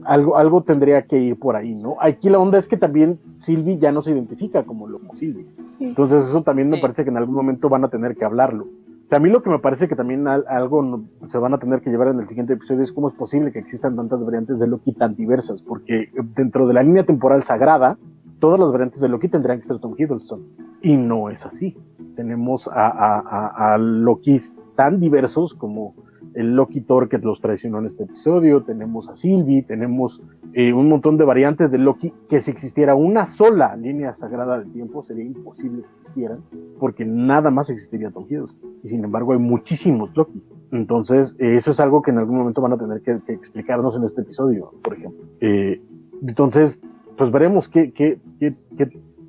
algo, 0.03 0.35
algo 0.37 0.63
tendría 0.63 1.03
que 1.03 1.17
ir 1.19 1.37
por 1.39 1.55
ahí, 1.55 1.73
¿no? 1.75 1.95
Aquí 1.99 2.29
la 2.29 2.39
onda 2.39 2.57
es 2.57 2.67
que 2.67 2.77
también 2.77 3.19
Sylvie 3.37 3.77
ya 3.77 3.91
no 3.91 4.01
se 4.01 4.11
identifica 4.11 4.63
como 4.63 4.87
Loco 4.87 5.15
Sylvie. 5.15 5.45
Sí. 5.77 5.85
Entonces 5.85 6.25
eso 6.25 6.41
también 6.43 6.69
me 6.69 6.79
parece 6.79 7.03
que 7.03 7.09
en 7.09 7.17
algún 7.17 7.35
momento 7.35 7.69
van 7.69 7.83
a 7.85 7.89
tener 7.89 8.15
que 8.15 8.25
hablarlo. 8.25 8.67
A 9.11 9.19
mí 9.19 9.29
lo 9.29 9.43
que 9.43 9.49
me 9.49 9.59
parece 9.59 9.87
que 9.89 9.95
también 9.95 10.25
al- 10.27 10.45
algo 10.47 11.03
se 11.27 11.37
van 11.37 11.53
a 11.53 11.57
tener 11.57 11.81
que 11.81 11.89
llevar 11.89 12.07
en 12.07 12.19
el 12.19 12.27
siguiente 12.27 12.53
episodio 12.53 12.83
es 12.83 12.93
cómo 12.93 13.09
es 13.09 13.15
posible 13.15 13.51
que 13.51 13.59
existan 13.59 13.95
tantas 13.95 14.23
variantes 14.23 14.59
de 14.59 14.67
Loki 14.67 14.93
tan 14.93 15.15
diversas, 15.15 15.61
porque 15.61 16.09
dentro 16.35 16.65
de 16.65 16.73
la 16.73 16.81
línea 16.81 17.05
temporal 17.05 17.43
sagrada, 17.43 17.97
todas 18.39 18.59
las 18.59 18.71
variantes 18.71 19.01
de 19.01 19.09
Loki 19.09 19.27
tendrían 19.27 19.59
que 19.59 19.65
ser 19.67 19.79
Tom 19.79 19.95
Hiddleston. 19.97 20.41
Y 20.81 20.95
no 20.97 21.29
es 21.29 21.45
así. 21.45 21.77
Tenemos 22.15 22.67
a, 22.67 22.87
a, 22.87 23.19
a, 23.19 23.75
a 23.75 23.77
tan 24.75 24.99
diversos 24.99 25.53
como 25.55 25.93
el 26.33 26.55
Loki 26.55 26.81
Thor 26.81 27.09
que 27.09 27.17
los 27.17 27.41
traicionó 27.41 27.79
en 27.79 27.87
este 27.87 28.03
episodio, 28.03 28.63
tenemos 28.63 29.09
a 29.09 29.15
Sylvie, 29.15 29.63
tenemos 29.63 30.21
eh, 30.53 30.73
un 30.73 30.89
montón 30.89 31.17
de 31.17 31.25
variantes 31.25 31.71
de 31.71 31.77
Loki 31.77 32.13
que 32.29 32.41
si 32.41 32.51
existiera 32.51 32.95
una 32.95 33.25
sola 33.25 33.75
línea 33.75 34.13
sagrada 34.13 34.59
del 34.59 34.71
tiempo 34.71 35.03
sería 35.03 35.25
imposible 35.25 35.83
que 35.83 35.87
existieran 35.97 36.39
porque 36.79 37.05
nada 37.05 37.51
más 37.51 37.69
existiría 37.69 38.11
Tom 38.11 38.25
Hiddleston 38.29 38.71
y 38.83 38.89
sin 38.89 39.03
embargo 39.03 39.33
hay 39.33 39.39
muchísimos 39.39 40.15
Lokis 40.15 40.49
entonces 40.71 41.35
eh, 41.39 41.55
eso 41.55 41.71
es 41.71 41.79
algo 41.79 42.01
que 42.01 42.11
en 42.11 42.17
algún 42.17 42.37
momento 42.37 42.61
van 42.61 42.73
a 42.73 42.77
tener 42.77 43.01
que, 43.01 43.11
explicarnos 43.31 43.95
en 43.95 44.03
este 44.03 44.21
episodio 44.21 44.71
por 44.81 44.93
ejemplo. 44.93 45.25
Eh, 45.39 45.81
entonces 46.21 46.81
pues 47.17 47.31
veremos 47.31 47.69
qué, 47.69 47.91
qué, 47.91 48.19
qué, 48.39 48.49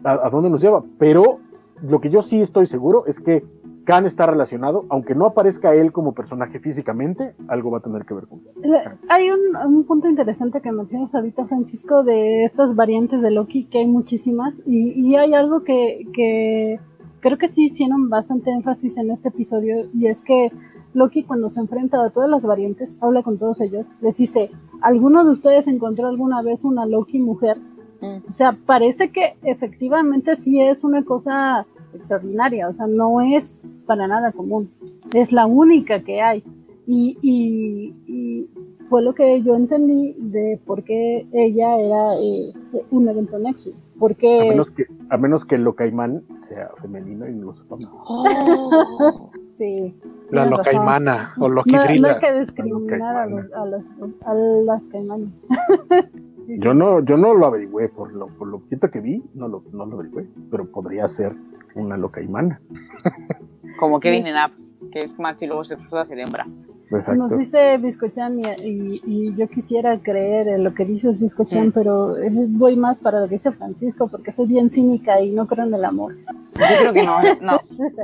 a 0.04 0.30
dónde 0.30 0.50
nos 0.50 0.62
lleva 0.62 0.82
pero 0.98 1.38
lo 1.82 2.00
que 2.00 2.10
yo 2.10 2.22
sí 2.22 2.40
estoy 2.40 2.66
seguro 2.66 3.06
es 3.06 3.20
que 3.20 3.44
Khan 3.84 4.06
está 4.06 4.26
relacionado, 4.26 4.84
aunque 4.88 5.14
no 5.14 5.26
aparezca 5.26 5.74
él 5.74 5.92
como 5.92 6.14
personaje 6.14 6.60
físicamente, 6.60 7.34
algo 7.48 7.70
va 7.70 7.78
a 7.78 7.82
tener 7.82 8.04
que 8.04 8.14
ver 8.14 8.26
con 8.26 8.40
él. 8.62 8.72
Hay 9.08 9.30
un, 9.30 9.56
un 9.56 9.84
punto 9.84 10.08
interesante 10.08 10.60
que 10.60 10.70
mencionas 10.70 11.14
ahorita, 11.14 11.46
Francisco, 11.46 12.02
de 12.04 12.44
estas 12.44 12.76
variantes 12.76 13.22
de 13.22 13.30
Loki, 13.30 13.64
que 13.64 13.78
hay 13.78 13.86
muchísimas, 13.86 14.62
y, 14.66 14.92
y 14.92 15.16
hay 15.16 15.34
algo 15.34 15.64
que, 15.64 16.06
que 16.14 16.78
creo 17.20 17.38
que 17.38 17.48
sí 17.48 17.64
hicieron 17.64 18.08
bastante 18.08 18.50
énfasis 18.50 18.98
en 18.98 19.10
este 19.10 19.28
episodio, 19.28 19.88
y 19.94 20.06
es 20.06 20.22
que 20.22 20.52
Loki 20.94 21.24
cuando 21.24 21.48
se 21.48 21.60
enfrenta 21.60 22.04
a 22.04 22.10
todas 22.10 22.30
las 22.30 22.44
variantes, 22.46 22.96
habla 23.00 23.22
con 23.22 23.38
todos 23.38 23.60
ellos, 23.60 23.92
les 24.00 24.16
dice, 24.16 24.50
¿alguno 24.80 25.24
de 25.24 25.30
ustedes 25.30 25.66
encontró 25.66 26.06
alguna 26.06 26.42
vez 26.42 26.64
una 26.64 26.86
Loki 26.86 27.18
mujer? 27.18 27.58
Mm. 28.00 28.28
O 28.28 28.32
sea, 28.32 28.56
parece 28.66 29.10
que 29.10 29.36
efectivamente 29.42 30.36
sí 30.36 30.60
es 30.60 30.84
una 30.84 31.04
cosa 31.04 31.66
extraordinaria, 31.94 32.68
o 32.68 32.72
sea, 32.72 32.86
no 32.86 33.20
es 33.20 33.60
para 33.86 34.06
nada 34.06 34.32
común, 34.32 34.70
es 35.14 35.32
la 35.32 35.46
única 35.46 36.00
que 36.00 36.20
hay. 36.20 36.42
Y, 36.84 37.16
y, 37.22 37.94
y 38.08 38.50
fue 38.88 39.02
lo 39.02 39.14
que 39.14 39.40
yo 39.42 39.54
entendí 39.54 40.14
de 40.18 40.60
por 40.66 40.82
qué 40.82 41.26
ella 41.32 41.78
era 41.78 42.14
eh, 42.20 42.52
un 42.90 43.08
evento 43.08 43.38
Nexus. 43.38 43.82
A 43.82 43.98
Porque 44.00 44.48
menos 44.50 44.70
que, 44.70 44.86
a 45.08 45.16
menos 45.16 45.44
que 45.44 45.54
el 45.54 45.62
Locaimán 45.62 46.24
sea 46.40 46.70
femenino 46.80 47.28
y 47.28 47.32
no 47.32 47.46
lo 47.46 47.54
sepamos. 47.54 47.88
Oh. 48.06 49.30
sí, 49.58 49.94
La 50.30 50.44
locaimana 50.46 51.32
o 51.38 51.48
no, 51.48 51.62
no 51.64 51.80
hay 51.80 52.18
que 52.20 52.40
discriminar 52.40 53.16
a, 53.16 53.26
los, 53.26 53.52
a, 53.52 53.64
las, 53.64 53.90
a 54.26 54.34
las 54.34 54.88
caimanes. 54.88 55.48
Sí. 56.56 56.60
Yo 56.62 56.74
no, 56.74 57.00
yo 57.04 57.16
no 57.16 57.34
lo 57.34 57.46
averigüé, 57.46 57.88
por 57.88 58.12
lo, 58.12 58.26
por 58.28 58.48
lo 58.48 58.58
poquito 58.60 58.90
que 58.90 59.00
vi, 59.00 59.22
no 59.34 59.48
lo, 59.48 59.62
no 59.72 59.86
lo 59.86 59.94
averigüé, 59.94 60.26
pero 60.50 60.66
podría 60.70 61.08
ser 61.08 61.34
una 61.74 61.96
Locaimana. 61.96 62.60
Como 63.78 63.96
Sí. 63.98 64.02
Kevin 64.02 64.26
en 64.26 64.34
Up, 64.36 64.52
que 64.92 64.98
es 65.00 65.18
macho 65.18 65.44
y 65.44 65.48
luego 65.48 65.64
se 65.64 65.76
puso 65.78 65.98
a 65.98 66.04
ser 66.04 66.18
hembra. 66.18 66.46
Exacto. 66.90 67.14
Nos 67.26 67.38
dice 67.38 67.78
Biscochan 67.78 68.38
y, 68.38 68.42
y, 68.62 69.02
y 69.06 69.34
yo 69.34 69.48
quisiera 69.48 69.98
creer 70.02 70.46
en 70.48 70.62
lo 70.62 70.74
que 70.74 70.84
dices 70.84 71.18
Biscochan, 71.18 71.70
Sí. 71.70 71.78
pero 71.78 72.08
es- 72.22 72.52
voy 72.58 72.76
más 72.76 72.98
para 72.98 73.18
lo 73.20 73.28
que 73.28 73.36
dice 73.36 73.50
Francisco 73.50 74.08
porque 74.08 74.30
soy 74.30 74.46
bien 74.46 74.68
cínica 74.68 75.18
y 75.22 75.30
no 75.32 75.46
creo 75.46 75.64
en 75.64 75.72
el 75.72 75.86
amor. 75.86 76.14
Yo 76.16 76.60
creo 76.80 76.92
que 76.92 77.02
no, 77.06 77.18
no. 77.40 77.52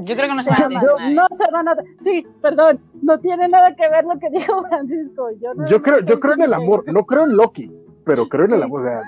Yo 0.05 0.15
creo 0.17 0.29
que 0.29 0.35
no 0.35 0.43
se 0.43 0.51
van 0.51 0.75
a 0.77 0.81
Yo- 0.81 0.97
¿eh? 1.01 1.13
no 1.15 1.27
se 1.33 1.51
van 1.53 1.69
a... 1.69 1.77
Sí, 2.01 2.27
perdón, 2.41 2.81
no 3.03 3.19
tiene 3.21 3.47
nada 3.49 3.77
que 3.77 3.87
ver 3.91 4.05
lo 4.07 4.19
que 4.19 4.31
dijo 4.31 4.65
Francisco. 4.67 5.33
Yo, 5.39 5.53
no- 5.53 5.69
Yo 5.69 5.83
creo, 5.83 6.01
yo 6.01 6.19
creo 6.19 6.33
en 6.35 6.43
el 6.43 6.55
amor, 6.55 6.85
no 6.91 7.05
creo 7.05 7.25
en 7.25 7.37
Loki, 7.37 7.71
pero 8.09 8.27
creo 8.29 8.47
en 8.47 8.53
el 8.55 8.63
amor. 8.63 8.81
O 8.81 8.85
sea, 8.85 9.03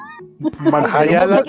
mantenemos 0.70 1.42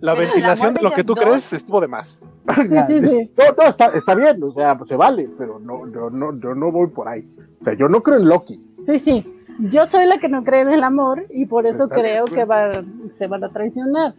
la- 0.00 0.14
ventilación 0.14 0.74
de 0.74 0.82
lo 0.82 0.90
que 0.90 1.04
tú 1.04 1.14
dos- 1.14 1.24
crees 1.24 1.52
estuvo 1.52 1.80
de 1.80 1.88
más. 1.88 2.20
Sí, 2.54 3.00
sí, 3.00 3.06
sí. 3.06 3.30
No, 3.38 3.44
no, 3.56 3.68
está, 3.70 3.86
está 3.86 4.14
bien, 4.14 4.42
o 4.42 4.50
sea, 4.52 4.76
pues 4.76 4.88
se 4.90 4.96
vale, 4.96 5.30
pero 5.38 5.58
no, 5.60 5.90
yo 5.90 6.10
no, 6.10 6.38
yo 6.40 6.54
no 6.54 6.70
voy 6.70 6.88
por 6.88 7.08
ahí. 7.08 7.26
O 7.60 7.64
sea, 7.64 7.72
yo 7.74 7.88
no 7.88 8.02
creo 8.02 8.18
en 8.18 8.28
Loki. 8.28 8.62
Sí, 8.84 8.98
sí. 8.98 9.30
Yo 9.60 9.86
soy 9.86 10.04
la 10.06 10.18
que 10.18 10.28
no 10.28 10.42
cree 10.42 10.60
en 10.62 10.70
el 10.70 10.82
amor 10.82 11.22
y 11.32 11.46
por 11.46 11.66
eso 11.66 11.88
creo 11.88 12.24
que 12.26 12.44
va- 12.44 12.84
se 13.10 13.28
van 13.28 13.44
a 13.44 13.48
traicionar. 13.50 14.14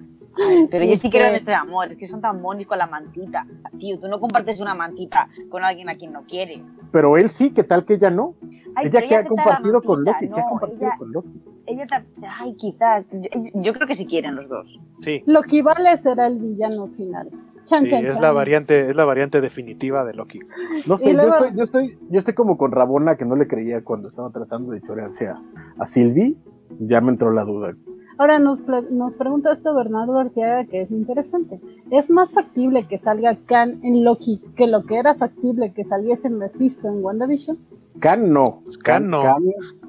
Pero 0.72 0.84
yo 0.84 0.90
sí 0.98 1.08
Este- 1.08 1.10
creo 1.12 1.28
en 1.30 1.36
este 1.36 1.54
amor, 1.54 1.92
es 1.92 1.98
que 1.98 2.06
son 2.08 2.20
tan 2.22 2.42
monis 2.42 2.66
con 2.68 2.78
la 2.78 2.88
mantita. 2.88 3.46
Tío, 3.80 4.00
tú 4.00 4.08
no 4.08 4.20
compartes 4.20 4.60
una 4.60 4.74
mantita 4.74 5.28
con 5.50 5.64
alguien 5.64 5.88
a 5.90 5.96
quien 5.96 6.12
no 6.14 6.24
quieres. 6.24 6.62
Pero 6.92 7.16
él 7.18 7.30
sí, 7.30 7.52
¿qué 7.52 7.64
tal 7.64 7.86
que 7.86 7.94
ella 7.96 8.10
no? 8.10 8.34
Ay, 8.76 8.88
ella 8.88 9.02
que 9.08 9.16
ha 9.16 9.24
compartido 9.24 9.82
con 9.82 10.04
Loki, 10.04 10.28
que 10.28 10.40
ha 10.42 10.46
compartido 10.50 10.82
ella, 10.88 10.96
con 10.98 11.12
Loki. 11.12 11.42
Ella 11.68 11.86
te- 11.88 12.26
ay, 12.28 12.54
quizás. 12.56 13.06
Yo, 13.12 13.62
yo 13.62 13.74
creo 13.74 13.88
que 13.88 13.96
sí 13.96 14.06
quieren 14.06 14.36
los 14.36 14.48
dos. 14.50 14.80
Sí, 15.02 15.24
Lo 15.26 15.42
que 15.42 15.62
vale 15.62 15.96
será 15.98 16.28
el 16.28 16.36
villano 16.38 16.88
final. 16.88 17.30
Chan, 17.66 17.82
sí, 17.84 17.90
chan, 17.90 18.06
es 18.06 18.14
chan. 18.14 18.22
la 18.22 18.32
variante, 18.32 18.90
es 18.90 18.96
la 18.96 19.06
variante 19.06 19.42
definitiva 19.42 20.06
de 20.06 20.14
Loki. 20.14 20.40
No 20.86 20.98
sé, 20.98 21.14
luego- 21.14 21.32
yo, 21.32 21.36
estoy, 21.46 21.58
yo, 21.58 21.64
estoy, 21.64 21.98
yo 22.12 22.20
estoy 22.20 22.34
como 22.36 22.58
con 22.58 22.72
Rabona 22.72 23.16
que 23.18 23.26
no 23.26 23.36
le 23.36 23.48
creía 23.48 23.84
cuando 23.84 24.08
estaba 24.10 24.30
tratando 24.30 24.72
de 24.72 24.82
chorearse 24.82 25.28
a, 25.28 25.42
a 25.80 25.86
Sylvie. 25.86 26.36
Ya 26.80 27.02
me 27.02 27.12
entró 27.12 27.32
la 27.32 27.44
duda. 27.44 27.76
Ahora 28.18 28.40
nos, 28.40 28.60
nos 28.92 29.16
pregunta 29.16 29.52
esto 29.52 29.74
Bernardo 29.76 30.18
Arteaga, 30.18 30.64
que 30.66 30.80
es 30.82 30.90
interesante. 30.92 31.60
¿Es 31.92 32.10
más 32.10 32.34
factible 32.34 32.86
que 32.88 32.98
salga 32.98 33.36
Khan 33.46 33.80
en 33.84 34.04
Loki 34.06 34.42
que 34.56 34.68
lo 34.68 34.84
que 34.86 34.98
era 35.00 35.16
factible 35.16 35.74
que 35.74 35.84
saliese 35.84 36.30
Mephisto 36.30 36.88
en 36.88 37.04
WandaVision? 37.04 37.58
Khan 38.00 38.32
no. 38.32 38.64
Khan 38.84 39.10
no. 39.10 39.24
Khan, 39.24 39.44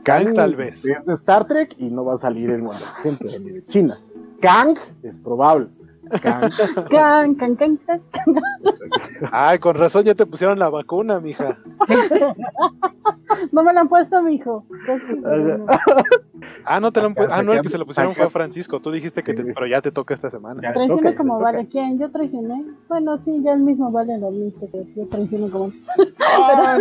Kang 0.05 0.35
tal 0.35 0.57
vez. 0.57 0.85
Es 0.85 1.05
de 1.05 1.15
Star 1.15 1.47
Trek 1.47 1.75
y 1.79 1.91
no 1.91 2.05
va 2.05 2.15
a 2.15 2.19
salir 2.19 2.51
en 2.51 2.65
ni 2.65 3.51
de 3.51 3.65
China. 3.67 4.01
Kang 4.41 4.77
es 5.03 5.17
probable. 5.19 5.69
Khan, 6.21 7.35
Khan, 7.35 7.57
Khan, 7.57 7.79
Khan. 7.87 8.01
Ay, 9.33 9.59
con 9.59 9.77
razón 9.77 10.05
ya 10.05 10.15
te 10.15 10.27
pusieron 10.27 10.59
la 10.59 10.69
vacuna, 10.69 11.21
mija. 11.21 11.59
No 13.53 13.63
me 13.63 13.73
lo 13.73 13.81
han 13.81 13.89
puesto, 13.89 14.23
mijo. 14.23 14.65
Ah, 16.65 16.81
no 16.81 16.93
te 16.93 17.01
lo 17.01 17.07
han 17.07 17.15
puesto. 17.15 17.33
Ah, 17.33 17.43
no, 17.43 17.53
el 17.53 17.63
que 17.63 17.69
se 17.69 17.79
lo 17.79 17.85
pusieron 17.85 18.15
fue 18.15 18.25
a 18.25 18.31
Francisco. 18.31 18.81
Tú 18.81 18.91
dijiste 18.91 19.23
que 19.23 19.35
te... 19.35 19.43
Pero 19.45 19.67
ya 19.67 19.81
te 19.81 19.91
toca 19.91 20.15
esta 20.15 20.31
semana. 20.31 20.61
Toca, 20.89 21.15
como 21.15 21.39
vale. 21.39 21.67
¿Quién? 21.67 21.99
¿Yo 21.99 22.11
traicioné? 22.11 22.65
Bueno, 22.89 23.17
sí, 23.19 23.41
ya 23.43 23.53
el 23.53 23.61
mismo 23.61 23.91
vale 23.91 24.19
lo 24.19 24.29
admite 24.29 24.69
que 24.69 24.87
yo 24.95 25.07
traiciono 25.07 25.49
como. 25.51 25.73
Ah, 26.21 26.79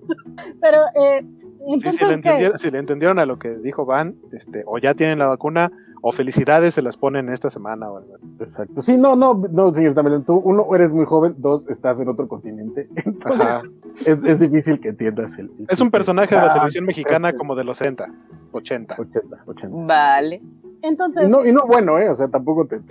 Pero, 0.60 0.78
eh, 0.94 1.24
Sí, 1.62 1.74
entonces, 1.74 2.00
si, 2.00 2.06
le 2.06 2.14
entendieron, 2.14 2.58
si 2.58 2.70
le 2.70 2.78
entendieron 2.78 3.18
a 3.20 3.26
lo 3.26 3.38
que 3.38 3.54
dijo 3.56 3.84
Van, 3.84 4.16
este, 4.32 4.64
o 4.66 4.78
ya 4.78 4.94
tienen 4.94 5.18
la 5.18 5.28
vacuna, 5.28 5.70
o 6.04 6.12
felicidades 6.12 6.74
se 6.74 6.82
las 6.82 6.96
ponen 6.96 7.28
esta 7.30 7.48
semana 7.48 7.88
o 7.90 7.96
algo. 7.98 8.16
Exacto. 8.40 8.82
Sí, 8.82 8.96
no, 8.98 9.14
no, 9.16 9.34
no, 9.50 9.72
señor 9.72 9.94
Tamelón, 9.94 10.24
tú, 10.24 10.34
uno, 10.44 10.66
eres 10.74 10.92
muy 10.92 11.04
joven, 11.06 11.34
dos, 11.38 11.64
estás 11.68 11.98
en 12.00 12.08
otro 12.08 12.26
continente. 12.28 12.88
Entonces, 12.96 13.40
Ajá. 13.40 13.62
es, 14.04 14.18
es 14.24 14.40
difícil 14.40 14.80
que 14.80 14.88
entiendas 14.90 15.32
el. 15.38 15.46
el 15.58 15.66
Es 15.68 15.80
un 15.80 15.90
personaje 15.90 16.34
de 16.34 16.40
la 16.40 16.48
Ah, 16.48 16.52
televisión 16.54 16.84
mexicana 16.84 17.32
como 17.32 17.54
de 17.54 17.64
los 17.64 17.76
60, 17.78 18.06
80. 18.52 18.96
80, 19.00 19.36
80. 19.46 19.76
Vale. 19.86 20.42
Entonces, 20.82 21.28
Y 21.28 21.30
no, 21.30 21.46
y 21.46 21.52
no 21.52 21.64
bueno, 21.66 21.96
¿eh? 22.00 22.08
O 22.10 22.16
sea, 22.16 22.26
tampoco 22.26 22.66
te. 22.66 22.80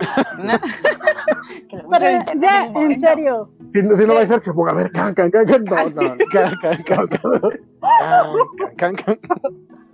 Pero 1.90 2.04
ya, 2.40 2.66
en 2.74 2.98
serio, 2.98 3.50
Si, 3.72 3.82
no- 3.82 3.94
si 3.96 4.06
no 4.06 4.14
va 4.14 4.20
a 4.22 4.26
ser 4.26 4.40
que 4.40 4.52
ponga 4.52 4.72
a 4.72 4.74
ver, 4.74 4.90
can, 4.92 5.14
can, 5.14 5.30
can, 5.30 5.44
can. 5.46 5.64
No, 5.64 5.76
no. 5.90 6.16
Can, 6.30 6.52
can, 6.60 6.82
can, 6.82 7.06
can, 8.76 8.94
can, 8.94 8.94
can. 8.96 9.18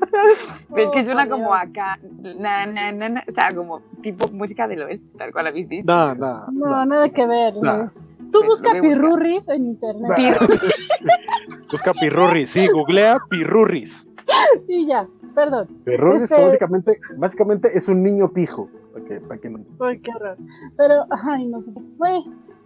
es 0.33 0.67
que 0.93 1.01
Oh, 1.01 1.03
suena 1.03 1.29
como 1.29 1.55
acá, 1.55 1.99
na, 2.23 2.67
na, 2.67 2.93
na, 2.93 3.09
na, 3.09 3.25
o 3.29 3.31
sea, 3.33 3.55
como 3.55 3.81
tipo 4.03 4.29
música 4.29 4.69
del 4.69 4.83
oeste, 4.83 5.07
tal 5.19 5.33
cual 5.33 5.49
habéis 5.49 5.69
dicho. 5.69 5.85
No, 5.87 6.15
no, 6.15 6.47
No, 6.53 6.67
no. 6.69 6.87
nada 6.87 7.09
que 7.11 7.27
ver. 7.27 7.55
No. 7.57 7.91
Tú 8.31 8.41
Lo 8.43 8.47
busca 8.49 8.73
pirurris 8.81 9.49
en 9.49 9.67
internet 9.69 10.11
Pir- 10.17 10.37
Busca 11.71 11.95
pirurris. 11.95 12.51
Sí, 12.51 12.67
googlea 12.69 13.19
pirurris. 13.31 14.09
y 14.69 14.87
ya, 14.87 15.07
perdón. 15.35 15.67
Perrones, 15.85 16.23
Este- 16.31 16.45
básicamente, 16.45 17.01
básicamente 17.17 17.77
es 17.77 17.89
un 17.89 18.03
niño 18.03 18.31
pijo. 18.33 18.69
Que, 19.07 19.21
para 19.21 19.41
que 19.41 19.49
no. 19.49 19.61
Ay, 19.81 20.01
qué 20.01 20.11
horror. 20.11 20.37
Pero, 20.77 21.07
ay, 21.31 21.47
no 21.47 21.63
sé. 21.63 21.73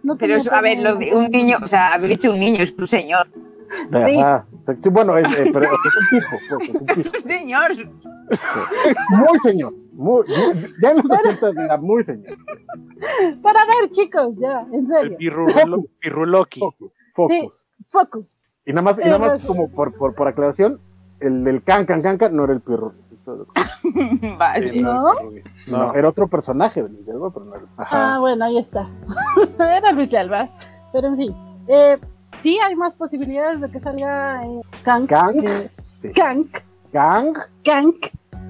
No 0.01 0.17
Pero 0.17 0.35
eso, 0.35 0.51
a 0.53 0.61
ver, 0.61 0.79
lo 0.79 0.97
un 0.97 1.29
niño, 1.29 1.57
o 1.61 1.67
sea, 1.67 1.93
habéis 1.93 2.17
dicho 2.17 2.31
un 2.31 2.39
niño, 2.39 2.61
es 2.63 2.75
un 2.77 2.87
señor. 2.87 3.27
Ajá. 3.91 4.45
Bueno, 4.91 5.17
es, 5.17 5.37
eh, 5.39 5.49
pero 5.53 5.65
es 5.65 5.71
un 5.71 6.19
pijo. 6.19 6.35
pues, 6.49 6.69
es 6.69 6.75
un 6.75 6.85
pijo. 6.87 7.19
señor. 7.27 7.71
Muy 9.09 9.39
señor. 9.39 9.73
Muy, 9.93 10.23
muy- 10.27 10.73
ya 10.81 10.91
en 10.91 10.97
los 10.97 11.05
80 11.05 11.63
era 11.65 11.77
muy 11.77 12.03
señor. 12.03 12.37
Para 13.41 13.59
ver, 13.65 13.89
chicos, 13.91 14.33
ya, 14.39 14.61
en 14.71 14.85
El 14.85 14.87
serio. 14.87 15.17
pirrulo, 15.17 15.83
pirruloqui. 15.99 16.59
Focus. 16.61 16.91
Focus. 17.13 17.31
Sí. 17.31 17.51
Focus. 17.89 18.39
Y 18.65 18.71
nada 18.71 18.81
más, 18.81 18.97
y 18.99 19.03
nada 19.03 19.19
más 19.19 19.45
como 19.45 19.69
por, 19.69 19.93
por, 19.93 20.15
por 20.15 20.27
aclaración, 20.27 20.79
el 21.19 21.43
del 21.43 21.61
can, 21.63 21.85
can, 21.85 22.01
can, 22.01 22.17
can 22.17 22.35
no 22.35 22.45
era 22.45 22.53
el 22.53 22.59
vale. 24.37 24.71
Sí, 24.73 24.79
¿No? 24.81 25.11
el. 25.19 25.41
No, 25.67 25.77
No. 25.77 25.93
era 25.93 26.09
otro 26.09 26.27
personaje 26.27 26.83
pero 27.05 27.31
no 27.45 27.55
era. 27.55 27.65
Ah, 27.77 28.17
bueno, 28.19 28.45
ahí 28.45 28.57
está. 28.57 28.89
Era 29.59 29.91
Luis 29.93 30.09
de 30.09 30.17
Alba. 30.17 30.49
Pero 30.91 31.07
en 31.07 31.17
fin. 31.17 31.35
Eh, 31.67 31.97
sí, 32.43 32.59
hay 32.59 32.75
más 32.75 32.93
posibilidades 32.93 33.61
de 33.61 33.69
que 33.71 33.79
salga 33.79 34.45
eh, 34.45 34.61
Kank. 34.83 35.09
Kank, 35.09 35.41
que- 35.41 35.69
sí. 36.01 36.09
Kank. 36.11 36.57
Gang, 36.93 37.33
Kank. 37.63 37.95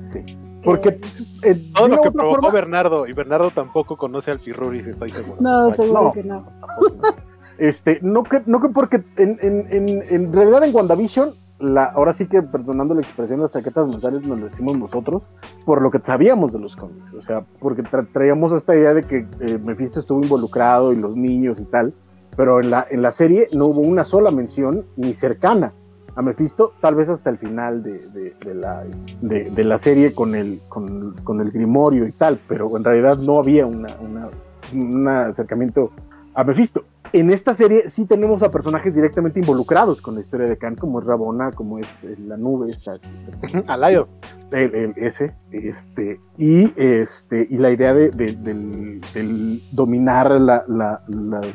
sí. 0.01 0.19
Porque 0.65 0.89
Eh, 0.89 0.99
eh, 1.43 1.55
Todo 1.75 1.87
lo 1.89 2.01
que 2.01 2.11
provocó 2.11 2.35
forma- 2.41 2.49
Bernardo, 2.51 3.07
y 3.07 3.13
Bernardo 3.13 3.51
tampoco 3.51 3.95
conoce 3.97 4.31
al 4.31 4.39
pirruris, 4.39 4.87
estoy 4.87 5.11
seguro. 5.11 5.37
no, 5.41 5.73
seguro 5.73 6.03
no. 6.03 6.11
que 6.13 6.23
no. 6.23 6.45
Este, 7.59 7.99
no 8.01 8.23
que, 8.23 8.41
no 8.47 8.59
que 8.61 8.69
porque 8.69 9.03
en, 9.17 9.37
en, 9.41 9.67
en, 9.71 10.01
en 10.09 10.33
realidad 10.33 10.63
en 10.63 10.73
WandaVision, 10.73 11.29
la, 11.59 11.83
ahora 11.83 12.13
sí 12.13 12.25
que 12.25 12.41
perdonando 12.41 12.95
la 12.95 13.01
expresión, 13.01 13.41
las 13.41 13.51
chaquetas 13.51 13.87
mentales 13.87 14.25
nos 14.25 14.41
decimos 14.41 14.77
nosotros, 14.77 15.21
por 15.65 15.81
lo 15.81 15.91
que 15.91 15.99
sabíamos 15.99 16.51
de 16.51 16.59
los 16.59 16.75
cómics. 16.75 17.13
O 17.13 17.21
sea, 17.21 17.43
porque 17.59 17.83
tra- 17.83 18.07
traíamos 18.11 18.51
esta 18.53 18.75
idea 18.75 18.93
de 18.95 19.03
que 19.03 19.27
eh, 19.41 19.59
Mephisto 19.65 19.99
estuvo 19.99 20.21
involucrado 20.23 20.93
y 20.93 20.95
los 20.95 21.15
niños 21.15 21.59
y 21.59 21.65
tal, 21.65 21.93
pero 22.35 22.59
en 22.59 22.69
la, 22.71 22.85
en 22.89 23.01
la 23.01 23.11
serie 23.11 23.47
no 23.55 23.65
hubo 23.67 23.81
una 23.81 24.03
sola 24.03 24.31
mención 24.31 24.85
ni 24.97 25.13
cercana 25.13 25.73
a 26.15 26.21
Mephisto, 26.21 26.73
tal 26.79 26.93
vez 26.95 27.09
hasta 27.09 27.31
el 27.31 27.37
final 27.39 27.81
de, 27.81 27.93
de- 27.93 28.31
de 28.45 28.55
la, 28.55 28.83
de, 29.21 29.63
la 29.63 29.77
serie 29.79 30.13
con 30.13 30.35
el, 30.35 30.59
con, 30.69 31.15
con 31.23 31.41
el 31.41 31.49
Grimorio 31.51 32.05
y 32.07 32.11
tal, 32.11 32.39
pero 32.47 32.75
en 32.77 32.83
realidad 32.83 33.17
no 33.17 33.39
había 33.39 33.65
una, 33.65 33.97
una- 33.99 34.29
un 34.73 35.07
acercamiento 35.07 35.91
a 36.35 36.43
Mephisto. 36.43 36.83
En 37.13 37.29
esta 37.31 37.53
serie 37.53 37.89
sí 37.89 38.05
tenemos 38.05 38.41
a 38.43 38.49
personajes 38.51 38.93
directamente 38.95 39.39
involucrados 39.39 40.01
con 40.01 40.15
la 40.15 40.21
historia 40.21 40.47
de 40.47 40.57
Khan, 40.57 40.75
como 40.75 40.99
es 40.99 41.05
Rabona, 41.05 41.51
como 41.51 41.77
es 41.79 42.03
eh, 42.03 42.15
la 42.27 42.37
nube 42.37 42.69
esta, 42.71 42.93
Alayo. 43.67 44.07
el, 44.51 44.73
el- 44.75 44.93
ese, 44.97 45.33
este, 45.51 46.19
y 46.37 46.71
este, 46.75 47.47
y 47.49 47.57
la 47.57 47.71
idea 47.71 47.93
de, 47.93 48.09
de- 48.11 48.35
del, 48.35 49.01
del 49.15 49.59
dominar 49.71 50.29
la, 50.39 50.63
la- 50.67 51.01
las, 51.07 51.47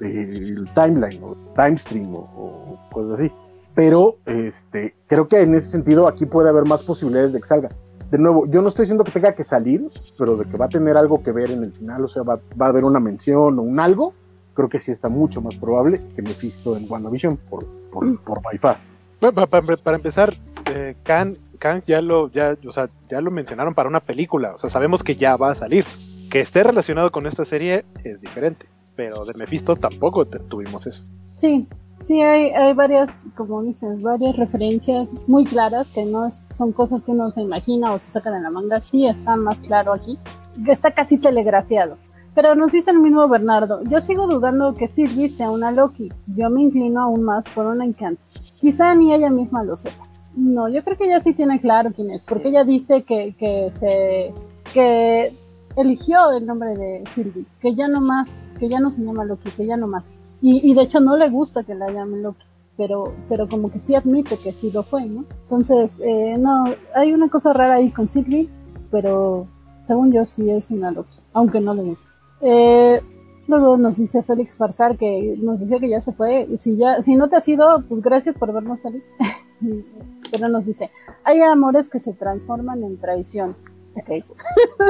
el 0.00 0.68
timeline 0.74 1.22
o 1.24 1.34
time 1.54 1.78
stream 1.78 2.14
o, 2.14 2.20
o 2.20 2.78
cosas 2.92 3.18
así. 3.18 3.32
Pero 3.74 4.16
este, 4.26 4.94
creo 5.06 5.26
que 5.26 5.40
en 5.42 5.54
ese 5.54 5.70
sentido 5.70 6.08
aquí 6.08 6.24
puede 6.26 6.48
haber 6.48 6.64
más 6.66 6.82
posibilidades 6.82 7.32
de 7.32 7.40
que 7.40 7.46
salga. 7.46 7.68
De 8.10 8.18
nuevo, 8.18 8.44
yo 8.46 8.62
no 8.62 8.68
estoy 8.68 8.84
diciendo 8.84 9.04
que 9.04 9.10
tenga 9.12 9.34
que 9.34 9.44
salir, 9.44 9.88
pero 10.16 10.36
de 10.36 10.44
que 10.44 10.56
va 10.56 10.66
a 10.66 10.68
tener 10.68 10.96
algo 10.96 11.22
que 11.22 11.32
ver 11.32 11.50
en 11.50 11.64
el 11.64 11.72
final, 11.72 12.04
o 12.04 12.08
sea, 12.08 12.22
va, 12.22 12.38
va 12.60 12.66
a 12.66 12.68
haber 12.68 12.84
una 12.84 13.00
mención 13.00 13.58
o 13.58 13.62
un 13.62 13.80
algo, 13.80 14.14
creo 14.54 14.68
que 14.68 14.78
sí 14.78 14.92
está 14.92 15.08
mucho 15.08 15.40
más 15.40 15.56
probable 15.56 16.00
que 16.14 16.22
Mephisto 16.22 16.76
en 16.76 16.86
WandaVision 16.88 17.36
por, 17.50 17.66
por, 17.90 18.18
por 18.22 18.40
by 18.42 18.56
far. 18.58 18.78
Bueno, 19.20 19.34
pa- 19.34 19.46
pa- 19.46 19.76
para, 19.82 19.96
empezar, 19.96 20.32
eh, 20.72 20.94
Kang, 21.02 21.32
Kang 21.58 21.82
ya 21.86 22.00
lo, 22.00 22.30
ya, 22.30 22.56
o 22.66 22.70
sea, 22.72 22.88
ya 23.10 23.20
lo 23.20 23.30
mencionaron 23.30 23.74
para 23.74 23.88
una 23.88 24.00
película. 24.00 24.54
O 24.54 24.58
sea, 24.58 24.70
sabemos 24.70 25.02
que 25.02 25.16
ya 25.16 25.36
va 25.36 25.50
a 25.50 25.54
salir. 25.54 25.84
Que 26.30 26.40
esté 26.40 26.62
relacionado 26.62 27.10
con 27.10 27.26
esta 27.26 27.44
serie 27.44 27.84
es 28.04 28.20
diferente. 28.20 28.66
Pero 28.96 29.24
de 29.24 29.34
Mephisto 29.34 29.76
tampoco 29.76 30.24
te- 30.26 30.38
tuvimos 30.38 30.86
eso. 30.86 31.04
Sí, 31.20 31.66
sí, 32.00 32.20
hay, 32.22 32.50
hay 32.50 32.72
varias, 32.74 33.10
como 33.36 33.62
dices, 33.62 34.00
varias 34.02 34.34
referencias 34.36 35.10
muy 35.26 35.44
claras 35.44 35.88
que 35.90 36.04
no 36.04 36.26
es- 36.26 36.44
son 36.50 36.72
cosas 36.72 37.02
que 37.02 37.10
uno 37.12 37.28
se 37.30 37.42
imagina 37.42 37.92
o 37.92 37.98
se 37.98 38.10
saca 38.10 38.30
de 38.30 38.40
la 38.40 38.50
manga. 38.50 38.80
Sí, 38.80 39.06
está 39.06 39.36
más 39.36 39.60
claro 39.60 39.92
aquí. 39.92 40.18
Está 40.66 40.90
casi 40.92 41.18
telegrafiado. 41.18 41.98
Pero 42.34 42.54
nos 42.54 42.72
dice 42.72 42.90
el 42.90 42.98
mismo 42.98 43.26
Bernardo, 43.28 43.82
yo 43.84 43.98
sigo 44.00 44.26
dudando 44.26 44.74
que 44.74 44.88
Sylvie 44.88 45.28
sea 45.28 45.50
una 45.50 45.70
Loki. 45.72 46.10
Yo 46.36 46.50
me 46.50 46.62
inclino 46.62 47.00
aún 47.02 47.22
más 47.22 47.44
por 47.54 47.66
una 47.66 47.84
Encanto. 47.84 48.20
Quizá 48.60 48.94
ni 48.94 49.12
ella 49.14 49.30
misma 49.30 49.62
lo 49.64 49.74
sepa. 49.76 50.06
No, 50.34 50.68
yo 50.68 50.84
creo 50.84 50.98
que 50.98 51.04
ella 51.04 51.18
sí 51.20 51.32
tiene 51.32 51.58
claro 51.58 51.92
quién 51.94 52.10
es, 52.10 52.26
porque 52.28 52.48
ella 52.48 52.62
dice 52.62 53.04
que, 53.04 53.34
que 53.38 53.70
se 53.72 54.34
que 54.74 55.32
eligió 55.76 56.32
el 56.32 56.44
nombre 56.44 56.74
de 56.74 57.04
Sylvie, 57.10 57.46
que 57.60 57.74
ya 57.74 57.86
no 57.86 58.00
más, 58.00 58.40
que 58.58 58.68
ya 58.68 58.80
no 58.80 58.90
se 58.90 59.02
llama 59.02 59.24
Loki, 59.24 59.50
que 59.50 59.66
ya 59.66 59.76
no 59.76 59.86
más. 59.86 60.16
Y, 60.42 60.68
y 60.68 60.74
de 60.74 60.82
hecho 60.82 61.00
no 61.00 61.16
le 61.16 61.28
gusta 61.28 61.62
que 61.62 61.74
la 61.74 61.90
llamen 61.90 62.22
Loki, 62.22 62.42
pero, 62.76 63.12
pero 63.28 63.48
como 63.48 63.70
que 63.70 63.78
sí 63.78 63.94
admite 63.94 64.38
que 64.38 64.52
sí 64.52 64.70
lo 64.70 64.82
fue, 64.82 65.04
¿no? 65.06 65.24
Entonces, 65.44 65.96
eh, 66.00 66.36
no, 66.38 66.64
hay 66.94 67.12
una 67.12 67.28
cosa 67.28 67.52
rara 67.52 67.74
ahí 67.74 67.90
con 67.90 68.08
Sylvie, 68.08 68.48
pero 68.90 69.46
según 69.84 70.12
yo 70.12 70.24
sí 70.24 70.50
es 70.50 70.70
una 70.70 70.90
Loki, 70.90 71.18
aunque 71.32 71.60
no 71.60 71.74
le 71.74 71.82
guste. 71.82 72.06
Eh, 72.40 73.00
luego 73.46 73.76
nos 73.76 73.96
dice 73.96 74.22
Félix 74.22 74.56
Farsar 74.56 74.96
que 74.96 75.36
nos 75.40 75.60
decía 75.60 75.78
que 75.78 75.88
ya 75.88 76.00
se 76.00 76.12
fue. 76.12 76.48
Si 76.58 76.76
ya, 76.76 77.00
si 77.02 77.16
no 77.16 77.28
te 77.28 77.36
has 77.36 77.48
ido, 77.48 77.82
pues 77.88 78.02
gracias 78.02 78.34
por 78.36 78.52
vernos, 78.52 78.80
Félix. 78.80 79.14
Pero 80.30 80.48
nos 80.48 80.66
dice, 80.66 80.90
hay 81.24 81.40
amores 81.40 81.88
que 81.88 81.98
se 81.98 82.12
transforman 82.12 82.82
en 82.82 82.98
traición. 82.98 83.52
Ok. 83.94 84.24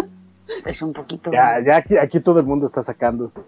Es 0.65 0.83
un 0.83 0.93
poquito. 0.93 1.31
Ya, 1.33 1.61
ya 1.65 1.77
aquí, 1.77 1.97
aquí 1.97 2.21
todo 2.21 2.41
el 2.41 2.47
mundo 2.47 2.67
está 2.67 2.83
sacando 2.83 3.27
esto. 3.27 3.43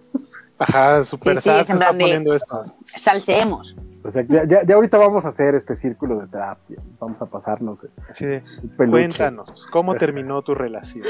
Ajá, 0.59 1.05
Super 1.05 1.37
Sí, 1.37 1.43
sí, 1.43 1.51
es 1.51 1.71
está 1.71 1.89
poniendo 1.89 2.35
esto. 2.35 2.63
Salseemos. 2.89 3.77
O 4.03 4.11
sea, 4.11 4.25
ya, 4.29 4.45
ya, 4.45 4.65
ya 4.65 4.75
ahorita 4.75 4.99
vamos 4.99 5.25
a 5.25 5.29
hacer 5.29 5.55
este 5.55 5.77
círculo 5.77 6.19
de 6.21 6.27
terapia. 6.27 6.81
Vamos 6.99 7.23
a 7.23 7.27
pasarnos 7.27 7.83
de, 7.83 8.43
peluche. 8.77 8.91
cuéntanos, 8.91 9.67
¿cómo 9.67 9.95
terminó 9.95 10.43
tu 10.43 10.55
relación? 10.55 11.05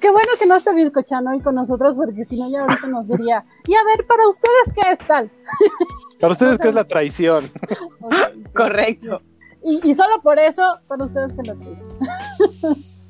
Qué 0.00 0.10
bueno 0.10 0.28
que 0.38 0.46
no 0.46 0.56
está 0.56 0.72
bizcochando 0.72 1.30
hoy 1.30 1.40
con 1.40 1.54
nosotros, 1.54 1.96
porque 1.96 2.24
si 2.24 2.38
no 2.38 2.50
ya 2.50 2.62
ahorita 2.62 2.88
nos 2.88 3.08
diría, 3.08 3.44
y 3.66 3.74
a 3.74 3.84
ver, 3.84 4.06
para 4.06 4.26
ustedes, 4.28 4.72
¿qué 4.74 4.92
es 4.92 5.06
tal? 5.06 5.30
Para 6.20 6.32
ustedes, 6.32 6.58
¿qué 6.58 6.68
es 6.68 6.74
la 6.74 6.84
traición? 6.84 7.52
Correcto. 8.54 9.22
Y, 9.62 9.88
y 9.88 9.94
solo 9.94 10.20
por 10.22 10.38
eso, 10.38 10.62
para 10.88 11.04
ustedes 11.04 11.32
que 11.34 11.42
lo 11.42 11.56
tienen. 11.56 11.88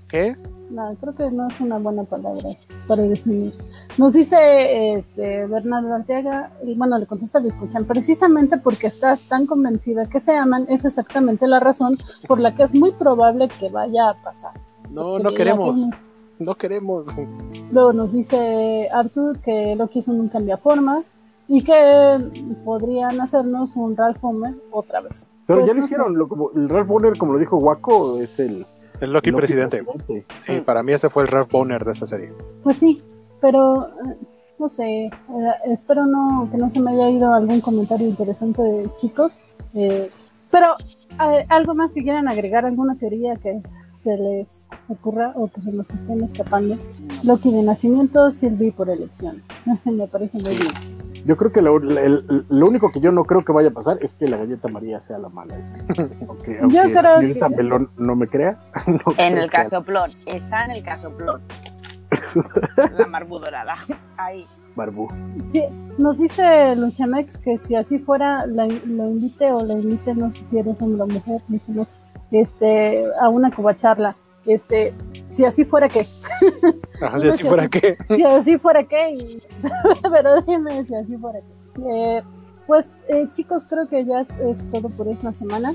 ¿Qué? 0.09 0.35
No, 0.71 0.89
creo 1.01 1.15
que 1.15 1.31
no 1.31 1.49
es 1.49 1.61
una 1.61 1.79
buena 1.79 2.05
palabra 2.05 2.49
para 2.87 3.03
definir. 3.03 3.53
Nos 3.99 4.13
dice 4.13 4.95
este, 4.95 5.47
Bernardo 5.47 5.93
Arteaga, 5.95 6.53
y 6.65 6.75
bueno, 6.75 6.97
le 6.99 7.07
contesta 7.07 7.41
escuchan 7.41 7.85
precisamente 7.85 8.57
porque 8.57 8.87
estás 8.87 9.23
tan 9.23 9.47
convencida 9.47 10.07
que 10.07 10.21
se 10.21 10.37
aman, 10.37 10.67
es 10.69 10.85
exactamente 10.85 11.47
la 11.49 11.59
razón 11.61 11.99
por 12.29 12.39
la 12.39 12.55
que 12.55 12.63
es 12.63 12.75
muy 12.75 12.93
probable 12.93 13.49
que 13.59 13.69
vaya 13.69 14.11
a 14.11 14.23
pasar. 14.23 14.53
No, 14.91 15.13
Porque 15.13 15.25
no 15.25 15.35
queremos. 15.35 15.79
No 16.39 16.55
queremos. 16.55 17.07
Luego 17.71 17.93
nos 17.93 18.13
dice 18.13 18.89
Arthur 18.93 19.41
que 19.41 19.75
Loki 19.77 19.99
es 19.99 20.09
un 20.09 20.29
cambiaforma. 20.29 21.03
y 21.53 21.65
que 21.65 22.55
podrían 22.65 23.21
hacernos 23.21 23.75
un 23.75 23.97
Ralph 23.97 24.23
Homer 24.25 24.55
otra 24.71 25.01
vez. 25.01 25.27
Pero 25.47 25.59
Pues, 25.59 25.67
ya 25.67 25.75
lo 25.75 25.81
no 25.81 25.85
hicieron, 25.85 26.17
lo, 26.17 26.29
como, 26.29 26.51
el 26.55 26.69
Ralph 26.69 26.87
Bonner, 26.87 27.19
como 27.19 27.33
lo 27.33 27.39
dijo 27.41 27.57
Waco, 27.57 28.21
es 28.21 28.39
el 28.39 28.65
El 29.01 29.13
Loki 29.13 29.31
Loki 29.31 29.33
presidente. 29.33 29.83
presidente. 29.83 30.27
Sí, 30.47 30.61
para 30.61 30.83
mí 30.83 30.93
ese 30.93 31.09
fue 31.11 31.23
el 31.25 31.29
Ralph 31.29 31.51
Boner 31.51 31.85
de 31.85 31.93
esta 31.93 32.07
serie. 32.07 32.33
Pues 32.63 32.79
sí, 32.79 33.03
pero 33.41 33.89
eh, 33.89 34.17
no 34.59 34.69
sé, 34.69 35.07
eh, 35.07 35.11
espero 35.67 36.07
no 36.07 36.49
que 36.51 36.59
no 36.59 36.69
se 36.69 36.81
me 36.81 36.93
haya 36.93 37.09
ido 37.09 37.33
algún 37.33 37.61
comentario 37.61 38.07
interesante 38.07 38.63
de 38.63 38.95
chicos. 38.95 39.43
eh, 39.75 40.11
pero 40.51 40.75
eh, 41.25 41.47
algo 41.49 41.75
más 41.75 41.93
que 41.93 42.03
quieran 42.03 42.29
agregar, 42.29 42.65
alguna 42.67 42.97
teoría 42.97 43.37
que 43.37 43.63
se 43.97 44.17
les 44.17 44.69
ocurra 44.89 45.33
o 45.37 45.49
que 45.49 45.63
se 45.63 45.73
nos 45.73 45.91
estén 45.91 46.23
escapando. 46.25 46.77
Loki 47.23 47.53
de 47.53 47.63
nacimiento, 47.63 48.31
Sylvie 48.33 48.73
por 48.73 48.91
elección. 48.91 49.43
me 49.85 50.07
parece 50.09 50.39
muy 50.39 50.57
bien. 50.57 51.00
Yo 51.25 51.37
creo 51.37 51.53
que 51.53 51.63
lo, 51.63 51.77
el- 51.79 52.45
lo 52.49 52.67
único 52.67 52.91
que 52.91 53.01
yo 53.01 53.13
no 53.13 53.25
creo 53.25 53.45
que 53.45 53.53
vaya 53.53 53.69
a 53.69 53.73
pasar 53.73 53.99
es 54.01 54.15
que 54.15 54.27
la 54.29 54.37
galleta 54.39 54.69
María 54.69 55.01
sea 55.01 55.19
la 55.19 55.29
mala. 55.29 55.55
Aunque, 56.29 56.59
aunque 56.61 56.75
Yo 56.77 56.83
creo 56.83 57.21
que- 57.21 57.89
no 57.99 58.17
me 58.17 58.27
crea. 58.27 58.59
no 58.87 59.15
En 59.17 59.39
el 59.39 59.51
casoplón, 59.51 60.11
está 60.27 60.65
en 60.65 60.71
el 60.73 60.83
casoplón. 60.83 61.41
La 62.99 63.07
marbudorada. 63.07 63.75
Ahí. 64.17 64.45
Barbú. 64.75 65.09
Sí, 65.49 65.63
nos 65.99 66.19
dice 66.19 66.75
Luchamex 66.75 67.39
que 67.39 67.57
si 67.57 67.77
así 67.77 67.99
fuera, 68.01 68.47
la- 68.47 68.67
lo 68.67 69.11
invite 69.11 69.53
o 69.53 69.65
la 69.65 69.75
invite, 69.75 70.15
no 70.15 70.29
sé 70.31 70.45
si 70.45 70.59
eres 70.59 70.83
hombre 70.83 71.03
o 71.03 71.07
mujer, 71.07 71.41
Luchamex, 71.49 72.03
este, 72.33 73.05
a 73.21 73.29
una 73.29 73.51
covacharla. 73.53 74.17
Este, 74.47 74.95
si 75.29 75.45
así 75.45 75.65
fuera 75.65 75.89
que, 75.89 76.07
Ajá, 77.01 77.19
si 77.21 77.29
así 77.29 77.43
fuera 77.45 77.69
que. 77.69 77.97
si 78.15 78.23
así 78.25 78.59
fuera 78.59 78.85
que, 78.85 79.11
y- 79.15 79.43
pero 80.11 80.41
dime 80.43 80.85
si 80.87 80.95
así 80.95 81.17
fuera 81.17 81.41
que. 81.41 81.83
Eh, 82.17 82.23
pues 82.67 82.95
eh, 83.09 83.27
chicos, 83.31 83.65
creo 83.65 83.89
que 83.89 84.05
ya 84.05 84.21
es, 84.21 84.31
es 84.39 84.59
todo 84.71 84.89
por 84.91 85.09
esta 85.09 85.33
semana. 85.35 85.75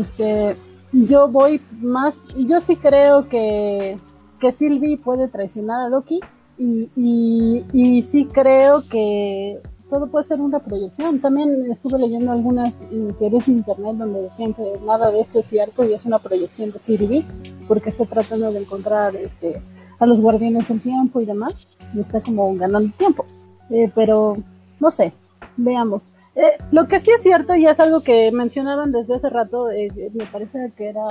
Este, 0.00 0.56
yo 0.92 1.28
voy 1.28 1.60
más, 1.80 2.18
yo 2.36 2.60
sí 2.60 2.76
creo 2.76 3.28
que, 3.28 3.98
que 4.38 4.52
Sylvie 4.52 4.98
puede 4.98 5.28
traicionar 5.28 5.80
a 5.86 5.88
Loki 5.88 6.20
y, 6.58 6.90
y, 6.96 7.64
y 7.72 8.02
sí 8.02 8.26
creo 8.26 8.82
que 8.88 9.60
todo 9.90 10.06
puede 10.06 10.24
ser 10.24 10.40
una 10.40 10.60
proyección. 10.60 11.20
También 11.20 11.70
estuve 11.70 11.98
leyendo 11.98 12.30
algunas 12.32 12.86
teorías 13.18 13.48
en 13.48 13.58
internet 13.58 13.96
donde 13.96 14.22
decían 14.22 14.54
que 14.54 14.78
nada 14.86 15.10
de 15.10 15.20
esto 15.20 15.40
es 15.40 15.46
cierto 15.46 15.84
y 15.84 15.92
es 15.92 16.06
una 16.06 16.20
proyección 16.20 16.70
de 16.70 16.78
Sylvie 16.78 17.24
porque 17.66 17.90
está 17.90 18.04
tratando 18.06 18.52
de 18.52 18.60
encontrar 18.60 19.16
este, 19.16 19.60
a 19.98 20.06
los 20.06 20.20
guardianes 20.20 20.68
del 20.68 20.80
tiempo 20.80 21.20
y 21.20 21.26
demás 21.26 21.66
y 21.92 22.00
está 22.00 22.20
como 22.20 22.54
ganando 22.54 22.92
tiempo. 22.96 23.26
Eh, 23.68 23.90
pero 23.94 24.38
no 24.78 24.90
sé, 24.90 25.12
veamos. 25.56 26.12
Eh, 26.36 26.56
lo 26.70 26.86
que 26.86 27.00
sí 27.00 27.10
es 27.10 27.22
cierto 27.22 27.56
y 27.56 27.66
es 27.66 27.80
algo 27.80 28.00
que 28.00 28.30
mencionaron 28.32 28.92
desde 28.92 29.16
hace 29.16 29.28
rato, 29.28 29.70
eh, 29.70 29.90
me 30.14 30.24
parece 30.26 30.72
que 30.76 30.88
era 30.88 31.02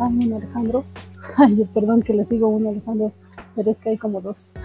ay, 0.00 0.26
un 0.26 0.32
Alejandro. 0.32 0.84
Ay, 1.36 1.66
perdón 1.72 2.02
que 2.02 2.14
les 2.14 2.28
digo 2.28 2.48
un 2.48 2.66
Alejandro, 2.66 3.10
pero 3.54 3.70
es 3.70 3.78
que 3.78 3.90
hay 3.90 3.98
como 3.98 4.20
dos. 4.20 4.46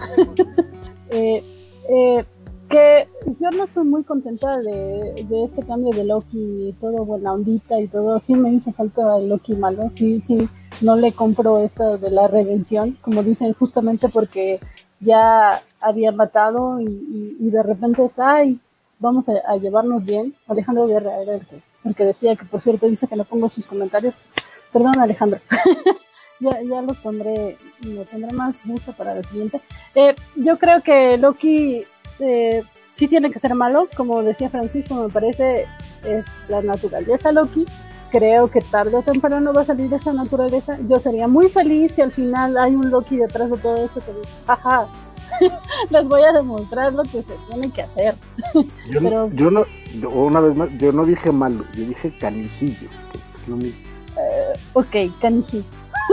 Eh, 1.14 1.42
eh, 1.90 2.24
que 2.72 3.06
yo 3.38 3.50
no 3.50 3.64
estoy 3.64 3.84
muy 3.84 4.02
contenta 4.02 4.56
de, 4.56 5.26
de 5.28 5.44
este 5.44 5.62
cambio 5.62 5.92
de 5.92 6.04
Loki 6.04 6.74
todo 6.80 7.04
buena 7.04 7.34
ondita 7.34 7.78
y 7.78 7.86
todo. 7.86 8.18
Sí 8.18 8.34
me 8.34 8.50
hizo 8.50 8.72
falta 8.72 9.18
el 9.18 9.28
Loki 9.28 9.54
malo, 9.54 9.90
sí, 9.90 10.22
sí, 10.22 10.48
no 10.80 10.96
le 10.96 11.12
compro 11.12 11.58
esto 11.58 11.98
de 11.98 12.10
la 12.10 12.28
redención, 12.28 12.96
como 13.02 13.22
dicen, 13.22 13.52
justamente 13.52 14.08
porque 14.08 14.58
ya 15.00 15.62
había 15.80 16.12
matado 16.12 16.80
y, 16.80 17.50
de 17.50 17.62
repente 17.62 18.04
es, 18.06 18.18
ay, 18.18 18.58
vamos 18.98 19.26
a, 19.28 19.56
llevarnos 19.56 20.06
bien. 20.06 20.34
Alejandro 20.48 20.86
Guerra 20.86 21.20
era 21.20 21.34
el 21.34 21.94
que, 21.94 22.04
decía 22.04 22.36
que, 22.36 22.46
por 22.46 22.62
cierto, 22.62 22.88
dice 22.88 23.06
que 23.06 23.16
no 23.16 23.24
pongo 23.24 23.50
sus 23.50 23.66
comentarios. 23.66 24.14
Perdón, 24.72 24.98
Alejandro. 24.98 25.40
ya, 26.40 26.62
ya 26.62 26.80
los 26.80 26.96
pondré, 26.98 27.58
me 27.86 28.04
pondré 28.04 28.32
más 28.32 28.66
gusto 28.66 28.94
para 28.94 29.14
la 29.14 29.22
siguiente. 29.22 29.60
Eh, 29.94 30.14
yo 30.36 30.56
creo 30.56 30.82
que 30.82 31.18
Loki 31.18 31.84
eh, 32.22 32.62
sí 32.94 33.08
tiene 33.08 33.30
que 33.30 33.38
ser 33.40 33.54
malo, 33.54 33.88
como 33.96 34.22
decía 34.22 34.48
Francisco, 34.50 34.94
me 34.94 35.08
parece 35.08 35.66
es 36.04 36.26
la 36.48 36.62
naturaleza 36.62 37.32
Loki. 37.32 37.64
Creo 38.10 38.50
que 38.50 38.60
tarde 38.60 38.94
o 38.96 39.02
temprano 39.02 39.52
va 39.54 39.62
a 39.62 39.64
salir 39.64 39.92
esa 39.94 40.12
naturaleza. 40.12 40.78
Yo 40.86 41.00
sería 41.00 41.28
muy 41.28 41.48
feliz 41.48 41.92
si 41.92 42.02
al 42.02 42.12
final 42.12 42.58
hay 42.58 42.74
un 42.74 42.90
Loki 42.90 43.16
detrás 43.16 43.50
de 43.50 43.56
todo 43.56 43.76
esto 43.84 44.00
que 44.00 44.12
dice, 44.12 44.28
ajá, 44.46 44.86
les 45.90 46.06
voy 46.06 46.20
a 46.22 46.32
demostrar 46.32 46.92
lo 46.92 47.02
que 47.04 47.22
se 47.22 47.34
tiene 47.50 47.70
que 47.72 47.82
hacer. 47.82 48.14
Yo, 48.90 49.00
no- 49.00 49.08
Pero- 49.08 49.26
yo 49.32 49.50
no, 49.50 49.64
yo- 49.98 50.10
una 50.10 50.40
vez 50.40 50.54
más, 50.56 50.68
yo 50.78 50.92
no 50.92 51.06
dije 51.06 51.32
malo, 51.32 51.64
yo 51.74 51.84
dije 51.86 52.14
canijillo. 52.18 52.88
que 53.12 53.18
es 53.42 53.48
lo 53.48 53.56
mismo. 53.56 53.80
Ok, 54.74 54.94
Kanji. 55.22 55.64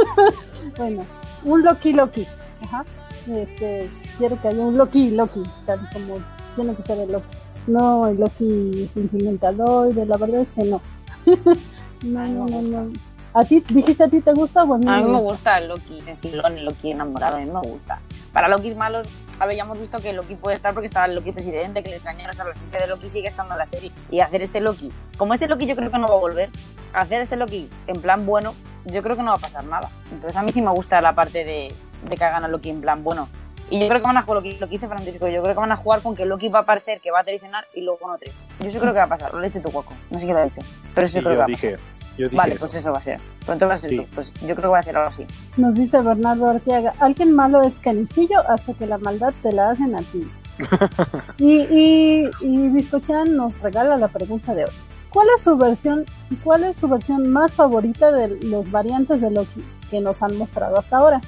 bueno, 0.77 1.05
un 1.43 1.63
Loki 1.63 1.91
Loki. 1.93 2.25
Ajá. 2.63 2.85
Este, 3.27 3.89
quiero 4.19 4.39
que 4.39 4.49
haya 4.49 4.59
un 4.59 4.77
Loki 4.77 5.11
Loki, 5.11 5.41
tal 5.65 5.79
como 5.91 6.17
tiene 6.55 6.75
que 6.75 6.83
ser 6.83 6.99
el 6.99 7.11
Loki. 7.11 7.37
No 7.65 8.07
el 8.07 8.19
Loki 8.19 8.87
sentimentaloide, 8.87 10.05
la 10.05 10.17
verdad 10.17 10.41
es 10.41 10.51
que 10.51 10.63
no. 10.65 10.81
no, 12.03 12.27
no, 12.27 12.45
no, 12.45 12.61
no. 12.61 12.93
¿A 13.33 13.43
ti, 13.43 13.63
dijiste 13.69 14.03
a 14.03 14.07
ti 14.07 14.21
te 14.21 14.33
gusta? 14.33 14.63
Bueno, 14.63 14.91
A 14.91 14.97
mí 14.97 15.09
me 15.09 15.21
gusta 15.21 15.57
el 15.59 15.69
Loki 15.69 16.01
sencillón, 16.01 16.57
el 16.57 16.65
Loki 16.65 16.91
enamorado, 16.91 17.37
a 17.37 17.39
mí 17.39 17.45
me 17.45 17.61
gusta. 17.61 17.99
Para 18.33 18.49
Loki 18.49 18.75
malos, 18.75 19.07
habíamos 19.39 19.79
visto 19.79 19.97
que 19.99 20.13
Loki 20.13 20.35
puede 20.35 20.55
estar 20.55 20.73
porque 20.73 20.87
estaba 20.87 21.05
el 21.05 21.15
Loki 21.15 21.31
presidente, 21.31 21.81
que 21.81 21.89
le 21.89 21.95
extrañaron, 21.95 22.31
o 22.31 22.33
sea, 22.33 22.45
la 22.45 22.51
esencia 22.51 22.79
de 22.79 22.87
Loki 22.87 23.07
sigue 23.07 23.27
estando 23.27 23.53
en 23.53 23.59
la 23.59 23.65
serie. 23.65 23.91
Y 24.11 24.19
hacer 24.19 24.41
este 24.41 24.59
Loki, 24.59 24.91
como 25.17 25.33
este 25.33 25.47
Loki 25.47 25.65
yo 25.65 25.75
creo 25.75 25.91
que 25.91 25.99
no 25.99 26.07
va 26.07 26.15
a 26.15 26.19
volver, 26.19 26.49
hacer 26.93 27.21
este 27.21 27.35
Loki 27.37 27.69
en 27.87 28.01
plan 28.01 28.25
bueno, 28.25 28.53
yo 28.85 29.01
creo 29.03 29.15
que 29.15 29.23
no 29.23 29.31
va 29.31 29.37
a 29.37 29.41
pasar 29.41 29.63
nada. 29.63 29.89
Entonces 30.11 30.35
a 30.35 30.43
mí 30.43 30.51
sí 30.51 30.61
me 30.61 30.71
gusta 30.71 30.99
la 30.99 31.13
parte 31.13 31.45
de, 31.45 31.73
de 32.09 32.17
que 32.17 32.23
hagan 32.23 32.43
a 32.43 32.47
Loki 32.47 32.69
en 32.69 32.81
plan 32.81 33.03
bueno. 33.03 33.29
Y 33.71 33.79
yo 33.79 33.87
creo 33.87 34.01
que 34.01 34.07
van 34.07 34.17
a 34.17 34.21
jugar 34.23 34.37
lo 34.37 34.43
que, 34.43 34.53
lo 34.59 34.67
que 34.67 34.71
dice 34.73 34.87
Francisco, 34.87 35.27
yo 35.27 35.41
creo 35.43 35.53
que 35.53 35.59
van 35.59 35.71
a 35.71 35.77
jugar 35.77 36.01
con 36.01 36.15
que 36.15 36.25
Loki 36.25 36.49
va 36.49 36.59
a 36.59 36.65
parecer 36.65 36.99
que 37.01 37.11
va 37.11 37.19
a 37.19 37.23
traicionar 37.23 37.65
y 37.73 37.81
luego 37.81 37.99
no 38.07 38.17
traicionar. 38.17 38.47
Yo 38.59 38.71
sí 38.71 38.77
creo 38.79 38.93
que 38.93 38.99
va 38.99 39.05
a 39.05 39.09
pasar, 39.09 39.33
lo 39.33 39.41
he 39.43 39.47
dicho 39.49 39.61
tu 39.61 39.69
guaco, 39.71 39.93
no 40.09 40.19
sé 40.19 40.25
qué 40.25 40.33
lo 40.33 40.39
ha 40.39 40.43
dicho, 40.45 40.61
pero 40.95 41.07
sí 41.07 41.19
Y 41.19 41.21
creo 41.21 41.31
que 41.33 41.37
va 41.37 41.43
a 41.43 41.47
dije, 41.47 41.77
yo 42.17 42.25
dije 42.25 42.35
Vale, 42.35 42.51
eso. 42.53 42.59
pues 42.61 42.75
eso 42.75 42.91
va 42.91 42.97
a 42.97 43.01
ser. 43.03 43.19
Pronto 43.45 43.67
va 43.67 43.73
a 43.75 43.77
ser 43.77 43.89
Sí. 43.91 43.97
tú. 43.97 44.05
Pues 44.15 44.33
yo 44.33 44.47
creo 44.55 44.61
que 44.61 44.67
va 44.67 44.79
a 44.79 44.83
ser 44.83 44.97
algo 44.97 45.09
así. 45.09 45.25
Nos 45.57 45.75
dice 45.75 46.01
Bernardo 46.01 46.49
Arteaga, 46.49 46.93
alguien 46.99 47.35
malo 47.35 47.61
es 47.61 47.75
canijillo 47.75 48.39
hasta 48.49 48.73
que 48.73 48.85
la 48.87 48.97
maldad 48.97 49.33
te 49.43 49.51
la 49.51 49.69
hacen 49.71 49.95
a 49.95 49.99
ti. 49.99 50.27
y, 51.37 51.53
y, 51.61 52.29
y 52.41 52.67
Biscochan 52.69 53.35
nos 53.37 53.59
regala 53.61 53.95
la 53.97 54.07
pregunta 54.07 54.53
de 54.53 54.65
hoy. 54.65 54.71
¿Cuál 55.09 55.27
es 55.35 55.43
su 55.43 55.57
versión, 55.57 56.05
cuál 56.43 56.63
es 56.65 56.77
su 56.77 56.87
versión 56.87 57.29
más 57.29 57.51
favorita 57.51 58.11
de 58.11 58.27
los 58.45 58.69
variantes 58.69 59.21
de 59.21 59.31
Loki 59.31 59.63
que 59.89 59.99
nos 60.01 60.21
han 60.21 60.37
mostrado 60.37 60.77
hasta 60.77 60.97
ahora? 60.97 61.21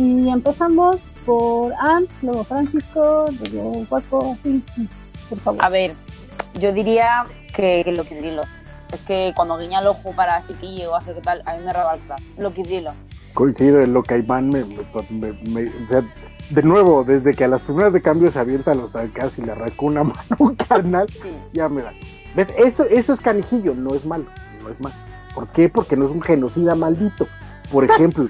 Y 0.00 0.28
empezamos 0.28 0.96
por 1.26 1.72
Ant, 1.80 2.08
luego 2.22 2.44
Francisco, 2.44 3.24
luego 3.50 3.84
Paco, 3.90 4.32
así, 4.38 4.62
por 5.28 5.38
favor. 5.40 5.64
A 5.64 5.68
ver, 5.68 5.92
yo 6.60 6.72
diría 6.72 7.26
que, 7.54 7.82
que 7.84 7.90
Loki 7.92 8.14
Drilo. 8.14 8.42
Es 8.92 9.00
que 9.02 9.32
cuando 9.34 9.58
guiña 9.58 9.80
el 9.80 9.88
ojo 9.88 10.12
para 10.14 10.46
chiquillo 10.46 10.92
o 10.92 10.94
hace 10.94 11.12
que 11.14 11.20
tal, 11.20 11.42
a 11.46 11.56
mí 11.56 11.64
me 11.64 11.72
roba 11.72 11.94
el 11.94 12.00
plan. 12.02 12.18
Loki 12.38 12.62
Drilo. 12.62 12.92
Coincido 13.34 13.80
en 13.80 13.92
lo 13.92 14.02
que 14.04 14.18
Iván 14.18 14.48
me, 14.50 14.64
me, 14.64 14.76
me- 15.10 15.32
me- 15.50 15.68
o 15.84 15.88
sea, 15.88 16.02
de 16.50 16.62
nuevo, 16.62 17.02
desde 17.04 17.34
que 17.34 17.44
a 17.44 17.48
las 17.48 17.60
primeras 17.62 17.92
de 17.92 18.00
cambio 18.00 18.30
se 18.30 18.38
avienta 18.38 18.70
a 18.70 18.74
los 18.74 18.92
tancas 18.92 19.36
y 19.38 19.42
le 19.42 19.50
arranca 19.52 19.74
una 19.80 20.04
mano 20.04 20.54
carnal, 20.68 21.06
Sí. 21.10 21.36
ya 21.52 21.68
me 21.68 21.82
da. 21.82 21.92
¿Ves? 22.36 22.48
Eso, 22.56 22.84
eso 22.84 23.12
es 23.12 23.20
canijillo, 23.20 23.74
no 23.74 23.94
es 23.96 24.04
malo, 24.06 24.26
no 24.62 24.70
es 24.70 24.80
malo. 24.80 24.94
¿Por 25.34 25.48
qué? 25.48 25.68
Porque 25.68 25.96
no 25.96 26.04
es 26.06 26.10
un 26.12 26.22
genocida 26.22 26.76
maldito. 26.76 27.26
Por 27.72 27.84
ejemplo, 27.84 28.28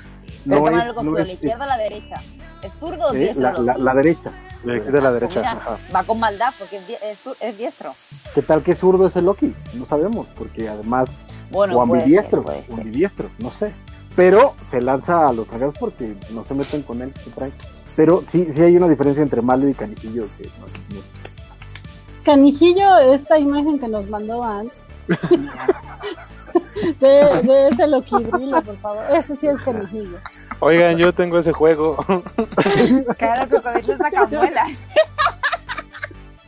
Pero 0.49 1.03
no 1.03 1.19
es, 1.19 1.27
¿la 1.27 1.33
izquierda 1.33 1.65
o 1.65 1.69
la 1.69 1.77
derecha? 1.77 2.15
¿Es 2.63 2.73
zurdo 2.81 3.09
o 3.09 3.15
eh, 3.15 3.19
diestro? 3.19 3.43
la, 3.43 3.53
la- 3.75 3.79
la 3.79 3.95
derecha. 3.95 4.33
De 4.65 4.77
aquí 4.77 4.91
de 4.91 5.01
la 5.01 5.13
derecha. 5.13 5.39
Mira, 5.39 5.53
ajá. 5.53 5.79
va 5.95 6.03
con 6.03 6.19
maldad 6.19 6.53
porque 6.59 6.79
es, 6.79 6.91
es 7.03 7.43
es 7.43 7.59
diestro. 7.59 7.93
¿Qué 8.35 8.43
tal 8.43 8.63
que 8.63 8.75
zurdo 8.75 9.07
es 9.07 9.15
el 9.15 9.27
Loki? 9.27 9.55
No 9.75 9.87
sabemos, 9.87 10.27
porque 10.37 10.69
además, 10.69 11.11
Bueno, 11.51 11.79
o 11.79 11.87
puede 11.87 12.01
ambidiestro, 12.03 12.39
ser, 12.43 12.47
puede 12.47 12.59
o 12.59 12.67
ser. 12.67 12.81
ambidiestro, 12.81 13.29
no 13.39 13.51
sé. 13.53 13.73
Pero 14.17 14.55
se 14.69 14.83
lanza 14.83 15.29
a 15.29 15.33
los 15.33 15.47
tragados 15.47 15.77
porque 15.79 16.13
no 16.31 16.45
se 16.45 16.55
meten 16.55 16.83
con 16.83 17.01
él, 17.03 17.13
se 17.23 17.31
traen. 17.31 17.53
Pero 17.95 18.25
sí, 18.33 18.49
sí 18.53 18.61
hay 18.61 18.77
una 18.77 18.89
diferencia 18.89 19.23
entre 19.23 19.43
malo 19.43 19.69
y 19.69 19.75
canijillo 19.75 20.27
que 20.37 20.45
no- 20.59 20.97
no- 20.97 21.03
Canijillo, 22.25 22.99
esta 22.99 23.39
imagen 23.39 23.79
que 23.79 23.87
nos 23.87 24.09
mandó 24.09 24.43
Ant. 24.43 24.73
de, 27.01 27.09
de 27.43 27.69
ese 27.69 27.87
Loki 27.87 28.17
Drilo, 28.25 28.63
por 28.63 28.77
favor. 28.79 29.05
Eso 29.13 29.37
sí 29.37 29.47
es 29.47 29.61
canijillo. 29.61 30.19
Oigan, 30.61 30.97
yo 30.97 31.13
tengo 31.13 31.39
ese 31.39 31.53
juego. 31.53 31.97
El 32.09 33.05
cocodrilo 33.07 33.97
saca 33.99 34.27
muelas. 34.27 34.83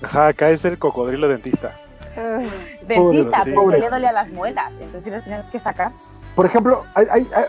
Ajá, 0.02 0.28
acá 0.28 0.51
es 0.51 0.64
el 0.64 0.78
cocodrilo 0.78 1.28
dentista. 1.28 1.77
Dentista, 2.86 3.43
pero 3.44 3.60
se 3.62 3.66
Pobre. 3.66 3.81
le 3.81 3.90
dolía 3.90 4.12
las 4.12 4.31
muelas. 4.31 4.72
Entonces 4.72 5.05
sí 5.05 5.10
las 5.10 5.24
tenías 5.24 5.44
que 5.47 5.59
sacar. 5.59 5.93
Por 6.35 6.47
ejemplo, 6.47 6.85
hay, 6.94 7.06
hay- 7.10 7.28
hay- 7.35 7.44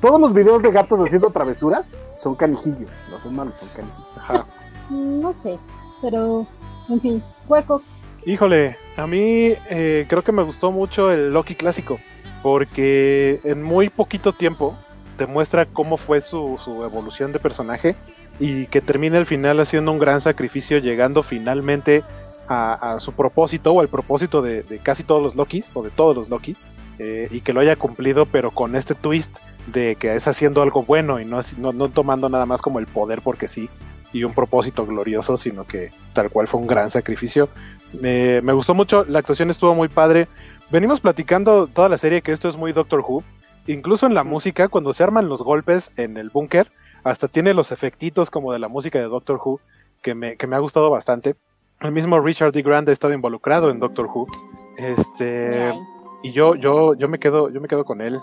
todos 0.00 0.20
los 0.20 0.32
videos 0.34 0.62
de 0.62 0.70
gatos 0.70 1.00
haciendo 1.00 1.30
travesuras 1.30 1.86
son 2.22 2.34
canijillos, 2.34 2.90
no 3.10 3.20
son 3.22 3.34
malos, 3.34 3.54
son 3.58 3.68
canijillos. 3.74 4.16
Ajá. 4.18 4.44
No 4.90 5.34
sé, 5.42 5.58
pero 6.02 6.46
en 6.88 7.00
fin, 7.00 7.24
hueco. 7.48 7.82
Híjole, 8.24 8.76
a 8.96 9.06
mí 9.06 9.54
eh, 9.70 10.06
creo 10.08 10.22
que 10.22 10.32
me 10.32 10.42
gustó 10.42 10.70
mucho 10.72 11.10
el 11.10 11.32
Loki 11.32 11.54
clásico, 11.54 11.98
porque 12.42 13.40
en 13.44 13.62
muy 13.62 13.88
poquito 13.88 14.32
tiempo 14.32 14.76
te 15.16 15.26
muestra 15.26 15.66
cómo 15.66 15.96
fue 15.96 16.20
su, 16.20 16.58
evolución 16.84 17.32
de 17.32 17.38
personaje 17.38 17.96
y 18.38 18.66
que 18.66 18.80
termina 18.80 19.18
al 19.18 19.26
final 19.26 19.60
haciendo 19.60 19.92
un 19.92 19.98
gran 19.98 20.20
sacrificio, 20.20 20.78
llegando 20.78 21.22
finalmente 21.22 22.04
a, 22.48 22.98
su 23.00 23.12
propósito 23.12 23.72
o 23.72 23.80
al 23.80 23.88
propósito 23.88 24.42
de, 24.42 24.64
casi 24.82 25.02
todos 25.02 25.22
los 25.22 25.34
Lokis 25.34 25.72
o 25.74 25.82
de 25.82 25.90
todos 25.90 26.16
los 26.16 26.28
Lokis 26.28 26.64
eh, 26.98 27.28
y 27.30 27.40
que 27.40 27.52
lo 27.52 27.60
haya 27.60 27.76
cumplido, 27.76 28.26
pero 28.26 28.50
con 28.50 28.76
este 28.76 28.94
twist 28.94 29.38
de 29.66 29.96
que 29.96 30.14
es 30.14 30.28
haciendo 30.28 30.62
algo 30.62 30.84
bueno 30.84 31.18
y 31.18 31.24
no, 31.24 31.40
no, 31.58 31.72
no 31.72 31.88
tomando 31.88 32.28
nada 32.28 32.46
más 32.46 32.62
como 32.62 32.78
el 32.78 32.86
poder 32.86 33.20
porque 33.20 33.48
sí 33.48 33.68
y 34.12 34.24
un 34.24 34.32
propósito 34.32 34.86
glorioso, 34.86 35.36
sino 35.36 35.64
que 35.64 35.90
tal 36.12 36.30
cual 36.30 36.46
fue 36.46 36.60
un 36.60 36.66
gran 36.66 36.90
sacrificio. 36.90 37.48
Me 38.00 38.40
gustó 38.52 38.74
mucho, 38.74 39.04
la 39.08 39.18
actuación 39.18 39.50
estuvo 39.50 39.74
muy 39.74 39.88
padre. 39.88 40.28
Venimos 40.70 41.00
platicando 41.00 41.66
toda 41.66 41.88
la 41.88 41.98
serie 41.98 42.22
que 42.22 42.32
esto 42.32 42.48
es 42.48 42.56
muy 42.56 42.72
Doctor 42.72 43.00
Who. 43.00 43.22
Incluso 43.66 44.06
en 44.06 44.14
la 44.14 44.24
música, 44.24 44.68
cuando 44.68 44.92
se 44.92 45.02
arman 45.02 45.28
los 45.28 45.42
golpes 45.42 45.92
en 45.96 46.16
el 46.16 46.30
búnker, 46.30 46.70
hasta 47.04 47.28
tiene 47.28 47.54
los 47.54 47.72
efectitos 47.72 48.30
como 48.30 48.52
de 48.52 48.58
la 48.58 48.68
música 48.68 48.98
de 48.98 49.06
Doctor 49.06 49.40
Who, 49.44 49.60
que 50.02 50.14
me, 50.14 50.36
que 50.36 50.46
me 50.46 50.56
ha 50.56 50.60
gustado 50.60 50.90
bastante. 50.90 51.36
El 51.80 51.92
mismo 51.92 52.20
Richard 52.20 52.52
D. 52.52 52.62
Grant 52.62 52.88
ha 52.88 52.92
estado 52.92 53.12
involucrado 53.12 53.70
en 53.70 53.80
Doctor 53.80 54.06
Who. 54.06 54.26
Este, 54.76 55.72
y 56.22 56.32
yo, 56.32 56.54
yo, 56.54 56.94
yo 56.94 57.08
me 57.08 57.18
quedo, 57.18 57.50
yo 57.50 57.60
me 57.60 57.68
quedo 57.68 57.84
con 57.84 58.00
él. 58.00 58.20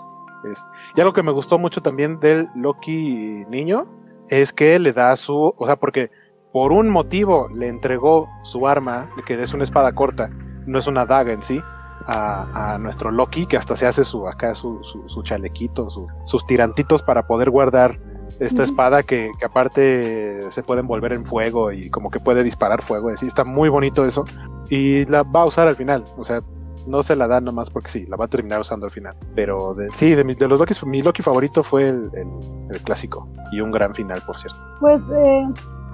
Es- 0.50 0.66
y 0.96 1.00
algo 1.00 1.12
que 1.12 1.22
me 1.22 1.32
gustó 1.32 1.58
mucho 1.58 1.80
también 1.80 2.18
del 2.20 2.48
Loki 2.54 3.44
niño 3.48 3.86
es 4.28 4.52
que 4.52 4.78
le 4.78 4.92
da 4.92 5.16
su, 5.16 5.54
o 5.56 5.66
sea, 5.66 5.76
porque 5.76 6.10
por 6.52 6.72
un 6.72 6.88
motivo 6.88 7.48
le 7.54 7.68
entregó 7.68 8.28
su 8.42 8.66
arma, 8.68 9.10
que 9.26 9.34
es 9.42 9.52
una 9.54 9.64
espada 9.64 9.92
corta, 9.94 10.30
no 10.66 10.78
es 10.78 10.86
una 10.86 11.04
daga 11.06 11.32
en 11.32 11.42
sí, 11.42 11.60
a, 12.06 12.74
a 12.74 12.78
nuestro 12.78 13.10
Loki, 13.10 13.46
que 13.46 13.56
hasta 13.56 13.76
se 13.76 13.86
hace 13.86 14.04
su 14.04 14.26
acá 14.28 14.54
su, 14.54 14.78
su, 14.82 15.08
su 15.08 15.22
chalequito, 15.22 15.88
su- 15.90 16.06
sus 16.24 16.46
tirantitos 16.46 17.02
para 17.02 17.26
poder 17.26 17.50
guardar 17.50 17.98
esta 18.40 18.64
espada 18.64 19.02
que, 19.02 19.30
que 19.38 19.44
aparte 19.44 20.50
se 20.50 20.62
puede 20.62 20.80
envolver 20.80 21.12
en 21.12 21.24
fuego 21.26 21.70
y 21.72 21.90
como 21.90 22.10
que 22.10 22.18
puede 22.20 22.42
disparar 22.42 22.82
fuego, 22.82 23.10
así 23.10 23.26
está 23.26 23.44
muy 23.44 23.68
bonito 23.68 24.04
eso. 24.06 24.24
Y 24.70 25.04
la 25.06 25.22
va 25.22 25.42
a 25.42 25.46
usar 25.46 25.68
al 25.68 25.76
final, 25.76 26.04
o 26.16 26.24
sea, 26.24 26.42
no 26.86 27.02
se 27.02 27.16
la 27.16 27.26
da 27.28 27.40
nomás 27.40 27.70
porque 27.70 27.90
sí, 27.90 28.06
la 28.06 28.16
va 28.16 28.24
a 28.24 28.28
terminar 28.28 28.60
usando 28.60 28.86
al 28.86 28.90
final. 28.92 29.14
Pero 29.34 29.74
de, 29.74 29.90
sí, 29.92 30.14
de, 30.14 30.24
de 30.24 30.48
los 30.48 30.58
Loki, 30.58 30.74
mi 30.86 31.00
Loki 31.02 31.22
favorito 31.22 31.62
fue 31.62 31.88
el, 31.88 32.10
el- 32.14 32.70
el 32.70 32.80
clásico 32.82 33.28
y 33.52 33.60
un 33.60 33.70
gran 33.70 33.94
final, 33.94 34.20
por 34.26 34.36
cierto. 34.36 34.58
Pues, 34.80 35.02
eh, 35.10 35.46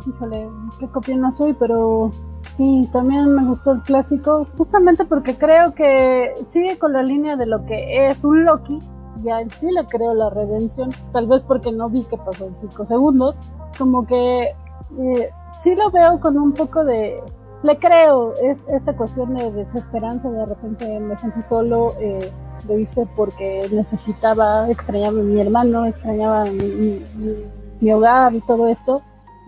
híjole, 0.06 0.48
qué 0.78 0.88
copia 0.88 1.16
no 1.16 1.30
soy, 1.32 1.52
pero 1.52 2.10
sí, 2.50 2.88
también 2.92 3.32
me 3.34 3.44
gustó 3.44 3.72
el 3.72 3.82
clásico, 3.82 4.46
justamente 4.58 5.04
porque 5.04 5.36
creo 5.36 5.74
que 5.74 6.34
sigue 6.48 6.78
con 6.78 6.92
la 6.92 7.02
línea 7.02 7.36
de 7.36 7.46
lo 7.46 7.64
que 7.64 8.06
es 8.06 8.24
un 8.24 8.44
Loki, 8.44 8.80
y 9.24 9.28
a 9.28 9.40
él 9.40 9.50
sí 9.50 9.70
le 9.70 9.84
creo 9.86 10.14
la 10.14 10.30
redención, 10.30 10.90
tal 11.12 11.26
vez 11.26 11.42
porque 11.42 11.72
no 11.72 11.88
vi 11.88 12.02
que 12.04 12.16
pasó 12.16 12.46
en 12.46 12.56
cinco 12.56 12.84
segundos, 12.84 13.40
como 13.78 14.06
que 14.06 14.42
eh, 14.44 15.30
sí 15.58 15.74
lo 15.74 15.90
veo 15.90 16.20
con 16.20 16.38
un 16.38 16.52
poco 16.52 16.84
de... 16.84 17.22
Le 17.62 17.78
creo 17.78 18.32
es, 18.42 18.58
esta 18.68 18.96
cuestión 18.96 19.34
de 19.34 19.52
desesperanza, 19.52 20.30
de 20.30 20.46
repente 20.46 20.98
me 20.98 21.14
sentí 21.16 21.42
solo, 21.42 21.92
eh, 22.00 22.32
lo 22.66 22.78
hice 22.78 23.06
porque 23.14 23.68
necesitaba, 23.70 24.70
extrañaba 24.70 25.20
a 25.20 25.22
mi 25.22 25.38
hermano, 25.38 25.84
extrañaba 25.84 26.46
mi 26.46 27.92
hogar 27.92 28.34
y 28.34 28.40
todo 28.40 28.66
esto. 28.68 29.02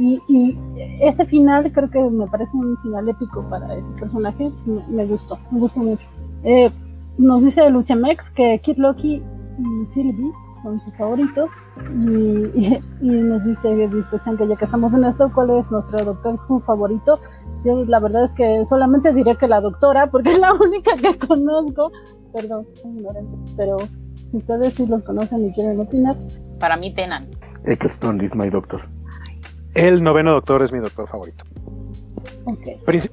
Y, 0.04 0.20
y 0.26 0.58
ese 1.00 1.24
final 1.26 1.70
creo 1.72 1.88
que 1.88 2.00
me 2.00 2.26
parece 2.26 2.56
un 2.56 2.76
final 2.78 3.08
épico 3.08 3.42
para 3.48 3.72
ese 3.76 3.92
personaje. 3.92 4.50
Me, 4.66 4.82
me 4.88 5.06
gustó, 5.06 5.38
me 5.52 5.60
gustó 5.60 5.80
mucho. 5.80 6.04
Eh, 6.42 6.70
nos 7.18 7.44
dice 7.44 7.68
Luchamex 7.70 8.30
que 8.30 8.58
Kid 8.64 8.78
Loki 8.78 9.22
y 9.58 9.86
Sylvie 9.86 10.32
son 10.62 10.80
sus 10.80 10.92
favoritos. 10.96 11.50
Y, 11.94 12.10
y- 12.60 12.80
y 13.00 13.08
nos 13.10 13.44
dice 13.44 13.86
Biscochan 13.86 14.36
que 14.36 14.48
ya 14.48 14.56
que 14.56 14.64
estamos 14.64 14.92
en 14.92 15.04
esto, 15.04 15.30
¿cuál 15.32 15.50
es 15.50 15.70
nuestro 15.70 16.04
Doctor 16.04 16.36
Who 16.48 16.58
favorito? 16.58 17.20
Yo 17.64 17.84
la 17.86 18.00
verdad 18.00 18.24
es 18.24 18.32
que 18.32 18.64
solamente 18.64 19.12
diré 19.12 19.36
que 19.36 19.46
la 19.46 19.60
doctora, 19.60 20.08
porque 20.10 20.30
es 20.30 20.38
la 20.40 20.52
única 20.52 20.92
que 21.00 21.16
conozco. 21.26 21.92
Perdón, 22.32 22.66
soy 22.74 22.90
ignorante, 22.92 23.36
pero 23.56 23.76
si 24.14 24.38
ustedes 24.38 24.74
sí 24.74 24.86
los 24.88 25.04
conocen 25.04 25.46
y 25.46 25.52
quieren 25.52 25.78
opinar, 25.78 26.16
Para 26.58 26.76
mí, 26.76 26.92
Tenan. 26.92 27.28
Eccleston 27.66 28.20
is 28.20 28.34
my 28.34 28.48
doctor. 28.50 28.80
El 29.74 30.02
noveno 30.02 30.32
doctor 30.32 30.62
es 30.62 30.72
mi 30.72 30.78
doctor 30.80 31.08
favorito. 31.08 31.44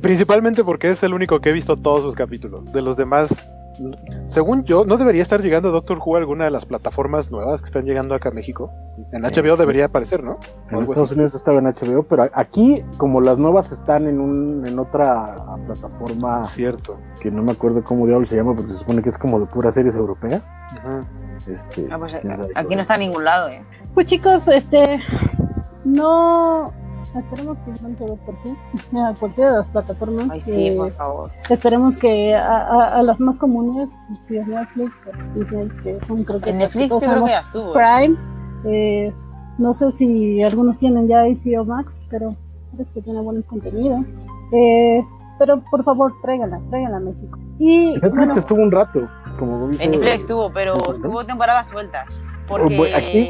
principalmente 0.02 0.64
porque 0.64 0.90
es 0.92 1.04
el 1.04 1.14
único 1.14 1.40
que 1.40 1.50
he 1.50 1.54
visto 1.54 1.76
todos 1.76 2.04
sus 2.04 2.16
capítulos. 2.16 2.72
De 2.74 2.82
los 2.82 2.98
demás, 2.98 3.50
según 4.28 4.64
yo, 4.66 4.84
no 4.86 4.98
debería 4.98 5.22
estar 5.22 5.42
llegando 5.42 5.72
Doctor 5.72 6.00
Who 6.04 6.16
a 6.16 6.20
alguna 6.20 6.44
de 6.46 6.52
las 6.52 6.66
plataformas 6.66 7.32
nuevas 7.32 7.62
que 7.62 7.68
están 7.68 7.86
llegando 7.86 8.14
acá 8.14 8.30
a 8.30 8.32
México. 8.34 8.72
En 9.14 9.22
HBO 9.22 9.56
debería 9.56 9.86
aparecer, 9.86 10.22
¿no? 10.24 10.38
En 10.70 10.76
algo 10.80 10.92
Estados 10.92 11.12
así. 11.12 11.14
Unidos 11.16 11.36
estaba 11.36 11.60
en 11.60 11.66
HBO, 11.66 12.04
pero 12.04 12.28
aquí, 12.34 12.84
como 12.98 13.22
las 13.22 13.38
nuevas 13.38 13.72
están 13.72 14.08
en 14.08 14.20
un 14.20 14.66
en 14.68 14.78
otra 14.80 15.38
plataforma 15.66 16.44
Cierto. 16.44 16.98
que 17.22 17.32
no 17.32 17.42
me 17.42 17.54
acuerdo 17.54 17.82
cómo 17.84 18.06
diablos 18.06 18.28
se 18.30 18.36
llama, 18.36 18.54
porque 18.56 18.74
se 18.74 18.80
supone 18.80 19.02
que 19.02 19.10
es 19.10 19.18
como 19.18 19.40
de 19.40 19.46
puras 19.46 19.76
series 19.76 19.96
europeas. 19.96 20.42
Ujú. 20.78 21.06
Este, 21.54 21.88
Ah, 21.90 21.98
pues, 21.98 22.16
aquí 22.56 22.76
no 22.76 22.82
está 22.82 22.96
en 22.96 23.00
ningún 23.00 23.24
lado, 23.24 23.48
¿eh? 23.48 23.64
Pues 23.94 24.08
chicos, 24.08 24.46
este 24.50 25.00
no 25.86 26.72
esperemos 27.16 27.60
que 27.62 27.72
pronto 27.72 28.06
Doctor 28.08 28.36
Who 28.44 29.00
a 29.04 29.14
cualquiera 29.16 29.52
de 29.52 29.58
las 29.58 29.70
plataformas. 29.70 30.28
Ay, 30.30 30.42
sí, 30.42 30.72
por 30.78 30.92
favor. 30.92 31.32
esperemos 31.50 31.98
que 31.98 32.36
a, 32.36 32.58
a- 32.68 33.00
a 33.00 33.04
las 33.04 33.20
más 33.20 33.38
comunes, 33.40 33.92
si 34.22 34.38
es 34.38 34.48
Netflix 34.48 34.92
o 35.08 35.38
Disney, 35.40 35.70
que 35.84 36.02
son 36.02 36.24
creo 36.24 36.42
que 36.42 36.50
En 36.52 36.58
Netflix 36.60 36.96
creo 37.00 37.24
que 37.26 37.32
ya 37.32 37.40
estuvo. 37.40 37.70
¿eh? 37.70 37.74
Prime. 37.74 38.18
eh, 38.66 39.14
no 39.58 39.74
sé 39.74 39.92
si 39.92 40.42
algunos 40.44 40.78
tienen 40.78 41.08
ya 41.08 41.24
HBO 41.24 41.66
Max, 41.66 42.02
pero 42.10 42.36
parece 42.72 42.94
que 42.94 43.02
tiene 43.02 43.20
buen 43.22 43.42
contenido. 43.42 43.98
Eh, 44.54 45.04
pero 45.38 45.62
por 45.72 45.84
favor, 45.84 46.14
tráiganla, 46.22 46.60
tráiganla 46.70 46.98
a 46.98 47.02
México. 47.02 47.38
Y 47.58 47.94
Netflix 47.94 48.16
bueno, 48.16 48.34
estuvo 48.36 48.62
un 48.62 48.72
rato, 48.72 49.00
como 49.38 49.66
En 49.72 49.92
Netflix 49.92 50.16
estuvo, 50.16 50.52
pero 50.54 50.74
estuvo 50.94 51.26
temporadas 51.26 51.68
sueltas. 51.68 52.10
Oh, 52.46 52.48
Porque 52.50 52.94
aquí- 52.96 53.30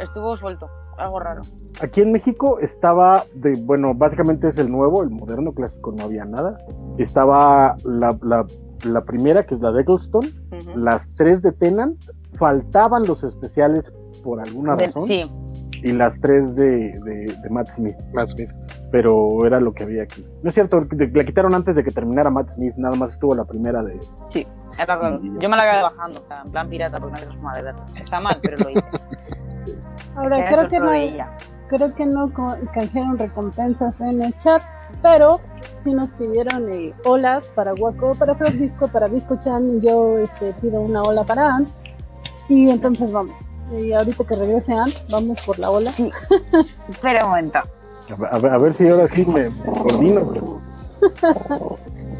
estuvo 0.00 0.36
suelto. 0.36 0.68
Algo 0.98 1.18
raro. 1.20 1.42
Aquí 1.82 2.00
en 2.00 2.12
México 2.12 2.58
estaba 2.60 3.24
de, 3.34 3.52
bueno, 3.64 3.94
básicamente 3.94 4.48
es 4.48 4.58
el 4.58 4.70
nuevo, 4.70 5.02
el 5.02 5.10
moderno 5.10 5.52
clásico, 5.52 5.92
no 5.96 6.04
había 6.04 6.24
nada. 6.24 6.58
Estaba 6.98 7.76
la, 7.84 8.16
la, 8.22 8.46
la 8.84 9.04
primera, 9.04 9.44
que 9.44 9.54
es 9.54 9.60
la 9.60 9.72
de 9.72 9.82
Eccleston, 9.82 10.24
Ujú. 10.24 10.78
las 10.78 11.16
tres 11.16 11.42
de 11.42 11.52
Tennant, 11.52 12.00
faltaban 12.38 13.02
los 13.06 13.24
especiales 13.24 13.92
por 14.22 14.40
alguna 14.40 14.76
De- 14.76 14.86
razón, 14.86 15.02
sí, 15.02 15.24
y 15.82 15.92
las 15.92 16.18
tres 16.20 16.54
de, 16.56 16.98
de, 17.04 17.34
de 17.42 17.50
Matt 17.50 17.68
Smith, 17.68 17.96
Matt 18.14 18.28
Smith. 18.28 18.50
pero 18.90 19.44
era 19.46 19.60
lo 19.60 19.74
que 19.74 19.82
había 19.84 20.04
aquí. 20.04 20.24
No 20.42 20.48
es 20.48 20.54
cierto, 20.54 20.80
la 20.90 21.24
quitaron 21.24 21.54
antes 21.54 21.76
de 21.76 21.84
que 21.84 21.90
terminara 21.90 22.30
Matt 22.30 22.50
Smith, 22.50 22.74
nada 22.76 22.96
más 22.96 23.10
estuvo 23.12 23.34
la 23.34 23.44
primera 23.44 23.82
de... 23.82 23.98
sí. 24.30 24.46
Era 24.80 24.98
Yo 25.38 25.48
me 25.48 25.56
la 25.56 25.62
acabé 25.62 25.82
bajando, 25.82 26.18
o 26.20 26.26
sea, 26.26 26.42
en 26.42 26.50
plan 26.50 26.68
pirata, 26.68 26.98
porque 26.98 27.20
no 27.20 27.32
quiero 27.32 27.52
de 27.54 27.62
verdad. 27.62 27.82
Está 28.00 28.18
mal, 28.20 28.38
pero 28.42 28.56
lo 28.58 28.70
hice. 28.70 28.82
ahora 30.16 30.46
creo 30.46 30.68
que 30.68 30.78
no, 30.80 30.90
creo 31.68 31.94
que 31.94 32.06
no 32.06 32.32
canjearon 32.72 33.18
recompensas 33.18 34.00
en 34.00 34.22
el 34.22 34.36
chat, 34.36 34.62
pero 35.02 35.40
sí 35.78 35.92
nos 35.92 36.12
pidieron 36.12 36.72
eh, 36.72 36.94
olas 37.04 37.46
para 37.48 37.74
Waco, 37.74 38.12
para 38.18 38.34
Francisco, 38.34 38.88
para 38.88 39.08
Visco 39.08 39.36
Chan. 39.38 39.80
Yo 39.80 40.18
este, 40.18 40.52
pido 40.60 40.80
una 40.80 41.02
ola 41.02 41.24
para 41.24 41.54
Ant. 41.56 41.68
Y 42.48 42.70
entonces 42.70 43.12
vamos. 43.12 43.48
Y 43.76 43.92
ahorita 43.92 44.24
que 44.24 44.36
regrese 44.36 44.72
Ant, 44.74 44.94
vamos 45.10 45.40
por 45.44 45.58
la 45.58 45.70
ola. 45.70 45.90
Sí. 45.90 46.10
Espera 46.88 47.24
un 47.24 47.30
momento. 47.30 47.58
A 48.30 48.38
ver, 48.38 48.52
a 48.52 48.72
si 48.72 48.88
ahora 48.88 49.08
sí 49.08 49.24
me, 49.24 49.44
coordino, 49.64 50.30
pero... 50.30 50.60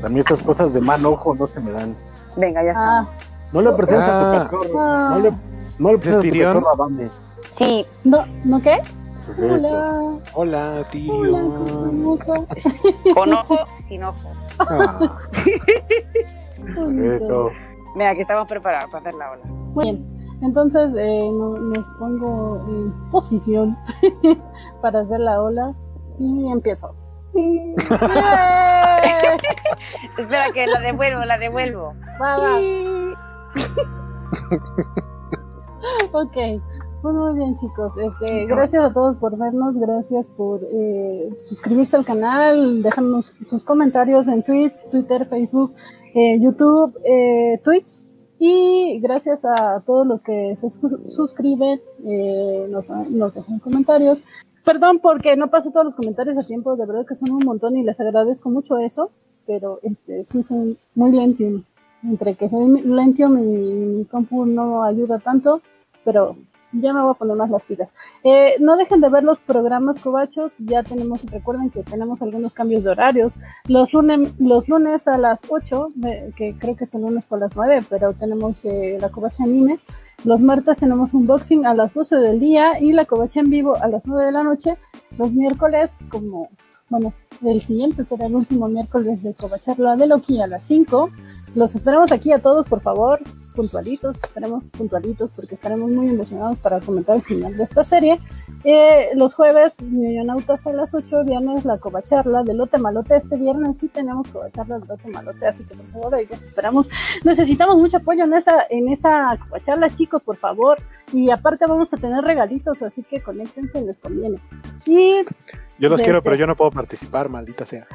A 0.05 0.09
mí 0.09 0.21
estas 0.21 0.43
cosas 0.43 0.73
de 0.75 0.81
mano 0.81 1.11
ojo 1.11 1.35
no 1.35 1.47
se 1.47 1.61
me 1.61 1.71
dan. 1.71 1.95
Venga, 2.37 2.63
ya 2.63 2.71
está. 2.71 2.99
Ah, 3.01 3.09
No 3.53 3.63
le 3.63 3.73
presentes 3.73 4.09
Ah. 4.09 4.43
a 4.43 4.49
tu. 4.49 4.79
Ah. 4.79 5.09
No 5.11 5.19
le, 5.21 5.33
no 5.79 5.93
le 5.93 5.99
presentes 5.99 6.47
a 6.47 6.53
tu 6.53 6.69
a 6.69 6.75
Bambi. 6.75 7.09
Sí, 7.57 7.85
¿no, 8.05 8.25
¿no 8.45 8.61
qué? 8.61 8.79
Hola, 9.39 10.19
Hola, 10.35 10.87
tío. 10.91 11.13
hola, 11.15 12.47
con 13.15 13.33
ojo, 13.33 13.57
sin 13.87 14.05
ojo. 14.05 14.29
Ah. 14.59 15.19
Venga, 17.97 18.15
que 18.15 18.23
estamos 18.23 18.49
preparados 18.49 18.91
para 18.91 18.99
hacer 19.01 19.15
la 19.15 19.31
ola. 19.31 19.43
Muy 19.75 19.85
bien. 19.85 20.05
Entonces 20.43 20.93
eh, 20.99 21.31
no- 21.33 21.57
nos 21.59 21.89
pongo 21.91 22.61
en 22.69 22.93
posición 23.11 23.77
para 24.83 25.01
hacer 25.01 25.21
la 25.21 25.41
ola 25.41 25.73
y 26.19 26.49
empiezo. 26.51 26.95
Espera, 30.19 30.53
que 30.53 30.67
la 30.67 30.81
devuelvo, 30.81 31.25
la 31.25 31.39
devuelvo. 31.39 31.95
Va, 32.21 32.37
va. 32.37 32.59
ok. 36.13 36.37
Pues 37.05 37.15
muy 37.17 37.37
bien, 37.39 37.55
chicos. 37.55 37.93
Este, 37.99 38.47
gracias 38.47 38.83
a 38.83 38.91
todos 38.91 39.19
por 39.19 39.37
vernos, 39.37 39.77
gracias 39.77 40.31
por 40.31 40.63
eh, 40.73 41.37
suscribirse 41.43 41.97
al 41.99 42.05
canal, 42.07 42.83
dejarnos 42.83 43.35
sus 43.45 43.63
comentarios 43.63 44.27
en 44.27 44.43
Twitch, 44.43 44.89
Twitter, 44.91 45.27
Facebook, 45.29 45.75
eh, 46.15 46.39
YouTube, 46.41 46.99
eh, 47.05 47.61
Twitch. 47.63 47.91
Y 48.39 49.01
gracias 49.01 49.45
a 49.45 49.83
todos 49.85 50.07
los 50.07 50.23
que 50.23 50.57
se 50.57 50.71
su- 50.71 51.03
suscriben, 51.05 51.79
eh, 52.07 52.69
nos, 52.71 52.89
nos 53.11 53.35
dejan 53.35 53.59
comentarios. 53.59 54.25
Perdón 54.65 54.99
porque 55.01 55.37
no 55.37 55.51
paso 55.51 55.73
todos 55.73 55.85
los 55.85 55.95
comentarios 55.95 56.39
a 56.39 56.47
tiempo, 56.47 56.75
de 56.75 56.87
verdad 56.87 57.05
que 57.07 57.15
son 57.17 57.33
un 57.33 57.45
montón 57.45 57.77
y 57.77 57.85
les 57.85 58.01
agradezco 58.01 58.49
mucho 58.49 58.79
eso, 58.79 59.11
pero 59.47 59.79
este 59.83 60.25
sí 60.25 60.43
soy 60.43 60.75
muy 60.97 61.13
lento. 61.13 61.45
Entre 62.03 62.35
que 62.35 62.49
soy 62.49 62.67
lento, 62.81 63.29
mi, 63.29 63.43
mi 63.43 64.05
compu 64.07 64.47
no 64.47 64.83
ayuda 64.83 65.19
tanto, 65.19 65.61
pero 66.03 66.35
ya 66.81 66.93
me 66.93 67.03
voy 67.03 67.13
a 67.13 67.15
poner 67.15 67.37
más 67.37 67.51
las 67.51 67.65
pilas. 67.65 67.89
Eh, 68.23 68.55
no 68.61 68.77
dejen 68.77 69.01
de 69.01 69.09
ver 69.09 69.25
los 69.25 69.39
programas 69.39 70.01
cobachos, 70.01 70.55
ya 70.59 70.83
tenemos, 70.83 71.25
recuerden 71.31 71.71
que 71.71 71.83
tenemos 71.83 72.21
algunos 72.23 72.55
cambios 72.55 72.85
de 72.85 72.91
horarios. 72.91 73.35
Los 73.67 73.93
lunes, 73.93 74.33
los 74.39 74.69
lunes 74.69 75.07
a 75.09 75.19
las 75.19 75.43
8, 75.49 75.93
eh, 76.05 76.33
que 76.37 76.57
creo 76.59 76.77
que 76.77 76.85
este 76.85 76.99
lunes 76.99 77.27
fue 77.27 77.39
a 77.39 77.43
las 77.43 77.57
9, 77.57 77.83
pero 77.89 78.13
tenemos 78.13 78.65
eh, 78.65 78.99
la 79.01 79.09
covacha 79.09 79.45
anime. 79.45 79.77
Los 80.25 80.41
martes 80.41 80.79
tenemos 80.79 81.15
un 81.15 81.27
boxing 81.27 81.67
a 81.67 81.75
las 81.75 81.93
12 81.93 82.17
del 82.17 82.41
día 82.41 82.81
y 82.81 82.93
la 82.93 83.05
covacha 83.05 83.41
en 83.41 83.51
vivo 83.51 83.77
a 83.77 83.89
las 83.89 84.07
9 84.07 84.27
de 84.27 84.33
la 84.33 84.43
noche. 84.43 84.75
Los 85.19 85.33
miércoles, 85.33 85.99
como, 86.09 86.49
bueno, 86.89 87.13
el 87.47 87.63
siguiente 87.63 88.05
será 88.05 88.27
el 88.27 88.35
último 88.35 88.69
miércoles 88.69 89.23
de 89.23 89.35
covacharla 89.35 89.97
de 89.97 90.07
Loki 90.07 90.41
a 90.41 90.47
las 90.47 90.65
5. 90.65 91.11
Los 91.55 91.75
esperamos 91.77 92.11
aquí 92.11 92.33
a 92.33 92.41
todos, 92.41 92.67
por 92.67 92.81
favor, 92.81 93.21
puntualitos, 93.55 94.23
esperemos 94.23 94.67
puntualitos 94.69 95.31
porque 95.35 95.55
estaremos 95.55 95.91
muy 95.91 96.09
emocionados 96.09 96.59
para 96.59 96.81
comentar 96.81 97.17
el 97.17 97.23
final 97.23 97.57
de 97.57 97.65
esta 97.65 97.85
serie. 97.85 98.21
Eh, 98.65 99.09
los 99.15 99.35
jueves, 99.35 99.81
Millonautas 99.83 100.67
a 100.67 100.73
las 100.73 100.95
8, 100.95 101.25
viernes 101.27 101.65
la 101.65 101.79
covacharla 101.79 102.43
de 102.43 102.55
Lote 102.55 102.79
Malote. 102.79 103.17
Este 103.17 103.37
viernes 103.37 103.79
sí 103.79 103.89
tenemos 103.89 104.29
covacharla 104.29 104.79
de 104.79 104.87
Lote 104.87 105.09
Malote, 105.09 105.47
así 105.47 105.65
que 105.65 105.75
por 105.75 105.87
favor, 105.87 106.15
ahí 106.15 106.27
los 106.29 106.43
esperamos. 106.43 106.87
Necesitamos 107.25 107.77
mucho 107.77 107.99
apoyo 107.99 108.25
en 108.25 108.35
esa, 108.35 108.67
en 108.71 108.89
esa 108.89 109.39
covacharla, 109.45 109.91
chicos, 109.91 110.23
por 110.23 110.37
favor. 110.37 110.79
Y 111.13 111.31
aparte 111.31 111.67
vamos 111.67 111.93
a 111.93 111.97
tener 111.97 112.25
regalitos, 112.25 112.83
así 112.83 113.03
que 113.03 113.23
conéctense, 113.23 113.83
les 113.83 113.99
conviene. 113.99 114.41
Y 114.87 115.23
Yo 115.79 115.89
los 115.89 116.01
quiero, 116.01 116.23
pero 116.23 116.37
yo 116.37 116.47
no 116.47 116.57
puedo 116.57 116.71
participar, 116.71 117.29
maldita 117.29 117.67
sea. 117.67 117.87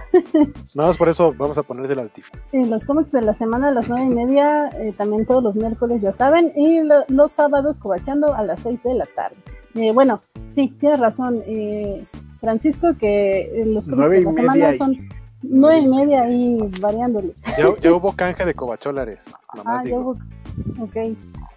Nada 0.75 0.89
más 0.89 0.97
por 0.97 1.09
eso 1.09 1.33
vamos 1.37 1.57
a 1.57 1.63
ponérsela 1.63 2.03
al 2.03 2.11
tif. 2.11 2.27
en 2.51 2.69
los 2.69 2.85
cómics 2.85 3.11
de 3.11 3.21
la 3.21 3.33
semana 3.33 3.69
a 3.69 3.71
las 3.71 3.89
nueve 3.89 4.05
y 4.05 4.15
media, 4.15 4.69
eh, 4.79 4.91
también 4.97 5.25
todos 5.25 5.43
los 5.43 5.48
miércoles, 5.55 6.01
ya 6.01 6.11
saben, 6.11 6.51
y 6.55 6.81
lo- 6.83 7.03
los 7.07 7.31
sábados 7.33 7.77
cobachando 7.79 8.33
a 8.33 8.43
las 8.43 8.61
6 8.61 8.81
de 8.83 8.93
la 8.93 9.05
tarde. 9.05 9.35
Eh, 9.75 9.91
bueno, 9.91 10.21
sí, 10.47 10.73
tienes 10.79 10.99
razón, 10.99 11.41
eh, 11.45 12.01
Francisco, 12.41 12.89
que 12.99 13.41
eh, 13.61 13.65
los 13.65 13.87
Nueve 13.89 14.15
de 14.15 14.21
y 14.21 14.23
la 14.25 14.31
media 14.31 14.41
semana 14.43 14.71
y- 14.71 14.75
son 14.75 15.09
nueve 15.41 15.79
y 15.79 15.87
media 15.87 16.29
y 16.29 16.57
variándole. 16.81 17.33
Ya, 17.57 17.69
ya 17.81 17.93
hubo 17.93 18.11
canje 18.13 18.43
de 18.45 18.53
cobacholares, 18.53 19.25
nomás 19.55 19.81
Ah, 19.81 19.83
digo. 19.83 20.15
yo, 20.77 20.83
ok, 20.83 20.95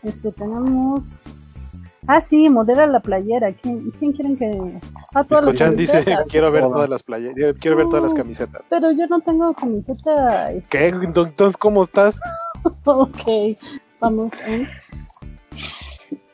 este, 0.02 0.30
tenemos... 0.32 1.84
Ah, 2.06 2.20
sí, 2.20 2.48
modera 2.50 2.84
la 2.88 2.98
playera. 2.98 3.52
¿Quién, 3.52 3.92
quién 3.92 4.10
quieren 4.12 4.36
que...? 4.36 4.80
Ah, 5.14 5.22
todas 5.22 5.44
las 5.56 5.76
dice, 5.76 6.04
quiero 6.28 6.50
ver 6.50 6.62
Todas. 6.64 6.88
las 6.88 7.02
playas, 7.04 7.32
quiero 7.60 7.76
ver 7.76 7.86
todas 7.88 8.02
las 8.02 8.12
camisetas. 8.14 8.62
Pero 8.68 8.90
yo 8.90 9.06
no 9.06 9.20
tengo 9.20 9.52
camiseta. 9.54 10.50
este, 10.50 10.68
¿Qué? 10.68 10.88
Entonces, 10.88 11.56
¿cómo 11.56 11.82
estás? 11.84 12.16
Ok, 12.84 13.56
vamos. 14.02 14.32
¿eh? 14.48 14.66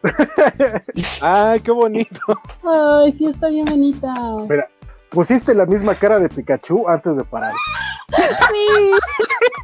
Ay, 1.23 1.61
qué 1.61 1.71
bonito. 1.71 2.21
Ay, 2.65 3.13
sí, 3.13 3.27
está 3.27 3.49
bien 3.49 3.67
bonita. 3.67 4.13
Mira, 4.49 4.67
pusiste 5.11 5.55
la 5.55 5.67
misma 5.67 5.95
cara 5.95 6.19
de 6.19 6.29
Pikachu 6.29 6.89
antes 6.89 7.17
de 7.17 7.25
parar. 7.25 7.53
Sí, 8.17 8.91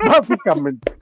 Básicamente. 0.09 0.93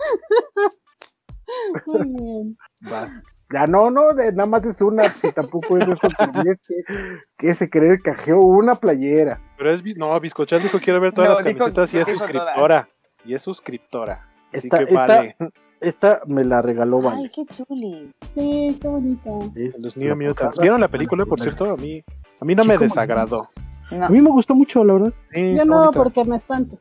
muy 1.86 2.06
bien. 2.06 2.58
Vas. 2.82 3.10
Ya 3.52 3.66
no, 3.66 3.90
no, 3.90 4.14
de, 4.14 4.32
nada 4.32 4.46
más 4.46 4.64
es 4.64 4.80
una, 4.80 5.02
si 5.10 5.30
tampoco 5.32 5.76
es 5.76 5.86
esto 5.86 6.08
que 6.08 6.50
es 6.50 6.60
que, 6.66 7.18
que 7.36 7.54
se 7.54 7.68
cree 7.68 7.98
que 7.98 8.02
canjeó 8.14 8.38
una 8.40 8.74
playera. 8.76 9.40
Pero 9.58 9.70
es, 9.72 9.84
no, 9.98 10.18
Biscochan 10.18 10.62
dijo 10.62 10.78
quiero 10.80 11.00
ver 11.00 11.12
todas 11.12 11.28
No, 11.30 11.34
las 11.36 11.44
dijo- 11.44 11.58
camisetas 11.58 11.92
y 11.92 11.98
es 11.98 12.06
dijo 12.06 12.18
suscriptora. 12.20 12.88
Y 13.26 13.34
es 13.34 13.42
suscriptora. 13.42 14.26
Así 14.54 14.68
Esta- 14.68 14.78
que 14.86 14.94
vale. 14.94 15.36
Esta 15.82 16.20
me 16.26 16.44
la 16.44 16.62
regaló 16.62 16.98
Ay, 16.98 17.04
Vale. 17.04 17.30
qué 17.34 17.44
chuli. 17.46 18.12
Sí, 18.34 18.78
qué 18.80 18.88
bonita. 18.88 19.30
Sí. 19.54 19.72
Los 19.78 19.96
New 19.96 20.16
Mutants. 20.16 20.58
¿Vieron 20.58 20.80
la 20.80 20.88
película, 20.88 21.26
por 21.26 21.40
cierto? 21.40 21.70
A 21.72 21.76
mí, 21.76 22.02
a 22.40 22.44
mí 22.44 22.54
no 22.54 22.64
me 22.64 22.78
desagradó. 22.78 23.48
No. 23.90 24.06
A 24.06 24.08
mí 24.08 24.20
me 24.22 24.30
gustó 24.30 24.54
mucho, 24.54 24.84
la 24.84 24.92
verdad. 24.94 25.12
Sí, 25.34 25.54
Yo 25.56 25.64
no, 25.64 25.78
bonita. 25.80 25.98
porque 26.02 26.24
me 26.24 26.36
espanto. 26.36 26.76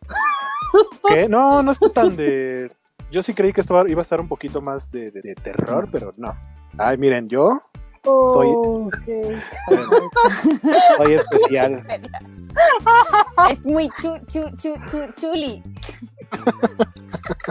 ¿Qué? 1.08 1.28
No, 1.28 1.62
no 1.64 1.72
está 1.72 1.90
tan 1.90 2.16
de. 2.16 2.72
Yo 3.12 3.22
sí 3.24 3.34
creí 3.34 3.52
que 3.52 3.60
estaba, 3.62 3.90
iba 3.90 4.00
a 4.00 4.04
estar 4.04 4.22
un 4.22 4.30
poquito 4.30 4.62
más 4.62 4.90
de, 4.92 5.12
de- 5.12 5.22
de 5.22 5.36
terror, 5.36 5.90
pero 5.92 6.14
no. 6.16 6.34
Ay, 6.78 6.98
miren, 6.98 7.28
yo 7.28 7.62
Oh, 8.04 8.90
soy 10.98 11.14
especial. 11.14 11.86
Es 13.52 13.66
muy 13.66 13.90
chu, 14.02 14.18
chu, 14.28 14.44
chu, 14.58 14.74
chu, 14.90 14.98
chuli. 15.16 15.62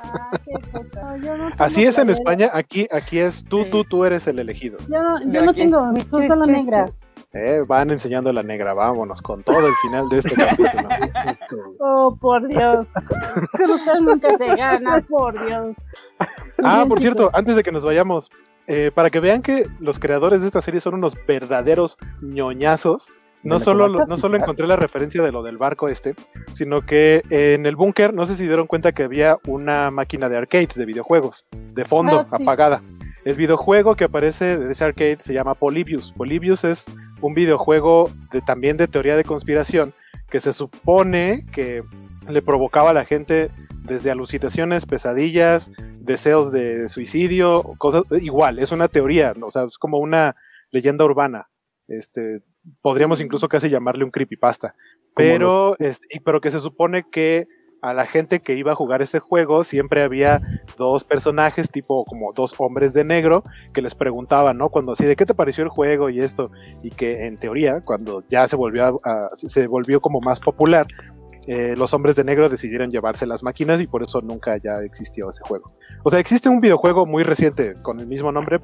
Ah, 0.02 0.30
qué 0.44 0.70
cosa. 0.72 1.16
Yo 1.18 1.36
no 1.36 1.48
tengo 1.50 1.54
Así 1.64 1.84
es 1.84 1.98
en. 1.98 2.10
España, 2.10 2.50
aquí, 2.52 2.86
aquí 2.90 3.18
es 3.18 3.44
tú, 3.44 3.64
Sí. 3.64 3.70
tú, 3.70 3.84
tú 3.84 4.04
eres 4.04 4.26
el 4.26 4.38
elegido. 4.38 4.78
Yo 4.88 5.02
no, 5.02 5.20
yo 5.32 5.44
No, 5.44 5.54
tengo, 5.54 5.94
soy 5.94 6.24
solo 6.24 6.44
negra. 6.44 6.90
Eh, 7.32 7.62
van 7.66 7.90
enseñando 7.90 8.32
la 8.32 8.42
negra, 8.42 8.74
vámonos, 8.74 9.22
con 9.22 9.44
todo 9.44 9.64
el 9.64 9.72
final 9.82 10.08
de 10.08 10.18
este 10.18 10.34
capítulo. 10.34 10.88
Oh, 11.78 12.16
por 12.20 12.46
Dios. 12.48 12.90
Con 13.56 13.70
ustedes 13.70 14.02
nunca 14.02 14.36
se 14.36 14.56
gana, 14.56 15.00
por 15.08 15.46
Dios. 15.46 15.68
Ah, 16.62 16.76
Bien, 16.78 16.88
por 16.88 17.00
cierto, 17.00 17.30
antes 17.32 17.54
de 17.56 17.62
que 17.62 17.70
nos 17.72 17.84
vayamos, 17.84 18.30
eh, 18.66 18.90
para 18.94 19.10
que 19.10 19.20
vean 19.20 19.42
que 19.42 19.66
los 19.78 19.98
creadores 19.98 20.40
de 20.42 20.48
esta 20.48 20.60
serie 20.60 20.80
son 20.80 20.94
unos 20.94 21.14
verdaderos 21.26 21.98
ñoñazos. 22.20 23.08
No 23.42 23.54
¿De 23.54 23.58
la 23.60 23.64
solo, 23.64 24.04
no 24.06 24.16
solo 24.18 24.36
encontré 24.36 24.66
la 24.66 24.76
referencia 24.76 25.22
de 25.22 25.32
lo 25.32 25.42
del 25.42 25.56
barco 25.56 25.88
este, 25.88 26.14
sino 26.52 26.82
que 26.82 27.22
en 27.30 27.64
el 27.64 27.74
búnker, 27.74 28.12
no 28.12 28.26
sé 28.26 28.36
si 28.36 28.46
dieron 28.46 28.66
cuenta 28.66 28.92
que 28.92 29.02
había 29.02 29.38
una 29.46 29.90
máquina 29.90 30.28
de 30.28 30.36
arcades, 30.36 30.74
de 30.74 30.84
videojuegos, 30.84 31.46
de 31.72 31.84
fondo, 31.84 32.20
Ah, 32.30 32.36
sí. 32.36 32.42
apagada. 32.42 32.80
El 33.24 33.34
videojuego 33.36 33.96
que 33.96 34.04
aparece 34.04 34.58
de 34.58 34.72
ese 34.72 34.84
arcade 34.84 35.18
se 35.20 35.34
llama 35.34 35.54
Polybius. 35.54 36.12
Polybius 36.12 36.64
es 36.64 36.86
un 37.20 37.34
videojuego 37.34 38.10
de, 38.32 38.40
también 38.40 38.76
de 38.76 38.88
teoría 38.88 39.16
de 39.16 39.24
conspiración 39.24 39.92
que 40.30 40.40
se 40.40 40.52
supone 40.52 41.44
que 41.52 41.82
le 42.28 42.42
provocaba 42.42 42.90
a 42.90 42.94
la 42.94 43.04
gente 43.04 43.50
desde 43.84 44.10
alucinaciones, 44.10 44.86
pesadillas, 44.86 45.72
deseos 45.98 46.52
de 46.52 46.88
suicidio, 46.88 47.62
cosas 47.78 48.04
igual, 48.22 48.58
es 48.58 48.70
una 48.72 48.88
teoría, 48.88 49.34
¿no? 49.36 49.46
o 49.46 49.50
sea, 49.50 49.64
es 49.64 49.78
como 49.78 49.98
una 49.98 50.36
leyenda 50.70 51.04
urbana. 51.04 51.48
Este, 51.88 52.40
podríamos 52.82 53.20
incluso 53.20 53.48
casi 53.48 53.68
llamarle 53.68 54.04
un 54.04 54.10
creepypasta. 54.10 54.74
Pero, 55.14 55.76
este, 55.78 56.20
pero 56.24 56.40
que 56.40 56.50
se 56.50 56.60
supone 56.60 57.04
que 57.10 57.46
a 57.82 57.94
la 57.94 58.04
gente 58.04 58.40
que 58.40 58.54
iba 58.56 58.72
a 58.72 58.74
jugar 58.74 59.00
ese 59.00 59.20
juego 59.20 59.64
siempre 59.64 60.02
había 60.02 60.40
dos 60.76 61.02
personajes, 61.02 61.70
tipo 61.70 62.04
como 62.04 62.32
dos 62.34 62.54
hombres 62.58 62.92
de 62.92 63.04
negro, 63.04 63.42
que 63.72 63.80
les 63.80 63.94
preguntaban, 63.94 64.58
¿no? 64.58 64.68
Cuando 64.68 64.92
así, 64.92 65.06
¿de 65.06 65.16
qué 65.16 65.24
te 65.24 65.34
pareció 65.34 65.64
el 65.64 65.70
juego 65.70 66.10
y 66.10 66.20
esto? 66.20 66.50
Y 66.82 66.90
que 66.90 67.26
en 67.26 67.38
teoría, 67.38 67.80
cuando 67.82 68.22
ya 68.28 68.46
se 68.48 68.56
volvió, 68.56 68.84
a- 68.84 69.10
a- 69.10 69.30
se 69.34 69.66
volvió 69.66 70.00
como 70.02 70.20
más 70.20 70.40
popular, 70.40 70.86
eh, 71.46 71.74
los 71.76 71.94
hombres 71.94 72.16
de 72.16 72.24
negro 72.24 72.48
decidieron 72.48 72.90
llevarse 72.90 73.26
las 73.26 73.42
máquinas 73.42 73.80
y 73.80 73.86
por 73.86 74.02
eso 74.02 74.20
nunca 74.20 74.56
ya 74.58 74.80
existió 74.80 75.30
ese 75.30 75.42
juego. 75.42 75.72
O 76.02 76.10
sea, 76.10 76.18
existe 76.18 76.48
un 76.48 76.60
videojuego 76.60 77.06
muy 77.06 77.22
reciente 77.22 77.74
con 77.82 78.00
el 78.00 78.06
mismo 78.06 78.30
nombre, 78.32 78.60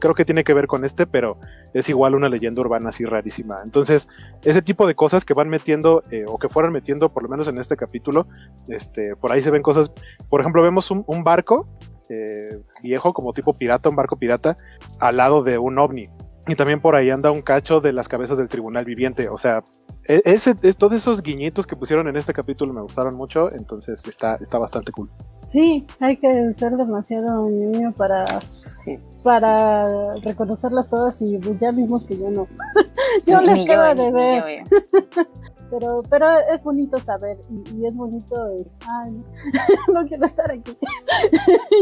creo 0.00 0.14
que 0.14 0.24
tiene 0.24 0.44
que 0.44 0.54
ver 0.54 0.66
con 0.66 0.84
este, 0.84 1.06
pero 1.06 1.38
es 1.74 1.88
igual 1.88 2.14
una 2.14 2.28
leyenda 2.28 2.60
urbana 2.60 2.90
así 2.90 3.04
rarísima. 3.04 3.60
Entonces, 3.64 4.08
ese 4.44 4.62
tipo 4.62 4.86
de 4.86 4.94
cosas 4.94 5.24
que 5.24 5.34
van 5.34 5.48
metiendo, 5.48 6.02
eh, 6.10 6.24
o 6.26 6.38
que 6.38 6.48
fueron 6.48 6.72
metiendo, 6.72 7.12
por 7.12 7.22
lo 7.22 7.28
menos 7.28 7.48
en 7.48 7.58
este 7.58 7.76
capítulo, 7.76 8.26
este, 8.68 9.16
por 9.16 9.32
ahí 9.32 9.42
se 9.42 9.50
ven 9.50 9.62
cosas, 9.62 9.92
por 10.28 10.40
ejemplo, 10.40 10.62
vemos 10.62 10.90
un, 10.90 11.04
un 11.06 11.24
barco 11.24 11.68
eh, 12.12 12.60
viejo, 12.82 13.12
como 13.12 13.32
tipo 13.32 13.54
pirata, 13.54 13.88
un 13.88 13.94
barco 13.94 14.16
pirata, 14.16 14.56
al 14.98 15.16
lado 15.16 15.44
de 15.44 15.58
un 15.58 15.78
ovni. 15.78 16.08
Y 16.48 16.56
también 16.56 16.80
por 16.80 16.96
ahí 16.96 17.08
anda 17.08 17.30
un 17.30 17.42
cacho 17.42 17.80
de 17.80 17.92
las 17.92 18.08
cabezas 18.08 18.36
del 18.36 18.48
tribunal 18.48 18.84
viviente. 18.84 19.28
O 19.28 19.36
sea, 19.36 19.62
ese, 20.04 20.54
es- 20.62 20.76
todos 20.76 20.94
esos 20.94 21.22
guiñitos 21.22 21.66
que 21.66 21.76
pusieron 21.76 22.08
en 22.08 22.16
este 22.16 22.32
capítulo 22.32 22.72
me 22.72 22.80
gustaron 22.82 23.16
mucho, 23.16 23.52
entonces 23.52 24.06
está, 24.06 24.36
está 24.36 24.58
bastante 24.58 24.92
cool. 24.92 25.10
Sí, 25.46 25.86
hay 25.98 26.16
que 26.16 26.52
ser 26.54 26.76
demasiado 26.76 27.48
niño 27.48 27.92
para, 27.92 28.40
Sí. 28.40 28.98
para 29.24 30.14
reconocerlas 30.24 30.88
todas 30.88 31.20
y 31.22 31.38
ya 31.60 31.72
vimos 31.72 32.04
que 32.04 32.16
yo 32.16 32.30
no. 32.30 32.46
yo 33.26 33.40
Ni- 33.40 33.46
les 33.48 33.66
quedo 33.66 33.94
de 33.94 34.10
ver, 34.12 34.62
pero, 35.70 36.02
pero 36.08 36.26
es 36.52 36.62
bonito 36.62 36.98
saber 36.98 37.38
y, 37.50 37.78
y 37.80 37.86
es 37.86 37.96
bonito. 37.96 38.48
eh, 38.50 38.66
Ay, 38.88 39.22
no 39.92 40.06
quiero 40.06 40.24
estar 40.24 40.50
aquí. 40.50 40.76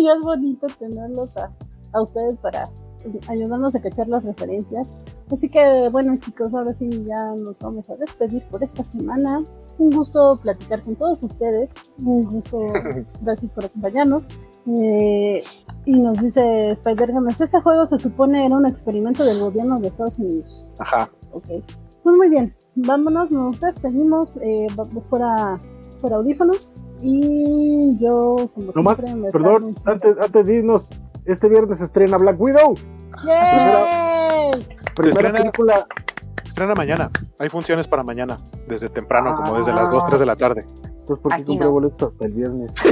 y 0.01 0.09
es 0.09 0.21
bonito 0.23 0.67
tenerlos 0.79 1.37
a, 1.37 1.51
a 1.93 2.03
ustedes 2.03 2.39
para, 2.39 2.69
ayudándonos 3.29 3.75
a 3.75 3.81
cachar 3.81 4.09
las 4.09 4.25
referencias. 4.25 4.95
Así 5.31 5.49
que 5.49 5.89
bueno 5.91 6.17
chicos, 6.17 6.55
ahora 6.55 6.75
sí 6.75 6.89
ya 7.07 7.35
nos 7.35 7.59
vamos 7.59 7.89
a 7.91 7.97
despedir 7.97 8.43
por 8.45 8.63
esta 8.63 8.85
semana. 8.85 9.43
Un 9.79 9.91
gusto 9.91 10.37
platicar 10.43 10.83
con 10.83 10.97
todos 10.97 11.23
ustedes. 11.23 11.71
Un 12.05 12.23
gusto, 12.25 12.59
gracias 13.23 13.53
por 13.53 13.67
acompañarnos. 13.67 14.29
Eh, 14.67 15.43
y 15.87 15.99
nos 15.99 16.21
dice 16.21 16.71
Spider-Games, 16.73 17.41
ese 17.41 17.61
juego 17.61 17.87
se 17.87 17.99
supone 17.99 18.45
era 18.45 18.57
un 18.57 18.67
experimento 18.67 19.25
del 19.25 19.41
gobierno 19.41 19.79
de 19.81 19.89
Estados 19.89 20.19
Unidos. 20.19 20.67
Ajá. 20.79 21.11
Ok. 21.33 21.47
Pues 22.03 22.17
muy 22.17 22.29
bien, 22.31 22.55
vámonos, 22.75 23.31
nos 23.31 23.61
despedimos 23.61 24.39
eh, 24.39 24.67
fuera, 25.09 25.59
fuera 26.01 26.17
audífonos. 26.17 26.73
Y 27.01 27.97
yo, 27.99 28.37
como 28.55 28.67
no 28.67 28.73
siempre, 28.73 29.15
más, 29.15 29.33
perdón, 29.33 29.75
antes, 29.85 30.17
antes 30.21 30.47
de 30.47 30.55
irnos, 30.57 30.89
este 31.33 31.49
viernes 31.49 31.79
se 31.79 31.85
estrena 31.85 32.17
Black 32.19 32.41
Widow. 32.41 32.75
¡Yay! 33.25 34.67
Primera, 34.95 35.19
primera 35.19 35.33
película. 35.33 35.87
Estrena 36.45 36.75
mañana. 36.75 37.11
Hay 37.39 37.49
funciones 37.49 37.87
para 37.87 38.03
mañana, 38.03 38.37
desde 38.67 38.89
temprano, 38.89 39.37
como 39.37 39.59
desde 39.59 39.73
las 39.73 39.91
2, 39.93 40.07
3 40.07 40.21
de 40.21 40.27
la 40.27 40.37
tarde. 40.37 40.65
Entonces, 40.85 41.21
¿por 41.21 41.37
qué 41.37 41.45
compré 41.45 41.67
no. 41.67 41.73
boletos 41.73 42.13
hasta 42.13 42.27
el 42.27 42.35
viernes? 42.35 42.75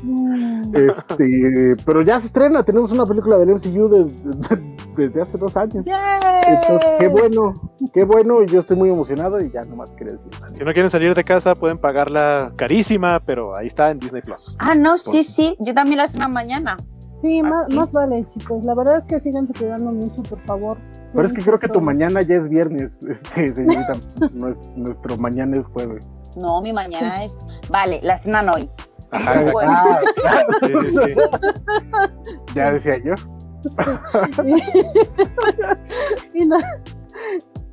Mm, 0.00 0.76
este, 0.76 1.76
pero 1.84 2.02
ya 2.02 2.20
se 2.20 2.26
estrena, 2.26 2.62
tenemos 2.62 2.92
una 2.92 3.04
película 3.04 3.36
del 3.36 3.48
MCU 3.48 3.88
desde, 3.88 4.62
desde 4.96 5.22
hace 5.22 5.36
dos 5.36 5.56
años. 5.56 5.84
¡Yay! 5.84 6.42
Entonces, 6.46 6.90
qué 7.00 7.08
bueno, 7.08 7.54
qué 7.92 8.04
bueno, 8.04 8.42
y 8.42 8.46
yo 8.46 8.60
estoy 8.60 8.76
muy 8.76 8.90
emocionado 8.90 9.40
y 9.40 9.50
ya 9.50 9.62
nomás 9.62 9.90
quería 9.92 10.14
decir. 10.14 10.30
Si 10.56 10.64
no 10.64 10.72
quieren 10.72 10.88
salir 10.88 11.14
de 11.14 11.24
casa, 11.24 11.54
pueden 11.54 11.78
pagarla 11.78 12.52
carísima, 12.56 13.20
pero 13.26 13.56
ahí 13.56 13.66
está 13.66 13.90
en 13.90 13.98
Disney 13.98 14.22
Plus. 14.22 14.56
Ah, 14.60 14.74
no, 14.74 14.98
sí, 14.98 15.24
sí. 15.24 15.56
Yo 15.58 15.74
también 15.74 15.98
la 15.98 16.04
estreno 16.04 16.28
mañana. 16.28 16.76
Sí, 17.20 17.42
más, 17.42 17.64
Aquí. 17.64 17.74
más 17.76 17.92
vale, 17.92 18.24
chicos. 18.26 18.64
La 18.64 18.74
verdad 18.74 18.98
es 18.98 19.04
que 19.04 19.18
síganse 19.18 19.52
cuidando 19.54 19.90
mucho, 19.92 20.22
por 20.22 20.40
favor. 20.46 20.78
Pero 21.12 21.26
es 21.26 21.32
que 21.32 21.42
creo 21.42 21.58
que 21.58 21.68
tu 21.68 21.80
mañana 21.80 22.22
ya 22.22 22.36
es 22.36 22.48
viernes, 22.48 23.02
este, 23.08 23.54
señorita. 23.54 23.92
Nues- 24.34 24.74
nuestro 24.76 25.16
mañana 25.16 25.58
es 25.58 25.66
jueves. 25.66 26.08
No, 26.36 26.60
mi 26.60 26.72
mañana 26.72 27.24
es. 27.24 27.36
Vale, 27.70 27.98
la 28.02 28.14
estrenan 28.14 28.48
hoy. 28.50 28.68
Ajá. 29.10 29.40
Ah, 29.62 30.00
claro, 30.16 30.48
Sí, 30.62 30.90
sí, 30.90 30.98
sí. 31.14 32.54
ya 32.54 32.72
decía 32.72 32.98
yo. 33.02 33.14
y, 36.34 36.44
nos, 36.46 36.62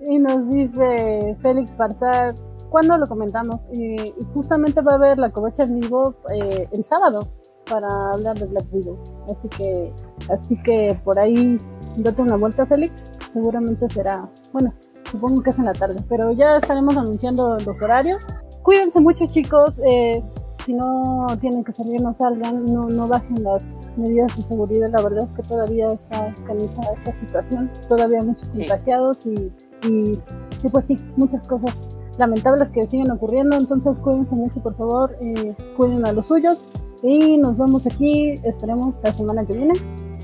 y 0.02 0.20
nos 0.20 0.50
dice 0.50 1.38
Félix 1.42 1.76
Farsar, 1.78 2.34
¿cuándo 2.70 2.98
lo 2.98 3.06
comentamos? 3.06 3.68
Y, 3.74 3.96
y 3.96 4.14
justamente 4.34 4.82
va 4.82 4.94
a 4.94 4.96
haber 4.96 5.18
la 5.18 5.30
covacha 5.32 5.64
en 5.64 5.80
vivo 5.80 6.16
eh, 6.34 6.68
el 6.72 6.84
sábado 6.84 7.28
para 7.70 7.88
hablar 8.14 8.38
de 8.40 8.46
Black 8.46 8.66
Widow. 8.72 8.98
Así 9.30 9.48
que, 9.50 9.94
así 10.32 10.62
que 10.64 11.00
por 11.04 11.20
ahí 11.20 11.58
date 11.98 12.22
una 12.22 12.36
vuelta, 12.36 12.66
Félix. 12.66 13.12
Seguramente 13.26 13.88
será, 13.88 14.30
bueno, 14.54 14.74
supongo 15.12 15.42
que 15.42 15.50
es 15.52 15.60
en 15.60 15.66
la 15.66 15.74
tarde, 15.74 15.98
pero 16.08 16.32
ya 16.32 16.58
estaremos 16.58 16.96
anunciando 16.98 17.58
los 17.66 17.82
horarios. 17.82 18.28
Cuídense 18.64 19.00
mucho, 19.00 19.26
chicos. 19.28 19.80
eh, 19.90 20.24
si 20.66 20.74
no 20.74 21.28
tienen 21.42 21.64
que 21.64 21.72
salir, 21.72 22.02
no 22.02 22.12
salgan, 22.12 22.66
no, 22.66 22.88
no 22.88 23.08
bajen 23.08 23.44
las 23.44 23.78
medidas 23.98 24.36
de 24.36 24.42
seguridad. 24.42 24.90
La 24.92 25.04
verdad 25.04 25.24
es 25.24 25.32
que 25.34 25.44
todavía 25.44 25.86
está 25.90 26.34
canija 26.48 26.82
esta 26.92 27.12
situación, 27.12 27.70
todavía 27.88 28.18
hay 28.20 28.26
muchos 28.26 28.48
Sí. 28.48 28.60
contagiados 28.66 29.28
y, 29.28 29.54
y, 29.88 30.20
y 30.64 30.70
pues 30.72 30.86
sí, 30.86 30.98
muchas 31.18 31.48
cosas 31.48 31.80
lamentables 32.18 32.72
que 32.72 32.84
siguen 32.86 33.12
ocurriendo. 33.12 33.56
Entonces 33.58 34.00
cuídense 34.00 34.36
mucho, 34.36 34.60
por 34.64 34.76
favor, 34.76 35.16
eh, 35.22 35.56
cuiden 35.78 36.04
a 36.08 36.14
los 36.14 36.26
suyos 36.26 36.64
y 37.06 37.38
nos 37.38 37.58
vemos 37.58 37.86
aquí, 37.86 38.34
esperemos 38.44 38.96
la 39.04 39.14
semana 39.14 39.46
que 39.46 39.56
viene. 39.58 39.74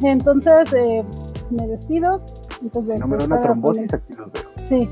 Entonces 0.02 0.72
eh, 0.74 1.04
me 1.52 1.68
despido. 1.68 2.22
Entonces, 2.62 3.00
no 3.00 3.08
me 3.08 3.18
da 3.18 3.26
una 3.26 3.42
trombosis, 3.42 3.94
aquí 3.94 4.14
los 4.14 4.32
veo. 4.32 4.44
Sí. 4.58 4.90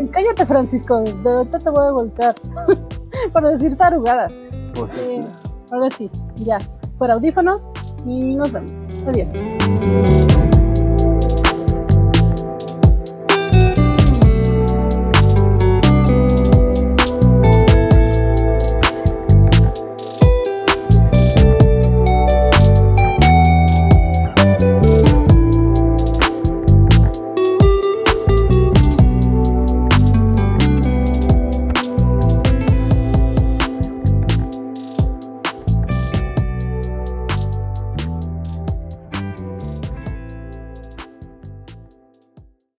Cállate, 0.12 0.46
Francisco. 0.46 1.00
De 1.02 1.30
ahorita 1.30 1.58
te 1.58 1.70
voy 1.70 1.86
a 1.86 1.90
golpear. 1.90 2.34
Para 3.32 3.50
decir 3.50 3.76
tarugada. 3.76 4.28
Pues, 4.74 4.96
Eh, 4.98 5.20
ahora 5.72 5.88
sí, 5.96 6.10
ya. 6.36 6.58
Por 6.98 7.10
audífonos 7.10 7.68
y 8.06 8.34
nos 8.34 8.50
vemos. 8.52 8.72
Adiós. 9.06 9.32